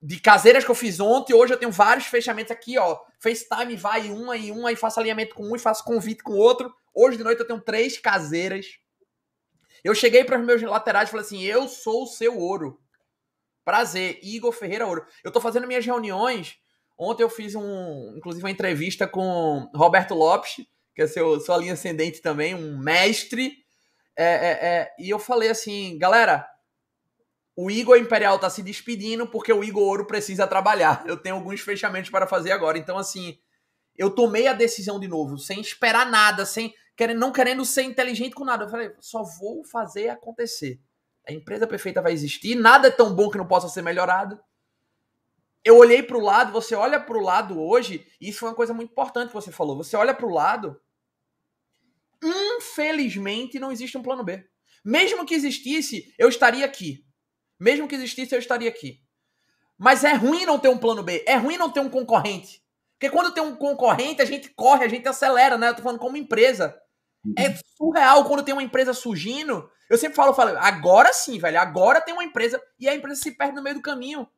De 0.00 0.20
caseiras 0.20 0.64
que 0.64 0.70
eu 0.70 0.76
fiz 0.76 1.00
ontem, 1.00 1.34
hoje 1.34 1.52
eu 1.52 1.58
tenho 1.58 1.72
vários 1.72 2.06
fechamentos 2.06 2.52
aqui, 2.52 2.78
ó. 2.78 3.00
FaceTime 3.18 3.76
vai 3.76 4.10
uma 4.10 4.36
e 4.36 4.52
uma, 4.52 4.68
aí 4.68 4.76
faço 4.76 5.00
alinhamento 5.00 5.34
com 5.34 5.42
um 5.42 5.56
e 5.56 5.58
faço 5.58 5.84
convite 5.84 6.22
com 6.22 6.34
outro. 6.34 6.72
Hoje 6.94 7.16
de 7.16 7.24
noite 7.24 7.40
eu 7.40 7.46
tenho 7.46 7.60
três 7.60 7.98
caseiras. 7.98 8.78
Eu 9.82 9.94
cheguei 9.94 10.22
para 10.24 10.38
os 10.38 10.46
meus 10.46 10.62
laterais 10.62 11.08
e 11.08 11.10
falei 11.10 11.26
assim: 11.26 11.42
eu 11.42 11.66
sou 11.68 12.04
o 12.04 12.06
seu 12.06 12.38
ouro. 12.38 12.80
Prazer, 13.64 14.18
Igor 14.22 14.52
Ferreira 14.52 14.86
Ouro. 14.86 15.04
Eu 15.22 15.30
tô 15.30 15.40
fazendo 15.40 15.66
minhas 15.66 15.84
reuniões. 15.84 16.56
Ontem 16.96 17.22
eu 17.22 17.28
fiz 17.28 17.54
um, 17.54 18.14
inclusive, 18.16 18.42
uma 18.42 18.50
entrevista 18.50 19.06
com 19.06 19.70
Roberto 19.74 20.14
Lopes 20.14 20.64
que 20.98 21.02
é 21.02 21.06
seu, 21.06 21.38
sua 21.38 21.56
linha 21.56 21.74
ascendente 21.74 22.20
também, 22.20 22.56
um 22.56 22.76
mestre. 22.76 23.64
É, 24.16 24.24
é, 24.24 24.50
é, 24.50 24.94
e 24.98 25.08
eu 25.08 25.20
falei 25.20 25.48
assim, 25.48 25.96
galera, 25.96 26.44
o 27.54 27.70
Igor 27.70 27.96
Imperial 27.96 28.36
tá 28.36 28.50
se 28.50 28.64
despedindo 28.64 29.24
porque 29.24 29.52
o 29.52 29.62
Igor 29.62 29.84
Ouro 29.84 30.08
precisa 30.08 30.44
trabalhar. 30.44 31.04
Eu 31.06 31.16
tenho 31.16 31.36
alguns 31.36 31.60
fechamentos 31.60 32.10
para 32.10 32.26
fazer 32.26 32.50
agora. 32.50 32.78
Então, 32.78 32.98
assim, 32.98 33.38
eu 33.96 34.10
tomei 34.10 34.48
a 34.48 34.52
decisão 34.52 34.98
de 34.98 35.06
novo, 35.06 35.38
sem 35.38 35.60
esperar 35.60 36.10
nada, 36.10 36.44
sem 36.44 36.74
querendo, 36.96 37.20
não 37.20 37.30
querendo 37.30 37.64
ser 37.64 37.82
inteligente 37.82 38.34
com 38.34 38.44
nada. 38.44 38.64
Eu 38.64 38.68
falei, 38.68 38.92
só 38.98 39.22
vou 39.22 39.64
fazer 39.64 40.08
acontecer. 40.08 40.80
A 41.28 41.32
empresa 41.32 41.64
perfeita 41.64 42.02
vai 42.02 42.12
existir, 42.12 42.56
nada 42.56 42.88
é 42.88 42.90
tão 42.90 43.14
bom 43.14 43.30
que 43.30 43.38
não 43.38 43.46
possa 43.46 43.68
ser 43.68 43.82
melhorado. 43.82 44.36
Eu 45.64 45.76
olhei 45.76 46.02
para 46.02 46.18
o 46.18 46.20
lado, 46.20 46.50
você 46.50 46.74
olha 46.74 46.98
para 46.98 47.16
o 47.16 47.22
lado 47.22 47.62
hoje, 47.62 48.04
e 48.20 48.30
isso 48.30 48.40
foi 48.40 48.48
uma 48.48 48.56
coisa 48.56 48.74
muito 48.74 48.90
importante 48.90 49.28
que 49.28 49.34
você 49.34 49.52
falou. 49.52 49.76
Você 49.76 49.96
olha 49.96 50.12
para 50.12 50.26
o 50.26 50.34
lado, 50.34 50.76
infelizmente 52.22 53.58
não 53.58 53.72
existe 53.72 53.96
um 53.96 54.02
plano 54.02 54.24
B. 54.24 54.44
Mesmo 54.84 55.26
que 55.26 55.34
existisse, 55.34 56.14
eu 56.18 56.28
estaria 56.28 56.64
aqui. 56.64 57.04
Mesmo 57.58 57.88
que 57.88 57.94
existisse, 57.94 58.34
eu 58.34 58.38
estaria 58.38 58.68
aqui. 58.68 59.00
Mas 59.76 60.04
é 60.04 60.12
ruim 60.12 60.44
não 60.44 60.58
ter 60.58 60.68
um 60.68 60.78
plano 60.78 61.02
B. 61.02 61.24
É 61.26 61.36
ruim 61.36 61.56
não 61.56 61.70
ter 61.70 61.80
um 61.80 61.90
concorrente. 61.90 62.62
Porque 62.98 63.14
quando 63.14 63.32
tem 63.32 63.42
um 63.42 63.54
concorrente, 63.54 64.20
a 64.20 64.24
gente 64.24 64.48
corre, 64.50 64.84
a 64.84 64.88
gente 64.88 65.06
acelera, 65.06 65.56
né? 65.56 65.68
Eu 65.68 65.76
tô 65.76 65.82
falando 65.82 66.00
como 66.00 66.16
empresa. 66.16 66.76
É 67.36 67.54
surreal 67.76 68.24
quando 68.24 68.42
tem 68.42 68.54
uma 68.54 68.62
empresa 68.62 68.92
surgindo. 68.92 69.70
Eu 69.88 69.96
sempre 69.96 70.16
falo, 70.16 70.34
falo, 70.34 70.56
agora 70.58 71.12
sim, 71.12 71.38
velho. 71.38 71.60
Agora 71.60 72.00
tem 72.00 72.12
uma 72.12 72.24
empresa 72.24 72.60
e 72.78 72.88
a 72.88 72.94
empresa 72.94 73.22
se 73.22 73.36
perde 73.36 73.54
no 73.54 73.62
meio 73.62 73.76
do 73.76 73.82
caminho. 73.82 74.28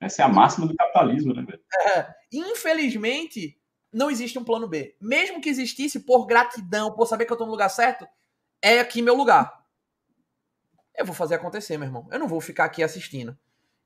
Essa 0.00 0.22
é 0.22 0.24
a 0.24 0.28
máxima 0.28 0.66
do 0.66 0.76
capitalismo, 0.76 1.32
né, 1.32 1.42
velho? 1.42 1.62
É, 1.96 2.14
infelizmente, 2.32 3.58
não 3.92 4.10
existe 4.10 4.38
um 4.38 4.44
plano 4.44 4.68
B. 4.68 4.96
Mesmo 5.00 5.40
que 5.40 5.48
existisse, 5.48 6.00
por 6.00 6.26
gratidão, 6.26 6.92
por 6.92 7.06
saber 7.06 7.24
que 7.24 7.32
eu 7.32 7.36
tô 7.36 7.44
no 7.44 7.52
lugar 7.52 7.68
certo, 7.68 8.06
é 8.62 8.80
aqui 8.80 9.00
meu 9.00 9.14
lugar 9.14 9.66
eu 10.96 11.04
vou 11.04 11.14
fazer 11.14 11.34
acontecer, 11.34 11.76
meu 11.76 11.86
irmão. 11.86 12.08
Eu 12.10 12.18
não 12.18 12.26
vou 12.26 12.40
ficar 12.40 12.64
aqui 12.64 12.82
assistindo. 12.82 13.36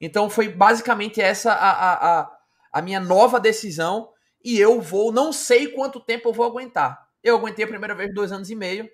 Então 0.01 0.31
foi 0.31 0.49
basicamente 0.49 1.21
essa 1.21 1.53
a, 1.53 2.21
a, 2.21 2.39
a, 2.73 2.83
minha 2.83 3.01
nova 3.01 3.41
decisão. 3.41 4.13
E 4.43 4.59
eu 4.59 4.81
vou, 4.81 5.13
não 5.13 5.33
sei 5.33 5.69
quanto 5.69 6.01
tempo 6.01 6.29
eu 6.29 6.33
vou 6.33 6.47
aguentar. 6.47 7.09
Eu 7.23 7.37
aguentei 7.37 7.65
a 7.65 7.69
primeira 7.69 7.95
vez 7.95 8.15
dois 8.15 8.33
anos 8.33 8.49
e 8.49 8.55
meio. 8.55 8.89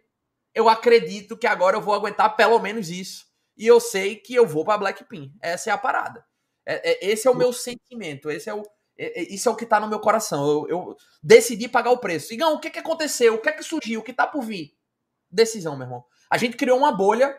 Eu 0.54 0.68
acredito 0.68 1.36
que 1.36 1.46
agora 1.46 1.76
eu 1.76 1.80
vou 1.80 1.94
aguentar 1.94 2.34
pelo 2.34 2.58
menos 2.58 2.90
isso. 2.90 3.26
E 3.56 3.66
eu 3.66 3.78
sei 3.78 4.16
que 4.16 4.34
eu 4.34 4.46
vou 4.46 4.64
para 4.64 4.78
Blackpink. 4.78 5.32
Essa 5.40 5.70
é 5.70 5.72
a 5.72 5.78
parada. 5.78 6.24
É, 6.64 6.90
é, 6.90 7.10
esse 7.12 7.28
é 7.28 7.30
o 7.30 7.36
meu 7.36 7.52
sentimento. 7.52 8.30
Esse 8.30 8.50
é 8.50 8.54
o, 8.54 8.62
isso 8.98 9.48
é 9.48 9.52
o 9.52 9.56
que 9.56 9.66
tá 9.66 9.78
no 9.78 9.88
meu 9.88 10.00
coração. 10.00 10.46
Eu, 10.46 10.66
eu 10.68 10.96
decidi 11.22 11.68
pagar 11.68 11.90
o 11.90 11.98
preço. 11.98 12.32
Igão, 12.32 12.54
o 12.54 12.60
que, 12.60 12.70
que 12.70 12.78
aconteceu? 12.78 13.34
O 13.34 13.40
que 13.40 13.48
é 13.48 13.52
que 13.52 13.62
surgiu? 13.62 14.00
O 14.00 14.02
que 14.02 14.12
tá 14.12 14.26
por 14.26 14.42
vir? 14.42 14.76
Decisão, 15.30 15.76
meu 15.76 15.86
irmão. 15.86 16.04
A 16.30 16.38
gente 16.38 16.56
criou 16.56 16.78
uma 16.78 16.92
bolha 16.92 17.36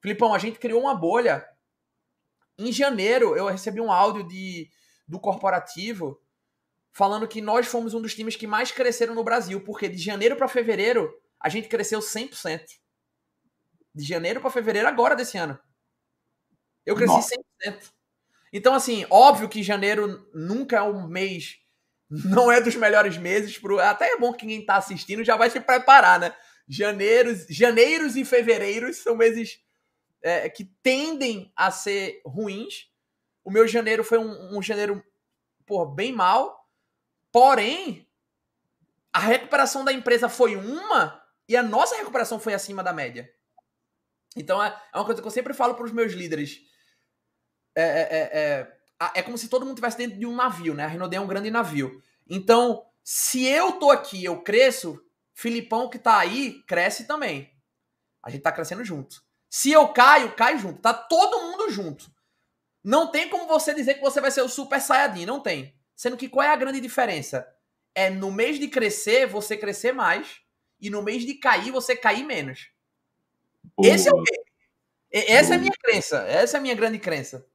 Filipão, 0.00 0.32
a 0.32 0.38
gente 0.38 0.58
criou 0.58 0.80
uma 0.80 0.94
bolha. 0.94 1.46
Em 2.56 2.72
janeiro, 2.72 3.36
eu 3.36 3.46
recebi 3.46 3.80
um 3.80 3.92
áudio 3.92 4.26
de, 4.26 4.70
do 5.06 5.20
corporativo 5.20 6.20
falando 6.92 7.28
que 7.28 7.40
nós 7.40 7.66
fomos 7.66 7.94
um 7.94 8.02
dos 8.02 8.14
times 8.14 8.34
que 8.34 8.46
mais 8.46 8.72
cresceram 8.72 9.14
no 9.14 9.22
Brasil, 9.22 9.62
porque 9.62 9.88
de 9.88 9.98
janeiro 9.98 10.36
para 10.36 10.48
fevereiro 10.48 11.12
a 11.40 11.48
gente 11.48 11.68
cresceu 11.68 12.00
100%. 12.00 12.64
De 13.94 14.04
janeiro 14.04 14.40
para 14.40 14.50
fevereiro 14.50 14.88
agora 14.88 15.14
desse 15.14 15.38
ano. 15.38 15.58
Eu 16.84 16.96
cresci 16.96 17.14
Nossa. 17.14 17.36
100%. 17.64 17.92
Então, 18.52 18.74
assim, 18.74 19.06
óbvio 19.10 19.48
que 19.48 19.62
janeiro 19.62 20.28
nunca 20.34 20.76
é 20.76 20.82
um 20.82 21.06
mês, 21.06 21.58
não 22.10 22.50
é 22.50 22.60
dos 22.60 22.74
melhores 22.74 23.16
meses. 23.16 23.58
Pro, 23.58 23.78
até 23.78 24.12
é 24.12 24.18
bom 24.18 24.32
que 24.32 24.46
quem 24.46 24.60
está 24.60 24.76
assistindo 24.76 25.24
já 25.24 25.36
vai 25.36 25.50
se 25.50 25.60
preparar, 25.60 26.18
né? 26.18 26.34
Janeiros, 26.68 27.46
janeiros 27.48 28.16
e 28.16 28.24
fevereiros 28.24 28.98
são 28.98 29.16
meses 29.16 29.58
é, 30.22 30.48
que 30.48 30.64
tendem 30.82 31.52
a 31.56 31.70
ser 31.70 32.20
ruins. 32.24 32.90
O 33.44 33.50
meu 33.50 33.66
janeiro 33.66 34.04
foi 34.04 34.18
um, 34.18 34.58
um 34.58 34.62
janeiro 34.62 35.02
por 35.66 35.86
bem 35.86 36.12
mal. 36.12 36.66
Porém, 37.32 38.06
a 39.12 39.18
recuperação 39.18 39.84
da 39.84 39.92
empresa 39.92 40.28
foi 40.28 40.56
uma 40.56 41.22
e 41.48 41.56
a 41.56 41.62
nossa 41.62 41.96
recuperação 41.96 42.38
foi 42.38 42.54
acima 42.54 42.82
da 42.82 42.92
média. 42.92 43.30
Então 44.36 44.62
é, 44.62 44.68
é 44.92 44.98
uma 44.98 45.04
coisa 45.04 45.20
que 45.20 45.26
eu 45.26 45.32
sempre 45.32 45.54
falo 45.54 45.74
para 45.74 45.84
os 45.84 45.92
meus 45.92 46.12
líderes. 46.12 46.60
É, 47.74 47.82
é, 47.82 48.30
é, 48.32 49.10
é, 49.14 49.22
como 49.22 49.38
se 49.38 49.48
todo 49.48 49.62
mundo 49.64 49.76
estivesse 49.76 49.98
dentro 49.98 50.18
de 50.18 50.26
um 50.26 50.34
navio, 50.34 50.74
né? 50.74 50.84
A 50.84 50.88
Renault 50.88 51.14
é 51.14 51.20
um 51.20 51.26
grande 51.26 51.50
navio. 51.50 52.02
Então, 52.28 52.84
se 53.02 53.46
eu 53.46 53.72
tô 53.72 53.90
aqui, 53.90 54.24
eu 54.24 54.42
cresço, 54.42 55.00
Filipão 55.32 55.88
que 55.88 55.98
tá 55.98 56.18
aí 56.18 56.62
cresce 56.64 57.06
também. 57.06 57.50
A 58.22 58.30
gente 58.30 58.42
tá 58.42 58.50
crescendo 58.50 58.84
junto. 58.84 59.22
Se 59.48 59.70
eu 59.70 59.88
caio, 59.88 60.34
cai 60.34 60.58
junto. 60.58 60.80
Tá 60.80 60.92
todo 60.92 61.40
mundo 61.42 61.70
junto. 61.70 62.10
Não 62.82 63.10
tem 63.10 63.28
como 63.28 63.46
você 63.46 63.72
dizer 63.72 63.94
que 63.94 64.00
você 64.00 64.20
vai 64.20 64.30
ser 64.30 64.42
o 64.42 64.48
Super 64.48 64.80
Saiyajin. 64.80 65.24
Não 65.26 65.40
tem. 65.40 65.74
Sendo 65.94 66.16
que 66.16 66.28
qual 66.28 66.44
é 66.44 66.50
a 66.50 66.56
grande 66.56 66.80
diferença? 66.80 67.48
É 67.94 68.10
no 68.10 68.30
mês 68.30 68.58
de 68.58 68.68
crescer, 68.68 69.26
você 69.26 69.56
crescer 69.56 69.92
mais. 69.92 70.40
E 70.80 70.90
no 70.90 71.02
mês 71.02 71.24
de 71.24 71.34
cair, 71.34 71.70
você 71.70 71.96
cair 71.96 72.24
menos. 72.24 72.70
Esse 73.82 74.08
é 74.08 74.12
o 74.12 74.22
quê? 74.22 74.42
Essa 75.10 75.54
é 75.54 75.56
a 75.56 75.60
minha 75.60 75.72
crença. 75.80 76.18
Essa 76.28 76.56
é 76.56 76.58
a 76.58 76.62
minha 76.62 76.74
grande 76.74 76.98
crença. 76.98 77.46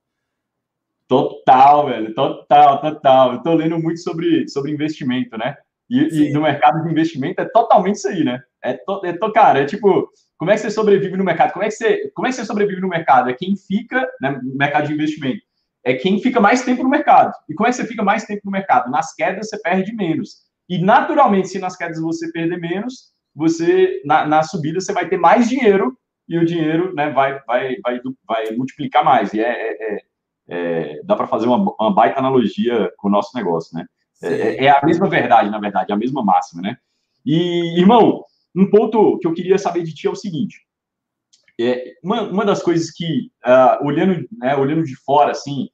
Total, 1.14 1.86
velho. 1.86 2.14
Total, 2.16 2.82
total. 2.82 3.34
Eu 3.34 3.44
tô 3.44 3.54
lendo 3.54 3.78
muito 3.78 4.00
sobre, 4.00 4.50
sobre 4.50 4.72
investimento, 4.72 5.38
né? 5.38 5.56
E, 5.88 6.00
e, 6.00 6.34
no 6.34 6.42
mercado 6.42 6.82
de 6.82 6.90
investimento 6.90 7.40
é 7.40 7.46
totalmente 7.46 7.98
isso 7.98 8.08
aí, 8.08 8.24
né? 8.24 8.42
É, 8.64 8.74
to, 8.74 9.02
é 9.06 9.14
to, 9.14 9.32
cara, 9.32 9.60
é 9.60 9.66
tipo, 9.66 10.10
como 10.38 10.50
é 10.50 10.56
que 10.56 10.62
você 10.62 10.72
sobrevive 10.72 11.16
no 11.16 11.24
mercado? 11.24 11.54
Como 11.54 11.64
é 11.64 11.68
que 11.68 11.76
você, 11.76 12.12
como 12.16 12.26
é 12.26 12.32
que 12.32 12.36
você 12.36 12.46
sobrevive 12.46 12.82
no 12.82 12.88
mercado? 12.88 13.30
É 13.30 13.34
quem 13.34 13.56
fica 13.56 14.10
né, 14.20 14.40
no 14.42 14.58
mercado 14.58 14.88
de 14.88 14.94
investimento. 14.94 15.44
É 15.84 15.94
quem 15.94 16.20
fica 16.20 16.40
mais 16.40 16.66
tempo 16.66 16.82
no 16.82 16.90
mercado. 16.90 17.32
E 17.48 17.54
como 17.54 17.68
é 17.68 17.70
que 17.70 17.76
você 17.76 17.86
fica 17.86 18.02
mais 18.02 18.26
tempo 18.26 18.42
no 18.46 18.52
mercado? 18.52 18.90
Nas 18.90 19.14
quedas 19.14 19.50
você 19.50 19.62
perde 19.62 19.94
menos. 19.94 20.38
E 20.68 20.80
naturalmente, 20.80 21.50
se 21.50 21.60
nas 21.60 21.78
quedas 21.78 22.02
você 22.02 22.32
perder 22.32 22.58
menos, 22.58 23.14
você 23.36 24.02
na, 24.04 24.26
na 24.26 24.42
subida 24.42 24.82
você 24.82 24.92
vai 24.92 25.08
ter 25.08 25.18
mais 25.18 25.48
dinheiro 25.48 25.96
e 26.28 26.40
o 26.40 26.46
dinheiro 26.46 26.92
né, 26.96 27.12
vai, 27.12 27.40
vai, 27.46 27.76
vai, 27.84 28.02
vai 28.26 28.52
multiplicar 28.56 29.04
mais. 29.04 29.32
E 29.32 29.42
é, 29.42 29.52
é, 29.52 29.94
é, 29.96 30.00
é 30.48 31.02
dá 31.04 31.16
para 31.16 31.28
fazer 31.28 31.48
uma, 31.48 31.74
uma 31.80 31.94
baita 31.94 32.20
analogia 32.20 32.92
com 32.98 33.08
o 33.08 33.12
nosso 33.12 33.36
negócio, 33.36 33.78
né? 33.78 33.86
É, 34.22 34.66
é, 34.66 34.70
a 34.70 34.82
mesma 34.86 35.10
verdade, 35.10 35.50
na 35.50 35.60
verdade, 35.60 35.92
é 35.92 35.96
a 35.96 35.98
mesma 35.98 36.24
máxima, 36.24 36.62
né? 36.62 36.78
E, 37.26 37.80
irmão, 37.80 38.24
um 38.56 38.70
ponto 38.70 39.18
que 39.20 39.28
eu 39.28 39.34
queria 39.34 39.58
saber 39.58 39.84
de 39.84 39.94
ti 39.94 40.08
é 40.08 40.10
o 40.10 40.16
seguinte. 40.16 40.62
É, 41.60 41.94
uma, 42.04 42.24
uma 42.24 42.46
das 42.46 42.64
coisas 42.64 42.90
que, 42.92 43.32
uh, 43.46 43.86
olhando, 43.86 44.28
né, 44.32 44.56
olhando 44.56 44.84
de 44.84 44.96
fora, 44.96 45.32
assim, 45.32 45.70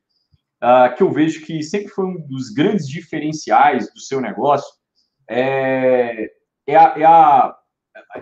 uh, 0.63 0.95
que 0.95 1.03
eu 1.03 1.11
vejo 1.11 1.45
que 1.45 1.61
sempre 1.63 1.89
foi 1.89 2.05
um 2.05 2.19
dos 2.27 2.49
grandes 2.49 2.87
diferenciais 2.87 3.91
do 3.93 3.99
seu 3.99 4.19
negócio 4.19 4.79
é, 5.29 6.31
é, 6.65 6.75
a, 6.75 6.95
é, 6.97 7.05
a, 7.05 7.55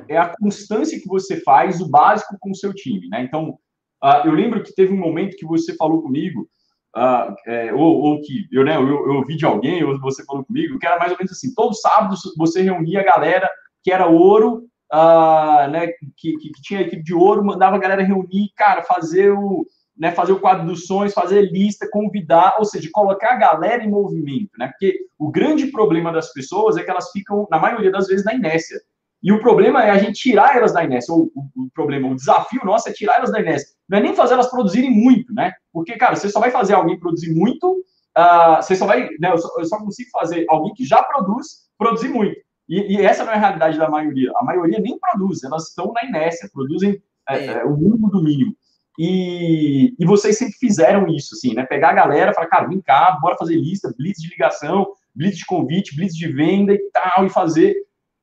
é 0.10 0.18
a 0.18 0.36
constância 0.38 1.00
que 1.00 1.08
você 1.08 1.39
faz, 1.41 1.80
o 1.80 1.89
básico 1.89 2.38
com 2.39 2.52
o 2.52 2.56
seu 2.56 2.74
time, 2.74 3.08
né? 3.08 3.24
Então, 3.24 3.58
uh, 4.04 4.26
eu 4.26 4.32
lembro 4.32 4.64
que 4.64 4.74
teve 4.74 4.93
um 4.93 4.98
momento 4.98 5.38
que 5.38 5.45
você 5.45 5.76
falou 5.76 6.02
comigo 6.02 6.48
Uh, 6.95 7.36
é, 7.45 7.74
ou, 7.74 8.02
ou, 8.02 8.22
que 8.22 8.48
eu, 8.52 8.64
né, 8.64 8.76
eu, 8.76 8.88
eu, 8.88 9.18
ouvi 9.18 9.38
de 9.38 9.45
alguém, 9.45 9.84
ou 9.84 10.00
você 10.00 10.26
falou 10.26 10.43
comigo, 10.43 10.80
que 10.80 10.88
era 10.88 10.98
mais 10.98 11.12
ou 11.12 11.18
menos 11.18 11.32
assim: 11.32 11.54
todo 11.54 11.76
sábado 11.76 12.16
você 12.36 12.64
reunia 12.64 13.02
a 13.02 13.04
galera 13.04 13.48
que 13.84 13.91
era 13.91 14.08
ouro, 14.08 14.64
uh, 14.91 15.70
né, 15.70 15.88
que, 16.18 16.36
que, 16.38 16.50
que, 16.50 16.62
tinha 16.64 16.82
equipe 16.82 17.04
de 17.04 17.14
ouro, 17.14 17.45
mandava 17.45 17.76
a 17.76 17.80
galera 17.80 18.02
reunir, 18.02 18.50
cara, 18.56 18.82
fazer 18.82 19.32
o, 19.32 19.64
né, 19.95 20.12
fazer 20.12 20.32
o 20.32 20.39
quadro 20.39 20.66
dos 20.66 20.88
sonhos, 20.88 21.14
fazer 21.14 21.52
lista, 21.52 21.88
convidar, 21.91 22.56
ou 22.58 22.66
seja, 22.66 22.89
colocar 22.91 23.34
a 23.34 23.38
galera 23.38 23.84
em 23.84 23.89
movimento, 23.89 24.52
né? 24.58 24.68
Porque 24.68 24.98
o 25.20 25.30
grande 25.30 25.68
problema 25.68 26.12
das 26.12 26.34
pessoas 26.34 26.78
é 26.78 26.84
que 26.84 26.89
elas 26.89 27.12
ficam, 27.12 27.48
na 27.52 27.60
maioria 27.60 27.91
das 27.91 28.08
vezes, 28.08 28.26
na 28.26 28.34
inércia. 28.34 28.80
E 29.22 29.32
o 29.32 29.39
problema 29.39 29.84
é 29.84 29.89
a 29.89 29.97
gente 29.97 30.20
tirar 30.20 30.55
elas 30.55 30.74
da 30.74 30.84
inércia. 30.84 31.13
Ou 31.13 31.32
o, 31.36 31.63
o, 31.63 31.70
problema, 31.74 32.07
o 32.07 32.15
desafio 32.15 32.61
nosso 32.63 32.89
é 32.89 32.93
tirar 32.93 33.18
elas 33.18 33.32
da 33.32 33.39
inércia. 33.39 33.70
Não 33.89 33.97
é 33.97 34.01
nem 34.01 34.15
fazer 34.15 34.36
elas 34.36 34.49
produzirem 34.49 34.91
muito, 34.91 35.34
né? 35.34 35.53
Porque, 35.74 35.97
cara, 35.97 36.15
você 36.15 36.30
só 36.30 36.39
vai 36.39 36.51
fazer 36.51 36.74
alguém 36.74 36.99
produzir 36.99 37.34
muito, 37.34 37.84
uh, 38.18 38.55
você 38.61 38.76
só 38.76 38.86
vai. 38.86 39.09
Né, 39.20 39.32
eu, 39.32 39.38
só, 39.38 39.49
eu 39.57 39.65
só 39.65 39.78
consigo 39.78 40.09
fazer 40.11 40.45
alguém 40.49 40.74
que 40.74 40.86
já 40.86 41.01
produz, 41.01 41.68
produzir 41.78 42.09
muito. 42.09 42.38
E, 42.70 42.97
e, 42.97 43.01
essa 43.01 43.24
não 43.24 43.32
é 43.32 43.36
a 43.36 43.39
realidade 43.39 43.78
da 43.78 43.89
maioria. 43.89 44.32
A 44.36 44.43
maioria 44.43 44.80
nem 44.80 44.99
produz, 44.99 45.43
elas 45.43 45.70
estão 45.70 45.91
na 45.93 46.03
inércia, 46.03 46.49
produzem 46.53 47.01
é, 47.30 47.45
é. 47.45 47.63
o 47.63 47.76
mínimo 47.78 48.09
do 48.09 48.22
mínimo. 48.22 48.55
E, 48.99 49.93
e 49.97 50.05
vocês 50.05 50.38
sempre 50.38 50.55
fizeram 50.55 51.07
isso, 51.07 51.36
assim, 51.36 51.53
né? 51.53 51.65
Pegar 51.65 51.89
a 51.89 51.93
galera, 51.93 52.34
falar, 52.34 52.47
cara, 52.47 52.68
vem 52.68 52.82
cá, 52.82 53.18
bora 53.22 53.38
fazer 53.38 53.55
lista, 53.55 53.93
blitz 53.95 54.22
de 54.22 54.30
ligação, 54.30 54.88
blitz 55.15 55.38
de 55.38 55.45
convite, 55.45 55.95
blitz 55.95 56.15
de 56.15 56.28
venda 56.28 56.74
e 56.74 56.89
tal, 56.91 57.26
e 57.26 57.30
fazer. 57.30 57.76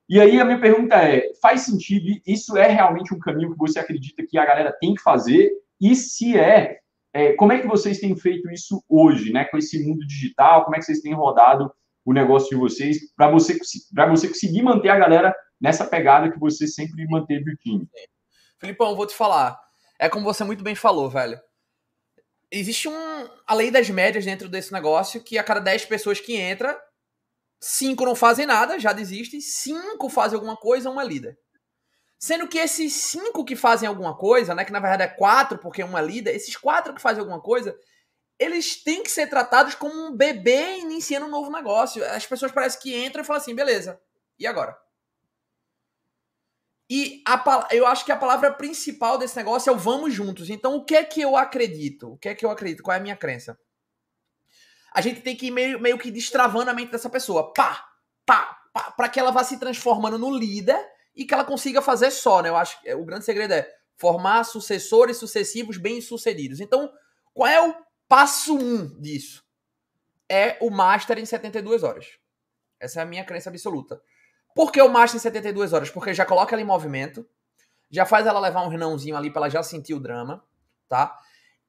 E 0.09 0.21
aí 0.21 0.39
a 0.39 0.45
minha 0.45 0.61
pergunta 0.61 0.97
é: 0.97 1.33
faz 1.41 1.63
sentido? 1.63 2.21
Isso 2.27 2.57
é 2.57 2.69
realmente 2.69 3.15
um 3.15 3.19
caminho 3.19 3.53
que 3.53 3.59
você 3.59 3.79
acredita 3.79 4.25
que 4.27 4.39
a 4.39 4.45
galera 4.45 4.73
tem 4.73 4.95
que 4.95 5.03
fazer? 5.03 5.51
E 5.81 5.95
se 5.95 6.39
é, 6.39 6.79
é 7.13 7.33
como 7.35 7.53
é 7.53 7.61
que 7.61 7.67
vocês 7.67 7.99
têm 7.99 8.17
feito 8.17 8.51
isso 8.51 8.83
hoje, 8.89 9.33
né? 9.33 9.45
Com 9.45 9.59
esse 9.59 9.83
mundo 9.87 10.07
digital, 10.07 10.65
como 10.65 10.77
é 10.77 10.79
que 10.79 10.85
vocês 10.85 11.01
têm 11.01 11.15
rodado 11.15 11.73
o 12.05 12.13
negócio 12.13 12.51
de 12.51 12.57
vocês 12.57 12.99
para 13.17 13.31
você, 13.31 13.59
para 13.95 14.07
você 14.07 14.29
conseguir 14.29 14.63
manter 14.63 14.91
a 14.91 14.99
galera 14.99 15.35
nessa 15.61 15.87
pegada 15.87 16.31
que 16.31 16.39
você 16.39 16.67
sempre 16.67 17.07
manteve 17.07 17.51
o 17.51 17.57
time? 17.57 17.89
Filipão, 18.59 18.95
vou 18.95 19.07
te 19.07 19.15
falar. 19.15 19.59
É 19.99 20.09
como 20.09 20.25
você 20.25 20.45
muito 20.45 20.63
bem 20.63 20.75
falou, 20.75 21.09
velho. 21.09 21.41
existe 22.51 22.89
um, 22.89 23.29
a 23.47 23.55
lei 23.55 23.71
das 23.71 23.89
médias 23.89 24.25
dentro 24.25 24.49
desse 24.49 24.73
negócio 24.73 25.23
que 25.23 25.39
a 25.39 25.45
cada 25.45 25.61
10 25.61 25.87
pessoas 25.87 26.21
que 26.21 26.37
entra, 26.37 26.79
5 27.61 28.05
não 28.05 28.15
fazem 28.15 28.47
nada, 28.47 28.79
já 28.79 28.93
desistem, 28.93 29.41
5 29.41 30.09
fazem 30.09 30.37
alguma 30.37 30.57
coisa, 30.57 30.91
uma 30.91 31.05
líder. 31.05 31.39
Sendo 32.19 32.49
que 32.49 32.59
esses 32.59 32.93
5 32.93 33.45
que 33.45 33.57
fazem 33.57 33.89
alguma 33.89 34.17
coisa, 34.17 34.55
né, 34.55 34.65
que 34.65 34.73
na 34.73 34.81
verdade 34.81 35.03
é 35.03 35.09
4 35.09 35.59
porque 35.59 35.83
uma 35.83 36.01
líder, 36.01 36.35
esses 36.35 36.57
4 36.57 36.95
que 36.95 37.03
fazem 37.03 37.21
alguma 37.21 37.41
coisa, 37.41 37.77
eles 38.39 38.83
têm 38.83 39.03
que 39.03 39.11
ser 39.11 39.29
tratados 39.29 39.75
como 39.75 39.95
um 39.95 40.17
bebê 40.17 40.79
iniciando 40.79 41.27
um 41.27 41.31
novo 41.31 41.51
negócio. 41.51 42.05
As 42.11 42.27
pessoas 42.27 42.53
parecem 42.53 42.81
que 42.81 43.05
entram 43.05 43.23
e 43.23 43.27
falam 43.27 43.41
assim, 43.41 43.55
beleza, 43.55 44.01
e 44.39 44.47
agora? 44.47 44.77
E 46.89 47.23
a, 47.27 47.69
eu 47.71 47.87
acho 47.87 48.05
que 48.05 48.13
a 48.13 48.17
palavra 48.17 48.53
principal 48.53 49.17
desse 49.17 49.37
negócio 49.37 49.71
é 49.71 49.73
o 49.73 49.79
vamos 49.79 50.13
juntos. 50.13 50.51
Então, 50.51 50.77
o 50.77 50.85
que 50.85 50.95
é 50.95 51.05
que 51.05 51.21
eu 51.21 51.37
acredito? 51.37 52.13
O 52.13 52.19
que 52.19 52.29
é 52.29 52.35
que 52.35 52.45
eu 52.45 52.51
acredito? 52.51 52.83
Qual 52.83 52.95
é 52.95 52.99
a 52.99 53.03
minha 53.03 53.17
crença? 53.17 53.59
A 54.95 55.01
gente 55.01 55.21
tem 55.21 55.35
que 55.35 55.47
ir 55.47 55.51
meio, 55.51 55.81
meio 55.81 55.99
que 55.99 56.11
destravando 56.11 56.71
a 56.71 56.73
mente 56.73 56.93
dessa 56.93 57.11
pessoa. 57.11 57.53
Pá, 57.53 57.85
pá, 58.25 58.63
pá, 58.73 58.93
para 58.93 59.09
que 59.09 59.19
ela 59.19 59.33
vá 59.33 59.43
se 59.43 59.59
transformando 59.59 60.17
no 60.17 60.31
líder 60.31 60.79
e 61.17 61.25
que 61.25 61.35
ela 61.35 61.45
consiga 61.45 61.83
fazer 61.83 62.13
só, 62.13 62.41
né? 62.41 62.49
Eu 62.49 62.57
acho 62.57 62.81
que 62.81 62.95
o 62.95 63.05
grande 63.05 63.25
segredo 63.25 63.53
é 63.53 63.69
formar 63.97 64.45
sucessores 64.45 65.17
sucessivos 65.17 65.77
bem-sucedidos. 65.77 66.61
Então, 66.61 66.93
qual 67.33 67.49
é 67.49 67.61
o 67.61 67.75
passo 68.09 68.57
um 68.57 69.01
disso? 69.01 69.45
É 70.29 70.57
o 70.61 70.71
Master 70.71 71.19
em 71.19 71.27
72 71.27 71.83
horas. 71.83 72.07
Essa 72.79 73.01
é 73.01 73.03
a 73.03 73.07
minha 73.07 73.25
crença 73.25 73.51
absoluta. 73.51 74.01
Por 74.55 74.71
que 74.71 74.81
o 74.81 74.89
Master 74.89 75.17
em 75.17 75.23
72 75.23 75.73
horas? 75.73 75.91
Porque 75.91 76.15
já 76.15 76.25
coloca 76.25 76.55
ela 76.55 76.63
em 76.63 76.67
movimento, 76.67 77.27
já 77.91 78.07
faz 78.07 78.27
ela 78.27 78.39
levar 78.39 78.63
um 78.63 78.69
renãozinho 78.69 79.17
ali 79.17 79.31
para 79.31 79.43
ela 79.43 79.51
já 79.51 79.63
sentir 79.63 79.95
o 79.95 80.01
drama, 80.01 80.45
tá? 80.89 81.19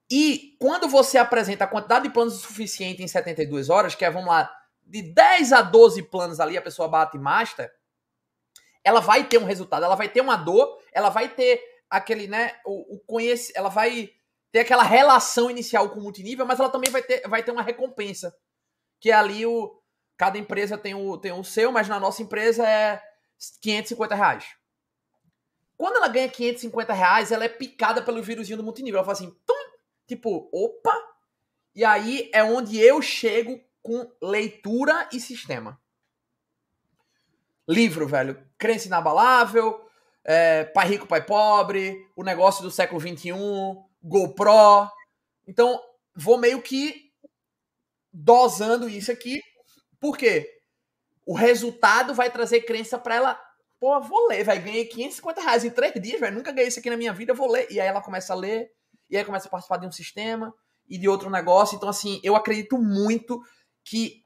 E 0.09 0.55
quando 0.59 0.87
você 0.87 1.17
apresenta 1.17 1.63
a 1.63 1.67
quantidade 1.67 2.07
de 2.07 2.13
planos 2.13 2.35
suficiente 2.41 3.01
em 3.01 3.07
72 3.07 3.69
horas, 3.69 3.95
que 3.95 4.05
é, 4.05 4.11
vamos 4.11 4.29
lá, 4.29 4.51
de 4.83 5.01
10 5.01 5.53
a 5.53 5.61
12 5.61 6.03
planos 6.03 6.39
ali, 6.39 6.57
a 6.57 6.61
pessoa 6.61 6.87
bate 6.87 7.17
Master, 7.17 7.71
ela 8.83 8.99
vai 8.99 9.23
ter 9.23 9.39
um 9.39 9.45
resultado, 9.45 9.83
ela 9.83 9.95
vai 9.95 10.07
ter 10.07 10.21
uma 10.21 10.35
dor, 10.35 10.79
ela 10.93 11.09
vai 11.09 11.29
ter 11.29 11.59
aquele, 11.89 12.27
né, 12.27 12.55
o, 12.65 12.95
o 12.95 12.99
conhece, 12.99 13.51
ela 13.55 13.69
vai 13.69 14.11
ter 14.51 14.59
aquela 14.59 14.83
relação 14.83 15.49
inicial 15.49 15.89
com 15.89 15.99
o 15.99 16.03
multinível, 16.03 16.45
mas 16.45 16.59
ela 16.59 16.69
também 16.69 16.91
vai 16.91 17.01
ter, 17.01 17.27
vai 17.27 17.41
ter 17.41 17.51
uma 17.51 17.63
recompensa, 17.63 18.35
que 18.99 19.09
é 19.09 19.13
ali 19.13 19.43
o, 19.45 19.81
Cada 20.17 20.37
empresa 20.37 20.77
tem 20.77 20.95
o, 20.95 21.17
tem 21.17 21.31
o 21.33 21.43
seu, 21.43 21.71
mas 21.71 21.89
na 21.89 21.99
nossa 21.99 22.21
empresa 22.23 22.67
é 22.67 23.01
550 23.61 24.15
reais. 24.15 24.45
Quando 25.77 25.97
ela 25.97 26.07
ganha 26.07 26.29
550 26.29 26.93
reais, 26.93 27.31
ela 27.33 27.43
é 27.43 27.49
picada 27.49 28.01
pelo 28.01 28.23
vírusinho 28.23 28.57
do 28.57 28.63
multinível. 28.63 28.97
Ela 28.97 29.05
fala 29.05 29.17
assim, 29.17 29.37
tipo, 30.07 30.49
opa! 30.51 30.95
E 31.73 31.83
aí 31.83 32.29
é 32.33 32.43
onde 32.43 32.79
eu 32.79 33.01
chego 33.01 33.59
com 33.81 34.09
leitura 34.21 35.09
e 35.11 35.19
sistema. 35.19 35.79
Livro, 37.67 38.07
velho. 38.07 38.41
Crença 38.57 38.87
inabalável, 38.87 39.89
é, 40.23 40.63
Pai 40.65 40.87
Rico, 40.87 41.07
Pai 41.07 41.25
Pobre, 41.25 42.07
O 42.15 42.23
Negócio 42.23 42.63
do 42.63 42.71
Século 42.71 43.01
XXI, 43.01 43.31
GoPro. 44.01 44.89
Então, 45.47 45.81
vou 46.15 46.37
meio 46.37 46.61
que 46.61 47.11
dosando 48.13 48.87
isso 48.87 49.11
aqui 49.11 49.41
por 50.05 50.17
quê? 50.17 50.47
O 51.25 51.33
resultado 51.33 52.13
vai 52.13 52.29
trazer 52.29 52.61
crença 52.61 52.95
para 52.95 53.15
ela. 53.15 53.41
Pô, 53.79 53.99
vou 53.99 54.27
ler, 54.27 54.43
vai 54.43 54.59
ganhar 54.59 54.85
550 54.85 55.41
reais 55.41 55.65
em 55.65 55.71
três 55.71 55.93
dias, 55.99 56.19
velho. 56.19 56.35
Nunca 56.35 56.51
ganhei 56.51 56.67
isso 56.67 56.77
aqui 56.77 56.91
na 56.91 56.95
minha 56.95 57.11
vida, 57.11 57.33
vou 57.33 57.51
ler. 57.51 57.65
E 57.71 57.79
aí 57.79 57.87
ela 57.87 58.03
começa 58.03 58.31
a 58.31 58.35
ler, 58.35 58.71
e 59.09 59.17
aí 59.17 59.25
começa 59.25 59.47
a 59.47 59.51
participar 59.51 59.77
de 59.77 59.87
um 59.87 59.91
sistema 59.91 60.53
e 60.87 60.97
de 60.97 61.07
outro 61.07 61.29
negócio. 61.29 61.75
Então, 61.75 61.89
assim, 61.89 62.19
eu 62.23 62.35
acredito 62.35 62.77
muito 62.77 63.43
que 63.83 64.23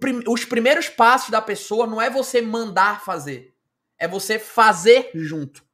prim... 0.00 0.22
os 0.26 0.44
primeiros 0.44 0.88
passos 0.88 1.30
da 1.30 1.40
pessoa 1.40 1.86
não 1.86 2.00
é 2.00 2.10
você 2.10 2.40
mandar 2.40 3.04
fazer, 3.04 3.54
é 3.98 4.06
você 4.06 4.38
fazer 4.38 5.10
junto. 5.14 5.64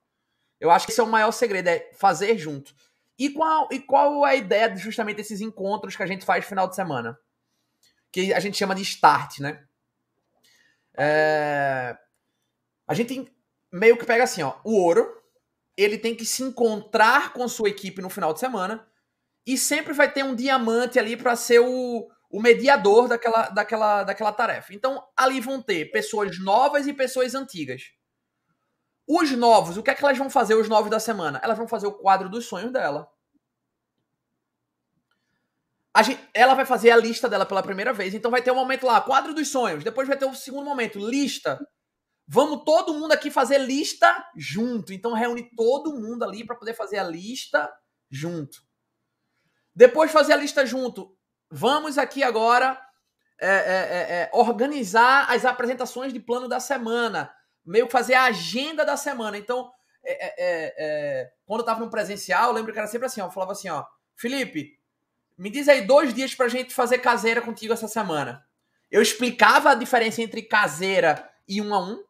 Eu 0.61 0.71
acho 0.71 0.87
que 0.87 0.93
esse 0.93 1.01
é 1.01 1.05
o 1.05 1.09
maior 1.09 1.33
segredo, 1.33 1.69
é 1.69 1.91
fazer 1.95 2.39
junto. 2.39 2.75
E 3.19 3.31
qual, 3.31 3.69
e 3.71 3.81
qual 3.81 4.27
é 4.27 4.31
a 4.31 4.37
ideia 4.37 4.69
de 4.69 4.79
justamente 4.79 5.17
desses 5.17 5.41
encontros 5.41 5.97
que 5.97 6.03
a 6.03 6.07
gente 6.07 6.25
faz 6.25 6.45
no 6.45 6.49
final 6.49 6.69
de 6.69 6.77
semana? 6.77 7.19
que 8.13 8.33
a 8.35 8.39
gente 8.39 8.59
chama 8.59 8.75
de 8.75 8.83
start, 8.83 9.41
né? 9.41 9.65
É... 10.95 11.97
A 12.87 12.93
gente 12.93 13.33
meio 13.73 13.97
que 13.97 14.05
pega 14.05 14.25
assim, 14.25 14.43
ó, 14.43 14.55
o 14.63 14.77
ouro, 14.77 15.22
ele 15.77 15.99
tem 15.99 16.15
que 16.15 16.25
se 16.25 16.43
encontrar 16.43 17.33
com 17.33 17.47
sua 17.49 17.69
equipe 17.69 18.03
no 18.03 18.11
final 18.11 18.33
de 18.33 18.41
semana 18.41 18.87
e 19.47 19.57
sempre 19.59 19.93
vai 19.93 20.11
ter 20.11 20.25
um 20.25 20.35
diamante 20.35 20.99
ali 20.99 21.17
para 21.17 21.35
ser 21.35 21.61
o, 21.61 22.09
o 22.31 22.41
mediador 22.41 23.09
daquela, 23.09 23.49
daquela, 23.49 24.05
daquela 24.05 24.33
tarefa. 24.33 24.75
Então, 24.75 25.03
ali 25.17 25.41
vão 25.41 25.61
ter 25.61 25.91
pessoas 25.91 26.39
novas 26.39 26.87
e 26.87 26.93
pessoas 26.93 27.35
antigas. 27.35 27.93
Os 29.07 29.31
novos, 29.33 29.77
o 29.77 29.83
que 29.83 29.91
é 29.91 29.95
que 29.95 30.05
elas 30.05 30.17
vão 30.17 30.31
fazer, 30.31 30.55
os 30.55 30.69
novos 30.69 30.91
da 30.91 31.01
semana? 31.01 31.41
Elas 31.43 31.59
vão 31.59 31.67
fazer 31.67 31.87
o 31.87 31.93
quadro 31.93 32.29
dos 32.29 32.47
sonhos 32.47 32.73
dela. 32.73 33.11
Gente, 36.03 36.27
ela 36.33 36.55
vai 36.55 36.65
fazer 36.65 36.91
a 36.91 36.97
lista 36.97 37.29
dela 37.29 37.45
pela 37.45 37.63
primeira 37.63 37.93
vez, 37.93 38.15
então 38.15 38.31
vai 38.31 38.41
ter 38.41 38.51
um 38.51 38.55
momento 38.55 38.87
lá, 38.87 39.01
quadro 39.01 39.35
dos 39.35 39.49
sonhos. 39.49 39.85
Depois 39.85 40.09
vai 40.09 40.17
ter 40.17 40.25
o 40.25 40.31
um 40.31 40.35
segundo 40.35 40.65
momento, 40.65 40.99
lista. 40.99 41.59
Vamos 42.35 42.65
todo 42.65 42.95
mundo 42.95 43.13
aqui 43.13 43.31
fazer 43.31 43.59
lista 43.59 44.27
junto. 44.35 44.91
Então 44.91 45.13
reúne 45.13 45.51
todo 45.55 45.93
mundo 45.93 46.25
ali 46.25 46.47
para 46.47 46.57
poder 46.57 46.73
fazer 46.73 46.97
a 46.97 47.05
lista 47.05 47.71
junto. 48.11 48.63
Depois 49.77 50.11
fazer 50.11 50.33
a 50.33 50.37
lista 50.37 50.65
junto. 50.65 51.15
Vamos 51.51 51.99
aqui 51.99 52.23
agora 52.23 52.81
é, 53.39 53.49
é, 53.49 53.53
é, 53.53 54.23
é 54.23 54.31
organizar 54.33 55.31
as 55.31 55.45
apresentações 55.45 56.11
de 56.11 56.21
plano 56.21 56.49
da 56.49 56.59
semana. 56.59 57.31
Meio 57.67 57.85
que 57.85 57.93
fazer 57.93 58.15
a 58.15 58.25
agenda 58.25 58.83
da 58.83 58.97
semana. 58.97 59.37
Então, 59.37 59.71
é, 60.03 60.35
é, 60.39 61.33
quando 61.45 61.61
eu 61.61 61.65
estava 61.65 61.81
no 61.81 61.91
presencial, 61.91 62.49
eu 62.49 62.55
lembro 62.55 62.73
que 62.73 62.79
era 62.79 62.89
sempre 62.89 63.09
assim, 63.09 63.21
ó, 63.21 63.27
eu 63.27 63.31
falava 63.31 63.53
assim, 63.53 63.69
ó, 63.69 63.85
Felipe, 64.17 64.79
me 65.37 65.51
diz 65.51 65.69
aí 65.69 65.83
dois 65.83 66.15
dias 66.15 66.35
pra 66.35 66.49
gente 66.49 66.73
fazer 66.73 66.97
caseira 66.97 67.43
contigo 67.43 67.75
essa 67.75 67.89
semana. 67.89 68.43
Eu 68.91 69.03
explicava 69.03 69.73
a 69.73 69.75
diferença 69.75 70.23
entre 70.23 70.41
caseira 70.41 71.31
e 71.47 71.61
um 71.61 71.75
a 71.75 71.79
um. 71.79 72.03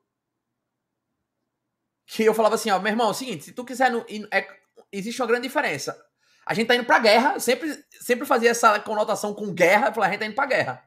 Que 2.13 2.25
eu 2.25 2.35
falava 2.35 2.57
assim, 2.57 2.71
ó, 2.71 2.79
meu 2.79 2.93
irmão, 2.93 3.09
é 3.09 3.11
o 3.11 3.15
seguinte, 3.15 3.45
se 3.45 3.53
tu 3.53 3.65
quiser. 3.65 3.91
No, 3.91 4.05
é, 4.31 4.47
existe 4.93 5.23
uma 5.23 5.27
grande 5.27 5.49
diferença. 5.49 5.99
A 6.45 6.53
gente 6.53 6.67
tá 6.67 6.75
indo 6.75 6.85
pra 6.85 6.99
guerra, 6.99 7.41
sempre, 7.41 7.83
sempre 8.03 8.27
fazia 8.27 8.51
essa 8.51 8.79
conotação 8.81 9.33
com 9.33 9.55
guerra, 9.55 9.87
eu 9.87 9.95
falei, 9.95 10.09
a 10.09 10.13
gente 10.13 10.21
tá 10.21 10.27
indo 10.27 10.35
pra 10.35 10.45
guerra. 10.45 10.87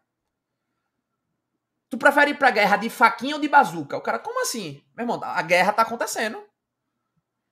Tu 1.89 1.97
prefere 1.97 2.31
ir 2.31 2.37
pra 2.37 2.51
guerra 2.51 2.77
de 2.77 2.91
faquinha 2.91 3.35
ou 3.35 3.41
de 3.41 3.47
bazuca? 3.47 3.97
O 3.97 4.01
cara, 4.01 4.19
como 4.19 4.39
assim? 4.43 4.83
Meu 4.95 5.03
irmão, 5.03 5.19
a 5.23 5.41
guerra 5.41 5.73
tá 5.73 5.81
acontecendo. 5.81 6.43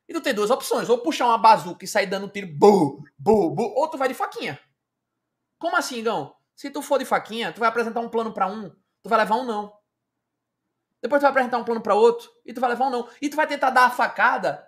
E 0.07 0.13
tu 0.13 0.21
tem 0.21 0.35
duas 0.35 0.51
opções, 0.51 0.87
ou 0.87 0.99
puxar 0.99 1.25
uma 1.25 1.37
bazuca 1.39 1.83
e 1.83 1.87
sair 1.87 2.05
dando 2.05 2.27
tiro, 2.27 2.47
bu, 2.47 3.03
bu, 3.17 3.55
bu, 3.55 3.63
ou 3.75 3.87
tu 3.89 3.97
vai 3.97 4.07
de 4.07 4.13
faquinha. 4.13 4.59
Como 5.57 5.75
assim, 5.75 6.03
Gão? 6.03 6.35
Se 6.55 6.69
tu 6.69 6.83
for 6.83 6.99
de 6.99 7.05
faquinha, 7.05 7.51
tu 7.51 7.59
vai 7.59 7.69
apresentar 7.69 8.01
um 8.01 8.09
plano 8.09 8.33
para 8.33 8.45
um, 8.45 8.69
tu 9.01 9.09
vai 9.09 9.17
levar 9.17 9.37
um 9.37 9.45
não. 9.45 9.73
Depois 11.03 11.19
tu 11.19 11.23
vai 11.23 11.31
apresentar 11.31 11.57
um 11.57 11.65
plano 11.65 11.81
para 11.81 11.93
outro 11.93 12.31
e 12.45 12.53
tu 12.53 12.61
vai 12.61 12.69
levar 12.69 12.87
um 12.87 12.89
não. 12.89 13.09
E 13.21 13.29
tu 13.29 13.35
vai 13.35 13.45
tentar 13.45 13.69
dar 13.71 13.85
a 13.87 13.91
facada 13.91 14.65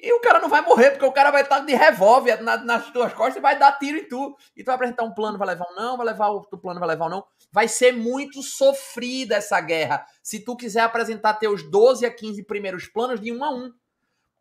e 0.00 0.12
o 0.12 0.20
cara 0.20 0.38
não 0.40 0.48
vai 0.48 0.60
morrer, 0.60 0.92
porque 0.92 1.04
o 1.04 1.12
cara 1.12 1.30
vai 1.32 1.42
estar 1.42 1.58
de 1.60 1.74
revólver 1.74 2.40
na, 2.40 2.56
nas 2.56 2.90
tuas 2.92 3.12
costas 3.12 3.36
e 3.36 3.40
vai 3.40 3.58
dar 3.58 3.78
tiro 3.78 3.98
em 3.98 4.08
tu. 4.08 4.36
E 4.56 4.62
tu 4.62 4.66
vai 4.66 4.76
apresentar 4.76 5.02
um 5.04 5.12
plano, 5.12 5.38
vai 5.38 5.48
levar 5.48 5.66
um 5.70 5.74
não, 5.74 5.96
vai 5.96 6.06
levar 6.06 6.28
outro 6.28 6.58
plano, 6.58 6.78
vai 6.78 6.88
levar 6.90 7.06
um 7.06 7.10
não. 7.10 7.24
Vai 7.52 7.68
ser 7.68 7.92
muito 7.92 8.42
sofrida 8.42 9.36
essa 9.36 9.60
guerra. 9.60 10.04
Se 10.22 10.44
tu 10.44 10.56
quiser 10.56 10.80
apresentar 10.82 11.34
teus 11.34 11.68
12 11.68 12.04
a 12.04 12.14
15 12.14 12.44
primeiros 12.44 12.86
planos 12.86 13.20
de 13.20 13.32
um 13.32 13.44
a 13.44 13.50
um. 13.50 13.72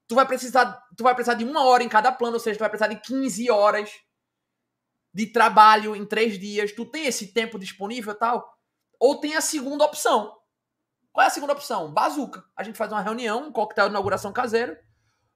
Tu 0.07 0.15
vai 0.15 0.27
precisar, 0.27 0.79
tu 0.95 1.03
vai 1.03 1.13
precisar 1.13 1.35
de 1.35 1.43
uma 1.43 1.63
hora 1.63 1.83
em 1.83 1.89
cada 1.89 2.11
plano, 2.11 2.35
ou 2.35 2.39
seja, 2.39 2.57
tu 2.57 2.61
vai 2.61 2.69
precisar 2.69 2.93
de 2.93 2.99
15 3.01 3.49
horas 3.49 3.91
de 5.13 5.25
trabalho 5.27 5.95
em 5.95 6.05
três 6.05 6.39
dias, 6.39 6.71
tu 6.71 6.85
tem 6.85 7.05
esse 7.05 7.33
tempo 7.33 7.57
disponível 7.57 8.13
tal? 8.13 8.47
Ou 8.99 9.19
tem 9.19 9.35
a 9.35 9.41
segunda 9.41 9.83
opção. 9.83 10.37
Qual 11.17 11.23
é 11.23 11.29
a 11.29 11.31
segunda 11.31 11.53
opção? 11.53 11.91
Bazuca. 11.91 12.43
A 12.55 12.61
gente 12.61 12.77
faz 12.77 12.91
uma 12.91 13.01
reunião, 13.01 13.47
um 13.47 13.51
coquetel 13.51 13.85
de 13.85 13.89
inauguração 13.89 14.31
caseiro, 14.31 14.77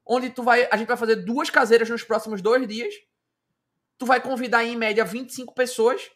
onde 0.06 0.30
tu 0.30 0.44
vai, 0.44 0.70
a 0.72 0.78
gente 0.78 0.88
vai 0.88 0.96
fazer 0.96 1.16
duas 1.16 1.50
caseiras 1.50 1.90
nos 1.90 2.04
próximos 2.04 2.40
dois 2.40 2.68
dias. 2.68 2.94
Tu 3.98 4.06
vai 4.06 4.22
convidar 4.22 4.64
em 4.64 4.76
média 4.76 5.04
25 5.04 5.56
pessoas. 5.56 6.12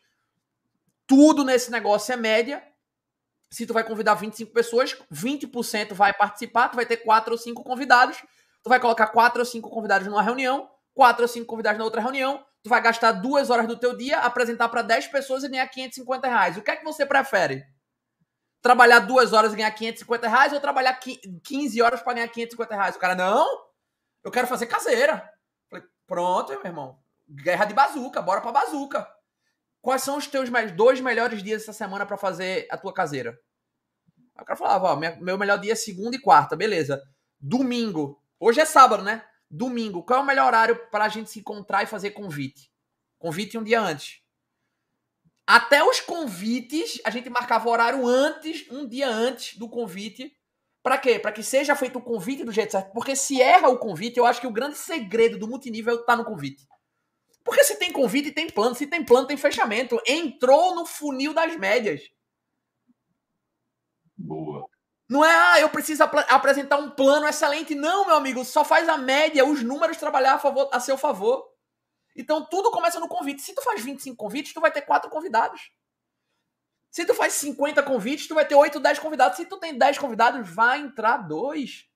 Tudo 1.08 1.44
nesse 1.44 1.72
negócio 1.72 2.14
é 2.14 2.16
média. 2.16 2.62
Se 3.50 3.66
tu 3.66 3.74
vai 3.74 3.84
convidar 3.84 4.14
25 4.14 4.54
pessoas, 4.54 4.96
20% 5.12 5.96
vai 5.96 6.14
participar, 6.14 6.70
tu 6.70 6.76
vai 6.76 6.86
ter 6.86 6.98
quatro 6.98 7.32
ou 7.32 7.38
cinco 7.40 7.64
convidados. 7.64 8.18
Tu 8.62 8.70
vai 8.70 8.80
colocar 8.80 9.08
quatro 9.08 9.40
ou 9.40 9.46
cinco 9.48 9.72
convidados 9.72 10.08
numa 10.08 10.22
reunião, 10.22 10.70
quatro 10.94 11.24
ou 11.24 11.28
cinco 11.28 11.48
convidados 11.48 11.80
na 11.80 11.86
outra 11.86 12.02
reunião 12.02 12.46
tu 12.66 12.70
vai 12.70 12.82
gastar 12.82 13.12
duas 13.12 13.52
horas 13.52 13.68
do 13.68 13.78
teu 13.78 13.96
dia, 13.96 14.18
apresentar 14.18 14.70
para 14.70 14.82
10 14.82 15.10
pessoas 15.10 15.44
e 15.44 15.48
ganhar 15.48 15.68
550 15.68 16.28
reais. 16.28 16.58
O 16.58 16.64
que 16.64 16.72
é 16.72 16.76
que 16.76 16.84
você 16.84 17.06
prefere? 17.06 17.64
Trabalhar 18.66 18.98
duas 19.02 19.32
horas 19.32 19.54
e 19.54 19.58
ganhar 19.58 19.70
550 19.70 20.28
reais 20.28 20.52
ou 20.52 20.60
trabalhar 20.60 20.96
15 20.96 21.82
horas 21.84 22.02
para 22.02 22.14
ganhar 22.14 22.28
550 22.30 22.74
reais? 22.74 22.96
O 22.96 23.00
cara, 23.00 23.14
não, 23.14 23.48
eu 24.24 24.32
quero 24.32 24.48
fazer 24.48 24.66
caseira. 24.66 25.32
Falei, 25.70 25.86
pronto, 26.08 26.52
meu 26.52 26.66
irmão. 26.66 26.98
guerra 27.30 27.66
de 27.66 27.76
bazuca, 27.76 28.24
bora 28.24 28.42
pra 28.42 28.52
bazuca. 28.52 29.08
Quais 29.84 30.02
são 30.02 30.18
os 30.18 30.26
teus 30.26 30.50
dois 30.76 31.00
melhores 31.00 31.44
dias 31.44 31.62
essa 31.62 31.74
semana 31.74 32.08
para 32.08 32.18
fazer 32.18 32.68
a 32.72 32.76
tua 32.76 32.92
caseira? 32.92 33.40
Aí 34.36 34.42
o 34.42 34.46
cara 34.46 34.58
falava, 34.58 34.94
ó, 34.94 34.96
meu 34.96 35.38
melhor 35.38 35.60
dia 35.60 35.74
é 35.74 35.76
segunda 35.76 36.16
e 36.16 36.20
quarta, 36.20 36.56
beleza. 36.56 37.00
Domingo. 37.40 38.20
Hoje 38.40 38.62
é 38.62 38.66
sábado, 38.66 39.04
né? 39.04 39.24
Domingo. 39.48 40.04
Qual 40.04 40.22
é 40.22 40.24
o 40.24 40.26
melhor 40.26 40.48
horário 40.48 40.90
para 40.90 41.06
a 41.06 41.10
gente 41.10 41.30
se 41.30 41.38
encontrar 41.38 41.84
e 41.84 41.86
fazer 41.86 42.10
convite? 42.10 42.72
Convite 43.20 43.60
um 43.60 43.64
dia 43.64 43.80
antes. 43.80 44.25
Até 45.48 45.84
os 45.84 46.00
convites, 46.00 47.00
a 47.06 47.10
gente 47.10 47.30
marcava 47.30 47.68
o 47.68 47.72
horário 47.72 48.08
antes, 48.08 48.66
um 48.72 48.88
dia 48.88 49.08
antes 49.08 49.58
do 49.58 49.70
convite. 49.70 50.36
Para 50.82 50.98
quê? 50.98 51.20
Para 51.20 51.32
que 51.32 51.44
seja 51.44 51.76
feito 51.76 52.00
o 52.00 52.02
convite 52.02 52.44
do 52.44 52.52
jeito 52.52 52.72
certo. 52.72 52.92
Porque 52.94 53.16
se 53.16 53.42
erra 53.42 53.70
o 53.70 53.78
convite, 53.78 54.18
eu 54.18 54.26
acho 54.26 54.42
que 54.42 54.48
o 54.48 54.52
grande 54.52 54.78
segredo 54.78 55.38
do 55.38 55.48
multinível 55.48 56.04
tá 56.04 56.16
no 56.16 56.26
convite. 56.26 56.68
Porque 57.44 57.64
se 57.64 57.78
tem 57.78 57.92
convite, 57.92 58.32
tem 58.32 58.50
plano. 58.50 58.76
Se 58.76 58.88
tem 58.88 59.04
plano, 59.06 59.28
tem 59.28 59.38
fechamento. 59.38 60.02
Entrou 60.08 60.74
no 60.76 60.86
funil 60.86 61.32
das 61.32 61.56
médias. 61.56 62.02
Boa. 64.18 64.68
Não 65.08 65.24
é, 65.24 65.30
ah, 65.30 65.60
eu 65.60 65.70
preciso 65.70 66.04
ap 66.04 66.16
apresentar 66.30 66.78
um 66.78 66.90
plano 66.90 67.28
excelente. 67.28 67.76
Não, 67.76 68.08
meu 68.08 68.16
amigo, 68.16 68.44
só 68.44 68.66
faz 68.66 68.90
a 68.90 68.98
média, 68.98 69.46
os 69.46 69.62
números 69.62 69.98
trabalhar 69.98 70.34
a, 70.34 70.40
favor, 70.40 70.68
a 70.74 70.80
seu 70.80 70.98
favor. 70.98 71.55
Então 72.16 72.46
tudo 72.46 72.72
começa 72.72 73.00
no 73.00 73.08
convite. 73.08 73.42
Se 73.42 73.54
tu 73.54 73.62
faz 73.62 73.84
25 73.84 74.16
convites, 74.16 74.54
tu 74.54 74.62
vai 74.62 74.72
ter 74.72 74.82
quatro 74.82 75.10
convidados. 75.10 75.72
Se 76.90 77.06
tu 77.06 77.14
faz 77.14 77.34
50 77.34 77.84
convites, 77.84 78.28
tu 78.28 78.34
vai 78.34 78.48
ter 78.48 78.56
8, 78.56 78.80
10 78.80 79.00
convidados. 79.00 79.36
Se 79.36 79.46
tu 79.46 79.58
tem 79.58 79.78
10 79.78 79.98
convidados, 79.98 80.50
vai 80.50 80.80
entrar 80.80 81.18
dois. 81.18 81.90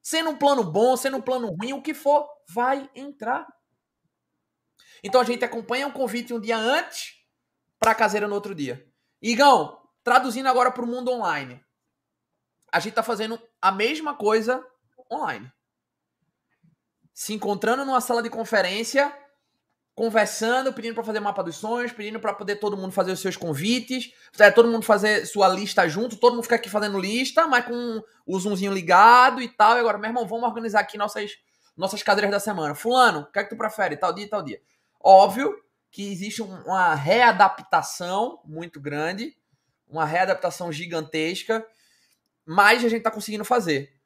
Sendo 0.00 0.30
um 0.30 0.38
plano 0.38 0.62
bom, 0.62 0.96
sendo 0.96 1.16
um 1.16 1.22
plano 1.22 1.48
ruim, 1.48 1.72
o 1.72 1.82
que 1.82 1.92
for, 1.92 2.28
vai 2.48 2.88
entrar. 2.94 3.46
Então 5.02 5.20
a 5.20 5.24
gente 5.24 5.44
acompanha 5.44 5.88
um 5.88 5.92
convite 5.92 6.32
um 6.32 6.40
dia 6.40 6.56
antes 6.56 7.14
para 7.78 7.94
caseira 7.94 8.28
no 8.28 8.36
outro 8.36 8.54
dia. 8.54 8.88
Igão, 9.20 9.82
traduzindo 10.04 10.48
agora 10.48 10.70
para 10.70 10.84
o 10.84 10.86
mundo 10.86 11.10
online. 11.10 11.60
A 12.70 12.78
gente 12.78 12.90
está 12.90 13.02
fazendo 13.02 13.40
a 13.60 13.72
mesma 13.72 14.14
coisa 14.14 14.64
online 15.10 15.52
se 17.22 17.32
encontrando 17.32 17.84
numa 17.84 18.00
sala 18.00 18.20
de 18.20 18.28
conferência, 18.28 19.16
conversando, 19.94 20.72
pedindo 20.72 20.94
para 20.96 21.04
fazer 21.04 21.20
mapa 21.20 21.40
dos 21.44 21.54
sonhos, 21.54 21.92
pedindo 21.92 22.18
para 22.18 22.34
poder 22.34 22.56
todo 22.56 22.76
mundo 22.76 22.90
fazer 22.90 23.12
os 23.12 23.20
seus 23.20 23.36
convites, 23.36 24.12
é, 24.40 24.50
todo 24.50 24.68
mundo 24.68 24.84
fazer 24.84 25.24
sua 25.24 25.46
lista 25.46 25.88
junto, 25.88 26.16
todo 26.16 26.32
mundo 26.32 26.42
ficar 26.42 26.56
aqui 26.56 26.68
fazendo 26.68 26.98
lista, 26.98 27.46
mas 27.46 27.64
com 27.64 28.02
o 28.26 28.40
zoomzinho 28.40 28.72
ligado 28.72 29.40
e 29.40 29.48
tal. 29.48 29.76
E 29.76 29.78
agora, 29.78 29.98
meu 29.98 30.08
irmão, 30.08 30.26
vamos 30.26 30.48
organizar 30.48 30.80
aqui 30.80 30.98
nossas, 30.98 31.30
nossas 31.76 32.02
cadeiras 32.02 32.32
da 32.32 32.40
semana. 32.40 32.74
Fulano, 32.74 33.20
o 33.20 33.30
que 33.30 33.38
é 33.38 33.44
que 33.44 33.50
tu 33.50 33.56
prefere? 33.56 33.96
Tal 33.96 34.12
dia, 34.12 34.28
tal 34.28 34.42
dia. 34.42 34.60
Óbvio 35.00 35.54
que 35.92 36.10
existe 36.10 36.42
uma 36.42 36.92
readaptação 36.96 38.40
muito 38.44 38.80
grande, 38.80 39.36
uma 39.86 40.04
readaptação 40.04 40.72
gigantesca, 40.72 41.64
mas 42.44 42.84
a 42.84 42.88
gente 42.88 42.98
está 42.98 43.12
conseguindo 43.12 43.44
fazer 43.44 44.01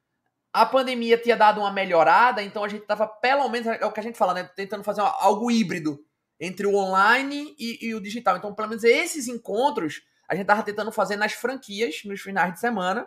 a 0.57 0.64
pandemia 0.64 1.18
tinha 1.18 1.36
dado 1.36 1.61
uma 1.61 1.70
melhorada, 1.70 2.42
então 2.42 2.64
a 2.64 2.68
gente 2.68 2.80
estava, 2.80 3.07
pelo 3.07 3.46
menos, 3.50 3.66
é 3.66 3.84
o 3.84 3.92
que 3.92 4.00
a 4.00 4.02
gente 4.02 4.16
fala, 4.16 4.32
né? 4.32 4.44
Tentando 4.57 4.82
fazer 4.82 5.02
algo 5.02 5.50
híbrido 5.50 6.02
entre 6.40 6.66
o 6.66 6.74
online 6.74 7.54
e, 7.59 7.88
e 7.88 7.94
o 7.94 8.00
digital. 8.00 8.38
Então, 8.38 8.54
pelo 8.54 8.68
menos 8.68 8.82
esses 8.82 9.28
encontros 9.28 10.00
a 10.26 10.34
gente 10.34 10.44
estava 10.44 10.62
tentando 10.62 10.90
fazer 10.90 11.16
nas 11.16 11.32
franquias, 11.32 12.00
nos 12.07 12.22
finais 12.22 12.54
de 12.54 12.59
semana, 12.59 13.07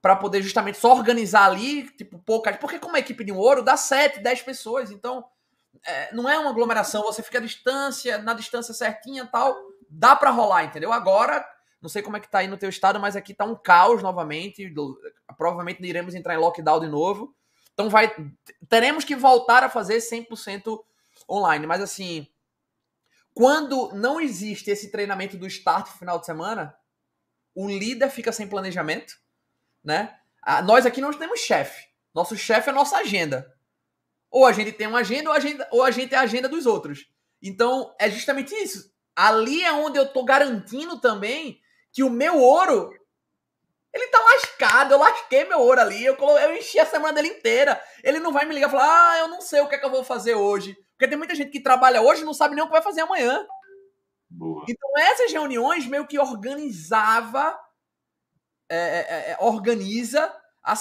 para 0.00 0.16
poder 0.16 0.40
justamente 0.40 0.78
só 0.78 0.92
organizar 0.92 1.44
ali, 1.44 1.82
tipo, 1.90 2.18
poucas. 2.20 2.56
Porque, 2.56 2.78
como 2.78 2.96
a 2.96 3.00
equipe 3.00 3.22
de 3.22 3.30
um 3.30 3.36
ouro, 3.36 3.62
dá 3.62 3.76
7, 3.76 4.20
10 4.20 4.40
pessoas. 4.40 4.90
Então, 4.90 5.22
é, 5.84 6.14
não 6.14 6.26
é 6.26 6.38
uma 6.38 6.48
aglomeração, 6.48 7.02
você 7.02 7.22
fica 7.22 7.36
à 7.36 7.42
distância, 7.42 8.16
na 8.16 8.32
distância 8.32 8.72
certinha 8.72 9.26
tal. 9.26 9.54
Dá 9.90 10.16
para 10.16 10.30
rolar, 10.30 10.64
entendeu? 10.64 10.90
Agora 10.90 11.46
não 11.80 11.88
sei 11.88 12.02
como 12.02 12.16
é 12.16 12.20
que 12.20 12.30
tá 12.30 12.38
aí 12.38 12.46
no 12.46 12.58
teu 12.58 12.68
estado, 12.68 13.00
mas 13.00 13.16
aqui 13.16 13.32
tá 13.32 13.44
um 13.44 13.56
caos 13.56 14.02
novamente. 14.02 14.72
Provavelmente 15.36 15.82
iremos 15.82 16.14
entrar 16.14 16.34
em 16.34 16.38
lockdown 16.38 16.80
de 16.80 16.88
novo. 16.88 17.34
Então 17.72 17.88
vai 17.88 18.14
teremos 18.68 19.04
que 19.04 19.16
voltar 19.16 19.64
a 19.64 19.70
fazer 19.70 19.98
100% 19.98 20.78
online, 21.28 21.66
mas 21.66 21.80
assim, 21.80 22.26
quando 23.32 23.92
não 23.94 24.20
existe 24.20 24.70
esse 24.70 24.90
treinamento 24.90 25.36
do 25.36 25.46
start 25.46 25.88
final 25.88 26.18
de 26.18 26.26
semana, 26.26 26.76
o 27.54 27.68
líder 27.68 28.10
fica 28.10 28.32
sem 28.32 28.46
planejamento, 28.48 29.14
né? 29.82 30.18
Ah, 30.42 30.60
nós 30.62 30.84
aqui 30.84 31.00
não 31.00 31.12
temos 31.12 31.40
chefe. 31.40 31.88
Nosso 32.14 32.36
chefe 32.36 32.70
é 32.70 32.72
nossa 32.72 32.98
agenda. 32.98 33.54
Ou 34.30 34.46
a 34.46 34.52
gente 34.52 34.72
tem 34.72 34.86
uma 34.86 35.00
agenda 35.00 35.30
ou 35.30 35.36
a 35.36 35.40
gente, 35.40 35.66
ou 35.70 35.82
a 35.82 35.90
gente 35.90 36.14
é 36.14 36.18
a 36.18 36.22
agenda 36.22 36.48
dos 36.48 36.66
outros. 36.66 37.10
Então, 37.42 37.94
é 37.98 38.10
justamente 38.10 38.54
isso. 38.54 38.92
Ali 39.16 39.62
é 39.62 39.72
onde 39.72 39.98
eu 39.98 40.06
tô 40.12 40.24
garantindo 40.24 41.00
também 41.00 41.60
que 41.92 42.02
o 42.02 42.10
meu 42.10 42.38
ouro 42.38 42.90
ele 43.92 44.06
tá 44.06 44.18
lascado, 44.20 44.92
eu 44.92 44.98
lasquei 44.98 45.44
meu 45.44 45.58
ouro 45.58 45.80
ali, 45.80 46.04
eu, 46.04 46.14
eu 46.16 46.56
enchi 46.56 46.78
a 46.78 46.86
semana 46.86 47.12
dele 47.12 47.28
inteira. 47.28 47.80
Ele 48.04 48.20
não 48.20 48.32
vai 48.32 48.44
me 48.44 48.54
ligar 48.54 48.68
e 48.68 48.70
falar, 48.70 49.12
ah, 49.12 49.18
eu 49.18 49.28
não 49.28 49.40
sei 49.40 49.60
o 49.60 49.68
que 49.68 49.74
é 49.74 49.78
que 49.78 49.84
eu 49.84 49.90
vou 49.90 50.04
fazer 50.04 50.34
hoje. 50.34 50.76
Porque 50.92 51.08
tem 51.08 51.18
muita 51.18 51.34
gente 51.34 51.50
que 51.50 51.60
trabalha 51.60 52.00
hoje 52.00 52.22
e 52.22 52.24
não 52.24 52.34
sabe 52.34 52.54
nem 52.54 52.62
o 52.62 52.66
que 52.66 52.72
vai 52.72 52.82
fazer 52.82 53.00
amanhã. 53.00 53.44
Boa. 54.28 54.64
Então 54.68 54.90
essas 54.96 55.32
reuniões 55.32 55.86
meio 55.86 56.06
que 56.06 56.20
organizava, 56.20 57.58
é, 58.68 58.76
é, 58.76 59.30
é, 59.32 59.36
organiza 59.40 60.32
a, 60.62 60.74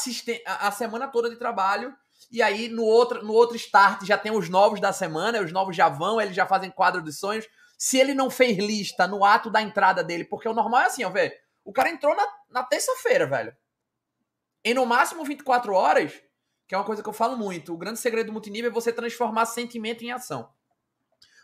a 0.68 0.72
semana 0.72 1.08
toda 1.08 1.30
de 1.30 1.36
trabalho. 1.38 1.96
E 2.32 2.44
aí 2.44 2.68
no 2.68 2.84
outro, 2.84 3.26
no 3.26 3.34
outro 3.34 3.56
start 3.56 4.04
já 4.06 4.20
tem 4.20 4.32
os 4.32 4.50
novos 4.50 4.80
da 4.80 4.94
semana, 4.94 5.42
os 5.42 5.52
novos 5.52 5.76
já 5.76 5.90
vão, 5.90 6.22
eles 6.22 6.36
já 6.36 6.46
fazem 6.46 6.70
quadro 6.70 7.02
dos 7.02 7.18
sonhos 7.18 7.48
se 7.80 7.98
ele 7.98 8.14
não 8.14 8.30
fez 8.30 8.58
lista 8.58 9.08
no 9.08 9.24
ato 9.24 9.50
da 9.50 9.62
entrada 9.62 10.04
dele, 10.04 10.26
porque 10.26 10.50
o 10.50 10.54
normal 10.54 10.82
é 10.82 10.86
assim, 10.88 11.06
ó, 11.06 11.10
velho. 11.10 11.32
O 11.64 11.72
cara 11.72 11.90
entrou 11.90 12.14
na, 12.14 12.28
na 12.50 12.62
terça-feira, 12.62 13.26
velho. 13.26 13.56
Em 14.66 14.74
no 14.74 14.86
máximo 14.86 15.24
24 15.24 15.74
horas, 15.74 16.12
que 16.68 16.76
é 16.76 16.78
uma 16.78 16.84
coisa 16.84 17.02
que 17.02 17.08
eu 17.08 17.14
falo 17.14 17.38
muito, 17.38 17.74
o 17.74 17.78
grande 17.78 17.98
segredo 17.98 18.28
do 18.28 18.34
multinível 18.34 18.70
é 18.70 18.74
você 18.74 18.92
transformar 18.92 19.46
sentimento 19.46 20.04
em 20.04 20.12
ação. 20.12 20.52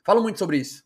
Falo 0.04 0.22
muito 0.22 0.38
sobre 0.38 0.58
isso. 0.58 0.84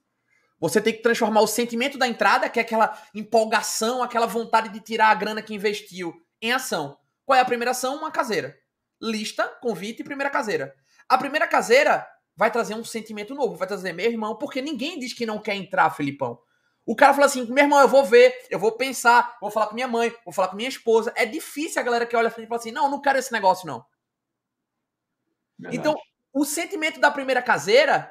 Você 0.60 0.80
tem 0.80 0.94
que 0.94 1.02
transformar 1.02 1.42
o 1.42 1.48
sentimento 1.48 1.98
da 1.98 2.08
entrada, 2.08 2.48
que 2.48 2.60
é 2.60 2.62
aquela 2.62 2.96
empolgação, 3.16 4.04
aquela 4.04 4.28
vontade 4.28 4.70
de 4.70 4.80
tirar 4.80 5.08
a 5.08 5.16
grana 5.16 5.42
que 5.42 5.56
investiu, 5.56 6.14
em 6.40 6.52
ação. 6.52 6.96
Qual 7.26 7.36
é 7.36 7.42
a 7.42 7.46
primeira 7.46 7.72
ação? 7.72 7.96
Uma 7.96 8.12
caseira. 8.12 8.56
Lista, 9.02 9.48
convite 9.62 10.02
e 10.02 10.06
primeira 10.06 10.30
caseira. 10.30 10.76
A 11.08 11.18
primeira 11.18 11.48
caseira 11.48 12.08
vai 12.40 12.50
trazer 12.50 12.74
um 12.74 12.86
sentimento 12.86 13.36
novo, 13.36 13.58
vai 13.58 13.68
trazer 13.68 13.92
meu 13.92 14.10
irmão, 14.10 14.34
porque 14.34 14.62
ninguém 14.62 14.98
diz 14.98 15.12
que 15.12 15.26
não 15.26 15.42
quer 15.42 15.56
entrar, 15.56 15.90
Filipão. 15.90 16.42
O 16.86 16.96
cara 16.96 17.14
fala 17.14 17.26
assim: 17.26 17.44
meu 17.52 17.66
irmão, 17.66 17.82
eu 17.82 17.88
vou 17.90 18.06
ver, 18.06 18.34
eu 18.50 18.58
vou 18.58 18.72
pensar, 18.72 19.38
vou 19.42 19.52
falar 19.52 19.68
com 19.68 19.76
minha 19.76 19.90
mãe, 19.90 20.16
vou 20.24 20.34
falar 20.34 20.48
com 20.48 20.56
minha 20.56 20.70
esposa. 20.70 21.12
É 21.18 21.26
difícil 21.26 21.82
a 21.82 21.84
galera 21.84 22.06
que 22.06 22.16
olha 22.16 22.32
frente 22.32 22.46
e 22.46 22.48
fala 22.48 22.62
assim: 22.62 22.72
não, 22.72 22.90
não 22.90 23.02
quero 23.02 23.20
esse 23.20 23.34
negócio, 23.34 23.68
não. 23.68 23.86
Verdade. 25.60 25.78
Então, 25.78 26.02
o 26.32 26.46
sentimento 26.46 26.98
da 27.02 27.12
primeira 27.12 27.42
caseira, 27.42 28.10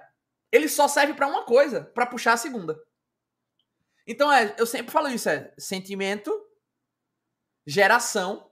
ele 0.53 0.69
só 0.69 0.87
serve 0.87 1.15
para 1.15 1.27
uma 1.27 1.47
coisa, 1.47 1.91
para 1.95 2.05
puxar 2.05 2.35
a 2.35 2.37
segunda. 2.37 2.79
Então, 4.07 4.31
é, 4.31 4.55
eu 4.59 4.67
sempre 4.67 4.93
falo 4.93 5.09
isso: 5.09 5.31
é 5.31 5.55
sentimento, 5.57 6.31
geração, 7.67 8.51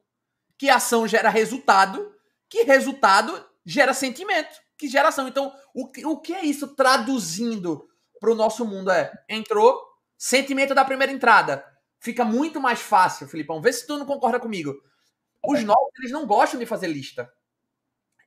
que 0.56 0.70
ação 0.70 1.06
gera 1.06 1.28
resultado, 1.28 2.16
que 2.48 2.62
resultado 2.62 3.46
gera 3.66 3.92
sentimento 3.92 4.64
que 4.76 4.88
geração. 4.88 5.26
Então, 5.26 5.54
o, 5.74 5.90
o 6.10 6.20
que 6.20 6.34
é 6.34 6.44
isso 6.44 6.68
traduzindo 6.68 7.88
para 8.20 8.30
o 8.30 8.34
nosso 8.34 8.64
mundo? 8.64 8.90
É, 8.90 9.12
entrou, 9.28 9.80
sentimento 10.16 10.74
da 10.74 10.84
primeira 10.84 11.12
entrada. 11.12 11.64
Fica 11.98 12.24
muito 12.24 12.60
mais 12.60 12.80
fácil, 12.80 13.28
Filipão. 13.28 13.60
Vê 13.60 13.72
se 13.72 13.86
tu 13.86 13.98
não 13.98 14.06
concorda 14.06 14.38
comigo. 14.38 14.74
Os 15.44 15.62
novos, 15.64 15.90
eles 15.98 16.10
não 16.10 16.26
gostam 16.26 16.58
de 16.58 16.66
fazer 16.66 16.88
lista. 16.88 17.32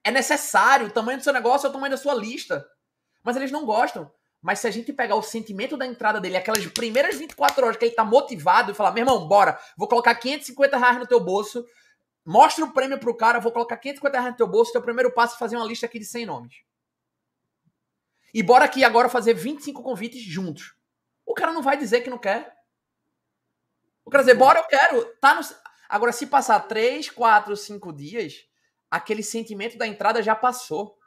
É 0.03 0.11
necessário, 0.11 0.87
o 0.87 0.91
tamanho 0.91 1.17
do 1.17 1.23
seu 1.23 1.33
negócio 1.33 1.67
é 1.67 1.69
o 1.69 1.73
tamanho 1.73 1.91
da 1.91 1.97
sua 1.97 2.13
lista. 2.13 2.65
Mas 3.23 3.35
eles 3.35 3.51
não 3.51 3.65
gostam. 3.65 4.11
Mas 4.41 4.59
se 4.59 4.67
a 4.67 4.71
gente 4.71 4.93
pegar 4.93 5.15
o 5.15 5.21
sentimento 5.21 5.75
da 5.75 5.85
entrada 5.85 6.19
dele, 6.19 6.37
aquelas 6.37 6.65
primeiras 6.67 7.15
24 7.15 7.65
horas 7.65 7.77
que 7.77 7.85
ele 7.85 7.95
tá 7.95 8.05
motivado 8.05 8.71
e 8.71 8.75
falar, 8.75 8.91
meu 8.91 9.01
irmão, 9.01 9.27
bora, 9.27 9.59
vou 9.77 9.87
colocar 9.87 10.15
550 10.15 10.77
reais 10.77 10.97
no 10.97 11.07
teu 11.07 11.19
bolso, 11.19 11.65
Mostra 12.25 12.65
o 12.65 12.71
prêmio 12.71 12.99
pro 12.99 13.15
cara, 13.15 13.39
vou 13.39 13.51
colocar 13.51 13.77
550 13.77 14.17
reais 14.17 14.33
no 14.33 14.37
teu 14.37 14.47
bolso, 14.47 14.71
teu 14.71 14.81
primeiro 14.81 15.11
passo 15.13 15.35
é 15.35 15.39
fazer 15.39 15.55
uma 15.55 15.65
lista 15.65 15.85
aqui 15.85 15.99
de 15.99 16.05
100 16.05 16.25
nomes. 16.25 16.55
E 18.33 18.43
bora 18.43 18.65
aqui 18.65 18.83
agora 18.83 19.09
fazer 19.09 19.33
25 19.33 19.81
convites 19.81 20.21
juntos. 20.21 20.75
O 21.25 21.33
cara 21.33 21.51
não 21.51 21.61
vai 21.61 21.77
dizer 21.77 22.01
que 22.01 22.09
não 22.09 22.17
quer. 22.17 22.55
O 24.05 24.09
cara 24.09 24.23
dizer, 24.23 24.35
bora, 24.35 24.59
eu 24.59 24.65
quero. 24.65 25.05
Tá 25.19 25.35
no... 25.35 25.41
Agora, 25.87 26.11
se 26.11 26.27
passar 26.27 26.59
3, 26.61 27.09
4, 27.09 27.55
5 27.55 27.93
dias, 27.93 28.45
aquele 28.89 29.23
sentimento 29.23 29.77
da 29.77 29.87
entrada 29.87 30.21
já 30.21 30.35
passou. 30.35 30.97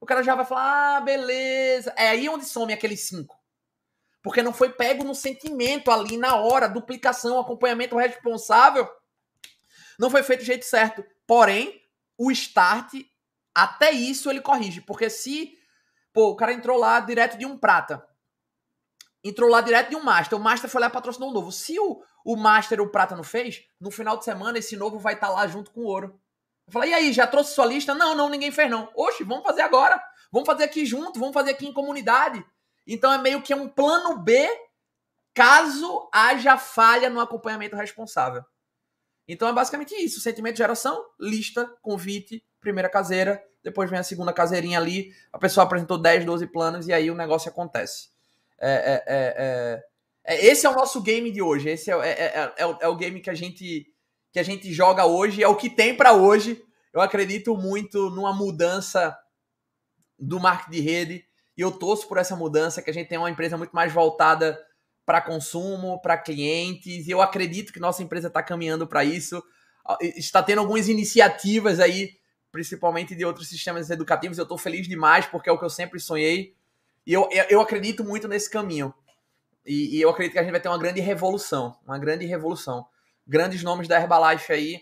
O 0.00 0.06
cara 0.06 0.22
já 0.22 0.34
vai 0.34 0.44
falar, 0.44 0.96
ah, 0.96 1.00
beleza. 1.00 1.94
É 1.96 2.08
aí 2.08 2.28
onde 2.28 2.44
some 2.44 2.72
aqueles 2.72 3.08
5. 3.08 3.38
Porque 4.22 4.42
não 4.42 4.52
foi 4.52 4.70
pego 4.70 5.04
no 5.04 5.14
sentimento 5.14 5.90
ali 5.90 6.16
na 6.16 6.36
hora, 6.36 6.68
duplicação, 6.68 7.40
acompanhamento 7.40 7.96
responsável 7.96 8.88
não 10.02 10.10
foi 10.10 10.24
feito 10.24 10.40
do 10.40 10.46
jeito 10.46 10.64
certo. 10.64 11.04
Porém, 11.28 11.80
o 12.18 12.32
start, 12.32 12.92
até 13.54 13.92
isso 13.92 14.28
ele 14.28 14.40
corrige. 14.40 14.80
Porque 14.80 15.08
se. 15.08 15.56
Pô, 16.12 16.30
o 16.30 16.36
cara 16.36 16.52
entrou 16.52 16.76
lá 16.76 16.98
direto 16.98 17.38
de 17.38 17.46
um 17.46 17.56
prata. 17.56 18.04
Entrou 19.22 19.48
lá 19.48 19.60
direto 19.60 19.90
de 19.90 19.96
um 19.96 20.02
Master. 20.02 20.36
O 20.36 20.42
Master 20.42 20.68
foi 20.68 20.80
lá 20.80 20.88
e 20.88 20.90
patrocinou 20.90 21.30
o 21.30 21.32
novo. 21.32 21.52
Se 21.52 21.78
o, 21.78 22.02
o 22.24 22.34
Master 22.34 22.80
o 22.80 22.90
Prata 22.90 23.14
não 23.14 23.22
fez, 23.22 23.62
no 23.80 23.92
final 23.92 24.16
de 24.16 24.24
semana 24.24 24.58
esse 24.58 24.76
novo 24.76 24.98
vai 24.98 25.14
estar 25.14 25.28
tá 25.28 25.32
lá 25.32 25.46
junto 25.46 25.70
com 25.70 25.82
o 25.82 25.86
ouro. 25.86 26.20
Eu 26.66 26.72
falei, 26.72 26.90
e 26.90 26.94
aí, 26.94 27.12
já 27.12 27.24
trouxe 27.24 27.54
sua 27.54 27.64
lista? 27.64 27.94
Não, 27.94 28.16
não, 28.16 28.28
ninguém 28.28 28.50
fez 28.50 28.68
não. 28.68 28.90
Oxe, 28.96 29.22
vamos 29.22 29.44
fazer 29.44 29.62
agora. 29.62 30.02
Vamos 30.32 30.46
fazer 30.46 30.64
aqui 30.64 30.84
junto, 30.84 31.20
vamos 31.20 31.34
fazer 31.34 31.52
aqui 31.52 31.68
em 31.68 31.72
comunidade. 31.72 32.44
Então 32.84 33.12
é 33.12 33.18
meio 33.18 33.40
que 33.40 33.54
um 33.54 33.68
plano 33.68 34.18
B 34.18 34.48
caso 35.32 36.10
haja 36.12 36.58
falha 36.58 37.08
no 37.08 37.20
acompanhamento 37.20 37.76
responsável. 37.76 38.44
Então 39.26 39.48
é 39.48 39.52
basicamente 39.52 39.94
isso: 39.94 40.20
sentimento 40.20 40.54
de 40.54 40.58
geração, 40.58 41.04
lista, 41.18 41.70
convite, 41.80 42.44
primeira 42.60 42.88
caseira, 42.88 43.42
depois 43.62 43.88
vem 43.88 43.98
a 43.98 44.04
segunda 44.04 44.32
caseirinha 44.32 44.78
ali, 44.78 45.12
a 45.32 45.38
pessoa 45.38 45.64
apresentou 45.64 45.98
10, 45.98 46.24
12 46.24 46.46
planos 46.48 46.88
e 46.88 46.92
aí 46.92 47.10
o 47.10 47.14
negócio 47.14 47.48
acontece. 47.48 48.10
É, 48.60 48.70
é, 48.70 49.04
é, 49.06 49.82
é, 50.24 50.46
esse 50.46 50.66
é 50.66 50.70
o 50.70 50.74
nosso 50.74 51.00
game 51.00 51.30
de 51.30 51.42
hoje. 51.42 51.68
Esse 51.68 51.90
é, 51.90 51.94
é, 51.94 52.52
é, 52.56 52.66
o, 52.66 52.78
é 52.80 52.88
o 52.88 52.96
game 52.96 53.20
que 53.20 53.30
a 53.30 53.34
gente 53.34 53.86
que 54.32 54.38
a 54.38 54.42
gente 54.42 54.72
joga 54.72 55.04
hoje, 55.04 55.42
é 55.42 55.48
o 55.48 55.56
que 55.56 55.68
tem 55.68 55.94
para 55.94 56.14
hoje. 56.14 56.64
Eu 56.90 57.02
acredito 57.02 57.54
muito 57.54 58.08
numa 58.08 58.32
mudança 58.32 59.14
do 60.18 60.40
marketing 60.40 60.70
de 60.70 60.80
rede 60.80 61.24
e 61.54 61.60
eu 61.60 61.70
torço 61.70 62.08
por 62.08 62.16
essa 62.16 62.34
mudança, 62.34 62.80
que 62.80 62.88
a 62.88 62.94
gente 62.94 63.08
tem 63.08 63.18
uma 63.18 63.30
empresa 63.30 63.58
muito 63.58 63.72
mais 63.72 63.92
voltada 63.92 64.58
para 65.12 65.20
consumo, 65.20 66.00
para 66.00 66.16
clientes, 66.16 67.06
e 67.06 67.10
eu 67.10 67.20
acredito 67.20 67.70
que 67.70 67.78
nossa 67.78 68.02
empresa 68.02 68.28
está 68.28 68.42
caminhando 68.42 68.86
para 68.86 69.04
isso. 69.04 69.44
Está 70.00 70.42
tendo 70.42 70.60
algumas 70.60 70.88
iniciativas 70.88 71.80
aí, 71.80 72.16
principalmente 72.50 73.14
de 73.14 73.22
outros 73.22 73.46
sistemas 73.46 73.90
educativos. 73.90 74.38
Eu 74.38 74.44
estou 74.44 74.56
feliz 74.56 74.88
demais, 74.88 75.26
porque 75.26 75.50
é 75.50 75.52
o 75.52 75.58
que 75.58 75.66
eu 75.66 75.68
sempre 75.68 76.00
sonhei. 76.00 76.56
E 77.06 77.12
eu, 77.12 77.28
eu 77.50 77.60
acredito 77.60 78.02
muito 78.02 78.26
nesse 78.26 78.48
caminho. 78.48 78.94
E, 79.66 79.98
e, 79.98 80.00
eu 80.00 80.08
acredito 80.08 80.32
que 80.32 80.38
a 80.38 80.42
gente 80.42 80.50
vai 80.50 80.60
ter 80.60 80.70
uma 80.70 80.78
grande 80.78 81.02
revolução. 81.02 81.76
Uma 81.84 81.98
grande 81.98 82.24
revolução. 82.24 82.86
Grandes 83.26 83.62
nomes 83.62 83.86
da 83.86 84.00
Herbalife 84.00 84.50
aí. 84.50 84.80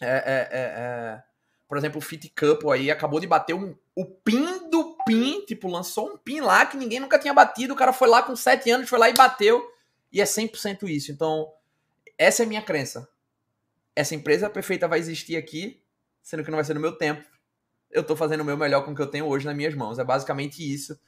É, 0.00 0.08
é, 0.08 0.48
é, 0.50 0.60
é 0.60 1.22
por 1.68 1.78
exemplo, 1.78 1.98
o 1.98 2.02
Fit 2.02 2.28
Couple 2.30 2.72
aí 2.72 2.90
acabou 2.90 3.20
de 3.20 3.28
bater 3.28 3.54
um, 3.54 3.76
o 3.94 4.04
pin 4.04 4.68
pin, 5.04 5.44
tipo, 5.46 5.68
lançou 5.68 6.12
um 6.12 6.16
pin 6.16 6.40
lá 6.40 6.64
que 6.66 6.76
ninguém 6.76 7.00
nunca 7.00 7.18
tinha 7.18 7.34
batido. 7.34 7.74
O 7.74 7.76
cara 7.76 7.92
foi 7.92 8.08
lá 8.08 8.22
com 8.22 8.34
7 8.34 8.70
anos, 8.70 8.88
foi 8.88 8.98
lá 8.98 9.08
e 9.08 9.14
bateu. 9.14 9.62
E 10.12 10.20
é 10.20 10.24
100% 10.24 10.88
isso. 10.88 11.12
Então, 11.12 11.48
essa 12.18 12.42
é 12.42 12.46
a 12.46 12.48
minha 12.48 12.62
crença. 12.62 13.08
Essa 13.94 14.14
empresa 14.14 14.50
perfeita 14.50 14.88
vai 14.88 14.98
existir 14.98 15.36
aqui, 15.36 15.80
sendo 16.22 16.44
que 16.44 16.50
não 16.50 16.56
vai 16.56 16.64
ser 16.64 16.74
no 16.74 16.80
meu 16.80 16.92
tempo. 16.92 17.24
Eu 17.90 18.04
tô 18.04 18.14
fazendo 18.14 18.40
o 18.40 18.44
meu 18.44 18.56
melhor 18.56 18.84
com 18.84 18.92
o 18.92 18.94
que 18.94 19.02
eu 19.02 19.10
tenho 19.10 19.26
hoje 19.26 19.46
nas 19.46 19.56
minhas 19.56 19.74
mãos. 19.74 19.98
É 19.98 20.04
basicamente 20.04 20.60
isso. 20.62 20.98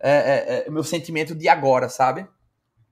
É, 0.00 0.10
é, 0.10 0.64
é 0.66 0.68
o 0.68 0.72
meu 0.72 0.84
sentimento 0.84 1.34
de 1.34 1.48
agora, 1.48 1.88
sabe? 1.88 2.26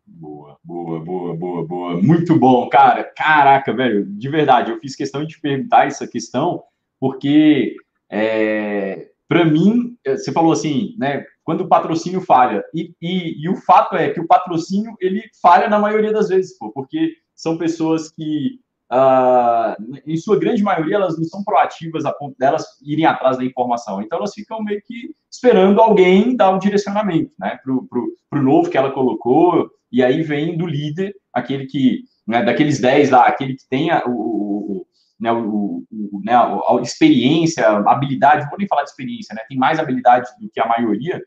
Boa, 0.07 0.59
boa, 0.65 1.01
boa, 1.01 1.37
boa, 1.37 1.67
boa. 1.67 2.03
Muito 2.03 2.39
bom, 2.39 2.69
cara. 2.69 3.05
Caraca, 3.05 3.73
velho. 3.73 4.07
De 4.07 4.29
verdade, 4.29 4.71
eu 4.71 4.79
fiz 4.81 4.97
questão 4.97 5.23
de 5.23 5.35
te 5.35 5.41
perguntar 5.41 5.87
essa 5.87 6.07
questão 6.07 6.65
porque 6.99 7.77
é, 8.11 9.08
para 9.29 9.45
mim, 9.45 9.95
é, 10.05 10.17
você 10.17 10.33
falou 10.33 10.53
assim, 10.53 10.95
né? 10.99 11.23
Quando 11.45 11.63
o 11.63 11.69
patrocínio 11.69 12.23
falha, 12.23 12.65
e, 12.75 12.95
e, 13.01 13.45
e, 13.45 13.49
o 13.49 13.57
fato 13.57 13.95
é 13.95 14.11
que 14.11 14.21
o 14.21 14.27
patrocínio 14.27 14.95
ele 15.01 15.23
falha 15.41 15.69
na 15.69 15.79
maioria 15.79 16.13
das 16.13 16.29
vezes, 16.29 16.57
pô, 16.59 16.73
porque 16.73 17.13
são 17.35 17.59
pessoas 17.59 18.11
que, 18.11 18.59
uh, 18.91 20.01
em 20.07 20.17
sua 20.17 20.39
grande 20.39 20.63
maioria, 20.63 20.97
elas 20.97 21.17
não 21.19 21.25
são 21.25 21.45
proativas 21.45 22.05
a 22.05 22.13
ponto 22.13 22.37
delas 22.39 22.65
irem 22.83 23.05
atrás 23.05 23.37
da 23.37 23.45
informação. 23.45 24.01
Então, 24.01 24.19
elas 24.19 24.33
ficam 24.33 24.63
meio 24.63 24.81
que 24.85 25.15
esperando 25.31 25.81
alguém 25.81 26.35
dar 26.35 26.51
o 26.51 26.59
direcionamento, 26.59 27.35
né, 27.39 27.59
para 27.63 28.41
o 28.41 28.43
novo 28.43 28.71
que 28.71 28.79
ela 28.79 28.91
colocou, 28.91 29.71
e 29.93 30.03
aí 30.03 30.23
vem 30.23 30.57
do 30.57 30.67
líder, 30.67 31.15
aquele 31.33 31.67
que, 31.67 32.03
né, 32.27 32.43
daqueles 32.43 32.81
10 32.81 33.11
lá, 33.11 33.27
aquele 33.27 33.55
que 33.55 33.69
tem 33.69 33.91
a, 33.91 34.03
o, 34.07 34.87
né, 35.19 35.33
o, 35.33 35.85
o, 35.91 36.21
né, 36.25 36.35
a 36.35 36.81
experiência, 36.83 37.67
habilidade, 37.69 38.43
não 38.43 38.51
vou 38.51 38.59
nem 38.59 38.69
falar 38.69 38.85
de 38.85 38.91
experiência, 38.91 39.35
né, 39.35 39.43
tem 39.49 39.59
mais 39.59 39.79
habilidade 39.79 40.31
do 40.41 40.49
que 40.51 40.61
a 40.61 40.67
maioria, 40.67 41.21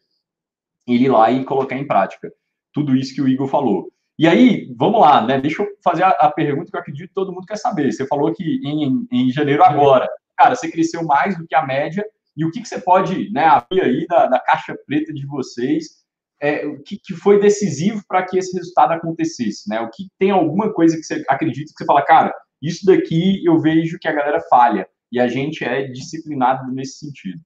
ele 0.87 1.05
ir 1.05 1.09
lá 1.09 1.31
e 1.31 1.43
colocar 1.43 1.75
em 1.75 1.87
prática. 1.87 2.31
Tudo 2.73 2.95
isso 2.95 3.13
que 3.13 3.21
o 3.21 3.27
Igor 3.27 3.47
falou. 3.47 3.91
E 4.17 4.27
aí, 4.27 4.73
vamos 4.77 5.01
lá, 5.01 5.25
né, 5.25 5.39
deixa 5.39 5.63
eu 5.63 5.67
fazer 5.83 6.03
a, 6.03 6.09
a 6.09 6.31
pergunta 6.31 6.69
que 6.69 6.75
eu 6.75 6.81
acredito 6.81 7.09
que 7.09 7.13
todo 7.13 7.33
mundo 7.33 7.45
quer 7.45 7.57
saber. 7.57 7.91
Você 7.91 8.05
falou 8.07 8.33
que 8.33 8.59
em, 8.63 9.07
em 9.11 9.29
janeiro 9.31 9.63
agora, 9.63 10.07
cara, 10.37 10.55
você 10.55 10.69
cresceu 10.69 11.03
mais 11.03 11.37
do 11.37 11.47
que 11.47 11.55
a 11.55 11.65
média, 11.65 12.05
e 12.35 12.45
o 12.45 12.51
que, 12.51 12.61
que 12.61 12.67
você 12.67 12.79
pode 12.79 13.31
né, 13.31 13.45
abrir 13.45 13.81
aí 13.81 14.05
da, 14.07 14.27
da 14.27 14.39
caixa 14.39 14.77
preta 14.85 15.13
de 15.13 15.25
vocês, 15.25 16.01
é, 16.41 16.65
o 16.65 16.81
que, 16.81 16.97
que 16.97 17.13
foi 17.13 17.39
decisivo 17.39 18.01
para 18.07 18.25
que 18.25 18.37
esse 18.37 18.57
resultado 18.57 18.93
acontecesse, 18.93 19.69
né? 19.69 19.79
O 19.79 19.89
que 19.91 20.07
tem 20.17 20.31
alguma 20.31 20.73
coisa 20.73 20.95
que 20.97 21.03
você 21.03 21.23
acredita 21.29 21.71
que 21.71 21.77
você 21.77 21.85
fala, 21.85 22.03
cara, 22.03 22.33
isso 22.61 22.85
daqui 22.85 23.43
eu 23.45 23.59
vejo 23.59 23.97
que 23.99 24.07
a 24.07 24.13
galera 24.13 24.39
falha 24.49 24.87
e 25.11 25.19
a 25.19 25.27
gente 25.27 25.63
é 25.63 25.87
disciplinado 25.87 26.71
nesse 26.71 26.99
sentido. 26.99 27.41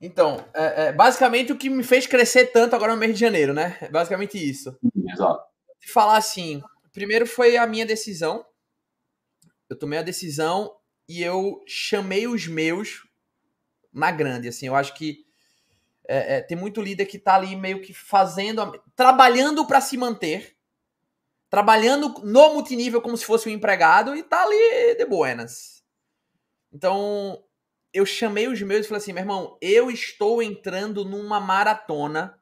Então, 0.00 0.44
é, 0.54 0.86
é, 0.86 0.92
basicamente 0.92 1.52
o 1.52 1.56
que 1.56 1.68
me 1.68 1.82
fez 1.82 2.06
crescer 2.06 2.46
tanto 2.46 2.76
agora 2.76 2.92
no 2.92 3.00
mês 3.00 3.14
de 3.14 3.20
janeiro, 3.20 3.52
né? 3.52 3.76
É 3.80 3.88
basicamente 3.88 4.38
isso. 4.38 4.78
Exato. 5.12 5.42
De 5.80 5.90
falar 5.90 6.16
assim, 6.16 6.62
primeiro 6.92 7.26
foi 7.26 7.56
a 7.56 7.66
minha 7.66 7.84
decisão. 7.84 8.44
Eu 9.68 9.76
tomei 9.76 9.98
a 9.98 10.02
decisão 10.02 10.76
e 11.08 11.22
eu 11.22 11.62
chamei 11.66 12.28
os 12.28 12.46
meus 12.46 13.08
na 13.92 14.12
grande, 14.12 14.48
assim. 14.48 14.66
Eu 14.66 14.76
acho 14.76 14.94
que 14.94 15.24
é, 16.06 16.36
é 16.36 16.40
tem 16.42 16.56
muito 16.56 16.80
líder 16.80 17.06
que 17.06 17.18
tá 17.18 17.34
ali 17.34 17.56
meio 17.56 17.82
que 17.82 17.92
fazendo, 17.92 18.80
trabalhando 18.94 19.66
para 19.66 19.80
se 19.80 19.96
manter, 19.96 20.56
trabalhando 21.50 22.08
no 22.22 22.54
multinível 22.54 23.00
como 23.00 23.16
se 23.16 23.24
fosse 23.24 23.48
um 23.48 23.52
empregado 23.52 24.14
e 24.14 24.22
tá 24.22 24.42
ali 24.42 24.94
de 24.96 25.04
buenas. 25.06 25.82
Então, 26.72 27.42
eu 27.92 28.04
chamei 28.04 28.46
os 28.48 28.60
meus 28.60 28.84
e 28.84 28.88
falei 28.88 29.02
assim, 29.02 29.12
meu 29.12 29.22
irmão, 29.22 29.58
eu 29.60 29.90
estou 29.90 30.42
entrando 30.42 31.04
numa 31.04 31.40
maratona, 31.40 32.38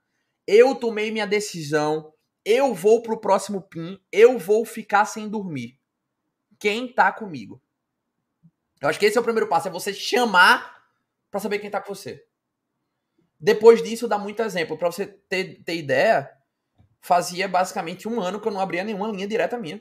eu 0.47 0.75
tomei 0.75 1.11
minha 1.11 1.27
decisão, 1.27 2.13
eu 2.45 2.75
vou 2.75 3.03
pro 3.03 3.21
próximo 3.21 3.63
PIN, 3.63 3.99
eu 4.11 4.39
vou 4.39 4.65
ficar 4.65 5.05
sem 5.05 5.29
dormir. 5.29 5.79
Quem 6.59 6.93
tá 6.93 7.13
comigo? 7.13 7.63
Eu 8.81 8.89
acho 8.89 8.99
que 8.99 9.07
esse 9.07 9.17
é 9.17 9.21
o 9.21 9.25
primeiro 9.25 9.49
passo, 9.49 9.69
é 9.69 9.71
você 9.71 9.93
chamar 9.93 10.85
para 11.31 11.41
saber 11.41 11.59
quem 11.59 11.71
tá 11.71 11.81
com 11.81 11.95
você. 11.95 12.25
Depois 13.39 13.83
disso, 13.83 14.09
dá 14.09 14.19
muito 14.19 14.43
exemplo. 14.43 14.79
Para 14.79 14.91
você 14.91 15.07
ter, 15.07 15.63
ter 15.63 15.77
ideia, 15.77 16.31
fazia 17.07 17.47
basicamente 17.47 18.09
um 18.09 18.21
ano 18.21 18.41
que 18.41 18.49
eu 18.49 18.53
não 18.53 18.61
abria 18.61 18.83
nenhuma 18.83 19.07
linha 19.09 19.29
direta 19.29 19.57
minha. 19.57 19.81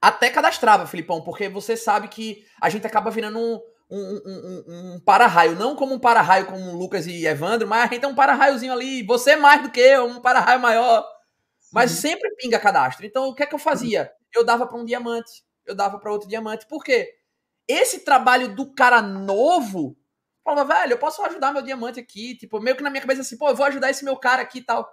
Até 0.00 0.30
cadastrava, 0.30 0.86
Filipão, 0.86 1.22
porque 1.22 1.48
você 1.48 1.76
sabe 1.76 2.08
que 2.08 2.44
a 2.60 2.68
gente 2.70 2.86
acaba 2.86 3.10
virando 3.10 3.38
um, 3.38 3.60
um, 3.90 4.22
um, 4.26 4.94
um 4.94 5.00
para-raio. 5.00 5.56
Não 5.56 5.76
como 5.76 5.94
um 5.94 5.98
para-raio 5.98 6.46
como 6.46 6.72
Lucas 6.72 7.06
e 7.06 7.26
Evandro, 7.26 7.68
mas 7.68 7.84
a 7.84 7.94
gente 7.94 8.04
é 8.04 8.08
um 8.08 8.14
para-raiozinho 8.14 8.72
ali. 8.72 9.02
Você 9.04 9.32
é 9.32 9.36
mais 9.36 9.62
do 9.62 9.70
que 9.70 9.80
eu, 9.80 10.06
um 10.06 10.20
para-raio 10.20 10.60
maior. 10.60 11.06
Mas 11.72 11.90
sempre 11.90 12.34
pinga 12.36 12.58
cadastro. 12.58 13.04
Então, 13.04 13.28
o 13.28 13.34
que 13.34 13.42
é 13.42 13.46
que 13.46 13.54
eu 13.54 13.58
fazia? 13.58 14.10
Eu 14.34 14.44
dava 14.44 14.66
para 14.66 14.78
um 14.78 14.84
diamante, 14.84 15.42
eu 15.66 15.74
dava 15.74 15.98
para 15.98 16.12
outro 16.12 16.28
diamante. 16.28 16.66
Por 16.66 16.82
quê? 16.82 17.10
Esse 17.68 18.00
trabalho 18.00 18.54
do 18.54 18.74
cara 18.74 19.02
novo, 19.02 19.96
falava, 20.42 20.74
velho, 20.74 20.92
eu 20.92 20.98
posso 20.98 21.22
ajudar 21.24 21.52
meu 21.52 21.62
diamante 21.62 21.98
aqui. 22.00 22.36
Tipo, 22.36 22.60
meio 22.60 22.76
que 22.76 22.82
na 22.82 22.90
minha 22.90 23.00
cabeça 23.00 23.22
assim, 23.22 23.36
pô, 23.36 23.48
eu 23.48 23.56
vou 23.56 23.66
ajudar 23.66 23.90
esse 23.90 24.04
meu 24.04 24.16
cara 24.16 24.42
aqui 24.42 24.58
e 24.58 24.62
tal. 24.64 24.88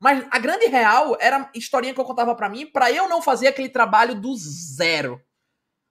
Mas 0.00 0.26
a 0.30 0.38
grande 0.38 0.64
real 0.66 1.16
era 1.20 1.42
a 1.42 1.50
historinha 1.54 1.92
que 1.92 2.00
eu 2.00 2.04
contava 2.04 2.34
para 2.34 2.48
mim, 2.48 2.64
para 2.64 2.90
eu 2.90 3.06
não 3.06 3.20
fazer 3.20 3.48
aquele 3.48 3.68
trabalho 3.68 4.18
do 4.18 4.34
zero. 4.34 5.20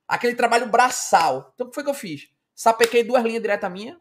Aquele 0.08 0.34
trabalho 0.34 0.66
braçal. 0.66 1.52
Então 1.54 1.68
o 1.68 1.70
que 1.70 1.76
foi 1.76 1.84
que 1.84 1.90
eu 1.92 1.94
fiz? 1.94 2.28
Sapequei 2.56 3.04
duas 3.04 3.24
linhas 3.24 3.42
direta 3.42 3.70
minha. 3.70 4.00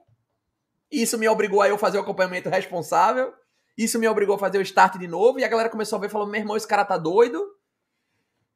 Isso 0.90 1.18
me 1.18 1.28
obrigou 1.28 1.60
a 1.60 1.68
eu 1.68 1.76
fazer 1.76 1.98
o 1.98 2.00
acompanhamento 2.00 2.48
responsável. 2.48 3.34
Isso 3.76 3.98
me 3.98 4.08
obrigou 4.08 4.36
a 4.36 4.38
fazer 4.38 4.56
o 4.56 4.62
start 4.62 4.96
de 4.96 5.06
novo. 5.06 5.38
E 5.38 5.44
a 5.44 5.48
galera 5.48 5.68
começou 5.68 5.98
a 5.98 6.00
ver 6.00 6.06
e 6.06 6.10
falou: 6.10 6.26
meu 6.26 6.40
irmão, 6.40 6.56
esse 6.56 6.66
cara 6.66 6.86
tá 6.86 6.96
doido. 6.96 7.44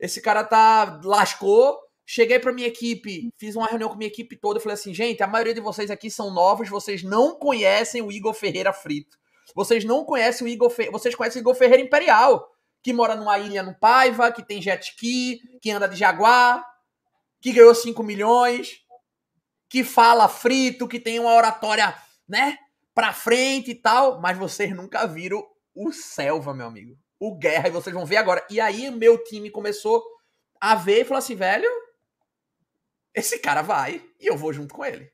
Esse 0.01 0.23
cara 0.23 0.43
tá. 0.43 1.01
lascou. 1.05 1.79
Cheguei 2.05 2.41
pra 2.41 2.53
minha 2.53 2.67
equipe, 2.67 3.31
fiz 3.39 3.55
uma 3.55 3.67
reunião 3.67 3.89
com 3.89 3.95
minha 3.95 4.09
equipe 4.09 4.37
toda. 4.37 4.59
Falei 4.59 4.75
assim: 4.75 4.93
gente, 4.93 5.23
a 5.23 5.27
maioria 5.27 5.55
de 5.55 5.61
vocês 5.61 5.91
aqui 5.91 6.11
são 6.11 6.33
novos, 6.33 6.69
vocês 6.69 7.03
não 7.03 7.39
conhecem 7.39 8.03
o 8.03 8.11
Igor 8.11 8.35
Ferreira 8.35 8.73
Frito. 8.73 9.17
Vocês 9.55 9.85
não 9.85 10.05
conhecem 10.05 10.47
o 10.47 10.51
Igor 10.51 10.71
Ferreira. 10.71 10.93
Vocês 10.93 11.15
conhecem 11.15 11.41
o 11.41 11.43
Igor 11.43 11.55
Ferreira 11.55 11.83
Imperial, 11.83 12.51
que 12.83 12.93
mora 12.93 13.15
numa 13.15 13.39
ilha 13.39 13.63
no 13.63 13.75
Paiva, 13.75 14.33
que 14.33 14.43
tem 14.43 14.61
jet 14.61 14.83
ski, 14.83 15.41
que 15.61 15.71
anda 15.71 15.89
de 15.89 15.97
jaguar, 15.97 16.65
que 17.41 17.53
ganhou 17.53 17.75
5 17.75 18.03
milhões, 18.03 18.83
que 19.69 19.85
fala 19.85 20.29
frito, 20.29 20.89
que 20.89 21.01
tem 21.01 21.19
uma 21.19 21.35
oratória, 21.35 21.95
né, 22.29 22.59
pra 22.95 23.13
frente 23.13 23.71
e 23.71 23.75
tal. 23.75 24.21
Mas 24.21 24.37
vocês 24.37 24.75
nunca 24.75 25.07
viram 25.07 25.47
o 25.75 25.93
Selva, 25.93 26.53
meu 26.53 26.67
amigo. 26.67 26.97
O 27.19 27.37
Guerra, 27.37 27.69
e 27.69 27.73
vocês 27.73 27.95
vão 27.95 28.05
ver 28.05 28.17
agora. 28.17 28.45
E 28.51 28.61
aí 28.61 28.91
meu 28.91 29.23
time 29.25 29.51
começou 29.51 30.03
a 30.61 30.75
ver 30.75 31.01
e 31.01 31.05
falou 31.05 31.19
assim, 31.19 31.35
velho, 31.35 31.69
esse 33.15 33.39
cara 33.39 33.63
vai 33.63 34.05
e 34.19 34.27
eu 34.27 34.37
vou 34.37 34.53
junto 34.53 34.75
com 34.75 34.85
ele. 34.85 35.11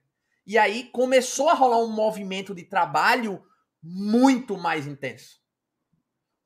E 0.46 0.56
aí 0.56 0.84
começou 0.92 1.48
a 1.48 1.54
rolar 1.54 1.78
um 1.78 1.92
movimento 1.92 2.54
de 2.54 2.64
trabalho 2.64 3.42
muito 3.82 4.56
mais 4.56 4.86
intenso. 4.86 5.38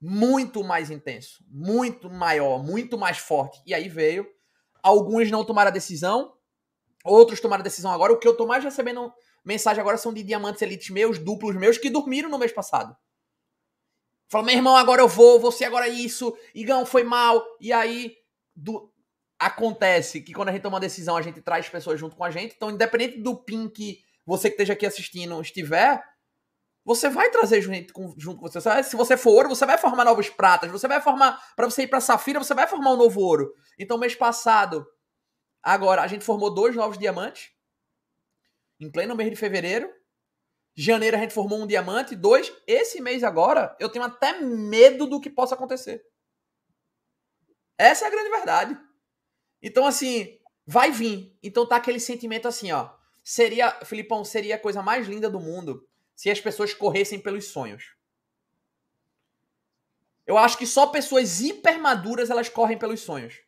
Muito 0.00 0.64
mais 0.64 0.90
intenso, 0.90 1.44
muito 1.48 2.10
maior, 2.10 2.62
muito 2.62 2.98
mais 2.98 3.18
forte. 3.18 3.62
E 3.64 3.72
aí 3.72 3.88
veio. 3.88 4.26
Alguns 4.82 5.30
não 5.30 5.44
tomaram 5.44 5.68
a 5.68 5.72
decisão, 5.72 6.36
outros 7.04 7.40
tomaram 7.40 7.60
a 7.60 7.64
decisão 7.64 7.92
agora. 7.92 8.12
O 8.12 8.18
que 8.18 8.26
eu 8.26 8.36
tô 8.36 8.44
mais 8.44 8.64
recebendo 8.64 9.12
mensagem 9.44 9.80
agora 9.80 9.96
são 9.96 10.12
de 10.12 10.24
diamantes 10.24 10.60
elites 10.60 10.90
meus, 10.90 11.18
duplos 11.18 11.54
meus, 11.54 11.78
que 11.78 11.88
dormiram 11.88 12.28
no 12.28 12.38
mês 12.38 12.52
passado. 12.52 12.96
Fala, 14.28 14.46
meu 14.46 14.56
irmão, 14.56 14.76
agora 14.76 15.02
eu 15.02 15.08
vou, 15.08 15.38
você 15.38 15.64
agora 15.64 15.88
isso, 15.88 16.36
Igão, 16.54 16.86
foi 16.86 17.04
mal. 17.04 17.44
E 17.60 17.72
aí, 17.72 18.16
do... 18.56 18.90
acontece 19.38 20.20
que 20.20 20.32
quando 20.32 20.48
a 20.48 20.52
gente 20.52 20.62
toma 20.62 20.74
uma 20.76 20.80
decisão, 20.80 21.16
a 21.16 21.22
gente 21.22 21.40
traz 21.42 21.68
pessoas 21.68 22.00
junto 22.00 22.16
com 22.16 22.24
a 22.24 22.30
gente. 22.30 22.54
Então, 22.56 22.70
independente 22.70 23.20
do 23.20 23.36
PIN 23.36 23.68
que 23.68 24.00
você 24.24 24.48
que 24.48 24.54
esteja 24.54 24.72
aqui 24.72 24.86
assistindo 24.86 25.40
estiver, 25.40 26.02
você 26.84 27.08
vai 27.08 27.30
trazer 27.30 27.60
junto 27.60 27.92
com, 27.92 28.12
junto 28.18 28.40
com 28.40 28.48
você. 28.48 28.82
Se 28.82 28.96
você 28.96 29.16
for 29.16 29.30
ouro, 29.30 29.48
você 29.48 29.64
vai 29.64 29.78
formar 29.78 30.04
novos 30.04 30.28
pratas. 30.28 30.70
Você 30.70 30.88
vai 30.88 31.00
formar. 31.00 31.40
Para 31.54 31.70
você 31.70 31.82
ir 31.82 31.86
para 31.86 32.00
safira, 32.00 32.42
você 32.42 32.54
vai 32.54 32.66
formar 32.66 32.92
um 32.92 32.96
novo 32.96 33.20
ouro. 33.20 33.54
Então, 33.78 33.96
mês 33.96 34.16
passado, 34.16 34.84
agora, 35.62 36.02
a 36.02 36.08
gente 36.08 36.24
formou 36.24 36.52
dois 36.52 36.74
novos 36.74 36.98
diamantes. 36.98 37.52
Em 38.80 38.90
pleno 38.90 39.14
mês 39.14 39.30
de 39.30 39.36
fevereiro. 39.36 39.88
Janeiro 40.74 41.16
a 41.16 41.20
gente 41.20 41.34
formou 41.34 41.60
um 41.60 41.66
diamante. 41.66 42.16
Dois. 42.16 42.52
Esse 42.66 43.00
mês 43.00 43.22
agora, 43.22 43.76
eu 43.78 43.88
tenho 43.88 44.04
até 44.04 44.40
medo 44.40 45.06
do 45.06 45.20
que 45.20 45.30
possa 45.30 45.54
acontecer. 45.54 46.02
Essa 47.78 48.06
é 48.06 48.08
a 48.08 48.10
grande 48.10 48.30
verdade. 48.30 48.78
Então, 49.62 49.86
assim, 49.86 50.36
vai 50.66 50.90
vir. 50.90 51.38
Então 51.40 51.64
tá 51.64 51.76
aquele 51.76 52.00
sentimento 52.00 52.48
assim, 52.48 52.72
ó. 52.72 52.90
Seria, 53.22 53.70
Filipão, 53.84 54.24
seria 54.24 54.56
a 54.56 54.60
coisa 54.60 54.82
mais 54.82 55.06
linda 55.06 55.30
do 55.30 55.38
mundo 55.38 55.88
se 56.22 56.30
as 56.30 56.40
pessoas 56.40 56.72
corressem 56.72 57.18
pelos 57.18 57.46
sonhos. 57.46 57.96
Eu 60.24 60.38
acho 60.38 60.56
que 60.56 60.68
só 60.68 60.86
pessoas 60.86 61.40
hipermaduras 61.40 62.30
elas 62.30 62.48
correm 62.48 62.78
pelos 62.78 63.00
sonhos. 63.00 63.42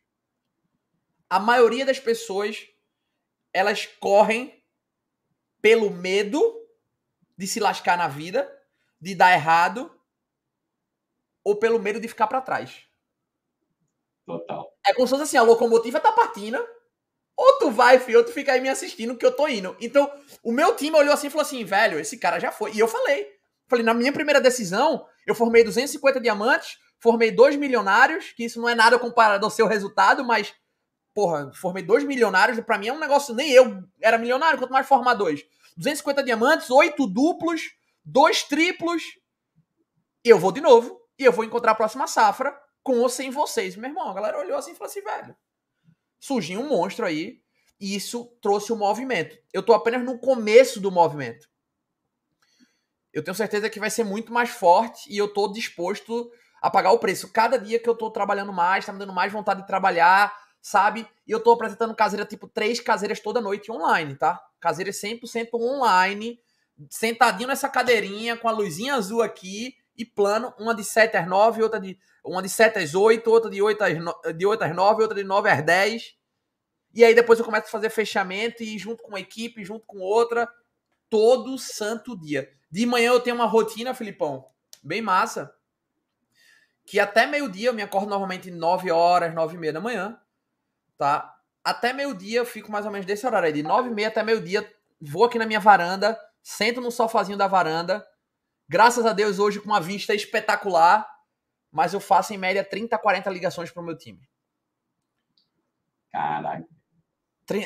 A 1.29 1.39
maioria 1.39 1.85
das 1.85 2.01
pessoas 2.01 2.67
elas 3.53 3.85
correm 3.85 4.61
pelo 5.61 5.89
medo 5.89 6.67
de 7.37 7.47
se 7.47 7.61
lascar 7.61 7.97
na 7.97 8.09
vida, 8.09 8.45
de 8.99 9.15
dar 9.15 9.31
errado, 9.31 9.97
ou 11.45 11.55
pelo 11.55 11.79
medo 11.79 12.01
de 12.01 12.09
ficar 12.09 12.27
para 12.27 12.41
trás. 12.41 12.89
Total. 14.25 14.69
É 14.85 14.93
como 14.93 15.07
se 15.07 15.11
fosse 15.11 15.23
assim, 15.23 15.37
a 15.37 15.43
locomotiva 15.43 16.01
tá 16.01 16.11
partindo, 16.11 16.57
ou 17.37 17.57
tu 17.59 17.71
vai, 17.71 17.99
filho, 17.99 18.19
ou 18.19 18.23
tu 18.23 18.31
fica 18.31 18.53
aí 18.53 18.61
me 18.61 18.69
assistindo 18.69 19.15
que 19.17 19.25
eu 19.25 19.31
tô 19.31 19.47
indo. 19.47 19.75
Então, 19.79 20.09
o 20.41 20.51
meu 20.51 20.75
time 20.75 20.95
olhou 20.95 21.13
assim 21.13 21.27
e 21.27 21.29
falou 21.29 21.45
assim, 21.45 21.63
velho, 21.65 21.99
esse 21.99 22.17
cara 22.17 22.39
já 22.39 22.51
foi. 22.51 22.73
E 22.73 22.79
eu 22.79 22.87
falei. 22.87 23.27
Falei, 23.67 23.83
na 23.83 23.93
minha 23.93 24.13
primeira 24.13 24.39
decisão, 24.39 25.05
eu 25.25 25.35
formei 25.35 25.63
250 25.63 26.21
diamantes, 26.21 26.77
formei 26.99 27.31
dois 27.31 27.55
milionários, 27.55 28.31
que 28.31 28.45
isso 28.45 28.61
não 28.61 28.69
é 28.69 28.75
nada 28.75 28.97
comparado 28.97 29.45
ao 29.45 29.49
seu 29.49 29.67
resultado, 29.67 30.23
mas, 30.23 30.53
porra, 31.13 31.51
formei 31.53 31.83
dois 31.83 32.03
milionários, 32.03 32.59
para 32.61 32.77
mim 32.77 32.87
é 32.87 32.93
um 32.93 32.99
negócio, 32.99 33.33
nem 33.33 33.51
eu 33.51 33.83
era 34.01 34.17
milionário, 34.17 34.59
quanto 34.59 34.71
mais 34.71 34.87
formar 34.87 35.15
dois. 35.15 35.43
250 35.75 36.23
diamantes, 36.23 36.69
oito 36.69 37.07
duplos, 37.07 37.61
dois 38.03 38.43
triplos, 38.43 39.03
eu 40.23 40.39
vou 40.39 40.51
de 40.51 40.61
novo, 40.61 41.01
e 41.17 41.23
eu 41.23 41.31
vou 41.31 41.43
encontrar 41.43 41.71
a 41.71 41.75
próxima 41.75 42.07
safra 42.07 42.55
com 42.83 42.99
ou 42.99 43.09
sem 43.09 43.31
vocês. 43.31 43.75
Meu 43.75 43.89
irmão, 43.89 44.09
a 44.09 44.13
galera 44.13 44.39
olhou 44.39 44.57
assim 44.57 44.71
e 44.71 44.75
falou 44.75 44.89
assim, 44.89 45.01
velho, 45.01 45.35
surgiu 46.25 46.59
um 46.59 46.69
monstro 46.69 47.05
aí 47.05 47.39
e 47.79 47.95
isso 47.95 48.25
trouxe 48.41 48.71
o 48.71 48.75
um 48.75 48.79
movimento. 48.79 49.37
Eu 49.53 49.61
tô 49.61 49.73
apenas 49.73 50.03
no 50.03 50.17
começo 50.17 50.79
do 50.79 50.91
movimento. 50.91 51.47
Eu 53.13 53.23
tenho 53.23 53.35
certeza 53.35 53.69
que 53.69 53.79
vai 53.79 53.91
ser 53.91 54.03
muito 54.03 54.33
mais 54.33 54.49
forte 54.49 55.07
e 55.07 55.17
eu 55.17 55.31
tô 55.31 55.51
disposto 55.51 56.31
a 56.59 56.69
pagar 56.69 56.91
o 56.91 56.99
preço. 56.99 57.31
Cada 57.31 57.59
dia 57.59 57.79
que 57.79 57.87
eu 57.87 57.95
tô 57.95 58.09
trabalhando 58.09 58.51
mais, 58.51 58.83
tá 58.83 58.91
me 58.91 58.97
dando 58.97 59.13
mais 59.13 59.31
vontade 59.31 59.61
de 59.61 59.67
trabalhar, 59.67 60.35
sabe? 60.59 61.07
E 61.27 61.31
eu 61.31 61.39
tô 61.39 61.51
apresentando 61.51 61.95
caseira 61.95 62.25
tipo 62.25 62.47
três 62.47 62.79
caseiras 62.79 63.19
toda 63.19 63.39
noite 63.39 63.71
online, 63.71 64.15
tá? 64.15 64.41
Caseira 64.59 64.89
100% 64.89 65.49
online, 65.53 66.39
sentadinho 66.89 67.49
nessa 67.49 67.69
cadeirinha 67.69 68.35
com 68.35 68.49
a 68.49 68.51
luzinha 68.51 68.95
azul 68.95 69.21
aqui 69.21 69.75
e 69.97 70.05
plano, 70.05 70.53
uma 70.59 70.73
de 70.73 70.83
7 70.83 71.15
às 71.17 71.27
9, 71.27 71.63
outra 71.63 71.79
de 71.79 71.97
uma 72.23 72.41
de 72.41 72.49
7 72.49 72.79
às 72.79 72.95
8, 72.95 73.29
outra 73.29 73.49
de 73.49 73.61
8 73.61 73.83
às, 73.83 73.97
9, 73.97 74.33
de 74.33 74.45
8 74.45 74.63
às 74.63 74.75
9, 74.75 75.01
outra 75.01 75.17
de 75.17 75.23
9 75.23 75.49
às 75.49 75.63
10. 75.63 76.15
E 76.93 77.03
aí 77.03 77.13
depois 77.13 77.39
eu 77.39 77.45
começo 77.45 77.67
a 77.67 77.71
fazer 77.71 77.89
fechamento 77.89 78.63
e 78.63 78.77
junto 78.77 79.03
com 79.03 79.09
uma 79.09 79.19
equipe, 79.19 79.63
junto 79.63 79.85
com 79.85 79.99
outra, 79.99 80.49
todo 81.09 81.57
santo 81.57 82.17
dia. 82.17 82.49
De 82.71 82.85
manhã 82.85 83.11
eu 83.11 83.19
tenho 83.19 83.35
uma 83.35 83.45
rotina, 83.45 83.93
Filipão, 83.93 84.47
bem 84.83 85.01
massa, 85.01 85.53
que 86.85 86.99
até 86.99 87.25
meio-dia 87.25 87.69
eu 87.69 87.73
me 87.73 87.81
acordo 87.81 88.09
novamente 88.09 88.51
9 88.51 88.91
horas, 88.91 89.33
9 89.33 89.55
e 89.55 89.59
meia 89.59 89.73
da 89.73 89.81
manhã, 89.81 90.19
tá? 90.97 91.33
Até 91.63 91.93
meio-dia 91.93 92.39
eu 92.39 92.45
fico 92.45 92.71
mais 92.71 92.85
ou 92.85 92.91
menos 92.91 93.05
desse 93.05 93.25
horário 93.25 93.47
aí, 93.47 93.53
de 93.53 93.63
9 93.63 93.89
e 93.89 93.93
meia 93.93 94.07
até 94.07 94.23
meio-dia, 94.23 94.69
vou 95.01 95.23
aqui 95.23 95.39
na 95.39 95.45
minha 95.45 95.59
varanda, 95.59 96.19
sento 96.43 96.79
no 96.79 96.91
sofazinho 96.91 97.37
da 97.37 97.47
varanda, 97.47 98.05
graças 98.67 99.05
a 99.05 99.13
Deus 99.13 99.39
hoje 99.39 99.59
com 99.59 99.67
uma 99.67 99.81
vista 99.81 100.13
espetacular, 100.13 101.07
mas 101.71 101.93
eu 101.93 101.99
faço 101.99 102.33
em 102.33 102.37
média 102.37 102.63
30, 102.63 102.97
40 102.97 103.29
ligações 103.29 103.71
para 103.71 103.81
o 103.81 103.85
meu 103.85 103.97
time. 103.97 104.21
Caralho. 106.11 106.65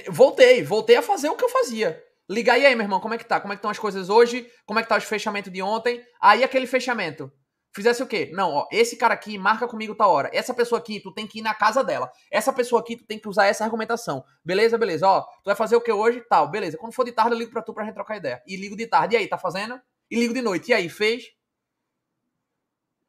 Voltei, 0.09 0.63
voltei 0.63 0.97
a 0.97 1.01
fazer 1.01 1.29
o 1.29 1.35
que 1.35 1.43
eu 1.43 1.49
fazia. 1.49 2.03
Ligar, 2.29 2.59
e 2.59 2.65
aí, 2.65 2.75
meu 2.75 2.83
irmão, 2.83 2.99
como 2.99 3.13
é 3.13 3.17
que 3.17 3.25
tá? 3.25 3.39
Como 3.39 3.53
é 3.53 3.55
que 3.55 3.59
estão 3.59 3.71
as 3.71 3.79
coisas 3.79 4.09
hoje? 4.09 4.47
Como 4.65 4.79
é 4.79 4.83
que 4.83 4.89
tá 4.89 4.97
os 4.97 5.03
fechamentos 5.03 5.51
de 5.51 5.61
ontem? 5.61 6.03
Aí 6.21 6.43
aquele 6.43 6.67
fechamento. 6.67 7.31
Fizesse 7.73 8.01
o 8.01 8.07
quê? 8.07 8.31
Não, 8.33 8.51
ó, 8.51 8.67
esse 8.71 8.97
cara 8.97 9.13
aqui 9.13 9.37
marca 9.37 9.67
comigo 9.67 9.95
tal 9.95 10.11
hora. 10.11 10.29
Essa 10.33 10.53
pessoa 10.53 10.79
aqui, 10.79 10.99
tu 10.99 11.13
tem 11.13 11.27
que 11.27 11.39
ir 11.39 11.41
na 11.41 11.53
casa 11.53 11.83
dela. 11.83 12.11
Essa 12.31 12.51
pessoa 12.51 12.81
aqui, 12.81 12.95
tu 12.95 13.05
tem 13.05 13.19
que 13.19 13.27
usar 13.27 13.45
essa 13.45 13.63
argumentação. 13.63 14.23
Beleza, 14.43 14.77
beleza. 14.77 15.07
Ó, 15.07 15.21
tu 15.21 15.45
vai 15.45 15.55
fazer 15.55 15.75
o 15.75 15.81
que 15.81 15.91
hoje? 15.91 16.23
Tal, 16.27 16.49
beleza. 16.49 16.77
Quando 16.77 16.93
for 16.93 17.05
de 17.05 17.11
tarde, 17.11 17.33
eu 17.33 17.37
ligo 17.37 17.51
pra 17.51 17.61
tu 17.61 17.73
pra 17.73 17.85
gente 17.85 17.93
trocar 17.93 18.17
ideia. 18.17 18.41
E 18.47 18.55
ligo 18.55 18.75
de 18.75 18.87
tarde. 18.87 19.15
E 19.15 19.17
aí, 19.17 19.27
tá 19.27 19.37
fazendo? 19.37 19.79
E 20.09 20.19
ligo 20.19 20.33
de 20.33 20.41
noite. 20.41 20.71
E 20.71 20.73
aí, 20.73 20.89
fez? 20.89 21.31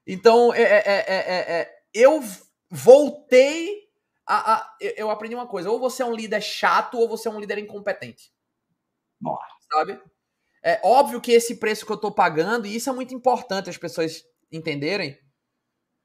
Então, 0.06 0.52
é, 0.54 0.62
é, 0.62 1.04
é, 1.06 1.60
é, 1.60 1.82
eu 1.94 2.20
voltei 2.70 3.88
a, 4.26 4.54
a, 4.54 4.76
Eu 4.80 5.10
aprendi 5.10 5.34
uma 5.34 5.46
coisa: 5.46 5.70
ou 5.70 5.78
você 5.78 6.02
é 6.02 6.06
um 6.06 6.14
líder 6.14 6.40
chato, 6.40 6.98
ou 6.98 7.08
você 7.08 7.28
é 7.28 7.30
um 7.30 7.40
líder 7.40 7.58
incompetente. 7.58 8.32
Nossa. 9.20 9.44
Sabe? 9.72 10.00
É 10.62 10.80
óbvio 10.84 11.20
que 11.20 11.32
esse 11.32 11.56
preço 11.56 11.86
que 11.86 11.92
eu 11.92 11.96
tô 11.96 12.12
pagando, 12.12 12.66
e 12.66 12.76
isso 12.76 12.90
é 12.90 12.92
muito 12.92 13.14
importante 13.14 13.70
as 13.70 13.78
pessoas 13.78 14.24
entenderem. 14.52 15.18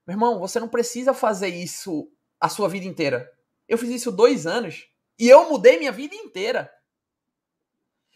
Meu 0.08 0.16
irmão, 0.16 0.40
você 0.40 0.60
não 0.60 0.68
precisa 0.68 1.14
fazer 1.14 1.50
isso 1.50 2.10
a 2.40 2.48
sua 2.48 2.70
vida 2.70 2.86
inteira. 2.86 3.30
Eu 3.68 3.78
fiz 3.78 3.90
isso 3.90 4.12
dois 4.12 4.46
anos 4.46 4.88
e 5.20 5.28
eu 5.28 5.50
mudei 5.50 5.78
minha 5.78 5.92
vida 5.92 6.16
inteira. 6.16 6.72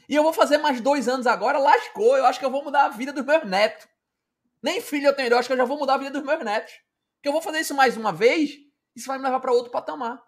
E 0.09 0.15
eu 0.15 0.23
vou 0.23 0.33
fazer 0.33 0.57
mais 0.57 0.81
dois 0.81 1.07
anos 1.07 1.27
agora, 1.27 1.59
lascou. 1.59 2.17
Eu 2.17 2.25
acho 2.25 2.39
que 2.39 2.45
eu 2.45 2.49
vou 2.49 2.63
mudar 2.63 2.85
a 2.85 2.89
vida 2.89 3.13
dos 3.13 3.23
meus 3.23 3.45
netos. 3.45 3.87
Nem 4.61 4.81
filho 4.81 5.05
eu 5.05 5.15
tenho, 5.15 5.29
eu 5.29 5.37
acho 5.37 5.47
que 5.47 5.53
eu 5.53 5.57
já 5.57 5.65
vou 5.65 5.77
mudar 5.77 5.93
a 5.93 5.97
vida 5.99 6.09
dos 6.09 6.23
meus 6.23 6.43
netos. 6.43 6.73
Porque 7.15 7.29
eu 7.29 7.31
vou 7.31 7.43
fazer 7.43 7.59
isso 7.59 7.75
mais 7.75 7.95
uma 7.95 8.11
vez, 8.11 8.57
isso 8.95 9.07
vai 9.07 9.19
me 9.19 9.23
levar 9.23 9.39
para 9.39 9.53
outro 9.53 9.71
patamar. 9.71 10.19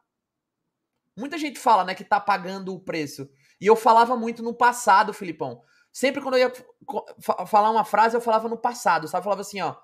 Muita 1.17 1.37
gente 1.37 1.59
fala, 1.59 1.83
né, 1.83 1.95
que 1.95 2.03
tá 2.03 2.19
pagando 2.19 2.73
o 2.73 2.79
preço. 2.79 3.27
E 3.59 3.65
eu 3.65 3.75
falava 3.75 4.15
muito 4.15 4.43
no 4.43 4.53
passado, 4.53 5.13
Filipão. 5.13 5.63
Sempre 5.91 6.21
quando 6.21 6.37
eu 6.37 6.47
ia 6.47 6.53
falar 7.47 7.71
uma 7.71 7.83
frase, 7.83 8.15
eu 8.15 8.21
falava 8.21 8.47
no 8.47 8.57
passado, 8.57 9.07
sabe? 9.07 9.21
Eu 9.21 9.23
falava 9.23 9.41
assim, 9.41 9.61
ó. 9.61 9.75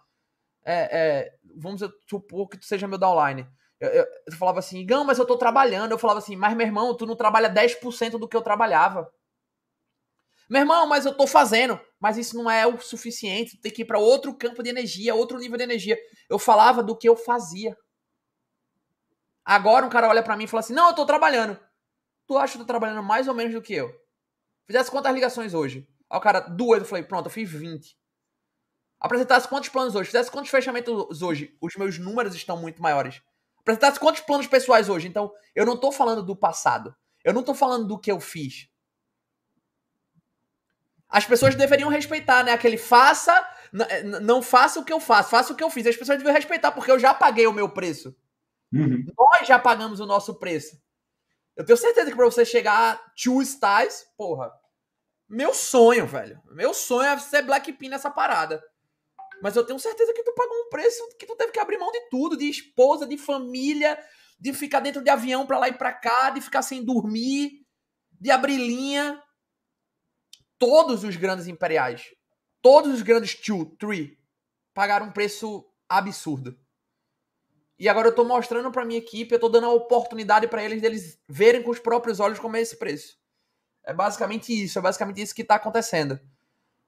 É, 0.64 1.00
é, 1.00 1.34
vamos 1.56 1.82
supor 2.08 2.48
que 2.48 2.58
tu 2.58 2.66
seja 2.66 2.88
meu 2.88 2.98
downline. 2.98 3.48
Eu, 3.80 3.90
eu, 3.90 4.06
eu 4.28 4.34
falava 4.38 4.60
assim, 4.60 4.86
Gão, 4.86 5.04
mas 5.04 5.18
eu 5.18 5.26
tô 5.26 5.38
trabalhando. 5.38 5.92
Eu 5.92 5.98
falava 5.98 6.20
assim, 6.20 6.36
mas 6.36 6.56
meu 6.56 6.66
irmão, 6.66 6.96
tu 6.96 7.06
não 7.06 7.16
trabalha 7.16 7.50
10% 7.50 8.12
do 8.12 8.28
que 8.28 8.38
eu 8.38 8.42
trabalhava. 8.42 9.12
Meu 10.50 10.62
irmão, 10.62 10.88
mas 10.88 11.06
eu 11.06 11.14
tô 11.14 11.28
fazendo. 11.28 11.80
Mas 12.00 12.18
isso 12.18 12.38
não 12.38 12.50
é 12.50 12.66
o 12.66 12.80
suficiente. 12.80 13.60
Tem 13.60 13.72
que 13.72 13.82
ir 13.82 13.86
para 13.86 14.00
outro 14.00 14.34
campo 14.36 14.64
de 14.64 14.70
energia, 14.70 15.14
outro 15.14 15.38
nível 15.38 15.58
de 15.58 15.64
energia. 15.64 15.98
Eu 16.30 16.40
falava 16.40 16.82
do 16.82 16.98
que 16.98 17.08
eu 17.08 17.16
fazia. 17.16 17.76
Agora 19.44 19.86
um 19.86 19.90
cara 19.90 20.08
olha 20.08 20.24
para 20.24 20.38
mim 20.38 20.46
e 20.46 20.48
fala 20.48 20.62
assim: 20.62 20.74
Não, 20.74 20.90
eu 20.90 20.96
tô 20.96 21.06
trabalhando. 21.06 21.60
Tu 22.26 22.38
acha 22.38 22.54
que 22.54 22.60
eu 22.60 22.66
tô 22.66 22.68
trabalhando 22.68 23.04
mais 23.04 23.28
ou 23.28 23.34
menos 23.34 23.54
do 23.54 23.62
que 23.62 23.74
eu? 23.74 23.94
Fizesse 24.66 24.92
quantas 24.92 25.14
ligações 25.14 25.54
hoje? 25.54 25.88
Aí 26.10 26.18
o 26.18 26.22
cara, 26.22 26.40
duas. 26.40 26.80
Eu 26.80 26.86
falei: 26.86 27.04
Pronto, 27.04 27.26
eu 27.26 27.32
fiz 27.32 27.50
20. 27.50 27.98
Apresentasse 29.00 29.48
quantos 29.48 29.70
planos 29.70 29.96
hoje? 29.96 30.08
Fizesse 30.08 30.32
quantos 30.32 30.50
fechamentos 30.50 31.22
hoje? 31.22 31.56
Os 31.62 31.76
meus 31.76 32.00
números 32.00 32.36
estão 32.36 32.58
muito 32.58 32.82
maiores. 32.82 33.22
Apresentasse 33.60 34.00
quantos 34.00 34.22
planos 34.22 34.48
pessoais 34.48 34.88
hoje? 34.88 35.08
Então, 35.08 35.32
eu 35.54 35.66
não 35.66 35.78
tô 35.78 35.92
falando 35.92 36.24
do 36.24 36.36
passado. 36.36 36.96
Eu 37.24 37.34
não 37.34 37.44
tô 37.44 37.54
falando 37.54 37.86
do 37.86 38.00
que 38.00 38.12
eu 38.12 38.20
fiz 38.20 38.70
as 41.10 41.26
pessoas 41.26 41.56
deveriam 41.56 41.90
respeitar, 41.90 42.44
né? 42.44 42.52
Aquele 42.52 42.78
faça, 42.78 43.34
não 44.22 44.42
faça 44.42 44.80
o 44.80 44.84
que 44.84 44.92
eu 44.92 45.00
faço, 45.00 45.30
faça 45.30 45.54
o 45.54 45.56
que 45.56 45.64
eu 45.64 45.70
fiz. 45.70 45.88
As 45.88 45.96
pessoas 45.96 46.18
deveriam 46.18 46.36
respeitar, 46.36 46.72
porque 46.72 46.92
eu 46.92 47.00
já 47.00 47.14
paguei 47.14 47.48
o 47.48 47.54
meu 47.54 47.70
preço. 47.70 48.16
Uhum. 48.74 49.06
Nós 49.18 49.48
já 49.48 49.58
pagamos 49.58 50.00
o 50.00 50.06
nosso 50.06 50.36
preço. 50.36 50.78
Eu 51.56 51.66
tenho 51.66 51.78
certeza 51.78 52.10
que 52.10 52.16
para 52.16 52.26
você 52.26 52.46
chegar 52.46 52.94
a 52.94 52.96
two 53.16 53.42
styles, 53.42 54.06
porra, 54.18 54.52
Meu 55.30 55.54
sonho, 55.54 56.08
velho. 56.08 56.42
Meu 56.52 56.74
sonho 56.74 57.10
é 57.10 57.18
ser 57.20 57.42
Blackpink 57.42 57.90
nessa 57.90 58.10
parada. 58.10 58.64
Mas 59.42 59.56
eu 59.56 59.66
tenho 59.66 59.80
certeza 59.80 60.14
que 60.14 60.24
tu 60.24 60.34
pagou 60.34 60.56
um 60.56 60.70
preço 60.70 61.04
que 61.20 61.26
tu 61.26 61.36
teve 61.36 61.52
que 61.52 61.60
abrir 61.60 61.78
mão 61.78 61.92
de 61.92 62.10
tudo, 62.10 62.38
de 62.38 62.50
esposa, 62.50 63.06
de 63.06 63.18
família, 63.18 63.98
de 64.40 64.54
ficar 64.54 64.80
dentro 64.80 65.04
de 65.04 65.10
avião 65.10 65.46
para 65.46 65.60
lá 65.60 65.68
e 65.68 65.74
para 65.74 65.94
cá, 65.94 66.30
de 66.30 66.42
ficar 66.42 66.62
sem 66.62 66.84
dormir, 66.84 67.66
de 68.20 68.32
abrir 68.32 68.58
linha. 68.58 69.22
Todos 70.58 71.04
os 71.04 71.16
grandes 71.16 71.48
imperiais, 71.48 72.14
todos 72.62 72.94
os 72.94 73.02
grandes 73.02 73.36
two, 73.36 73.66
three, 73.78 74.18
pagaram 74.74 75.08
um 75.08 75.12
preço 75.12 75.66
absurdo. 75.88 76.58
E 77.80 77.88
agora 77.88 78.08
eu 78.08 78.16
tô 78.16 78.24
mostrando 78.24 78.72
para 78.72 78.86
minha 78.86 79.00
equipe, 79.00 79.34
eu 79.34 79.40
tô 79.40 79.50
dando 79.50 79.68
a 79.68 79.74
oportunidade 79.74 80.48
para 80.48 80.64
eles 80.64 80.82
deles 80.82 81.20
verem 81.28 81.62
com 81.62 81.70
os 81.70 81.80
próprios 81.80 82.20
olhos 82.20 82.40
como 82.40 82.56
é 82.58 82.62
esse 82.62 82.78
preço. 82.78 83.18
É 83.84 83.94
basicamente 83.94 84.52
isso, 84.52 84.80
é 84.80 84.82
basicamente 84.82 85.22
isso 85.22 85.36
que 85.36 85.44
tá 85.44 85.56
acontecendo. 85.56 86.20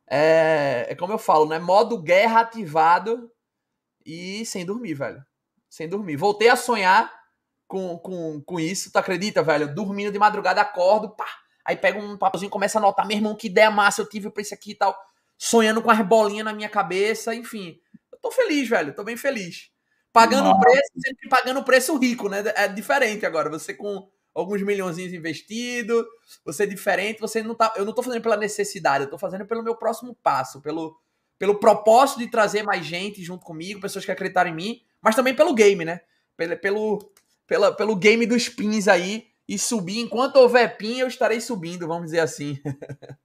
É, 0.09 0.87
é 0.89 0.95
como 0.95 1.13
eu 1.13 1.19
falo, 1.19 1.45
né? 1.47 1.59
Modo 1.59 2.01
guerra 2.01 2.41
ativado 2.41 3.31
e 4.03 4.43
sem 4.45 4.65
dormir, 4.65 4.95
velho. 4.95 5.23
Sem 5.69 5.87
dormir. 5.87 6.15
Voltei 6.15 6.49
a 6.49 6.55
sonhar 6.55 7.13
com, 7.67 7.97
com, 7.99 8.41
com 8.41 8.59
isso, 8.59 8.91
tu 8.91 8.97
acredita, 8.97 9.43
velho? 9.43 9.73
Dormindo 9.73 10.11
de 10.11 10.17
madrugada, 10.17 10.59
acordo, 10.59 11.11
pá. 11.15 11.27
Aí 11.69 11.77
pego 11.77 11.99
um 11.99 12.17
papelzinho, 12.17 12.49
começa 12.49 12.79
a 12.79 12.81
anotar, 12.81 13.05
meu 13.05 13.15
irmão, 13.15 13.35
que 13.35 13.45
ideia 13.45 13.69
massa 13.69 14.01
eu 14.01 14.09
tive 14.09 14.31
pra 14.31 14.41
isso 14.41 14.55
aqui 14.55 14.71
e 14.71 14.75
tal. 14.75 14.97
Sonhando 15.37 15.83
com 15.83 15.91
as 15.91 16.03
bolinhas 16.03 16.43
na 16.43 16.51
minha 16.51 16.67
cabeça, 16.67 17.35
enfim. 17.35 17.79
Eu 18.11 18.17
tô 18.17 18.31
feliz, 18.31 18.67
velho. 18.67 18.91
Tô 18.95 19.03
bem 19.03 19.15
feliz. 19.15 19.69
Pagando 20.11 20.49
o 20.49 20.59
preço, 20.59 20.89
sempre 20.97 21.29
pagando 21.29 21.59
o 21.59 21.63
preço 21.63 21.95
rico, 21.95 22.27
né? 22.27 22.43
É 22.55 22.67
diferente 22.67 23.23
agora. 23.23 23.51
Você 23.51 23.75
com 23.75 24.09
alguns 24.33 24.63
milhões 24.63 24.97
investidos, 24.97 26.03
você 26.43 26.63
é 26.63 26.65
diferente, 26.65 27.21
você 27.21 27.43
não 27.43 27.53
tá. 27.53 27.71
Eu 27.75 27.85
não 27.85 27.93
tô 27.93 28.01
fazendo 28.01 28.23
pela 28.23 28.35
necessidade, 28.35 29.03
eu 29.03 29.09
tô 29.11 29.19
fazendo 29.19 29.45
pelo 29.45 29.61
meu 29.61 29.75
próximo 29.75 30.15
passo, 30.23 30.61
pelo, 30.61 30.99
pelo 31.37 31.59
propósito 31.59 32.17
de 32.17 32.31
trazer 32.31 32.63
mais 32.63 32.83
gente 32.83 33.21
junto 33.21 33.45
comigo, 33.45 33.79
pessoas 33.79 34.05
que 34.05 34.11
acreditaram 34.11 34.49
em 34.49 34.55
mim, 34.55 34.81
mas 34.99 35.15
também 35.15 35.35
pelo 35.35 35.53
game, 35.53 35.85
né? 35.85 36.01
Pelo, 36.35 36.57
pelo, 36.57 37.11
pela, 37.45 37.71
pelo 37.71 37.95
game 37.95 38.25
dos 38.25 38.49
pins 38.49 38.87
aí 38.87 39.28
e 39.49 39.57
subir. 39.57 39.99
Enquanto 39.99 40.35
houver 40.35 40.77
pin, 40.77 40.99
eu 40.99 41.07
estarei 41.07 41.41
subindo, 41.41 41.87
vamos 41.87 42.05
dizer 42.05 42.19
assim. 42.19 42.59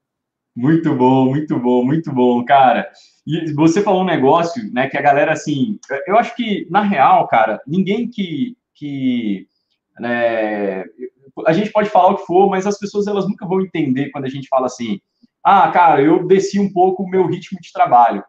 muito 0.56 0.94
bom, 0.94 1.26
muito 1.26 1.60
bom, 1.60 1.84
muito 1.84 2.10
bom, 2.10 2.42
cara. 2.46 2.90
E 3.26 3.52
você 3.52 3.82
falou 3.82 4.00
um 4.00 4.06
negócio, 4.06 4.72
né, 4.72 4.88
que 4.88 4.96
a 4.96 5.02
galera, 5.02 5.32
assim, 5.32 5.78
eu 6.06 6.16
acho 6.16 6.34
que, 6.34 6.66
na 6.70 6.80
real, 6.80 7.28
cara, 7.28 7.60
ninguém 7.66 8.08
que, 8.08 8.56
que 8.74 9.46
né, 10.00 10.84
a 11.46 11.52
gente 11.52 11.70
pode 11.70 11.90
falar 11.90 12.12
o 12.12 12.16
que 12.16 12.26
for, 12.26 12.48
mas 12.48 12.66
as 12.66 12.78
pessoas, 12.78 13.06
elas 13.06 13.28
nunca 13.28 13.46
vão 13.46 13.60
entender 13.60 14.10
quando 14.10 14.24
a 14.24 14.30
gente 14.30 14.48
fala 14.48 14.64
assim, 14.64 15.00
ah, 15.44 15.70
cara, 15.70 16.00
eu 16.00 16.26
desci 16.26 16.58
um 16.58 16.72
pouco 16.72 17.02
o 17.02 17.08
meu 17.08 17.26
ritmo 17.26 17.60
de 17.60 17.70
trabalho. 17.70 18.24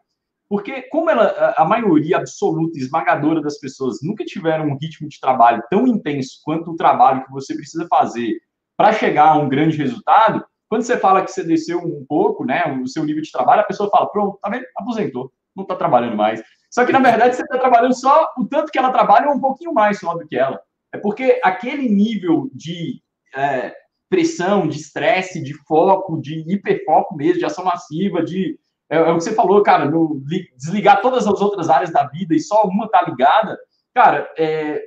Porque, 0.55 0.83
como 0.83 1.09
ela, 1.09 1.53
a 1.57 1.65
maioria 1.65 2.15
absoluta, 2.15 2.79
esmagadora 2.79 3.41
das 3.41 3.59
pessoas 3.59 3.97
nunca 4.01 4.23
tiveram 4.23 4.67
um 4.67 4.77
ritmo 4.77 5.09
de 5.09 5.19
trabalho 5.19 5.61
tão 5.69 5.85
intenso 5.85 6.39
quanto 6.45 6.71
o 6.71 6.77
trabalho 6.77 7.25
que 7.25 7.31
você 7.33 7.53
precisa 7.53 7.85
fazer 7.89 8.39
para 8.77 8.93
chegar 8.93 9.31
a 9.31 9.37
um 9.37 9.49
grande 9.49 9.75
resultado, 9.75 10.45
quando 10.69 10.83
você 10.83 10.97
fala 10.97 11.25
que 11.25 11.31
você 11.33 11.43
desceu 11.43 11.79
um 11.79 12.05
pouco, 12.07 12.45
né, 12.45 12.63
o 12.81 12.87
seu 12.87 13.03
nível 13.03 13.21
de 13.21 13.33
trabalho, 13.33 13.63
a 13.63 13.65
pessoa 13.65 13.89
fala, 13.89 14.09
pronto, 14.09 14.39
tá 14.41 14.49
vendo? 14.49 14.63
Aposentou, 14.77 15.29
não 15.53 15.63
está 15.63 15.75
trabalhando 15.75 16.15
mais. 16.15 16.41
Só 16.71 16.85
que, 16.85 16.93
na 16.93 16.99
verdade, 16.99 17.35
você 17.35 17.41
está 17.41 17.57
trabalhando 17.57 17.93
só 17.93 18.29
o 18.37 18.45
tanto 18.45 18.71
que 18.71 18.79
ela 18.79 18.93
trabalha 18.93 19.27
ou 19.27 19.35
um 19.35 19.41
pouquinho 19.41 19.73
mais 19.73 19.99
só 19.99 20.15
do 20.15 20.25
que 20.25 20.37
ela. 20.37 20.57
É 20.93 20.97
porque 20.97 21.37
aquele 21.43 21.89
nível 21.89 22.49
de 22.53 23.01
é, 23.35 23.75
pressão, 24.09 24.69
de 24.69 24.77
estresse, 24.77 25.43
de 25.43 25.53
foco, 25.65 26.17
de 26.21 26.45
hiperfoco 26.47 27.13
mesmo, 27.13 27.39
de 27.39 27.45
ação 27.45 27.65
massiva, 27.65 28.23
de 28.23 28.57
é, 28.89 28.97
é, 28.97 29.11
o 29.11 29.17
que 29.17 29.23
você 29.23 29.33
falou, 29.33 29.63
cara, 29.63 29.85
no, 29.85 30.21
desligar 30.57 31.01
todas 31.01 31.27
as 31.27 31.41
outras 31.41 31.69
áreas 31.69 31.91
da 31.91 32.05
vida 32.07 32.35
e 32.35 32.39
só 32.39 32.63
uma 32.63 32.89
tá 32.89 33.03
ligada, 33.07 33.57
cara, 33.93 34.29
é, 34.37 34.81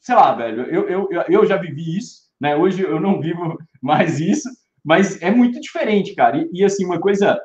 sei 0.00 0.14
lá, 0.14 0.34
velho, 0.34 0.62
eu, 0.64 0.88
eu, 0.88 1.08
eu 1.28 1.46
já 1.46 1.56
vivi 1.56 1.96
isso, 1.96 2.22
né? 2.40 2.56
Hoje 2.56 2.82
eu 2.82 3.00
não 3.00 3.20
vivo 3.20 3.56
mais 3.80 4.20
isso, 4.20 4.48
mas 4.84 5.20
é 5.22 5.30
muito 5.30 5.60
diferente, 5.60 6.14
cara. 6.14 6.36
E, 6.36 6.50
e 6.52 6.64
assim, 6.64 6.84
uma 6.84 7.00
coisa 7.00 7.40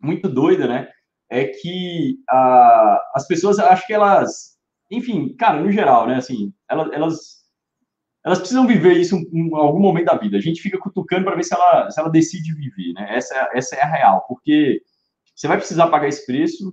muito 0.00 0.28
doida, 0.28 0.66
né? 0.66 0.88
É 1.30 1.46
que 1.46 2.18
a, 2.28 3.00
as 3.14 3.26
pessoas, 3.26 3.58
acho 3.58 3.86
que 3.86 3.92
elas, 3.92 4.56
enfim, 4.90 5.34
cara, 5.36 5.60
no 5.60 5.70
geral, 5.70 6.06
né? 6.06 6.16
Assim, 6.16 6.52
elas, 6.68 6.92
elas, 6.92 7.16
elas 8.24 8.38
precisam 8.38 8.66
viver 8.66 8.94
isso 8.94 9.16
em 9.16 9.54
algum 9.54 9.80
momento 9.80 10.06
da 10.06 10.16
vida. 10.16 10.36
A 10.36 10.40
gente 10.40 10.60
fica 10.60 10.78
cutucando 10.78 11.24
para 11.24 11.36
ver 11.36 11.44
se 11.44 11.54
ela, 11.54 11.90
se 11.90 12.00
ela 12.00 12.10
decide 12.10 12.54
viver, 12.54 12.92
né? 12.94 13.16
Essa, 13.16 13.50
essa 13.54 13.76
é 13.76 13.82
a 13.82 13.86
real, 13.86 14.24
porque 14.26 14.82
você 15.42 15.48
vai 15.48 15.56
precisar 15.56 15.88
pagar 15.88 16.06
esse 16.06 16.24
preço, 16.24 16.72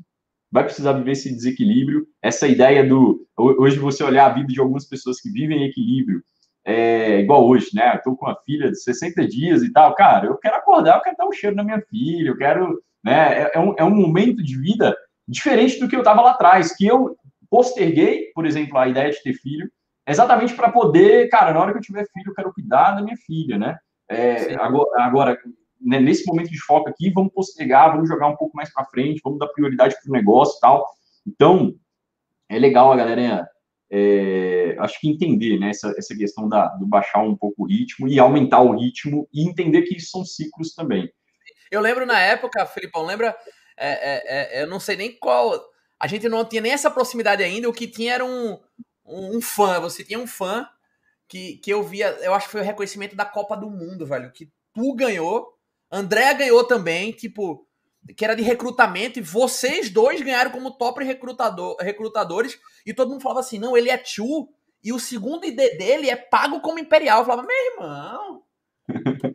vai 0.51 0.63
precisar 0.63 0.93
viver 0.93 1.13
esse 1.13 1.33
desequilíbrio. 1.33 2.05
Essa 2.21 2.47
ideia 2.47 2.87
do. 2.87 3.25
Hoje, 3.35 3.79
você 3.79 4.03
olhar 4.03 4.27
a 4.27 4.33
vida 4.33 4.53
de 4.53 4.59
algumas 4.59 4.85
pessoas 4.85 5.19
que 5.19 5.31
vivem 5.31 5.63
em 5.63 5.65
equilíbrio, 5.65 6.21
é 6.63 7.21
igual 7.21 7.47
hoje, 7.47 7.71
né? 7.73 7.95
Eu 7.95 8.01
tô 8.03 8.15
com 8.15 8.27
uma 8.27 8.37
filha 8.45 8.69
de 8.69 8.79
60 8.79 9.27
dias 9.27 9.63
e 9.63 9.73
tal. 9.73 9.95
Cara, 9.95 10.27
eu 10.27 10.37
quero 10.37 10.55
acordar, 10.55 10.97
eu 10.97 11.01
quero 11.01 11.17
dar 11.17 11.27
um 11.27 11.31
cheiro 11.31 11.55
na 11.55 11.63
minha 11.63 11.81
filha, 11.81 12.29
eu 12.29 12.37
quero. 12.37 12.79
Né? 13.03 13.41
É, 13.41 13.51
é, 13.55 13.59
um, 13.59 13.73
é 13.75 13.83
um 13.83 13.95
momento 13.95 14.43
de 14.43 14.55
vida 14.55 14.95
diferente 15.27 15.79
do 15.79 15.87
que 15.87 15.95
eu 15.95 16.01
estava 16.01 16.21
lá 16.21 16.31
atrás, 16.31 16.75
que 16.75 16.85
eu 16.85 17.15
posterguei, 17.49 18.31
por 18.35 18.45
exemplo, 18.45 18.77
a 18.77 18.87
ideia 18.87 19.09
de 19.09 19.23
ter 19.23 19.33
filho, 19.33 19.67
exatamente 20.07 20.53
para 20.53 20.71
poder, 20.71 21.27
cara, 21.29 21.53
na 21.53 21.59
hora 21.59 21.71
que 21.71 21.79
eu 21.79 21.83
tiver 21.83 22.05
filho, 22.13 22.29
eu 22.29 22.35
quero 22.35 22.53
cuidar 22.53 22.91
da 22.91 23.01
minha 23.01 23.17
filha, 23.17 23.57
né? 23.57 23.79
É, 24.07 24.53
agora, 24.55 25.03
agora, 25.03 25.37
né, 25.79 25.99
nesse 25.99 26.25
momento 26.25 26.49
de 26.49 26.59
foco 26.59 26.89
aqui, 26.89 27.09
vamos 27.09 27.33
postergar, 27.33 27.91
vamos 27.93 28.09
jogar 28.09 28.27
um 28.27 28.35
pouco 28.35 28.55
mais 28.55 28.71
para 28.73 28.85
frente, 28.85 29.21
vamos 29.23 29.39
dar 29.39 29.47
prioridade 29.47 29.95
para 29.95 30.09
o 30.09 30.13
negócio 30.13 30.57
e 30.57 30.59
tal. 30.59 30.87
Então, 31.25 31.75
é 32.49 32.57
legal 32.57 32.91
a 32.91 32.95
galera, 32.95 33.47
é, 33.91 34.75
acho 34.79 34.99
que 34.99 35.09
entender 35.09 35.59
né, 35.59 35.69
essa, 35.69 35.93
essa 35.97 36.15
questão 36.15 36.49
da, 36.49 36.67
do 36.75 36.85
baixar 36.85 37.21
um 37.21 37.35
pouco 37.35 37.63
o 37.63 37.67
ritmo 37.67 38.07
e 38.07 38.19
aumentar 38.19 38.61
o 38.61 38.77
ritmo 38.77 39.27
e 39.33 39.47
entender 39.47 39.83
que 39.83 39.95
isso 39.95 40.11
são 40.11 40.25
ciclos 40.25 40.73
também. 40.73 41.11
Eu 41.71 41.81
lembro 41.81 42.05
na 42.05 42.19
época, 42.19 42.65
Felipão, 42.65 43.05
lembra? 43.05 43.35
É, 43.77 43.91
é, 43.91 44.59
é, 44.59 44.63
eu 44.63 44.67
não 44.67 44.79
sei 44.79 44.95
nem 44.95 45.17
qual. 45.17 45.63
A 45.99 46.07
gente 46.07 46.27
não 46.27 46.43
tinha 46.43 46.61
nem 46.61 46.71
essa 46.71 46.89
proximidade 46.89 47.43
ainda. 47.43 47.69
O 47.69 47.73
que 47.73 47.87
tinha 47.87 48.15
era 48.15 48.25
um, 48.25 48.59
um, 49.05 49.37
um 49.37 49.41
fã. 49.41 49.79
Você 49.79 50.03
tinha 50.03 50.19
um 50.19 50.25
fã 50.25 50.67
que, 51.27 51.57
que 51.57 51.71
eu 51.71 51.83
via. 51.83 52.07
Eu 52.21 52.33
acho 52.33 52.47
que 52.47 52.51
foi 52.53 52.61
o 52.61 52.65
reconhecimento 52.65 53.15
da 53.15 53.25
Copa 53.25 53.55
do 53.55 53.69
Mundo, 53.69 54.05
velho. 54.05 54.31
Que 54.31 54.51
tu 54.73 54.95
ganhou 54.95 55.58
André 55.91 56.33
ganhou 56.35 56.63
também, 56.63 57.11
tipo, 57.11 57.65
que 58.15 58.23
era 58.23 58.35
de 58.35 58.43
recrutamento, 58.43 59.19
e 59.19 59.23
vocês 59.23 59.89
dois 59.89 60.21
ganharam 60.21 60.51
como 60.51 60.71
top 60.71 61.03
recrutador, 61.03 61.75
recrutadores, 61.79 62.59
e 62.85 62.93
todo 62.93 63.09
mundo 63.09 63.21
falava 63.21 63.39
assim: 63.39 63.59
não, 63.59 63.75
ele 63.75 63.89
é 63.89 63.97
tio, 63.97 64.49
e 64.83 64.93
o 64.93 64.99
segundo 64.99 65.45
ID 65.45 65.55
dele 65.77 66.09
é 66.09 66.15
pago 66.15 66.61
como 66.61 66.79
imperial. 66.79 67.19
Eu 67.19 67.25
falava, 67.25 67.47
meu 67.47 67.73
irmão, 67.73 68.43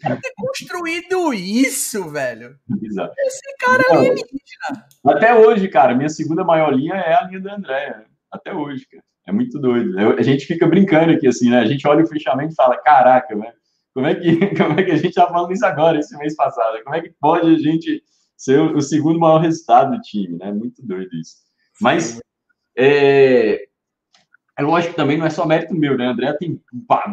quer 0.01 0.21
ter 0.21 0.33
construído 0.37 1.35
isso, 1.35 2.09
velho. 2.11 2.57
Exato. 2.83 3.15
Esse 3.19 3.57
cara 3.59 3.83
é 3.89 3.93
alienígena. 3.93 4.87
Até 5.05 5.35
hoje, 5.35 5.69
cara, 5.69 5.95
minha 5.95 6.09
segunda 6.09 6.45
maior 6.45 6.73
linha 6.73 6.95
é 6.95 7.15
a 7.15 7.25
linha 7.27 7.41
da 7.41 7.57
André. 7.57 8.05
Até 8.31 8.55
hoje, 8.55 8.87
cara. 8.87 9.05
É 9.27 9.33
muito 9.33 9.59
doido. 9.59 9.99
Eu, 9.99 10.19
a 10.19 10.23
gente 10.23 10.45
fica 10.45 10.67
brincando 10.67 11.13
aqui, 11.13 11.27
assim, 11.27 11.49
né? 11.49 11.61
A 11.61 11.65
gente 11.65 11.87
olha 11.89 12.05
o 12.05 12.07
fechamento 12.07 12.53
e 12.53 12.55
fala, 12.55 12.77
caraca, 12.77 13.35
velho 13.35 13.64
como 13.95 14.07
é 14.07 14.15
que, 14.15 14.37
como 14.57 14.79
é 14.79 14.83
que 14.83 14.91
a 14.91 14.97
gente 14.97 15.11
está 15.11 15.27
falando 15.27 15.53
isso 15.53 15.65
agora, 15.65 15.99
esse 15.99 16.16
mês 16.19 16.35
passado? 16.35 16.83
Como 16.83 16.97
é 16.97 17.01
que 17.01 17.15
pode 17.21 17.55
a 17.55 17.59
gente 17.59 18.03
ser 18.37 18.61
o, 18.61 18.81
segundo 18.81 19.21
maior 19.21 19.39
resultado 19.39 19.97
do 19.97 20.03
time, 20.03 20.37
né? 20.37 20.53
Muito 20.53 20.85
doido 20.85 21.15
isso. 21.15 21.37
Mas 21.81 22.21
é, 22.77 23.69
é 24.59 24.62
lógico 24.62 24.93
que 24.93 24.97
também 24.97 25.16
não 25.16 25.27
é 25.27 25.31
só 25.31 25.47
mérito 25.47 25.75
meu, 25.75 25.97
né? 25.97 26.07
André 26.07 26.33
tem 26.35 26.61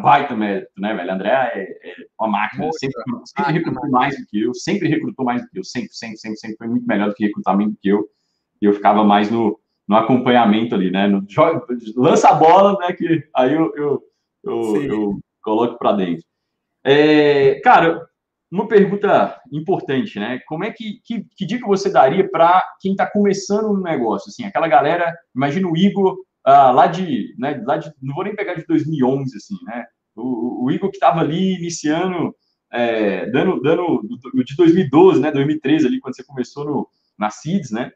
baita 0.02 0.34
mérito, 0.36 0.72
né, 0.76 0.92
velho? 0.92 1.12
André 1.12 1.30
é, 1.30 1.90
é 1.90 1.94
uma 2.20 2.28
máquina, 2.28 2.68
sempre, 2.72 3.00
sempre 3.24 3.52
recrutou 3.52 3.90
mais 3.90 4.18
do 4.18 4.26
que 4.26 4.42
eu, 4.42 4.52
sempre 4.52 4.88
recrutou 4.88 5.24
mais 5.24 5.42
do 5.42 5.48
que 5.48 5.58
eu, 5.60 5.64
sempre, 5.64 5.92
sempre, 5.92 6.16
sempre, 6.18 6.36
sempre 6.36 6.56
foi 6.56 6.68
muito 6.68 6.86
melhor 6.86 7.08
do 7.08 7.14
que 7.14 7.24
recrutamento 7.24 7.70
do 7.70 7.78
que 7.80 7.88
eu. 7.88 8.08
E 8.60 8.66
eu 8.66 8.72
ficava 8.72 9.04
mais 9.04 9.30
no, 9.30 9.58
no 9.88 9.96
acompanhamento 9.96 10.74
ali, 10.74 10.90
né? 10.90 11.06
No, 11.06 11.24
joga, 11.28 11.64
lança 11.96 12.28
a 12.28 12.34
bola, 12.34 12.76
né? 12.80 12.92
Que 12.92 13.24
aí 13.34 13.54
eu, 13.54 13.72
eu, 13.76 14.02
eu, 14.44 14.82
eu 14.82 15.18
coloco 15.42 15.78
para 15.78 15.92
dentro. 15.92 16.24
É, 16.84 17.60
cara, 17.60 18.06
uma 18.50 18.68
pergunta 18.68 19.40
importante, 19.50 20.18
né? 20.18 20.40
Como 20.46 20.64
é 20.64 20.70
que, 20.70 21.00
que, 21.04 21.24
que 21.36 21.46
dica 21.46 21.66
você 21.66 21.90
daria 21.90 22.28
para 22.28 22.62
quem 22.80 22.92
está 22.92 23.10
começando 23.10 23.72
no 23.72 23.82
negócio? 23.82 24.28
Assim, 24.28 24.44
aquela 24.44 24.68
galera, 24.68 25.14
imagina 25.34 25.68
o 25.68 25.76
Igor 25.76 26.18
ah, 26.44 26.70
lá, 26.70 26.86
de, 26.86 27.34
né, 27.38 27.62
lá 27.64 27.76
de, 27.76 27.92
não 28.02 28.14
vou 28.14 28.24
nem 28.24 28.34
pegar 28.34 28.54
de 28.54 28.66
2011, 28.66 29.36
assim, 29.36 29.56
né? 29.64 29.86
O, 30.14 30.66
o 30.66 30.70
Igor 30.70 30.90
que 30.90 30.96
estava 30.96 31.20
ali 31.20 31.54
iniciando, 31.56 32.34
é, 32.70 33.30
dando, 33.30 33.60
dando 33.60 34.02
de 34.44 34.56
2012, 34.56 35.20
né? 35.20 35.30
2013 35.30 35.86
ali 35.86 36.00
quando 36.00 36.16
você 36.16 36.24
começou 36.24 36.64
no, 36.64 36.88
na 37.18 37.30
CIDS, 37.30 37.70
né? 37.70 37.90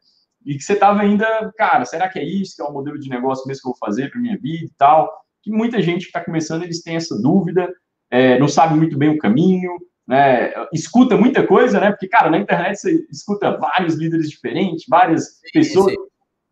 E 0.44 0.54
que 0.56 0.62
você 0.62 0.74
estava 0.74 1.00
ainda, 1.02 1.52
cara, 1.58 1.84
será 1.84 2.08
que 2.08 2.18
é 2.18 2.24
isso 2.24 2.56
que 2.56 2.62
é 2.62 2.64
o 2.64 2.72
modelo 2.72 2.98
de 2.98 3.10
negócio 3.10 3.46
mesmo 3.46 3.62
que 3.62 3.68
eu 3.68 3.72
vou 3.72 3.78
fazer 3.78 4.10
para 4.10 4.20
minha 4.20 4.38
vida 4.38 4.64
e 4.64 4.74
tal? 4.78 5.10
Que 5.42 5.50
muita 5.50 5.82
gente 5.82 6.02
que 6.02 6.06
está 6.06 6.24
começando 6.24 6.62
eles 6.62 6.82
têm 6.82 6.96
essa 6.96 7.20
dúvida 7.20 7.68
é, 8.10 8.38
não 8.38 8.48
sabe 8.48 8.74
muito 8.74 8.96
bem 8.96 9.10
o 9.10 9.18
caminho, 9.18 9.72
né, 10.06 10.52
escuta 10.72 11.16
muita 11.16 11.44
coisa, 11.46 11.80
né? 11.80 11.90
Porque, 11.90 12.06
cara, 12.06 12.30
na 12.30 12.38
internet 12.38 12.78
você 12.78 13.06
escuta 13.10 13.56
vários 13.56 13.96
líderes 13.96 14.30
diferentes, 14.30 14.84
várias 14.88 15.24
sim, 15.24 15.50
pessoas, 15.52 15.92
sim. 15.92 15.98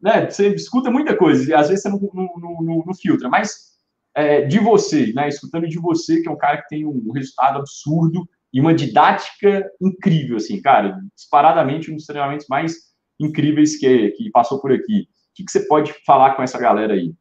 né? 0.01 0.28
Você 0.28 0.48
escuta 0.55 0.90
muita 0.90 1.16
coisa, 1.16 1.48
e 1.48 1.55
às 1.55 1.68
vezes 1.68 1.82
você 1.82 1.89
não, 1.89 2.01
não, 2.12 2.62
não, 2.62 2.85
não 2.85 2.94
filtra, 2.94 3.28
mas 3.28 3.74
é, 4.14 4.43
de 4.43 4.59
você, 4.59 5.12
né? 5.12 5.28
Escutando 5.28 5.68
de 5.68 5.78
você, 5.78 6.20
que 6.20 6.28
é 6.28 6.32
um 6.32 6.36
cara 6.36 6.62
que 6.62 6.68
tem 6.68 6.85
um 6.85 7.12
resultado 7.12 7.59
absurdo 7.59 8.28
e 8.52 8.60
uma 8.60 8.74
didática 8.74 9.70
incrível, 9.81 10.36
assim, 10.36 10.60
cara, 10.60 10.98
disparadamente 11.14 11.90
um 11.90 11.97
dos 11.97 12.06
treinamentos 12.06 12.47
mais 12.48 12.74
incríveis 13.20 13.76
que, 13.76 14.10
que 14.10 14.31
passou 14.31 14.60
por 14.60 14.72
aqui. 14.72 15.02
O 15.02 15.35
que, 15.35 15.44
que 15.44 15.51
você 15.51 15.66
pode 15.66 15.93
falar 16.05 16.35
com 16.35 16.43
essa 16.43 16.59
galera 16.59 16.94
aí? 16.94 17.14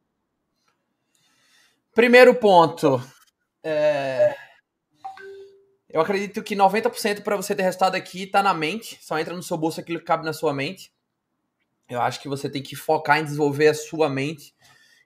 Primeiro 1.94 2.34
ponto. 2.36 3.02
É... 3.64 4.36
Eu 5.90 6.02
acredito 6.02 6.42
que 6.42 6.56
90% 6.56 7.22
para 7.22 7.36
você 7.36 7.56
ter 7.56 7.62
resultado 7.62 7.96
aqui 7.96 8.24
está 8.24 8.42
na 8.42 8.54
mente. 8.54 8.98
Só 9.02 9.18
entra 9.20 9.36
no 9.36 9.44
seu 9.44 9.56
bolso 9.56 9.80
aquilo 9.80 10.00
que 10.00 10.06
cabe 10.06 10.26
na 10.26 10.34
sua 10.34 10.54
mente. 10.54 10.92
Eu 11.88 12.02
acho 12.02 12.20
que 12.20 12.28
você 12.28 12.50
tem 12.50 12.64
que 12.64 12.76
focar 12.76 13.20
em 13.20 13.24
desenvolver 13.24 13.68
a 13.68 13.74
sua 13.74 14.10
mente. 14.10 14.56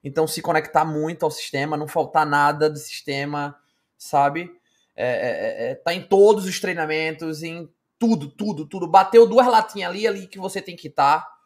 Então, 0.03 0.25
se 0.25 0.41
conectar 0.41 0.85
muito 0.85 1.23
ao 1.23 1.31
sistema, 1.31 1.75
não 1.75 1.87
faltar 1.87 2.25
nada 2.25 2.69
do 2.69 2.77
sistema, 2.77 3.59
sabe? 3.97 4.49
É, 4.95 5.05
é, 5.05 5.67
é, 5.67 5.71
é 5.71 5.75
tá 5.75 5.93
em 5.93 6.01
todos 6.01 6.45
os 6.45 6.59
treinamentos, 6.59 7.43
em 7.43 7.69
tudo, 7.99 8.29
tudo, 8.29 8.65
tudo. 8.65 8.87
Bateu 8.87 9.27
duas 9.27 9.47
latinhas 9.47 9.91
ali, 9.91 10.07
ali 10.07 10.27
que 10.27 10.39
você 10.39 10.61
tem 10.61 10.75
que 10.75 10.87
estar. 10.87 11.19
Tá. 11.19 11.37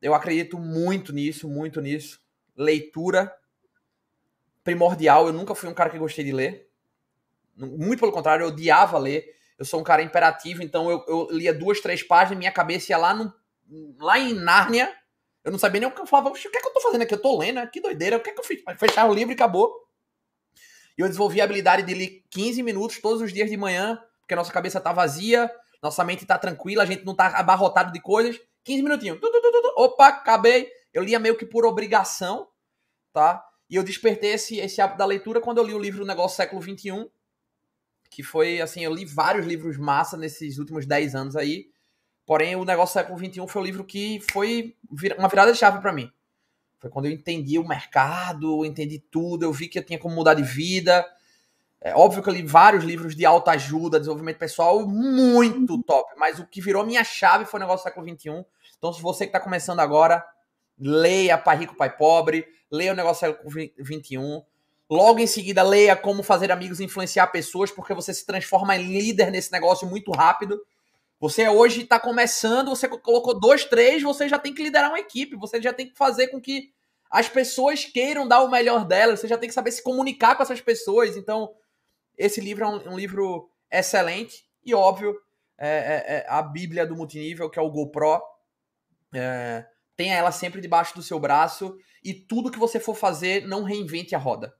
Eu 0.00 0.14
acredito 0.14 0.58
muito 0.58 1.12
nisso, 1.12 1.48
muito 1.48 1.80
nisso. 1.80 2.20
Leitura 2.56 3.30
primordial. 4.66 5.28
Eu 5.28 5.32
nunca 5.32 5.54
fui 5.54 5.70
um 5.70 5.74
cara 5.74 5.88
que 5.88 5.96
gostei 5.96 6.24
de 6.24 6.32
ler. 6.32 6.68
Muito 7.56 8.00
pelo 8.00 8.12
contrário, 8.12 8.42
eu 8.42 8.48
odiava 8.48 8.98
ler. 8.98 9.34
Eu 9.56 9.64
sou 9.64 9.80
um 9.80 9.84
cara 9.84 10.02
imperativo, 10.02 10.62
então 10.62 10.90
eu, 10.90 11.02
eu 11.08 11.28
lia 11.30 11.54
duas, 11.54 11.80
três 11.80 12.02
páginas, 12.02 12.38
minha 12.38 12.52
cabeça 12.52 12.92
ia 12.92 12.98
lá, 12.98 13.14
no, 13.14 13.32
lá 13.98 14.18
em 14.18 14.34
Nárnia. 14.34 14.92
Eu 15.42 15.50
não 15.50 15.58
sabia 15.58 15.80
nem 15.80 15.88
o 15.88 15.92
que 15.92 16.00
eu 16.00 16.06
falava. 16.06 16.28
O 16.28 16.32
que 16.34 16.48
é 16.48 16.60
que 16.60 16.66
eu 16.66 16.72
tô 16.74 16.80
fazendo 16.80 17.02
aqui? 17.02 17.14
Eu 17.14 17.22
tô 17.22 17.38
lendo, 17.38 17.54
né? 17.54 17.66
que 17.72 17.80
doideira. 17.80 18.18
O 18.18 18.20
que 18.20 18.28
é 18.28 18.32
que 18.34 18.40
eu 18.40 18.44
fiz? 18.44 18.60
Fechar 18.78 19.08
o 19.08 19.14
livro 19.14 19.32
e 19.32 19.34
acabou. 19.34 19.72
E 20.98 21.00
eu 21.00 21.06
desenvolvi 21.06 21.40
a 21.40 21.44
habilidade 21.44 21.82
de 21.84 21.94
ler 21.94 22.24
15 22.30 22.62
minutos 22.62 23.00
todos 23.00 23.22
os 23.22 23.32
dias 23.32 23.48
de 23.48 23.56
manhã, 23.56 24.02
porque 24.20 24.34
a 24.34 24.36
nossa 24.36 24.52
cabeça 24.52 24.80
tá 24.80 24.92
vazia, 24.92 25.50
nossa 25.82 26.02
mente 26.04 26.26
tá 26.26 26.36
tranquila, 26.36 26.82
a 26.82 26.86
gente 26.86 27.04
não 27.04 27.14
tá 27.14 27.28
abarrotado 27.28 27.92
de 27.92 28.00
coisas. 28.00 28.38
15 28.64 28.82
minutinhos. 28.82 29.18
Opa, 29.76 30.08
acabei. 30.08 30.68
Eu 30.92 31.04
lia 31.04 31.18
meio 31.18 31.36
que 31.36 31.46
por 31.46 31.64
obrigação, 31.64 32.48
tá? 33.12 33.42
E 33.68 33.76
eu 33.76 33.82
despertei 33.82 34.32
esse, 34.32 34.58
esse 34.58 34.80
hábito 34.80 34.98
da 34.98 35.04
leitura 35.04 35.40
quando 35.40 35.58
eu 35.58 35.64
li 35.64 35.74
o 35.74 35.78
livro 35.78 36.06
Negócio 36.06 36.36
Século 36.36 36.62
XXI, 36.62 37.10
que 38.10 38.22
foi, 38.22 38.60
assim, 38.60 38.84
eu 38.84 38.94
li 38.94 39.04
vários 39.04 39.44
livros 39.44 39.76
massa 39.76 40.16
nesses 40.16 40.58
últimos 40.58 40.86
10 40.86 41.14
anos 41.14 41.36
aí, 41.36 41.68
porém 42.24 42.54
o 42.56 42.64
Negócio 42.64 42.94
Século 42.94 43.18
XXI 43.18 43.46
foi 43.48 43.62
o 43.62 43.64
livro 43.64 43.84
que 43.84 44.20
foi 44.30 44.76
uma 45.18 45.28
virada 45.28 45.52
de 45.52 45.58
chave 45.58 45.80
para 45.80 45.92
mim. 45.92 46.10
Foi 46.78 46.90
quando 46.90 47.06
eu 47.06 47.12
entendi 47.12 47.58
o 47.58 47.66
mercado, 47.66 48.64
entendi 48.64 48.98
tudo, 48.98 49.44
eu 49.44 49.52
vi 49.52 49.68
que 49.68 49.78
eu 49.78 49.84
tinha 49.84 49.98
como 49.98 50.14
mudar 50.14 50.34
de 50.34 50.42
vida. 50.42 51.04
É 51.80 51.94
óbvio 51.94 52.22
que 52.22 52.28
eu 52.28 52.32
li 52.32 52.42
vários 52.42 52.84
livros 52.84 53.14
de 53.14 53.26
alta 53.26 53.52
ajuda, 53.52 53.98
desenvolvimento 53.98 54.38
pessoal, 54.38 54.86
muito 54.86 55.82
top, 55.82 56.14
mas 56.16 56.38
o 56.38 56.46
que 56.46 56.60
virou 56.60 56.86
minha 56.86 57.04
chave 57.04 57.44
foi 57.44 57.58
o 57.58 57.62
Negócio 57.62 57.84
Século 57.84 58.06
XXI. 58.08 58.44
Então, 58.78 58.92
se 58.92 59.00
você 59.00 59.24
que 59.24 59.30
está 59.30 59.40
começando 59.40 59.80
agora, 59.80 60.24
leia 60.78 61.38
Pai 61.38 61.56
Rico, 61.56 61.76
Pai 61.76 61.96
Pobre, 61.96 62.46
leia 62.70 62.92
o 62.92 62.96
Negócio 62.96 63.26
Século 63.26 63.50
XXI, 63.50 64.44
Logo 64.88 65.18
em 65.18 65.26
seguida, 65.26 65.64
leia 65.64 65.96
como 65.96 66.22
fazer 66.22 66.52
amigos 66.52 66.78
e 66.78 66.84
influenciar 66.84 67.26
pessoas, 67.28 67.72
porque 67.72 67.92
você 67.92 68.14
se 68.14 68.24
transforma 68.24 68.76
em 68.76 68.86
líder 68.86 69.32
nesse 69.32 69.50
negócio 69.50 69.86
muito 69.86 70.12
rápido. 70.12 70.64
Você 71.18 71.48
hoje 71.48 71.82
está 71.82 71.98
começando, 71.98 72.68
você 72.68 72.86
colocou 72.86 73.38
dois, 73.38 73.64
três, 73.64 74.02
você 74.02 74.28
já 74.28 74.38
tem 74.38 74.54
que 74.54 74.62
liderar 74.62 74.90
uma 74.90 75.00
equipe, 75.00 75.34
você 75.34 75.60
já 75.60 75.72
tem 75.72 75.88
que 75.88 75.96
fazer 75.96 76.28
com 76.28 76.40
que 76.40 76.72
as 77.10 77.28
pessoas 77.28 77.84
queiram 77.84 78.28
dar 78.28 78.42
o 78.42 78.50
melhor 78.50 78.84
delas, 78.84 79.18
você 79.18 79.26
já 79.26 79.36
tem 79.36 79.48
que 79.48 79.54
saber 79.54 79.72
se 79.72 79.82
comunicar 79.82 80.36
com 80.36 80.42
essas 80.44 80.60
pessoas. 80.60 81.16
Então, 81.16 81.52
esse 82.16 82.40
livro 82.40 82.64
é 82.64 82.68
um, 82.68 82.92
um 82.92 82.96
livro 82.96 83.50
excelente 83.68 84.44
e, 84.64 84.72
óbvio, 84.72 85.18
é, 85.58 85.68
é, 85.68 86.16
é 86.18 86.26
a 86.28 86.40
Bíblia 86.42 86.86
do 86.86 86.94
multinível, 86.94 87.50
que 87.50 87.58
é 87.58 87.62
o 87.62 87.70
GoPro. 87.70 88.22
É, 89.12 89.66
tenha 89.96 90.14
ela 90.14 90.30
sempre 90.30 90.60
debaixo 90.60 90.94
do 90.94 91.02
seu 91.02 91.18
braço 91.18 91.76
e 92.04 92.12
tudo 92.12 92.50
que 92.50 92.58
você 92.58 92.78
for 92.78 92.94
fazer, 92.94 93.46
não 93.46 93.64
reinvente 93.64 94.14
a 94.14 94.18
roda. 94.18 94.54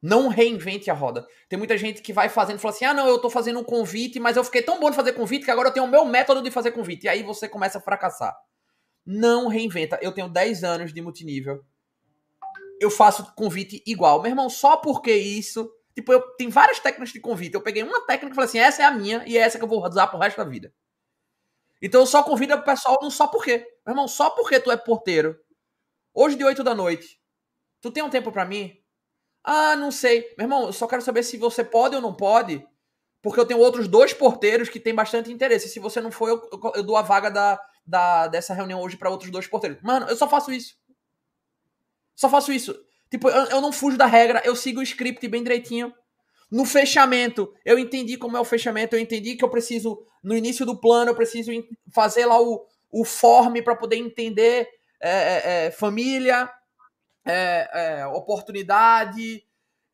Não 0.00 0.28
reinvente 0.28 0.90
a 0.90 0.94
roda. 0.94 1.26
Tem 1.48 1.58
muita 1.58 1.76
gente 1.76 2.00
que 2.00 2.12
vai 2.12 2.28
fazendo 2.28 2.58
e 2.58 2.60
fala 2.60 2.74
assim: 2.74 2.84
ah, 2.84 2.94
não, 2.94 3.08
eu 3.08 3.18
tô 3.18 3.28
fazendo 3.28 3.58
um 3.58 3.64
convite, 3.64 4.20
mas 4.20 4.36
eu 4.36 4.44
fiquei 4.44 4.62
tão 4.62 4.78
bom 4.78 4.90
de 4.90 4.96
fazer 4.96 5.12
convite 5.12 5.44
que 5.44 5.50
agora 5.50 5.68
eu 5.68 5.72
tenho 5.72 5.86
o 5.86 5.90
meu 5.90 6.04
método 6.04 6.40
de 6.40 6.50
fazer 6.50 6.70
convite. 6.70 7.04
E 7.04 7.08
aí 7.08 7.22
você 7.22 7.48
começa 7.48 7.78
a 7.78 7.80
fracassar. 7.80 8.36
Não 9.04 9.48
reinventa. 9.48 9.98
Eu 10.00 10.12
tenho 10.12 10.28
10 10.28 10.62
anos 10.62 10.92
de 10.92 11.02
multinível. 11.02 11.64
Eu 12.80 12.90
faço 12.90 13.34
convite 13.34 13.82
igual. 13.84 14.22
Meu 14.22 14.30
irmão, 14.30 14.48
só 14.48 14.76
porque 14.76 15.12
isso. 15.12 15.68
Tipo, 15.94 16.12
eu 16.12 16.20
tenho 16.36 16.50
várias 16.50 16.78
técnicas 16.78 17.12
de 17.12 17.20
convite. 17.20 17.54
Eu 17.54 17.60
peguei 17.60 17.82
uma 17.82 18.06
técnica 18.06 18.32
e 18.32 18.36
falei 18.36 18.48
assim: 18.48 18.58
essa 18.58 18.82
é 18.82 18.84
a 18.84 18.92
minha 18.92 19.24
e 19.26 19.36
é 19.36 19.40
essa 19.40 19.58
que 19.58 19.64
eu 19.64 19.68
vou 19.68 19.84
usar 19.84 20.06
pro 20.06 20.18
resto 20.18 20.36
da 20.36 20.44
vida. 20.44 20.72
Então 21.80 22.00
eu 22.00 22.06
só 22.06 22.22
convido 22.22 22.54
o 22.54 22.62
pessoal 22.62 22.98
não 23.00 23.10
só 23.10 23.26
porque. 23.26 23.58
Meu 23.86 23.92
irmão, 23.92 24.08
só 24.08 24.30
porque 24.30 24.60
tu 24.60 24.70
é 24.70 24.76
porteiro. 24.76 25.36
Hoje 26.14 26.36
de 26.36 26.44
8 26.44 26.62
da 26.64 26.74
noite. 26.74 27.18
Tu 27.80 27.90
tem 27.90 28.02
um 28.02 28.10
tempo 28.10 28.32
para 28.32 28.44
mim? 28.44 28.72
Ah, 29.44 29.76
não 29.76 29.90
sei. 29.90 30.34
Meu 30.36 30.44
irmão, 30.44 30.66
eu 30.66 30.72
só 30.72 30.86
quero 30.86 31.02
saber 31.02 31.22
se 31.22 31.36
você 31.36 31.62
pode 31.64 31.94
ou 31.94 32.02
não 32.02 32.14
pode, 32.14 32.66
porque 33.22 33.38
eu 33.40 33.46
tenho 33.46 33.60
outros 33.60 33.88
dois 33.88 34.12
porteiros 34.12 34.68
que 34.68 34.80
têm 34.80 34.94
bastante 34.94 35.32
interesse. 35.32 35.68
Se 35.68 35.78
você 35.78 36.00
não 36.00 36.10
for, 36.10 36.28
eu, 36.28 36.48
eu, 36.52 36.72
eu 36.76 36.82
dou 36.82 36.96
a 36.96 37.02
vaga 37.02 37.30
da, 37.30 37.60
da, 37.86 38.26
dessa 38.26 38.52
reunião 38.52 38.80
hoje 38.80 38.96
para 38.96 39.10
outros 39.10 39.30
dois 39.30 39.46
porteiros. 39.46 39.80
Mano, 39.82 40.06
eu 40.08 40.16
só 40.16 40.28
faço 40.28 40.52
isso. 40.52 40.74
Só 42.16 42.28
faço 42.28 42.52
isso. 42.52 42.76
Tipo, 43.10 43.30
eu, 43.30 43.44
eu 43.46 43.60
não 43.60 43.72
fujo 43.72 43.96
da 43.96 44.06
regra, 44.06 44.42
eu 44.44 44.54
sigo 44.54 44.80
o 44.80 44.82
script 44.82 45.26
bem 45.28 45.42
direitinho. 45.42 45.94
No 46.50 46.64
fechamento, 46.64 47.52
eu 47.64 47.78
entendi 47.78 48.16
como 48.16 48.36
é 48.36 48.40
o 48.40 48.44
fechamento, 48.44 48.96
eu 48.96 49.00
entendi 49.00 49.36
que 49.36 49.44
eu 49.44 49.50
preciso, 49.50 50.02
no 50.22 50.34
início 50.34 50.64
do 50.64 50.80
plano, 50.80 51.10
eu 51.10 51.14
preciso 51.14 51.50
fazer 51.94 52.24
lá 52.24 52.40
o, 52.40 52.64
o 52.90 53.04
form 53.04 53.60
para 53.62 53.76
poder 53.76 53.96
entender 53.96 54.66
é, 55.00 55.10
é, 55.10 55.66
é, 55.66 55.70
família, 55.70 56.50
é, 57.26 57.68
é, 57.72 58.06
oportunidade, 58.06 59.44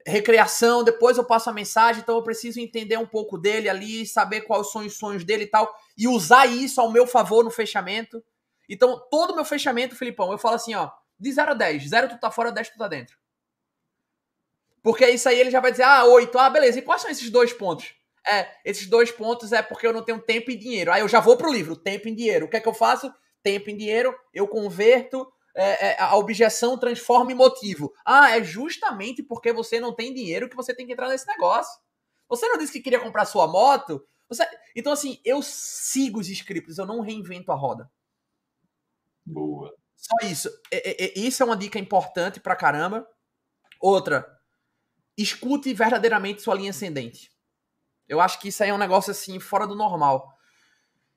recreação, 0.06 0.84
depois 0.84 1.16
eu 1.16 1.24
passo 1.24 1.50
a 1.50 1.52
mensagem, 1.52 2.02
então 2.02 2.16
eu 2.16 2.22
preciso 2.22 2.60
entender 2.60 2.98
um 2.98 3.06
pouco 3.06 3.36
dele 3.36 3.68
ali, 3.68 4.06
saber 4.06 4.42
quais 4.42 4.70
são 4.70 4.86
os 4.86 4.96
sonhos 4.96 5.24
dele 5.24 5.44
e 5.44 5.48
tal, 5.48 5.74
e 5.96 6.06
usar 6.06 6.46
isso 6.46 6.80
ao 6.80 6.90
meu 6.90 7.06
favor 7.06 7.42
no 7.42 7.50
fechamento. 7.50 8.22
Então, 8.68 9.02
todo 9.10 9.32
o 9.32 9.34
meu 9.34 9.44
fechamento, 9.44 9.96
Filipão, 9.96 10.30
eu 10.30 10.38
falo 10.38 10.54
assim, 10.54 10.74
ó, 10.74 10.90
de 11.18 11.32
0 11.32 11.50
a 11.50 11.54
10, 11.54 11.88
0 11.88 12.08
tu 12.08 12.18
tá 12.18 12.30
fora, 12.30 12.52
10 12.52 12.70
tu 12.70 12.78
tá 12.78 12.88
dentro. 12.88 13.16
Porque 14.84 15.08
isso 15.08 15.26
aí 15.30 15.40
ele 15.40 15.50
já 15.50 15.60
vai 15.60 15.70
dizer, 15.70 15.84
ah, 15.84 16.04
8, 16.04 16.38
ah, 16.38 16.50
beleza, 16.50 16.78
e 16.78 16.82
quais 16.82 17.00
são 17.00 17.10
esses 17.10 17.30
dois 17.30 17.54
pontos? 17.54 17.94
É, 18.26 18.46
esses 18.66 18.86
dois 18.86 19.10
pontos 19.10 19.50
é 19.50 19.62
porque 19.62 19.86
eu 19.86 19.94
não 19.94 20.04
tenho 20.04 20.20
tempo 20.20 20.50
e 20.50 20.56
dinheiro. 20.56 20.92
Aí 20.92 21.00
eu 21.00 21.08
já 21.08 21.20
vou 21.20 21.38
pro 21.38 21.50
livro, 21.50 21.74
tempo 21.74 22.06
e 22.06 22.14
dinheiro. 22.14 22.44
O 22.44 22.50
que 22.50 22.58
é 22.58 22.60
que 22.60 22.68
eu 22.68 22.74
faço? 22.74 23.10
Tempo 23.42 23.70
em 23.70 23.76
dinheiro, 23.78 24.14
eu 24.32 24.46
converto 24.46 25.26
é, 25.56 25.86
é, 25.86 26.02
a 26.02 26.14
objeção 26.16 26.78
transforma 26.78 27.32
em 27.32 27.34
motivo. 27.34 27.94
Ah, 28.04 28.36
é 28.36 28.44
justamente 28.44 29.22
porque 29.22 29.54
você 29.54 29.80
não 29.80 29.94
tem 29.94 30.12
dinheiro 30.12 30.50
que 30.50 30.56
você 30.56 30.74
tem 30.74 30.86
que 30.86 30.92
entrar 30.92 31.08
nesse 31.08 31.26
negócio. 31.26 31.80
Você 32.28 32.46
não 32.46 32.58
disse 32.58 32.74
que 32.74 32.82
queria 32.82 33.00
comprar 33.00 33.24
sua 33.24 33.46
moto? 33.46 34.06
Você... 34.28 34.46
Então, 34.76 34.92
assim, 34.92 35.18
eu 35.24 35.40
sigo 35.42 36.20
os 36.20 36.28
scripts, 36.28 36.76
eu 36.76 36.84
não 36.84 37.00
reinvento 37.00 37.50
a 37.50 37.54
roda. 37.54 37.90
Boa. 39.24 39.74
Só 39.96 40.26
isso. 40.26 40.50
É, 40.70 40.90
é, 40.90 41.04
é 41.06 41.18
isso 41.18 41.42
é 41.42 41.46
uma 41.46 41.56
dica 41.56 41.78
importante 41.78 42.38
pra 42.38 42.54
caramba. 42.54 43.08
Outra, 43.80 44.26
escute 45.16 45.72
verdadeiramente 45.72 46.42
sua 46.42 46.54
linha 46.54 46.70
ascendente. 46.70 47.30
Eu 48.08 48.20
acho 48.20 48.38
que 48.40 48.48
isso 48.48 48.62
aí 48.62 48.70
é 48.70 48.74
um 48.74 48.78
negócio 48.78 49.10
assim, 49.10 49.38
fora 49.40 49.66
do 49.66 49.74
normal. 49.74 50.34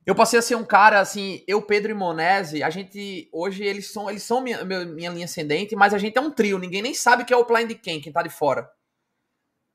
Eu 0.06 0.16
passei 0.16 0.40
a 0.40 0.42
ser 0.42 0.56
um 0.56 0.64
cara, 0.64 1.02
assim, 1.02 1.44
eu, 1.46 1.62
Pedro 1.62 1.92
e 1.92 1.94
Monese, 1.94 2.64
a 2.64 2.70
gente, 2.70 3.30
hoje 3.34 3.64
eles 3.66 3.92
são, 3.92 4.10
eles 4.10 4.24
são 4.24 4.40
minha, 4.40 4.64
minha 4.64 5.10
linha 5.10 5.26
ascendente, 5.26 5.76
mas 5.76 5.94
a 5.94 5.98
gente 5.98 6.18
é 6.18 6.22
um 6.22 6.32
trio, 6.32 6.58
ninguém 6.58 6.82
nem 6.82 6.94
sabe 6.94 7.26
que 7.26 7.34
é 7.34 7.38
o 7.38 7.46
Blind 7.46 7.74
quem, 7.82 8.00
quem 8.00 8.14
tá 8.14 8.24
de 8.24 8.30
fora. 8.30 8.72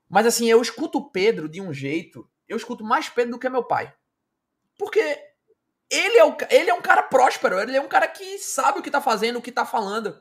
Mas 0.09 0.25
assim, 0.25 0.49
eu 0.49 0.59
escuto 0.59 0.97
o 0.97 1.11
Pedro 1.11 1.47
de 1.47 1.61
um 1.61 1.71
jeito, 1.71 2.27
eu 2.47 2.57
escuto 2.57 2.83
mais 2.83 3.09
Pedro 3.09 3.33
do 3.33 3.39
que 3.39 3.47
meu 3.47 3.63
pai. 3.63 3.93
Porque 4.75 4.99
ele 5.87 6.17
é, 6.17 6.25
o, 6.25 6.35
ele 6.49 6.69
é 6.71 6.73
um 6.73 6.81
cara 6.81 7.03
próspero, 7.03 7.59
ele 7.59 7.77
é 7.77 7.81
um 7.81 7.87
cara 7.87 8.07
que 8.07 8.39
sabe 8.39 8.79
o 8.79 8.81
que 8.81 8.89
tá 8.89 8.99
fazendo, 8.99 9.37
o 9.37 9.41
que 9.41 9.51
tá 9.51 9.65
falando. 9.65 10.19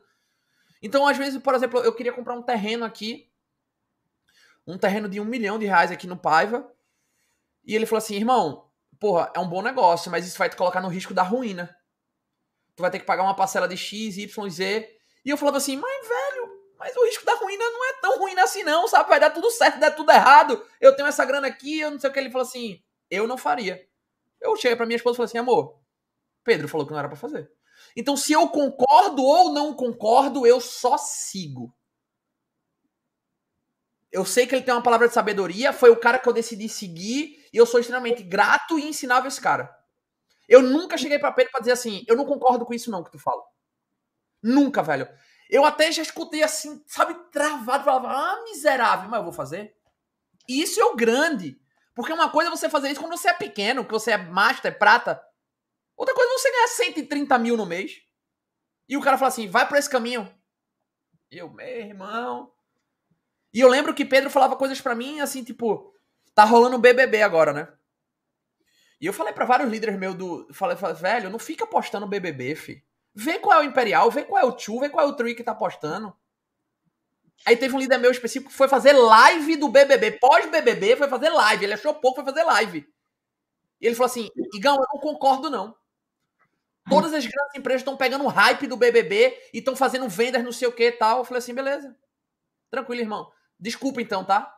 Então, 0.82 1.06
às 1.06 1.16
vezes, 1.16 1.40
por 1.42 1.54
exemplo, 1.54 1.80
eu 1.80 1.94
queria 1.94 2.12
comprar 2.12 2.34
um 2.34 2.42
terreno 2.42 2.84
aqui, 2.84 3.31
um 4.66 4.78
terreno 4.78 5.08
de 5.08 5.20
um 5.20 5.24
milhão 5.24 5.58
de 5.58 5.66
reais 5.66 5.90
aqui 5.90 6.06
no 6.06 6.16
Paiva, 6.16 6.70
e 7.64 7.74
ele 7.74 7.86
falou 7.86 7.98
assim, 7.98 8.16
irmão, 8.16 8.70
porra, 8.98 9.32
é 9.34 9.38
um 9.38 9.48
bom 9.48 9.62
negócio, 9.62 10.10
mas 10.10 10.26
isso 10.26 10.38
vai 10.38 10.48
te 10.48 10.56
colocar 10.56 10.80
no 10.80 10.88
risco 10.88 11.14
da 11.14 11.22
ruína. 11.22 11.74
Tu 12.74 12.80
vai 12.80 12.90
ter 12.90 12.98
que 12.98 13.04
pagar 13.04 13.22
uma 13.22 13.36
parcela 13.36 13.68
de 13.68 13.76
X, 13.76 14.16
Y, 14.16 14.50
Z. 14.50 14.88
E 15.24 15.30
eu 15.30 15.36
falava 15.36 15.58
assim, 15.58 15.76
mas 15.76 16.08
velho, 16.08 16.62
Mas 16.82 16.96
o 16.96 17.04
risco 17.04 17.24
da 17.24 17.34
ruína 17.34 17.64
não 17.64 17.84
é 17.90 17.92
tão 18.00 18.18
ruim 18.18 18.36
assim, 18.40 18.64
não, 18.64 18.88
sabe? 18.88 19.08
Vai 19.08 19.20
dar 19.20 19.30
tudo 19.30 19.48
certo, 19.52 19.78
der 19.78 19.94
tudo 19.94 20.10
errado. 20.10 20.66
Eu 20.80 20.96
tenho 20.96 21.06
essa 21.06 21.24
grana 21.24 21.46
aqui, 21.46 21.78
eu 21.78 21.92
não 21.92 22.00
sei 22.00 22.10
o 22.10 22.12
que. 22.12 22.18
Ele 22.18 22.30
falou 22.30 22.46
assim: 22.46 22.82
eu 23.08 23.28
não 23.28 23.38
faria. 23.38 23.80
Eu 24.40 24.56
cheguei 24.56 24.76
pra 24.76 24.84
minha 24.84 24.96
esposa 24.96 25.14
e 25.14 25.18
falei 25.18 25.26
assim: 25.26 25.38
amor, 25.38 25.78
Pedro 26.42 26.66
falou 26.66 26.84
que 26.84 26.92
não 26.92 26.98
era 26.98 27.08
para 27.08 27.16
fazer. 27.16 27.48
Então, 27.96 28.16
se 28.16 28.32
eu 28.32 28.48
concordo 28.48 29.22
ou 29.22 29.52
não 29.52 29.74
concordo, 29.74 30.44
eu 30.44 30.60
só 30.60 30.98
sigo. 30.98 31.72
Eu 34.12 34.26
sei 34.26 34.46
que 34.46 34.54
ele 34.54 34.62
tem 34.62 34.74
uma 34.74 34.82
palavra 34.82 35.08
de 35.08 35.14
sabedoria, 35.14 35.72
foi 35.72 35.90
o 35.90 35.96
cara 35.96 36.18
que 36.18 36.28
eu 36.28 36.32
decidi 36.34 36.68
seguir, 36.68 37.48
e 37.50 37.56
eu 37.56 37.64
sou 37.64 37.80
extremamente 37.80 38.22
grato 38.22 38.78
e 38.78 38.86
ensinável 38.86 39.26
esse 39.26 39.40
cara. 39.40 39.74
Eu 40.46 40.60
nunca 40.60 40.98
cheguei 40.98 41.18
para 41.18 41.32
Pedro 41.32 41.50
para 41.50 41.60
dizer 41.60 41.72
assim, 41.72 42.04
eu 42.06 42.14
não 42.14 42.26
concordo 42.26 42.66
com 42.66 42.74
isso 42.74 42.90
não 42.90 43.02
que 43.02 43.10
tu 43.10 43.18
fala. 43.18 43.42
Nunca, 44.42 44.82
velho. 44.82 45.08
Eu 45.48 45.64
até 45.64 45.90
já 45.90 46.02
escutei 46.02 46.42
assim, 46.42 46.82
sabe, 46.86 47.14
travado, 47.30 47.84
falava, 47.84 48.08
ah, 48.08 48.42
miserável, 48.44 49.08
mas 49.08 49.18
eu 49.18 49.24
vou 49.24 49.32
fazer. 49.32 49.74
E 50.46 50.60
isso 50.60 50.78
é 50.78 50.84
o 50.84 50.96
grande. 50.96 51.58
Porque 51.94 52.12
uma 52.12 52.30
coisa 52.30 52.50
é 52.50 52.50
você 52.50 52.68
fazer 52.68 52.90
isso 52.90 53.00
quando 53.00 53.16
você 53.16 53.28
é 53.28 53.34
pequeno, 53.34 53.84
que 53.84 53.92
você 53.92 54.12
é 54.12 54.18
master, 54.18 54.72
é 54.72 54.74
prata. 54.74 55.22
Outra 55.96 56.14
coisa 56.14 56.30
é 56.30 56.38
você 56.38 56.50
ganhar 56.50 56.68
130 56.68 57.38
mil 57.38 57.56
no 57.56 57.64
mês. 57.64 58.02
E 58.88 58.96
o 58.96 59.00
cara 59.00 59.16
fala 59.16 59.28
assim, 59.28 59.48
vai 59.48 59.66
por 59.66 59.78
esse 59.78 59.88
caminho. 59.88 60.30
Eu, 61.30 61.50
meu 61.50 61.66
irmão. 61.66 62.52
E 63.52 63.60
eu 63.60 63.68
lembro 63.68 63.94
que 63.94 64.04
Pedro 64.04 64.30
falava 64.30 64.56
coisas 64.56 64.80
para 64.80 64.94
mim 64.94 65.20
assim, 65.20 65.44
tipo, 65.44 65.92
tá 66.34 66.44
rolando 66.44 66.78
BBB 66.78 67.22
agora, 67.22 67.52
né? 67.52 67.68
E 69.00 69.06
eu 69.06 69.12
falei 69.12 69.32
para 69.32 69.44
vários 69.44 69.68
líderes 69.68 69.98
meus 69.98 70.14
do. 70.14 70.46
Falei, 70.54 70.76
velho, 70.76 71.28
não 71.28 71.38
fica 71.38 71.64
apostando 71.64 72.06
BBB, 72.06 72.54
fi. 72.54 72.84
Vê 73.14 73.38
qual 73.38 73.60
é 73.60 73.62
o 73.62 73.66
Imperial, 73.66 74.10
vê 74.10 74.22
qual 74.22 74.40
é 74.40 74.44
o 74.46 74.52
Tio, 74.52 74.78
vê 74.80 74.88
qual 74.88 75.06
é 75.06 75.08
o 75.08 75.14
Tree 75.14 75.34
que 75.34 75.42
tá 75.42 75.52
apostando. 75.52 76.14
Aí 77.44 77.56
teve 77.56 77.74
um 77.74 77.78
líder 77.78 77.98
meu 77.98 78.10
específico 78.10 78.50
que 78.50 78.56
foi 78.56 78.68
fazer 78.68 78.92
live 78.92 79.56
do 79.56 79.68
BBB. 79.68 80.12
Pós-BBB, 80.12 80.96
foi 80.96 81.08
fazer 81.08 81.30
live. 81.30 81.64
Ele 81.64 81.74
achou 81.74 81.94
pouco, 81.94 82.22
foi 82.22 82.32
fazer 82.32 82.44
live. 82.44 82.88
E 83.80 83.86
ele 83.86 83.96
falou 83.96 84.06
assim: 84.06 84.28
Igão, 84.54 84.76
eu 84.76 84.86
não 84.94 85.00
concordo, 85.00 85.50
não. 85.50 85.76
Todas 86.88 87.12
as 87.12 87.26
grandes 87.26 87.54
empresas 87.56 87.80
estão 87.80 87.96
pegando 87.96 88.24
o 88.24 88.28
hype 88.28 88.66
do 88.66 88.76
BBB 88.76 89.36
e 89.52 89.58
estão 89.58 89.74
fazendo 89.74 90.08
vendas, 90.08 90.42
não 90.42 90.52
sei 90.52 90.68
o 90.68 90.72
que 90.72 90.86
e 90.86 90.92
tal. 90.92 91.18
Eu 91.18 91.24
falei 91.24 91.38
assim: 91.38 91.54
beleza. 91.54 91.96
Tranquilo, 92.70 93.02
irmão. 93.02 93.30
Desculpa 93.62 94.02
então, 94.02 94.24
tá? 94.24 94.52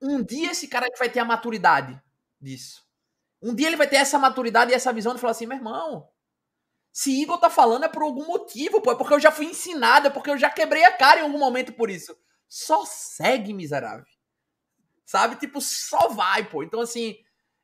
Um 0.00 0.24
dia 0.24 0.52
esse 0.52 0.66
cara 0.66 0.88
vai 0.98 1.10
ter 1.10 1.20
a 1.20 1.26
maturidade 1.26 2.00
disso. 2.40 2.82
Um 3.42 3.54
dia 3.54 3.66
ele 3.66 3.76
vai 3.76 3.86
ter 3.86 3.96
essa 3.96 4.18
maturidade 4.18 4.72
e 4.72 4.74
essa 4.74 4.90
visão 4.94 5.14
de 5.14 5.20
falar 5.20 5.32
assim: 5.32 5.44
meu 5.44 5.58
irmão, 5.58 6.08
se 6.90 7.20
Igor 7.20 7.38
tá 7.38 7.50
falando 7.50 7.84
é 7.84 7.88
por 7.88 8.02
algum 8.02 8.26
motivo, 8.26 8.80
pô. 8.80 8.92
É 8.92 8.94
porque 8.94 9.12
eu 9.12 9.20
já 9.20 9.30
fui 9.30 9.44
ensinado, 9.44 10.06
é 10.06 10.10
porque 10.10 10.30
eu 10.30 10.38
já 10.38 10.48
quebrei 10.48 10.84
a 10.84 10.96
cara 10.96 11.20
em 11.20 11.24
algum 11.24 11.38
momento 11.38 11.74
por 11.74 11.90
isso. 11.90 12.16
Só 12.48 12.86
segue, 12.86 13.52
miserável. 13.52 14.06
Sabe? 15.04 15.36
Tipo, 15.36 15.60
só 15.60 16.08
vai, 16.08 16.48
pô. 16.48 16.62
Então, 16.62 16.80
assim, 16.80 17.14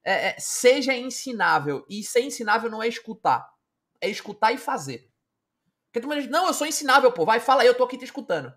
é, 0.04 0.28
é, 0.28 0.36
seja 0.38 0.94
ensinável. 0.94 1.86
E 1.88 2.04
ser 2.04 2.20
ensinável 2.20 2.70
não 2.70 2.82
é 2.82 2.88
escutar. 2.88 3.50
É 3.98 4.10
escutar 4.10 4.52
e 4.52 4.58
fazer. 4.58 5.10
Porque 5.90 6.06
tu 6.06 6.14
diz, 6.14 6.28
não, 6.28 6.46
eu 6.46 6.52
sou 6.52 6.66
ensinável, 6.66 7.10
pô. 7.10 7.24
Vai, 7.24 7.40
fala 7.40 7.62
aí, 7.62 7.66
eu 7.66 7.74
tô 7.74 7.84
aqui 7.84 7.96
te 7.96 8.04
escutando. 8.04 8.54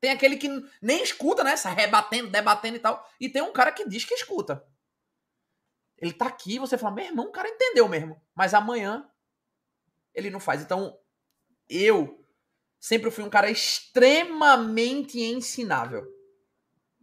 Tem 0.00 0.10
aquele 0.10 0.36
que 0.36 0.48
nem 0.80 1.02
escuta, 1.02 1.42
né? 1.42 1.56
Sai 1.56 1.74
rebatendo, 1.74 2.30
debatendo 2.30 2.76
e 2.76 2.80
tal. 2.80 3.08
E 3.20 3.28
tem 3.28 3.42
um 3.42 3.52
cara 3.52 3.72
que 3.72 3.88
diz 3.88 4.04
que 4.04 4.14
escuta. 4.14 4.64
Ele 5.98 6.12
tá 6.12 6.26
aqui, 6.26 6.58
você 6.58 6.76
fala, 6.76 6.94
meu 6.94 7.06
irmão, 7.06 7.26
o 7.26 7.32
cara 7.32 7.48
entendeu 7.48 7.88
mesmo. 7.88 8.20
Mas 8.34 8.52
amanhã 8.52 9.08
ele 10.14 10.30
não 10.30 10.40
faz. 10.40 10.62
Então, 10.62 10.98
eu 11.68 12.24
sempre 12.78 13.10
fui 13.10 13.24
um 13.24 13.30
cara 13.30 13.50
extremamente 13.50 15.20
ensinável. 15.20 16.06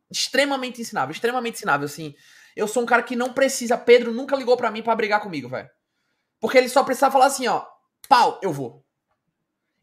Extremamente 0.10 0.80
ensinável, 0.82 1.11
extremamente 1.11 1.56
ensinável, 1.56 1.86
assim. 1.86 2.14
Eu 2.56 2.68
sou 2.68 2.84
um 2.84 2.86
cara 2.86 3.02
que 3.02 3.15
não 3.15 3.34
precisa. 3.34 3.78
Pedro 3.78 4.14
nunca 4.14 4.36
ligou 4.36 4.56
para 4.56 4.70
mim 4.70 4.84
para 4.84 4.95
brigar 4.95 5.22
comigo, 5.22 5.49
velho. 5.49 5.70
Porque 6.40 6.57
ele 6.57 6.70
só 6.70 6.84
precisa 6.84 7.10
falar 7.10 7.26
assim, 7.26 7.48
ó. 7.48 7.65
Pau, 8.07 8.40
eu 8.44 8.53
vou. 8.53 8.86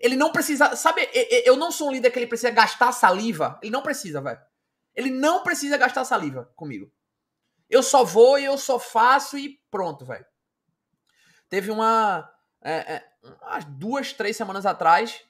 Ele 0.01 0.16
não 0.16 0.32
precisa. 0.32 0.74
Sabe, 0.74 1.09
eu 1.44 1.56
não 1.56 1.70
sou 1.70 1.89
um 1.89 1.93
líder 1.93 2.10
que 2.10 2.18
ele 2.18 2.27
precisa 2.27 2.51
gastar 2.51 2.90
saliva. 2.93 3.59
Ele 3.62 3.70
não 3.70 3.82
precisa, 3.82 4.20
velho. 4.20 4.40
Ele 4.94 5.10
não 5.10 5.43
precisa 5.43 5.77
gastar 5.77 6.05
saliva 6.05 6.51
comigo. 6.56 6.90
Eu 7.68 7.82
só 7.82 8.02
vou 8.02 8.39
e 8.39 8.44
eu 8.44 8.59
só 8.59 8.78
faço 8.78 9.39
e 9.39 9.60
pronto, 9.70 10.05
velho. 10.05 10.24
Teve 11.48 11.70
uma. 11.70 12.28
É, 12.62 12.94
é, 12.94 13.05
umas 13.43 13.64
duas, 13.64 14.12
três 14.12 14.36
semanas 14.36 14.66
atrás, 14.66 15.22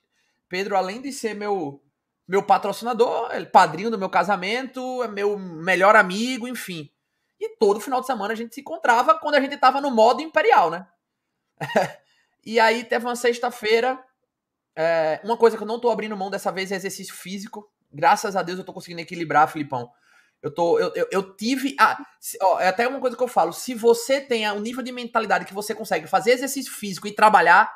Pedro, 0.49 0.77
além 0.77 1.01
de 1.01 1.13
ser 1.13 1.35
meu 1.35 1.83
meu 2.27 2.45
patrocinador, 2.45 3.29
padrinho 3.51 3.91
do 3.91 3.99
meu 3.99 4.09
casamento, 4.09 5.03
é 5.03 5.09
meu 5.09 5.37
melhor 5.37 5.97
amigo, 5.97 6.47
enfim. 6.47 6.89
E 7.41 7.57
todo 7.57 7.81
final 7.81 8.01
de 8.01 8.07
semana 8.07 8.33
a 8.33 8.37
gente 8.37 8.55
se 8.55 8.61
encontrava 8.61 9.19
quando 9.19 9.35
a 9.35 9.41
gente 9.41 9.57
estava 9.57 9.81
no 9.81 9.91
modo 9.91 10.23
imperial, 10.23 10.71
né? 10.71 10.87
e 12.47 12.61
aí 12.61 12.85
teve 12.85 13.05
uma 13.05 13.17
sexta-feira, 13.17 13.99
é, 14.77 15.21
uma 15.25 15.37
coisa 15.37 15.57
que 15.57 15.63
eu 15.63 15.67
não 15.67 15.81
tô 15.81 15.91
abrindo 15.91 16.17
mão 16.17 16.31
dessa 16.31 16.51
vez 16.51 16.71
é 16.73 16.77
exercício 16.77 17.15
físico. 17.15 17.71
Graças 17.93 18.37
a 18.37 18.43
Deus 18.43 18.59
eu 18.59 18.65
tô 18.65 18.73
conseguindo 18.73 19.01
equilibrar, 19.01 19.51
Filipão. 19.51 19.91
Eu, 20.43 20.55
tô, 20.55 20.79
eu, 20.79 20.93
eu, 20.95 21.09
eu 21.11 21.37
tive. 21.37 21.77
Ah, 21.79 22.03
ó, 22.43 22.61
é 22.61 22.69
até 22.69 22.89
uma 22.89 23.01
coisa 23.01 23.17
que 23.17 23.23
eu 23.23 23.29
falo. 23.29 23.53
Se 23.53 23.75
você 23.75 24.21
tem 24.21 24.51
um 24.51 24.61
nível 24.61 24.83
de 24.83 24.93
mentalidade 24.93 25.45
que 25.45 25.53
você 25.53 25.75
consegue 25.75 26.07
fazer 26.07 26.33
exercício 26.33 26.73
físico 26.73 27.07
e 27.07 27.15
trabalhar, 27.15 27.71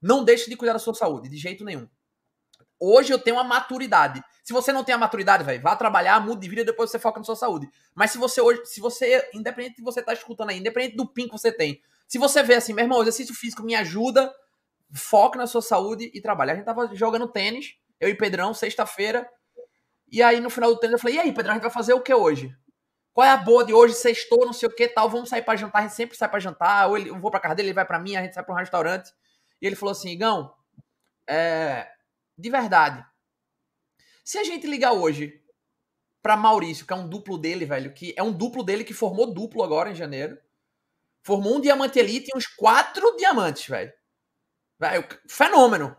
não 0.00 0.24
deixe 0.24 0.50
de 0.50 0.56
cuidar 0.56 0.74
da 0.74 0.78
sua 0.78 0.94
saúde, 0.94 1.28
de 1.28 1.36
jeito 1.36 1.64
nenhum. 1.64 1.88
Hoje 2.78 3.12
eu 3.12 3.18
tenho 3.18 3.36
uma 3.36 3.44
maturidade. 3.44 4.22
Se 4.42 4.52
você 4.52 4.72
não 4.72 4.82
tem 4.82 4.92
a 4.92 4.98
maturidade, 4.98 5.44
velho, 5.44 5.62
vá 5.62 5.76
trabalhar, 5.76 6.18
mude 6.20 6.40
de 6.40 6.48
vida, 6.48 6.64
depois 6.64 6.90
você 6.90 6.98
foca 6.98 7.20
na 7.20 7.24
sua 7.24 7.36
saúde. 7.36 7.70
Mas 7.94 8.10
se 8.10 8.18
você 8.18 8.40
hoje, 8.40 8.66
se 8.66 8.80
você, 8.80 9.30
independente 9.32 9.76
de 9.76 9.82
você 9.82 10.02
tá 10.02 10.12
escutando 10.12 10.50
aí, 10.50 10.58
independente 10.58 10.96
do 10.96 11.06
PIN 11.06 11.26
que 11.26 11.32
você 11.32 11.52
tem, 11.52 11.80
se 12.08 12.18
você 12.18 12.42
vê 12.42 12.56
assim, 12.56 12.72
meu 12.72 12.84
irmão, 12.84 13.00
exercício 13.00 13.34
físico 13.34 13.62
me 13.62 13.76
ajuda, 13.76 14.34
foca 14.94 15.38
na 15.38 15.46
sua 15.46 15.62
saúde 15.62 16.10
e 16.12 16.20
trabalha. 16.20 16.52
A 16.52 16.56
gente 16.56 16.64
tava 16.64 16.94
jogando 16.94 17.28
tênis, 17.28 17.76
eu 18.00 18.08
e 18.08 18.14
Pedrão, 18.14 18.52
sexta-feira. 18.54 19.28
E 20.10 20.22
aí 20.22 20.40
no 20.40 20.50
final 20.50 20.70
do 20.74 20.78
tênis 20.78 20.94
eu 20.94 20.98
falei: 20.98 21.16
"E 21.16 21.20
aí, 21.20 21.32
Pedrão, 21.32 21.52
a 21.52 21.54
gente 21.54 21.62
vai 21.62 21.72
fazer 21.72 21.94
o 21.94 22.02
que 22.02 22.12
hoje?" 22.14 22.54
Qual 23.12 23.26
é 23.26 23.30
a 23.30 23.36
boa 23.36 23.64
de 23.64 23.74
hoje? 23.74 23.94
Sextou, 23.94 24.46
não 24.46 24.54
sei 24.54 24.68
o 24.68 24.74
que 24.74 24.88
tal. 24.88 25.08
Vamos 25.08 25.28
sair 25.28 25.42
para 25.42 25.56
jantar. 25.56 25.80
A 25.80 25.82
gente 25.82 25.94
sempre 25.94 26.16
sai 26.16 26.28
para 26.30 26.40
jantar. 26.40 26.88
Ou 26.88 26.96
ele, 26.96 27.10
eu 27.10 27.18
vou 27.18 27.30
pra 27.30 27.40
casa 27.40 27.54
dele, 27.54 27.68
ele 27.68 27.74
vai 27.74 27.84
para 27.84 27.98
mim, 27.98 28.16
a 28.16 28.22
gente 28.22 28.34
sai 28.34 28.42
para 28.42 28.54
um 28.54 28.58
restaurante. 28.58 29.12
E 29.60 29.66
ele 29.66 29.76
falou 29.76 29.92
assim: 29.92 30.10
Igão, 30.10 30.52
é, 31.28 31.88
de 32.36 32.50
verdade, 32.50 33.04
se 34.24 34.38
a 34.38 34.44
gente 34.44 34.66
ligar 34.66 34.92
hoje 34.92 35.40
para 36.22 36.36
Maurício, 36.36 36.86
que 36.86 36.92
é 36.92 36.96
um 36.96 37.08
duplo 37.08 37.36
dele, 37.36 37.66
velho, 37.66 37.92
que 37.92 38.14
é 38.16 38.22
um 38.22 38.32
duplo 38.32 38.62
dele 38.62 38.84
que 38.84 38.94
formou 38.94 39.32
duplo 39.32 39.62
agora 39.62 39.90
em 39.90 39.94
janeiro, 39.94 40.38
formou 41.20 41.56
um 41.56 41.60
diamante 41.60 41.98
elite 41.98 42.30
e 42.32 42.36
uns 42.36 42.46
quatro 42.46 43.16
diamantes, 43.16 43.66
velho. 43.66 43.92
Fenômeno. 45.28 45.96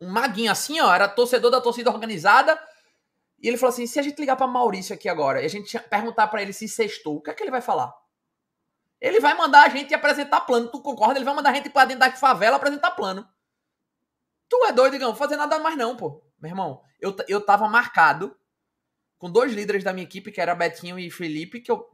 Um 0.00 0.10
maguinho 0.10 0.52
assim, 0.52 0.80
ó, 0.80 0.94
era 0.94 1.08
torcedor 1.08 1.50
da 1.50 1.60
torcida 1.60 1.90
organizada. 1.90 2.60
E 3.40 3.48
ele 3.48 3.56
falou 3.56 3.72
assim: 3.72 3.86
se 3.86 3.98
a 3.98 4.02
gente 4.02 4.18
ligar 4.18 4.36
para 4.36 4.46
Maurício 4.46 4.94
aqui 4.94 5.08
agora 5.08 5.42
e 5.42 5.46
a 5.46 5.48
gente 5.48 5.78
perguntar 5.78 6.28
para 6.28 6.42
ele 6.42 6.52
se 6.52 6.68
sextou, 6.68 7.16
o 7.16 7.22
que 7.22 7.30
é 7.30 7.34
que 7.34 7.42
ele 7.42 7.50
vai 7.50 7.60
falar? 7.60 7.92
Ele 9.00 9.20
vai 9.20 9.34
mandar 9.34 9.66
a 9.66 9.68
gente 9.68 9.94
apresentar 9.94 10.40
plano. 10.42 10.70
Tu 10.70 10.80
concorda? 10.80 11.18
Ele 11.18 11.24
vai 11.24 11.34
mandar 11.34 11.50
a 11.50 11.54
gente 11.54 11.70
pra 11.70 11.84
dentro 11.84 12.00
da 12.00 12.12
favela 12.12 12.56
apresentar 12.56 12.92
plano. 12.92 13.26
Tu 14.48 14.64
é 14.64 14.72
doido, 14.72 14.96
Igão? 14.96 15.14
Fazer 15.14 15.36
nada 15.36 15.58
mais 15.58 15.76
não, 15.76 15.96
pô. 15.96 16.22
Meu 16.40 16.50
irmão, 16.50 16.82
eu, 17.00 17.14
eu 17.28 17.40
tava 17.44 17.68
marcado 17.68 18.36
com 19.18 19.30
dois 19.30 19.52
líderes 19.52 19.82
da 19.82 19.92
minha 19.92 20.04
equipe, 20.04 20.30
que 20.30 20.40
era 20.40 20.54
Betinho 20.54 20.98
e 20.98 21.10
Felipe, 21.10 21.60
que 21.60 21.70
eu, 21.70 21.90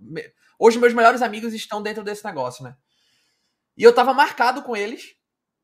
hoje 0.58 0.78
meus 0.78 0.92
melhores 0.92 1.22
amigos 1.22 1.54
estão 1.54 1.80
dentro 1.80 2.02
desse 2.02 2.24
negócio, 2.24 2.64
né? 2.64 2.76
E 3.76 3.82
eu 3.82 3.94
tava 3.94 4.12
marcado 4.12 4.62
com 4.62 4.76
eles 4.76 5.16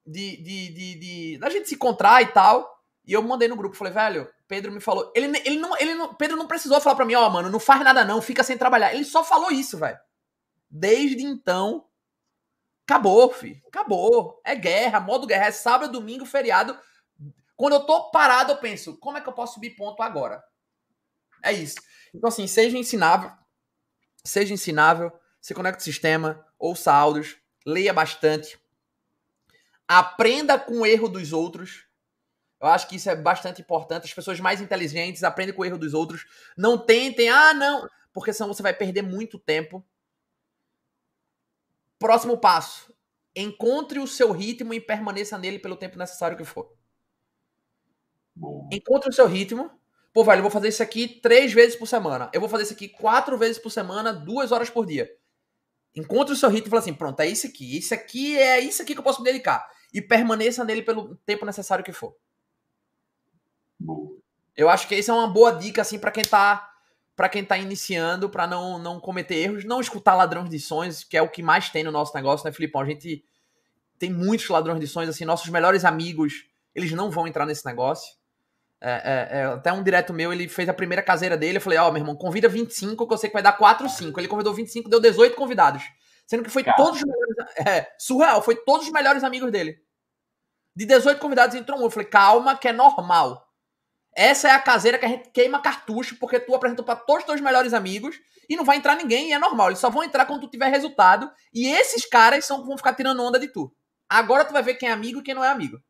de, 0.08 0.36
de, 0.38 0.68
de, 0.70 1.38
de 1.38 1.50
gente 1.50 1.68
se 1.68 1.74
encontrar 1.74 2.22
e 2.22 2.26
tal. 2.26 2.78
E 3.06 3.12
eu 3.12 3.22
mandei 3.22 3.48
no 3.48 3.56
grupo, 3.56 3.76
falei, 3.76 3.92
velho, 3.92 4.28
Pedro 4.46 4.72
me 4.72 4.80
falou. 4.80 5.12
Ele, 5.14 5.26
ele 5.44 5.58
não, 5.58 5.76
ele 5.78 5.94
não, 5.94 6.14
Pedro 6.14 6.36
não 6.36 6.46
precisou 6.46 6.80
falar 6.80 6.96
pra 6.96 7.04
mim, 7.04 7.14
ó, 7.14 7.26
oh, 7.26 7.30
mano, 7.30 7.50
não 7.50 7.60
faz 7.60 7.82
nada 7.82 8.04
não, 8.04 8.20
fica 8.20 8.42
sem 8.42 8.58
trabalhar. 8.58 8.94
Ele 8.94 9.04
só 9.04 9.24
falou 9.24 9.50
isso, 9.50 9.78
velho. 9.78 9.98
Desde 10.70 11.22
então, 11.22 11.86
acabou, 12.86 13.32
filho. 13.32 13.60
Acabou. 13.66 14.40
É 14.44 14.54
guerra, 14.54 15.00
modo 15.00 15.26
guerra. 15.26 15.46
É 15.46 15.52
sábado, 15.52 15.92
domingo, 15.92 16.26
feriado. 16.26 16.78
Quando 17.56 17.74
eu 17.74 17.80
tô 17.80 18.10
parado, 18.10 18.52
eu 18.52 18.56
penso, 18.58 18.96
como 18.98 19.18
é 19.18 19.20
que 19.20 19.28
eu 19.28 19.32
posso 19.32 19.54
subir 19.54 19.70
ponto 19.70 20.02
agora? 20.02 20.42
É 21.42 21.52
isso. 21.52 21.76
Então, 22.14 22.28
assim, 22.28 22.46
seja 22.46 22.76
ensinável. 22.76 23.30
Seja 24.24 24.52
ensinável. 24.52 25.12
Se 25.40 25.54
conecte 25.54 25.80
ao 25.80 25.84
sistema, 25.84 26.46
ouça 26.58 26.92
áudios, 26.92 27.36
leia 27.64 27.92
bastante. 27.92 28.58
Aprenda 29.88 30.58
com 30.58 30.80
o 30.80 30.86
erro 30.86 31.08
dos 31.08 31.32
outros. 31.32 31.86
Eu 32.60 32.68
acho 32.68 32.88
que 32.88 32.96
isso 32.96 33.08
é 33.08 33.16
bastante 33.16 33.62
importante. 33.62 34.04
As 34.04 34.12
pessoas 34.12 34.38
mais 34.38 34.60
inteligentes 34.60 35.24
aprendem 35.24 35.54
com 35.54 35.62
o 35.62 35.64
erro 35.64 35.78
dos 35.78 35.94
outros. 35.94 36.26
Não 36.56 36.76
tentem, 36.76 37.28
ah, 37.30 37.54
não, 37.54 37.88
porque 38.12 38.32
senão 38.32 38.52
você 38.52 38.62
vai 38.62 38.74
perder 38.74 39.02
muito 39.02 39.38
tempo. 39.38 39.84
Próximo 41.98 42.36
passo: 42.36 42.92
encontre 43.34 43.98
o 43.98 44.06
seu 44.06 44.30
ritmo 44.30 44.74
e 44.74 44.80
permaneça 44.80 45.38
nele 45.38 45.58
pelo 45.58 45.76
tempo 45.76 45.98
necessário 45.98 46.36
que 46.36 46.44
for. 46.44 46.70
Encontre 48.70 49.08
o 49.08 49.12
seu 49.12 49.26
ritmo. 49.26 49.70
Pô, 50.12 50.24
velho, 50.24 50.38
eu 50.38 50.42
vou 50.42 50.50
fazer 50.50 50.68
isso 50.68 50.82
aqui 50.82 51.08
três 51.08 51.52
vezes 51.52 51.76
por 51.76 51.86
semana. 51.86 52.30
Eu 52.32 52.40
vou 52.40 52.48
fazer 52.48 52.64
isso 52.64 52.72
aqui 52.72 52.88
quatro 52.88 53.38
vezes 53.38 53.58
por 53.58 53.70
semana, 53.70 54.12
duas 54.12 54.52
horas 54.52 54.68
por 54.68 54.84
dia. 54.84 55.08
Encontre 55.94 56.32
o 56.32 56.36
seu 56.36 56.48
ritmo 56.48 56.68
e 56.68 56.70
fala 56.70 56.80
assim: 56.82 56.94
pronto, 56.94 57.20
é 57.20 57.26
isso 57.26 57.46
aqui. 57.46 57.76
Isso 57.76 57.94
aqui 57.94 58.36
é 58.36 58.60
isso 58.60 58.82
aqui 58.82 58.94
que 58.94 58.98
eu 58.98 59.04
posso 59.04 59.22
me 59.22 59.30
dedicar. 59.30 59.68
E 59.92 60.02
permaneça 60.02 60.64
nele 60.64 60.82
pelo 60.82 61.16
tempo 61.26 61.46
necessário 61.46 61.84
que 61.84 61.92
for. 61.92 62.14
Boa. 63.78 64.16
Eu 64.56 64.68
acho 64.68 64.88
que 64.88 64.94
isso 64.94 65.10
é 65.10 65.14
uma 65.14 65.28
boa 65.28 65.52
dica, 65.52 65.82
assim, 65.82 65.98
para 65.98 66.10
quem 66.10 66.24
tá 66.24 66.64
para 67.14 67.28
quem 67.28 67.44
tá 67.44 67.58
iniciando, 67.58 68.30
para 68.30 68.46
não, 68.46 68.78
não 68.78 69.00
cometer 69.00 69.34
erros, 69.34 69.64
não 69.64 69.80
escutar 69.80 70.14
ladrões 70.14 70.48
de 70.48 70.60
sonhos, 70.60 71.02
que 71.02 71.16
é 71.16 71.22
o 71.22 71.28
que 71.28 71.42
mais 71.42 71.68
tem 71.68 71.82
no 71.82 71.90
nosso 71.90 72.14
negócio, 72.14 72.46
né, 72.46 72.52
Filipão? 72.52 72.80
A 72.80 72.84
gente 72.84 73.24
tem 73.98 74.08
muitos 74.08 74.48
ladrões 74.48 74.78
de 74.78 74.86
sonhos, 74.86 75.10
assim, 75.10 75.24
nossos 75.24 75.48
melhores 75.48 75.84
amigos, 75.84 76.46
eles 76.72 76.92
não 76.92 77.10
vão 77.10 77.26
entrar 77.26 77.44
nesse 77.44 77.66
negócio. 77.66 78.16
É, 78.80 78.90
é, 78.90 79.38
é, 79.40 79.44
até 79.46 79.72
um 79.72 79.82
direto 79.82 80.12
meu, 80.12 80.32
ele 80.32 80.46
fez 80.48 80.68
a 80.68 80.74
primeira 80.74 81.02
caseira 81.02 81.36
dele. 81.36 81.58
Eu 81.58 81.60
falei: 81.60 81.78
Ó, 81.78 81.88
oh, 81.88 81.92
meu 81.92 82.00
irmão, 82.00 82.14
convida 82.14 82.48
25, 82.48 83.06
que 83.06 83.12
eu 83.12 83.18
sei 83.18 83.28
que 83.28 83.34
vai 83.34 83.42
dar 83.42 83.52
4 83.52 83.84
ou 83.84 83.90
5. 83.90 84.20
Ele 84.20 84.28
convidou 84.28 84.54
25, 84.54 84.88
deu 84.88 85.00
18 85.00 85.34
convidados. 85.34 85.82
Sendo 86.28 86.44
que 86.44 86.50
foi 86.50 86.62
Cara. 86.62 86.76
todos 86.76 87.00
os 87.00 87.04
melhores. 87.04 87.36
É, 87.66 87.90
surreal, 87.98 88.42
foi 88.42 88.54
todos 88.54 88.86
os 88.86 88.92
melhores 88.92 89.24
amigos 89.24 89.50
dele. 89.50 89.82
De 90.76 90.84
18 90.84 91.18
convidados 91.18 91.56
entrou 91.56 91.78
um. 91.80 91.82
Eu 91.82 91.90
falei: 91.90 92.08
calma, 92.08 92.56
que 92.56 92.68
é 92.68 92.72
normal. 92.72 93.48
Essa 94.14 94.48
é 94.48 94.50
a 94.50 94.60
caseira 94.60 94.98
que 94.98 95.06
a 95.06 95.08
gente 95.08 95.30
queima 95.30 95.62
cartucho, 95.62 96.16
porque 96.18 96.38
tu 96.38 96.54
apresentou 96.54 96.84
para 96.84 96.96
todos 96.96 97.22
os 97.22 97.26
teus 97.26 97.40
melhores 97.40 97.72
amigos 97.72 98.20
e 98.48 98.56
não 98.56 98.64
vai 98.64 98.76
entrar 98.76 98.94
ninguém, 98.94 99.30
e 99.30 99.32
é 99.32 99.38
normal. 99.38 99.68
Eles 99.68 99.78
só 99.78 99.88
vão 99.88 100.02
entrar 100.02 100.26
quando 100.26 100.42
tu 100.42 100.50
tiver 100.50 100.68
resultado. 100.68 101.30
E 101.52 101.66
esses 101.66 102.04
caras 102.04 102.44
são 102.44 102.64
vão 102.64 102.76
ficar 102.76 102.94
tirando 102.94 103.22
onda 103.22 103.38
de 103.38 103.48
tu. 103.48 103.74
Agora 104.06 104.44
tu 104.44 104.52
vai 104.52 104.62
ver 104.62 104.74
quem 104.74 104.88
é 104.88 104.92
amigo 104.92 105.20
e 105.20 105.22
quem 105.22 105.34
não 105.34 105.44
é 105.44 105.48
amigo. 105.48 105.82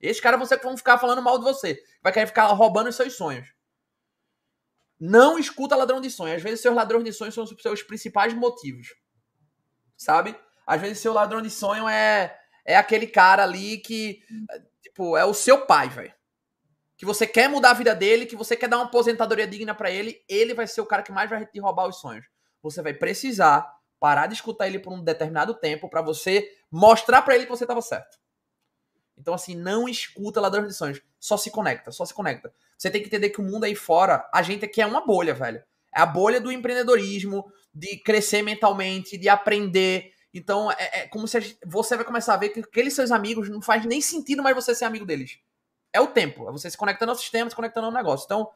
Esses 0.00 0.20
caras 0.20 0.38
você 0.38 0.56
vão 0.58 0.76
ficar 0.76 0.98
falando 0.98 1.22
mal 1.22 1.38
de 1.38 1.44
você. 1.44 1.82
Vai 2.02 2.12
querer 2.12 2.26
ficar 2.26 2.46
roubando 2.48 2.88
os 2.88 2.96
seus 2.96 3.14
sonhos. 3.14 3.48
Não 5.00 5.38
escuta 5.38 5.74
ladrão 5.74 6.00
de 6.00 6.10
sonhos. 6.10 6.36
Às 6.36 6.42
vezes 6.42 6.60
seus 6.60 6.74
ladrões 6.74 7.04
de 7.04 7.12
sonhos 7.12 7.34
são 7.34 7.44
os 7.44 7.54
seus 7.62 7.82
principais 7.82 8.34
motivos. 8.34 8.88
Sabe? 9.98 10.34
Às 10.66 10.80
vezes 10.80 11.00
seu 11.00 11.12
ladrão 11.12 11.42
de 11.42 11.50
sonho 11.50 11.86
é 11.86 12.34
é 12.64 12.76
aquele 12.76 13.06
cara 13.06 13.42
ali 13.42 13.78
que 13.78 14.22
tipo, 14.82 15.16
é 15.16 15.24
o 15.24 15.32
seu 15.32 15.64
pai, 15.64 15.88
velho. 15.88 16.12
Que 16.96 17.06
você 17.06 17.26
quer 17.26 17.48
mudar 17.48 17.70
a 17.70 17.74
vida 17.74 17.94
dele, 17.94 18.26
que 18.26 18.36
você 18.36 18.56
quer 18.56 18.68
dar 18.68 18.76
uma 18.76 18.84
aposentadoria 18.84 19.46
digna 19.46 19.74
para 19.74 19.90
ele, 19.90 20.22
ele 20.28 20.52
vai 20.52 20.66
ser 20.66 20.80
o 20.82 20.86
cara 20.86 21.02
que 21.02 21.10
mais 21.10 21.30
vai 21.30 21.46
te 21.46 21.58
roubar 21.60 21.88
os 21.88 22.00
sonhos. 22.00 22.26
Você 22.62 22.82
vai 22.82 22.92
precisar 22.92 23.74
parar 23.98 24.26
de 24.26 24.34
escutar 24.34 24.66
ele 24.66 24.78
por 24.78 24.92
um 24.92 25.02
determinado 25.02 25.54
tempo 25.54 25.88
para 25.88 26.02
você 26.02 26.46
mostrar 26.70 27.22
para 27.22 27.34
ele 27.34 27.44
que 27.44 27.50
você 27.50 27.64
estava 27.64 27.80
certo. 27.80 28.18
Então, 29.16 29.32
assim, 29.32 29.54
não 29.54 29.88
escuta 29.88 30.40
ladrões 30.40 30.68
de 30.68 30.74
sonhos. 30.74 31.00
Só 31.18 31.36
se 31.36 31.50
conecta, 31.50 31.90
só 31.90 32.04
se 32.04 32.12
conecta. 32.14 32.52
Você 32.76 32.90
tem 32.90 33.00
que 33.00 33.08
entender 33.08 33.30
que 33.30 33.40
o 33.40 33.44
mundo 33.44 33.64
aí 33.64 33.74
fora, 33.74 34.28
a 34.32 34.42
gente 34.42 34.64
aqui 34.64 34.82
é 34.82 34.86
uma 34.86 35.04
bolha, 35.04 35.34
velho. 35.34 35.62
É 35.94 36.00
a 36.00 36.06
bolha 36.06 36.40
do 36.40 36.52
empreendedorismo, 36.52 37.50
de 37.78 37.96
crescer 37.98 38.42
mentalmente, 38.42 39.16
de 39.16 39.28
aprender. 39.28 40.12
Então, 40.34 40.70
é, 40.72 41.00
é 41.00 41.08
como 41.08 41.28
se 41.28 41.56
você 41.64 41.94
vai 41.96 42.04
começar 42.04 42.34
a 42.34 42.36
ver 42.36 42.48
que 42.48 42.60
aqueles 42.60 42.92
seus 42.92 43.12
amigos 43.12 43.48
não 43.48 43.62
faz 43.62 43.84
nem 43.84 44.00
sentido 44.00 44.42
mais 44.42 44.54
você 44.54 44.74
ser 44.74 44.84
amigo 44.84 45.06
deles. 45.06 45.38
É 45.92 46.00
o 46.00 46.08
tempo. 46.08 46.48
É 46.48 46.52
você 46.52 46.68
se 46.68 46.76
conectando 46.76 47.12
ao 47.12 47.18
sistema, 47.18 47.48
se 47.48 47.56
conectando 47.56 47.86
ao 47.86 47.92
negócio. 47.92 48.24
Então, 48.24 48.50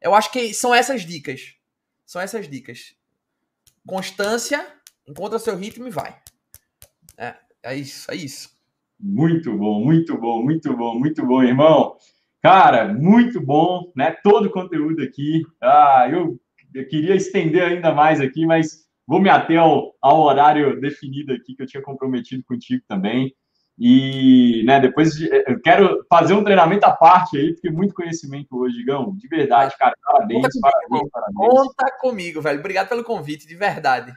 eu 0.00 0.14
acho 0.14 0.32
que 0.32 0.54
são 0.54 0.74
essas 0.74 1.02
dicas. 1.02 1.54
São 2.06 2.20
essas 2.20 2.48
dicas. 2.48 2.96
Constância, 3.86 4.66
encontra 5.06 5.38
seu 5.38 5.54
ritmo 5.54 5.86
e 5.86 5.90
vai. 5.90 6.18
É, 7.16 7.34
é 7.62 7.76
isso, 7.76 8.10
é 8.10 8.16
isso. 8.16 8.50
Muito 8.98 9.56
bom, 9.56 9.84
muito 9.84 10.16
bom, 10.16 10.42
muito 10.42 10.76
bom, 10.76 10.98
muito 10.98 11.26
bom, 11.26 11.42
irmão. 11.42 11.96
Cara, 12.40 12.92
muito 12.92 13.40
bom, 13.40 13.92
né? 13.94 14.12
Todo 14.22 14.46
o 14.46 14.50
conteúdo 14.50 15.02
aqui. 15.02 15.42
Ah, 15.60 16.08
eu, 16.10 16.40
eu 16.74 16.86
queria 16.88 17.14
estender 17.14 17.62
ainda 17.62 17.92
mais 17.92 18.20
aqui, 18.20 18.46
mas 18.46 18.82
vou 19.06 19.20
me 19.20 19.28
ater 19.28 19.58
ao, 19.58 19.94
ao 20.00 20.20
horário 20.22 20.80
definido 20.80 21.32
aqui 21.32 21.54
que 21.54 21.62
eu 21.62 21.66
tinha 21.66 21.82
comprometido 21.82 22.44
contigo 22.44 22.82
também. 22.88 23.34
E, 23.78 24.62
né, 24.64 24.78
depois 24.78 25.18
eu 25.20 25.60
quero 25.60 26.04
fazer 26.08 26.34
um 26.34 26.44
treinamento 26.44 26.84
à 26.84 26.92
parte 26.92 27.38
aí, 27.38 27.52
porque 27.52 27.70
muito 27.70 27.94
conhecimento 27.94 28.56
hoje, 28.56 28.76
Digão. 28.76 29.16
De 29.16 29.26
verdade, 29.28 29.76
cara. 29.78 29.94
Parabéns, 30.04 30.42
Conta 30.42 30.60
parabéns, 30.60 30.88
comigo, 30.88 31.10
parabéns. 31.10 31.36
Conta 31.36 31.98
comigo, 31.98 32.40
velho. 32.40 32.60
Obrigado 32.60 32.88
pelo 32.88 33.04
convite, 33.04 33.46
de 33.46 33.56
verdade. 33.56 34.12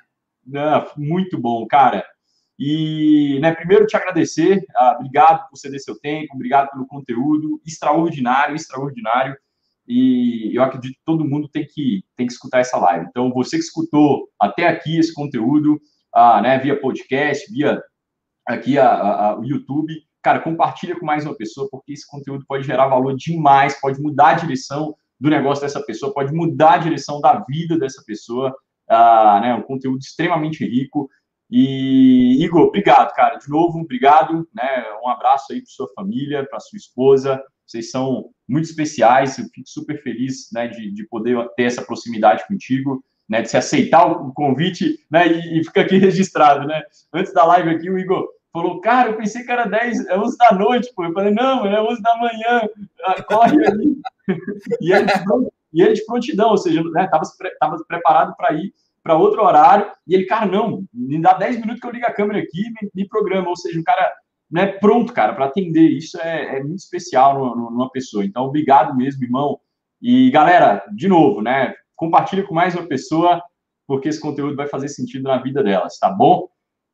Não, 0.45 0.85
muito 0.97 1.39
bom, 1.39 1.65
cara. 1.65 2.05
E, 2.59 3.39
né, 3.41 3.53
primeiro 3.53 3.85
te 3.85 3.97
agradecer, 3.97 4.59
uh, 4.79 4.95
obrigado 4.95 5.49
por 5.49 5.57
ceder 5.57 5.79
seu 5.79 5.99
tempo, 5.99 6.35
obrigado 6.35 6.69
pelo 6.71 6.87
conteúdo, 6.87 7.59
extraordinário, 7.65 8.55
extraordinário. 8.55 9.35
E 9.87 10.51
eu 10.55 10.63
acredito 10.63 10.93
que 10.93 11.05
todo 11.05 11.27
mundo 11.27 11.47
tem 11.47 11.65
que, 11.65 12.03
tem 12.15 12.25
que 12.25 12.33
escutar 12.33 12.59
essa 12.59 12.77
live. 12.77 13.05
Então, 13.09 13.31
você 13.31 13.57
que 13.57 13.63
escutou 13.63 14.27
até 14.39 14.67
aqui 14.67 14.97
esse 14.97 15.13
conteúdo, 15.13 15.79
uh, 16.15 16.41
né, 16.41 16.57
via 16.59 16.79
podcast, 16.79 17.51
via 17.51 17.81
aqui 18.47 18.77
a, 18.77 18.89
a, 18.89 19.39
o 19.39 19.43
YouTube, 19.43 19.93
cara, 20.23 20.39
compartilha 20.39 20.99
com 20.99 21.05
mais 21.05 21.25
uma 21.25 21.35
pessoa, 21.35 21.67
porque 21.69 21.93
esse 21.93 22.07
conteúdo 22.07 22.43
pode 22.47 22.65
gerar 22.65 22.87
valor 22.87 23.15
demais, 23.15 23.79
pode 23.79 24.01
mudar 24.01 24.29
a 24.29 24.33
direção 24.33 24.95
do 25.19 25.29
negócio 25.29 25.63
dessa 25.63 25.83
pessoa, 25.83 26.13
pode 26.13 26.33
mudar 26.33 26.73
a 26.73 26.77
direção 26.79 27.21
da 27.21 27.43
vida 27.47 27.77
dessa 27.77 28.03
pessoa. 28.05 28.55
Uh, 28.89 29.41
né, 29.41 29.55
um 29.55 29.63
conteúdo 29.63 29.99
extremamente 29.99 30.63
rico. 30.63 31.09
E, 31.49 32.43
Igor, 32.43 32.63
obrigado, 32.63 33.13
cara. 33.13 33.37
De 33.37 33.49
novo, 33.49 33.79
obrigado. 33.79 34.47
Né? 34.53 34.85
Um 35.03 35.09
abraço 35.09 35.53
aí 35.53 35.59
para 35.59 35.71
sua 35.71 35.87
família, 35.95 36.47
para 36.47 36.59
sua 36.59 36.77
esposa. 36.77 37.41
Vocês 37.65 37.91
são 37.91 38.29
muito 38.47 38.65
especiais. 38.65 39.37
Eu 39.37 39.45
fico 39.45 39.67
super 39.67 40.01
feliz 40.01 40.49
né, 40.53 40.67
de, 40.67 40.91
de 40.91 41.07
poder 41.07 41.37
ter 41.55 41.63
essa 41.63 41.81
proximidade 41.81 42.45
contigo, 42.47 43.03
né, 43.27 43.41
de 43.41 43.49
se 43.49 43.57
aceitar 43.57 44.05
o 44.05 44.33
convite 44.33 44.99
né, 45.09 45.27
e, 45.27 45.59
e 45.59 45.63
fica 45.63 45.81
aqui 45.81 45.97
registrado. 45.99 46.67
Né? 46.67 46.81
Antes 47.13 47.33
da 47.33 47.45
live 47.45 47.69
aqui, 47.69 47.89
o 47.89 47.97
Igor 47.97 48.27
falou, 48.53 48.79
cara, 48.79 49.09
eu 49.09 49.17
pensei 49.17 49.43
que 49.43 49.51
era 49.51 49.65
10, 49.65 50.07
é 50.07 50.17
11 50.17 50.37
da 50.37 50.53
noite, 50.53 50.93
pô. 50.95 51.03
Eu 51.03 51.13
falei, 51.13 51.33
não, 51.33 51.65
é 51.65 51.81
11 51.81 52.01
da 52.01 52.17
manhã, 52.17 52.69
ah, 53.03 53.23
corre 53.23 53.57
aí. 53.65 53.97
e, 54.81 54.93
ele, 54.93 55.11
e 55.73 55.81
ele 55.81 55.93
de 55.93 56.05
prontidão, 56.05 56.51
ou 56.51 56.57
seja, 56.57 56.81
né, 56.83 57.07
tava 57.59 57.77
preparado 57.87 58.35
para 58.37 58.53
ir 58.53 58.73
para 59.03 59.15
outro 59.15 59.43
horário, 59.43 59.91
e 60.07 60.15
ele, 60.15 60.25
cara, 60.25 60.47
não, 60.47 60.83
me 60.91 61.21
dá 61.21 61.33
10 61.33 61.59
minutos 61.59 61.79
que 61.79 61.85
eu 61.85 61.91
ligo 61.91 62.07
a 62.07 62.13
câmera 62.13 62.39
aqui 62.39 62.59
e 62.59 62.71
me, 62.71 62.91
me 62.95 63.07
programa, 63.07 63.49
ou 63.49 63.55
seja, 63.55 63.79
o 63.79 63.83
cara 63.83 64.11
né, 64.49 64.67
pronto, 64.67 65.13
cara, 65.13 65.33
para 65.33 65.45
atender, 65.45 65.89
isso 65.89 66.19
é, 66.21 66.57
é 66.57 66.63
muito 66.63 66.79
especial 66.79 67.37
numa, 67.37 67.71
numa, 67.71 67.91
pessoa, 67.91 68.23
então 68.23 68.45
obrigado 68.45 68.95
mesmo, 68.95 69.23
irmão, 69.23 69.59
e 70.01 70.29
galera, 70.31 70.83
de 70.93 71.07
novo, 71.07 71.41
né, 71.41 71.73
compartilha 71.95 72.43
com 72.43 72.53
mais 72.53 72.75
uma 72.75 72.87
pessoa, 72.87 73.41
porque 73.87 74.09
esse 74.09 74.19
conteúdo 74.19 74.55
vai 74.55 74.67
fazer 74.67 74.87
sentido 74.87 75.23
na 75.23 75.37
vida 75.41 75.63
delas, 75.63 75.97
tá 75.97 76.09
bom? 76.09 76.47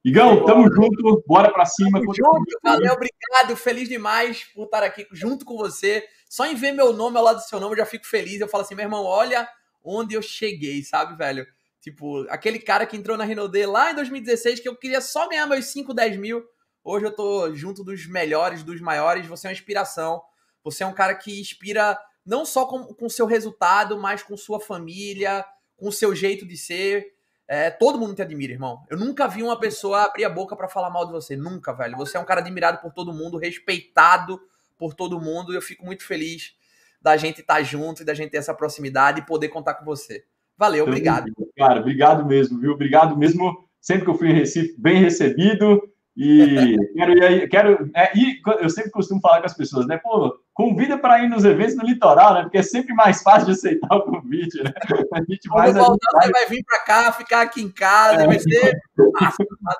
Igão, 0.04 0.44
tamo 0.46 0.68
junto, 0.74 1.24
bora 1.28 1.52
para 1.52 1.64
cima. 1.66 2.00
Tamo 2.00 2.14
junto, 2.14 2.60
valeu, 2.64 2.94
obrigado, 2.94 3.56
feliz 3.56 3.88
demais 3.88 4.44
por 4.54 4.66
estar 4.66 4.84
aqui 4.84 5.08
junto 5.12 5.46
com 5.46 5.56
você. 5.56 6.04
Só 6.28 6.48
em 6.48 6.56
ver 6.56 6.72
meu 6.72 6.92
nome 6.92 7.18
ao 7.18 7.24
lado 7.24 7.38
do 7.38 7.44
seu 7.44 7.60
nome 7.60 7.74
eu 7.74 7.78
já 7.78 7.86
fico 7.86 8.08
feliz. 8.08 8.42
Eu 8.42 8.48
falo 8.48 8.64
assim, 8.64 8.74
meu 8.74 8.86
irmão, 8.86 9.04
olha 9.04 9.48
onde 9.84 10.16
eu 10.16 10.22
cheguei, 10.22 10.82
sabe, 10.84 11.16
velho? 11.16 11.46
Tipo, 11.80 12.26
aquele 12.30 12.58
cara 12.60 12.86
que 12.86 12.98
entrou 12.98 13.16
na 13.16 13.24
Renault 13.24 13.66
lá 13.66 13.92
em 13.92 13.96
2016, 13.96 14.60
que 14.60 14.70
eu 14.70 14.76
queria 14.76 15.02
só 15.02 15.28
ganhar 15.28 15.46
meus 15.46 15.66
5, 15.66 15.94
10 15.94 16.18
mil. 16.18 16.44
Hoje 16.84 17.06
eu 17.06 17.16
tô 17.16 17.54
junto 17.54 17.84
dos 17.84 18.08
melhores, 18.08 18.64
dos 18.64 18.82
maiores. 18.82 19.28
Você 19.28 19.48
é 19.48 19.50
uma 19.50 19.54
inspiração. 19.54 20.22
Você 20.64 20.84
é 20.84 20.88
um 20.88 20.94
cara 20.94 21.16
que 21.16 21.40
inspira 21.40 21.98
não 22.26 22.46
só 22.46 22.66
com 22.66 22.96
o 23.00 23.10
seu 23.10 23.26
resultado, 23.26 24.00
mas 24.00 24.24
com 24.24 24.38
sua 24.38 24.60
família, 24.60 25.46
com 25.76 25.92
seu 25.92 26.16
jeito 26.16 26.46
de 26.46 26.58
ser. 26.58 27.14
É, 27.48 27.70
todo 27.70 28.00
mundo 28.00 28.16
te 28.16 28.22
admira, 28.22 28.54
irmão. 28.54 28.86
Eu 28.90 28.98
nunca 28.98 29.28
vi 29.28 29.44
uma 29.44 29.60
pessoa 29.60 30.04
abrir 30.04 30.24
a 30.24 30.30
boca 30.30 30.56
para 30.56 30.70
falar 30.70 30.90
mal 30.90 31.06
de 31.06 31.12
você. 31.12 31.36
Nunca, 31.36 31.74
velho. 31.74 31.98
Você 31.98 32.18
é 32.18 32.20
um 32.20 32.26
cara 32.26 32.40
admirado 32.40 32.80
por 32.80 32.94
todo 32.94 33.14
mundo, 33.14 33.38
respeitado 33.38 34.40
por 34.78 34.94
todo 34.94 35.20
mundo. 35.20 35.52
E 35.52 35.56
eu 35.56 35.62
fico 35.62 35.86
muito 35.86 36.06
feliz 36.06 36.56
da 37.02 37.18
gente 37.18 37.42
estar 37.42 37.56
tá 37.56 37.64
junto 37.64 38.02
e 38.04 38.06
da 38.06 38.14
gente 38.14 38.32
ter 38.32 38.38
essa 38.38 38.54
proximidade 38.54 39.20
e 39.20 39.26
poder 39.26 39.50
contar 39.50 39.74
com 39.74 39.84
você. 39.84 40.24
Valeu, 40.58 40.86
obrigado. 40.86 41.26
Cara, 41.58 41.80
obrigado 41.80 42.26
mesmo, 42.26 42.60
viu? 42.60 42.72
Obrigado 42.74 43.18
mesmo. 43.18 43.68
Sempre 43.82 44.06
que 44.06 44.12
eu 44.12 44.16
fui 44.16 44.30
em 44.30 44.34
Recife, 44.34 44.76
bem 44.80 45.02
recebido. 45.02 45.91
E 46.16 46.76
quero 46.94 47.12
ir, 47.14 47.50
quero, 47.50 47.90
é, 47.96 48.12
e 48.18 48.42
eu 48.60 48.70
sempre 48.70 48.92
costumo 48.92 49.22
falar 49.22 49.40
com 49.40 49.46
as 49.46 49.56
pessoas, 49.56 49.88
né? 49.88 49.98
Pô, 49.98 50.38
convida 50.54 50.98
para 50.98 51.24
ir 51.24 51.30
nos 51.30 51.46
eventos 51.46 51.76
no 51.76 51.86
litoral, 51.86 52.34
né? 52.34 52.42
Porque 52.42 52.58
é 52.58 52.64
sempre 52.64 52.94
mais 52.94 53.24
fácil 53.24 53.46
de 53.46 53.54
aceitar 53.54 53.96
o 53.96 54.04
convite, 54.04 54.62
né? 54.62 54.72
A 55.14 55.20
gente 55.20 55.48
Quando 55.48 55.74
voltar, 55.74 56.12
vai... 56.14 56.24
você 56.24 56.32
vai 56.32 56.46
vir 56.48 56.64
para 56.66 56.80
cá, 56.84 57.12
ficar 57.14 57.42
aqui 57.42 57.62
em 57.62 57.72
casa, 57.72 58.24
é. 58.24 58.28
vai 58.28 58.40
ser. 58.40 58.78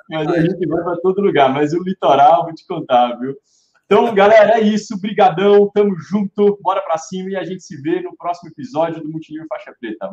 mas 0.08 0.28
a 0.28 0.40
gente 0.40 0.66
vai 0.66 0.82
para 0.82 0.96
todo 1.02 1.20
lugar, 1.20 1.52
mas 1.52 1.74
o 1.74 1.82
litoral, 1.82 2.44
vou 2.44 2.54
te 2.54 2.66
contar, 2.66 3.14
viu? 3.18 3.36
Então, 3.92 4.14
galera, 4.14 4.58
é 4.58 4.60
isso. 4.62 4.98
Brigadão, 4.98 5.70
tamo 5.70 5.94
junto, 5.98 6.58
bora 6.62 6.80
para 6.80 6.96
cima 6.96 7.28
e 7.28 7.36
a 7.36 7.44
gente 7.44 7.62
se 7.62 7.76
vê 7.82 8.00
no 8.00 8.16
próximo 8.16 8.48
episódio 8.48 9.02
do 9.02 9.10
Multinível 9.10 9.46
Faixa 9.50 9.74
Preta. 9.78 10.10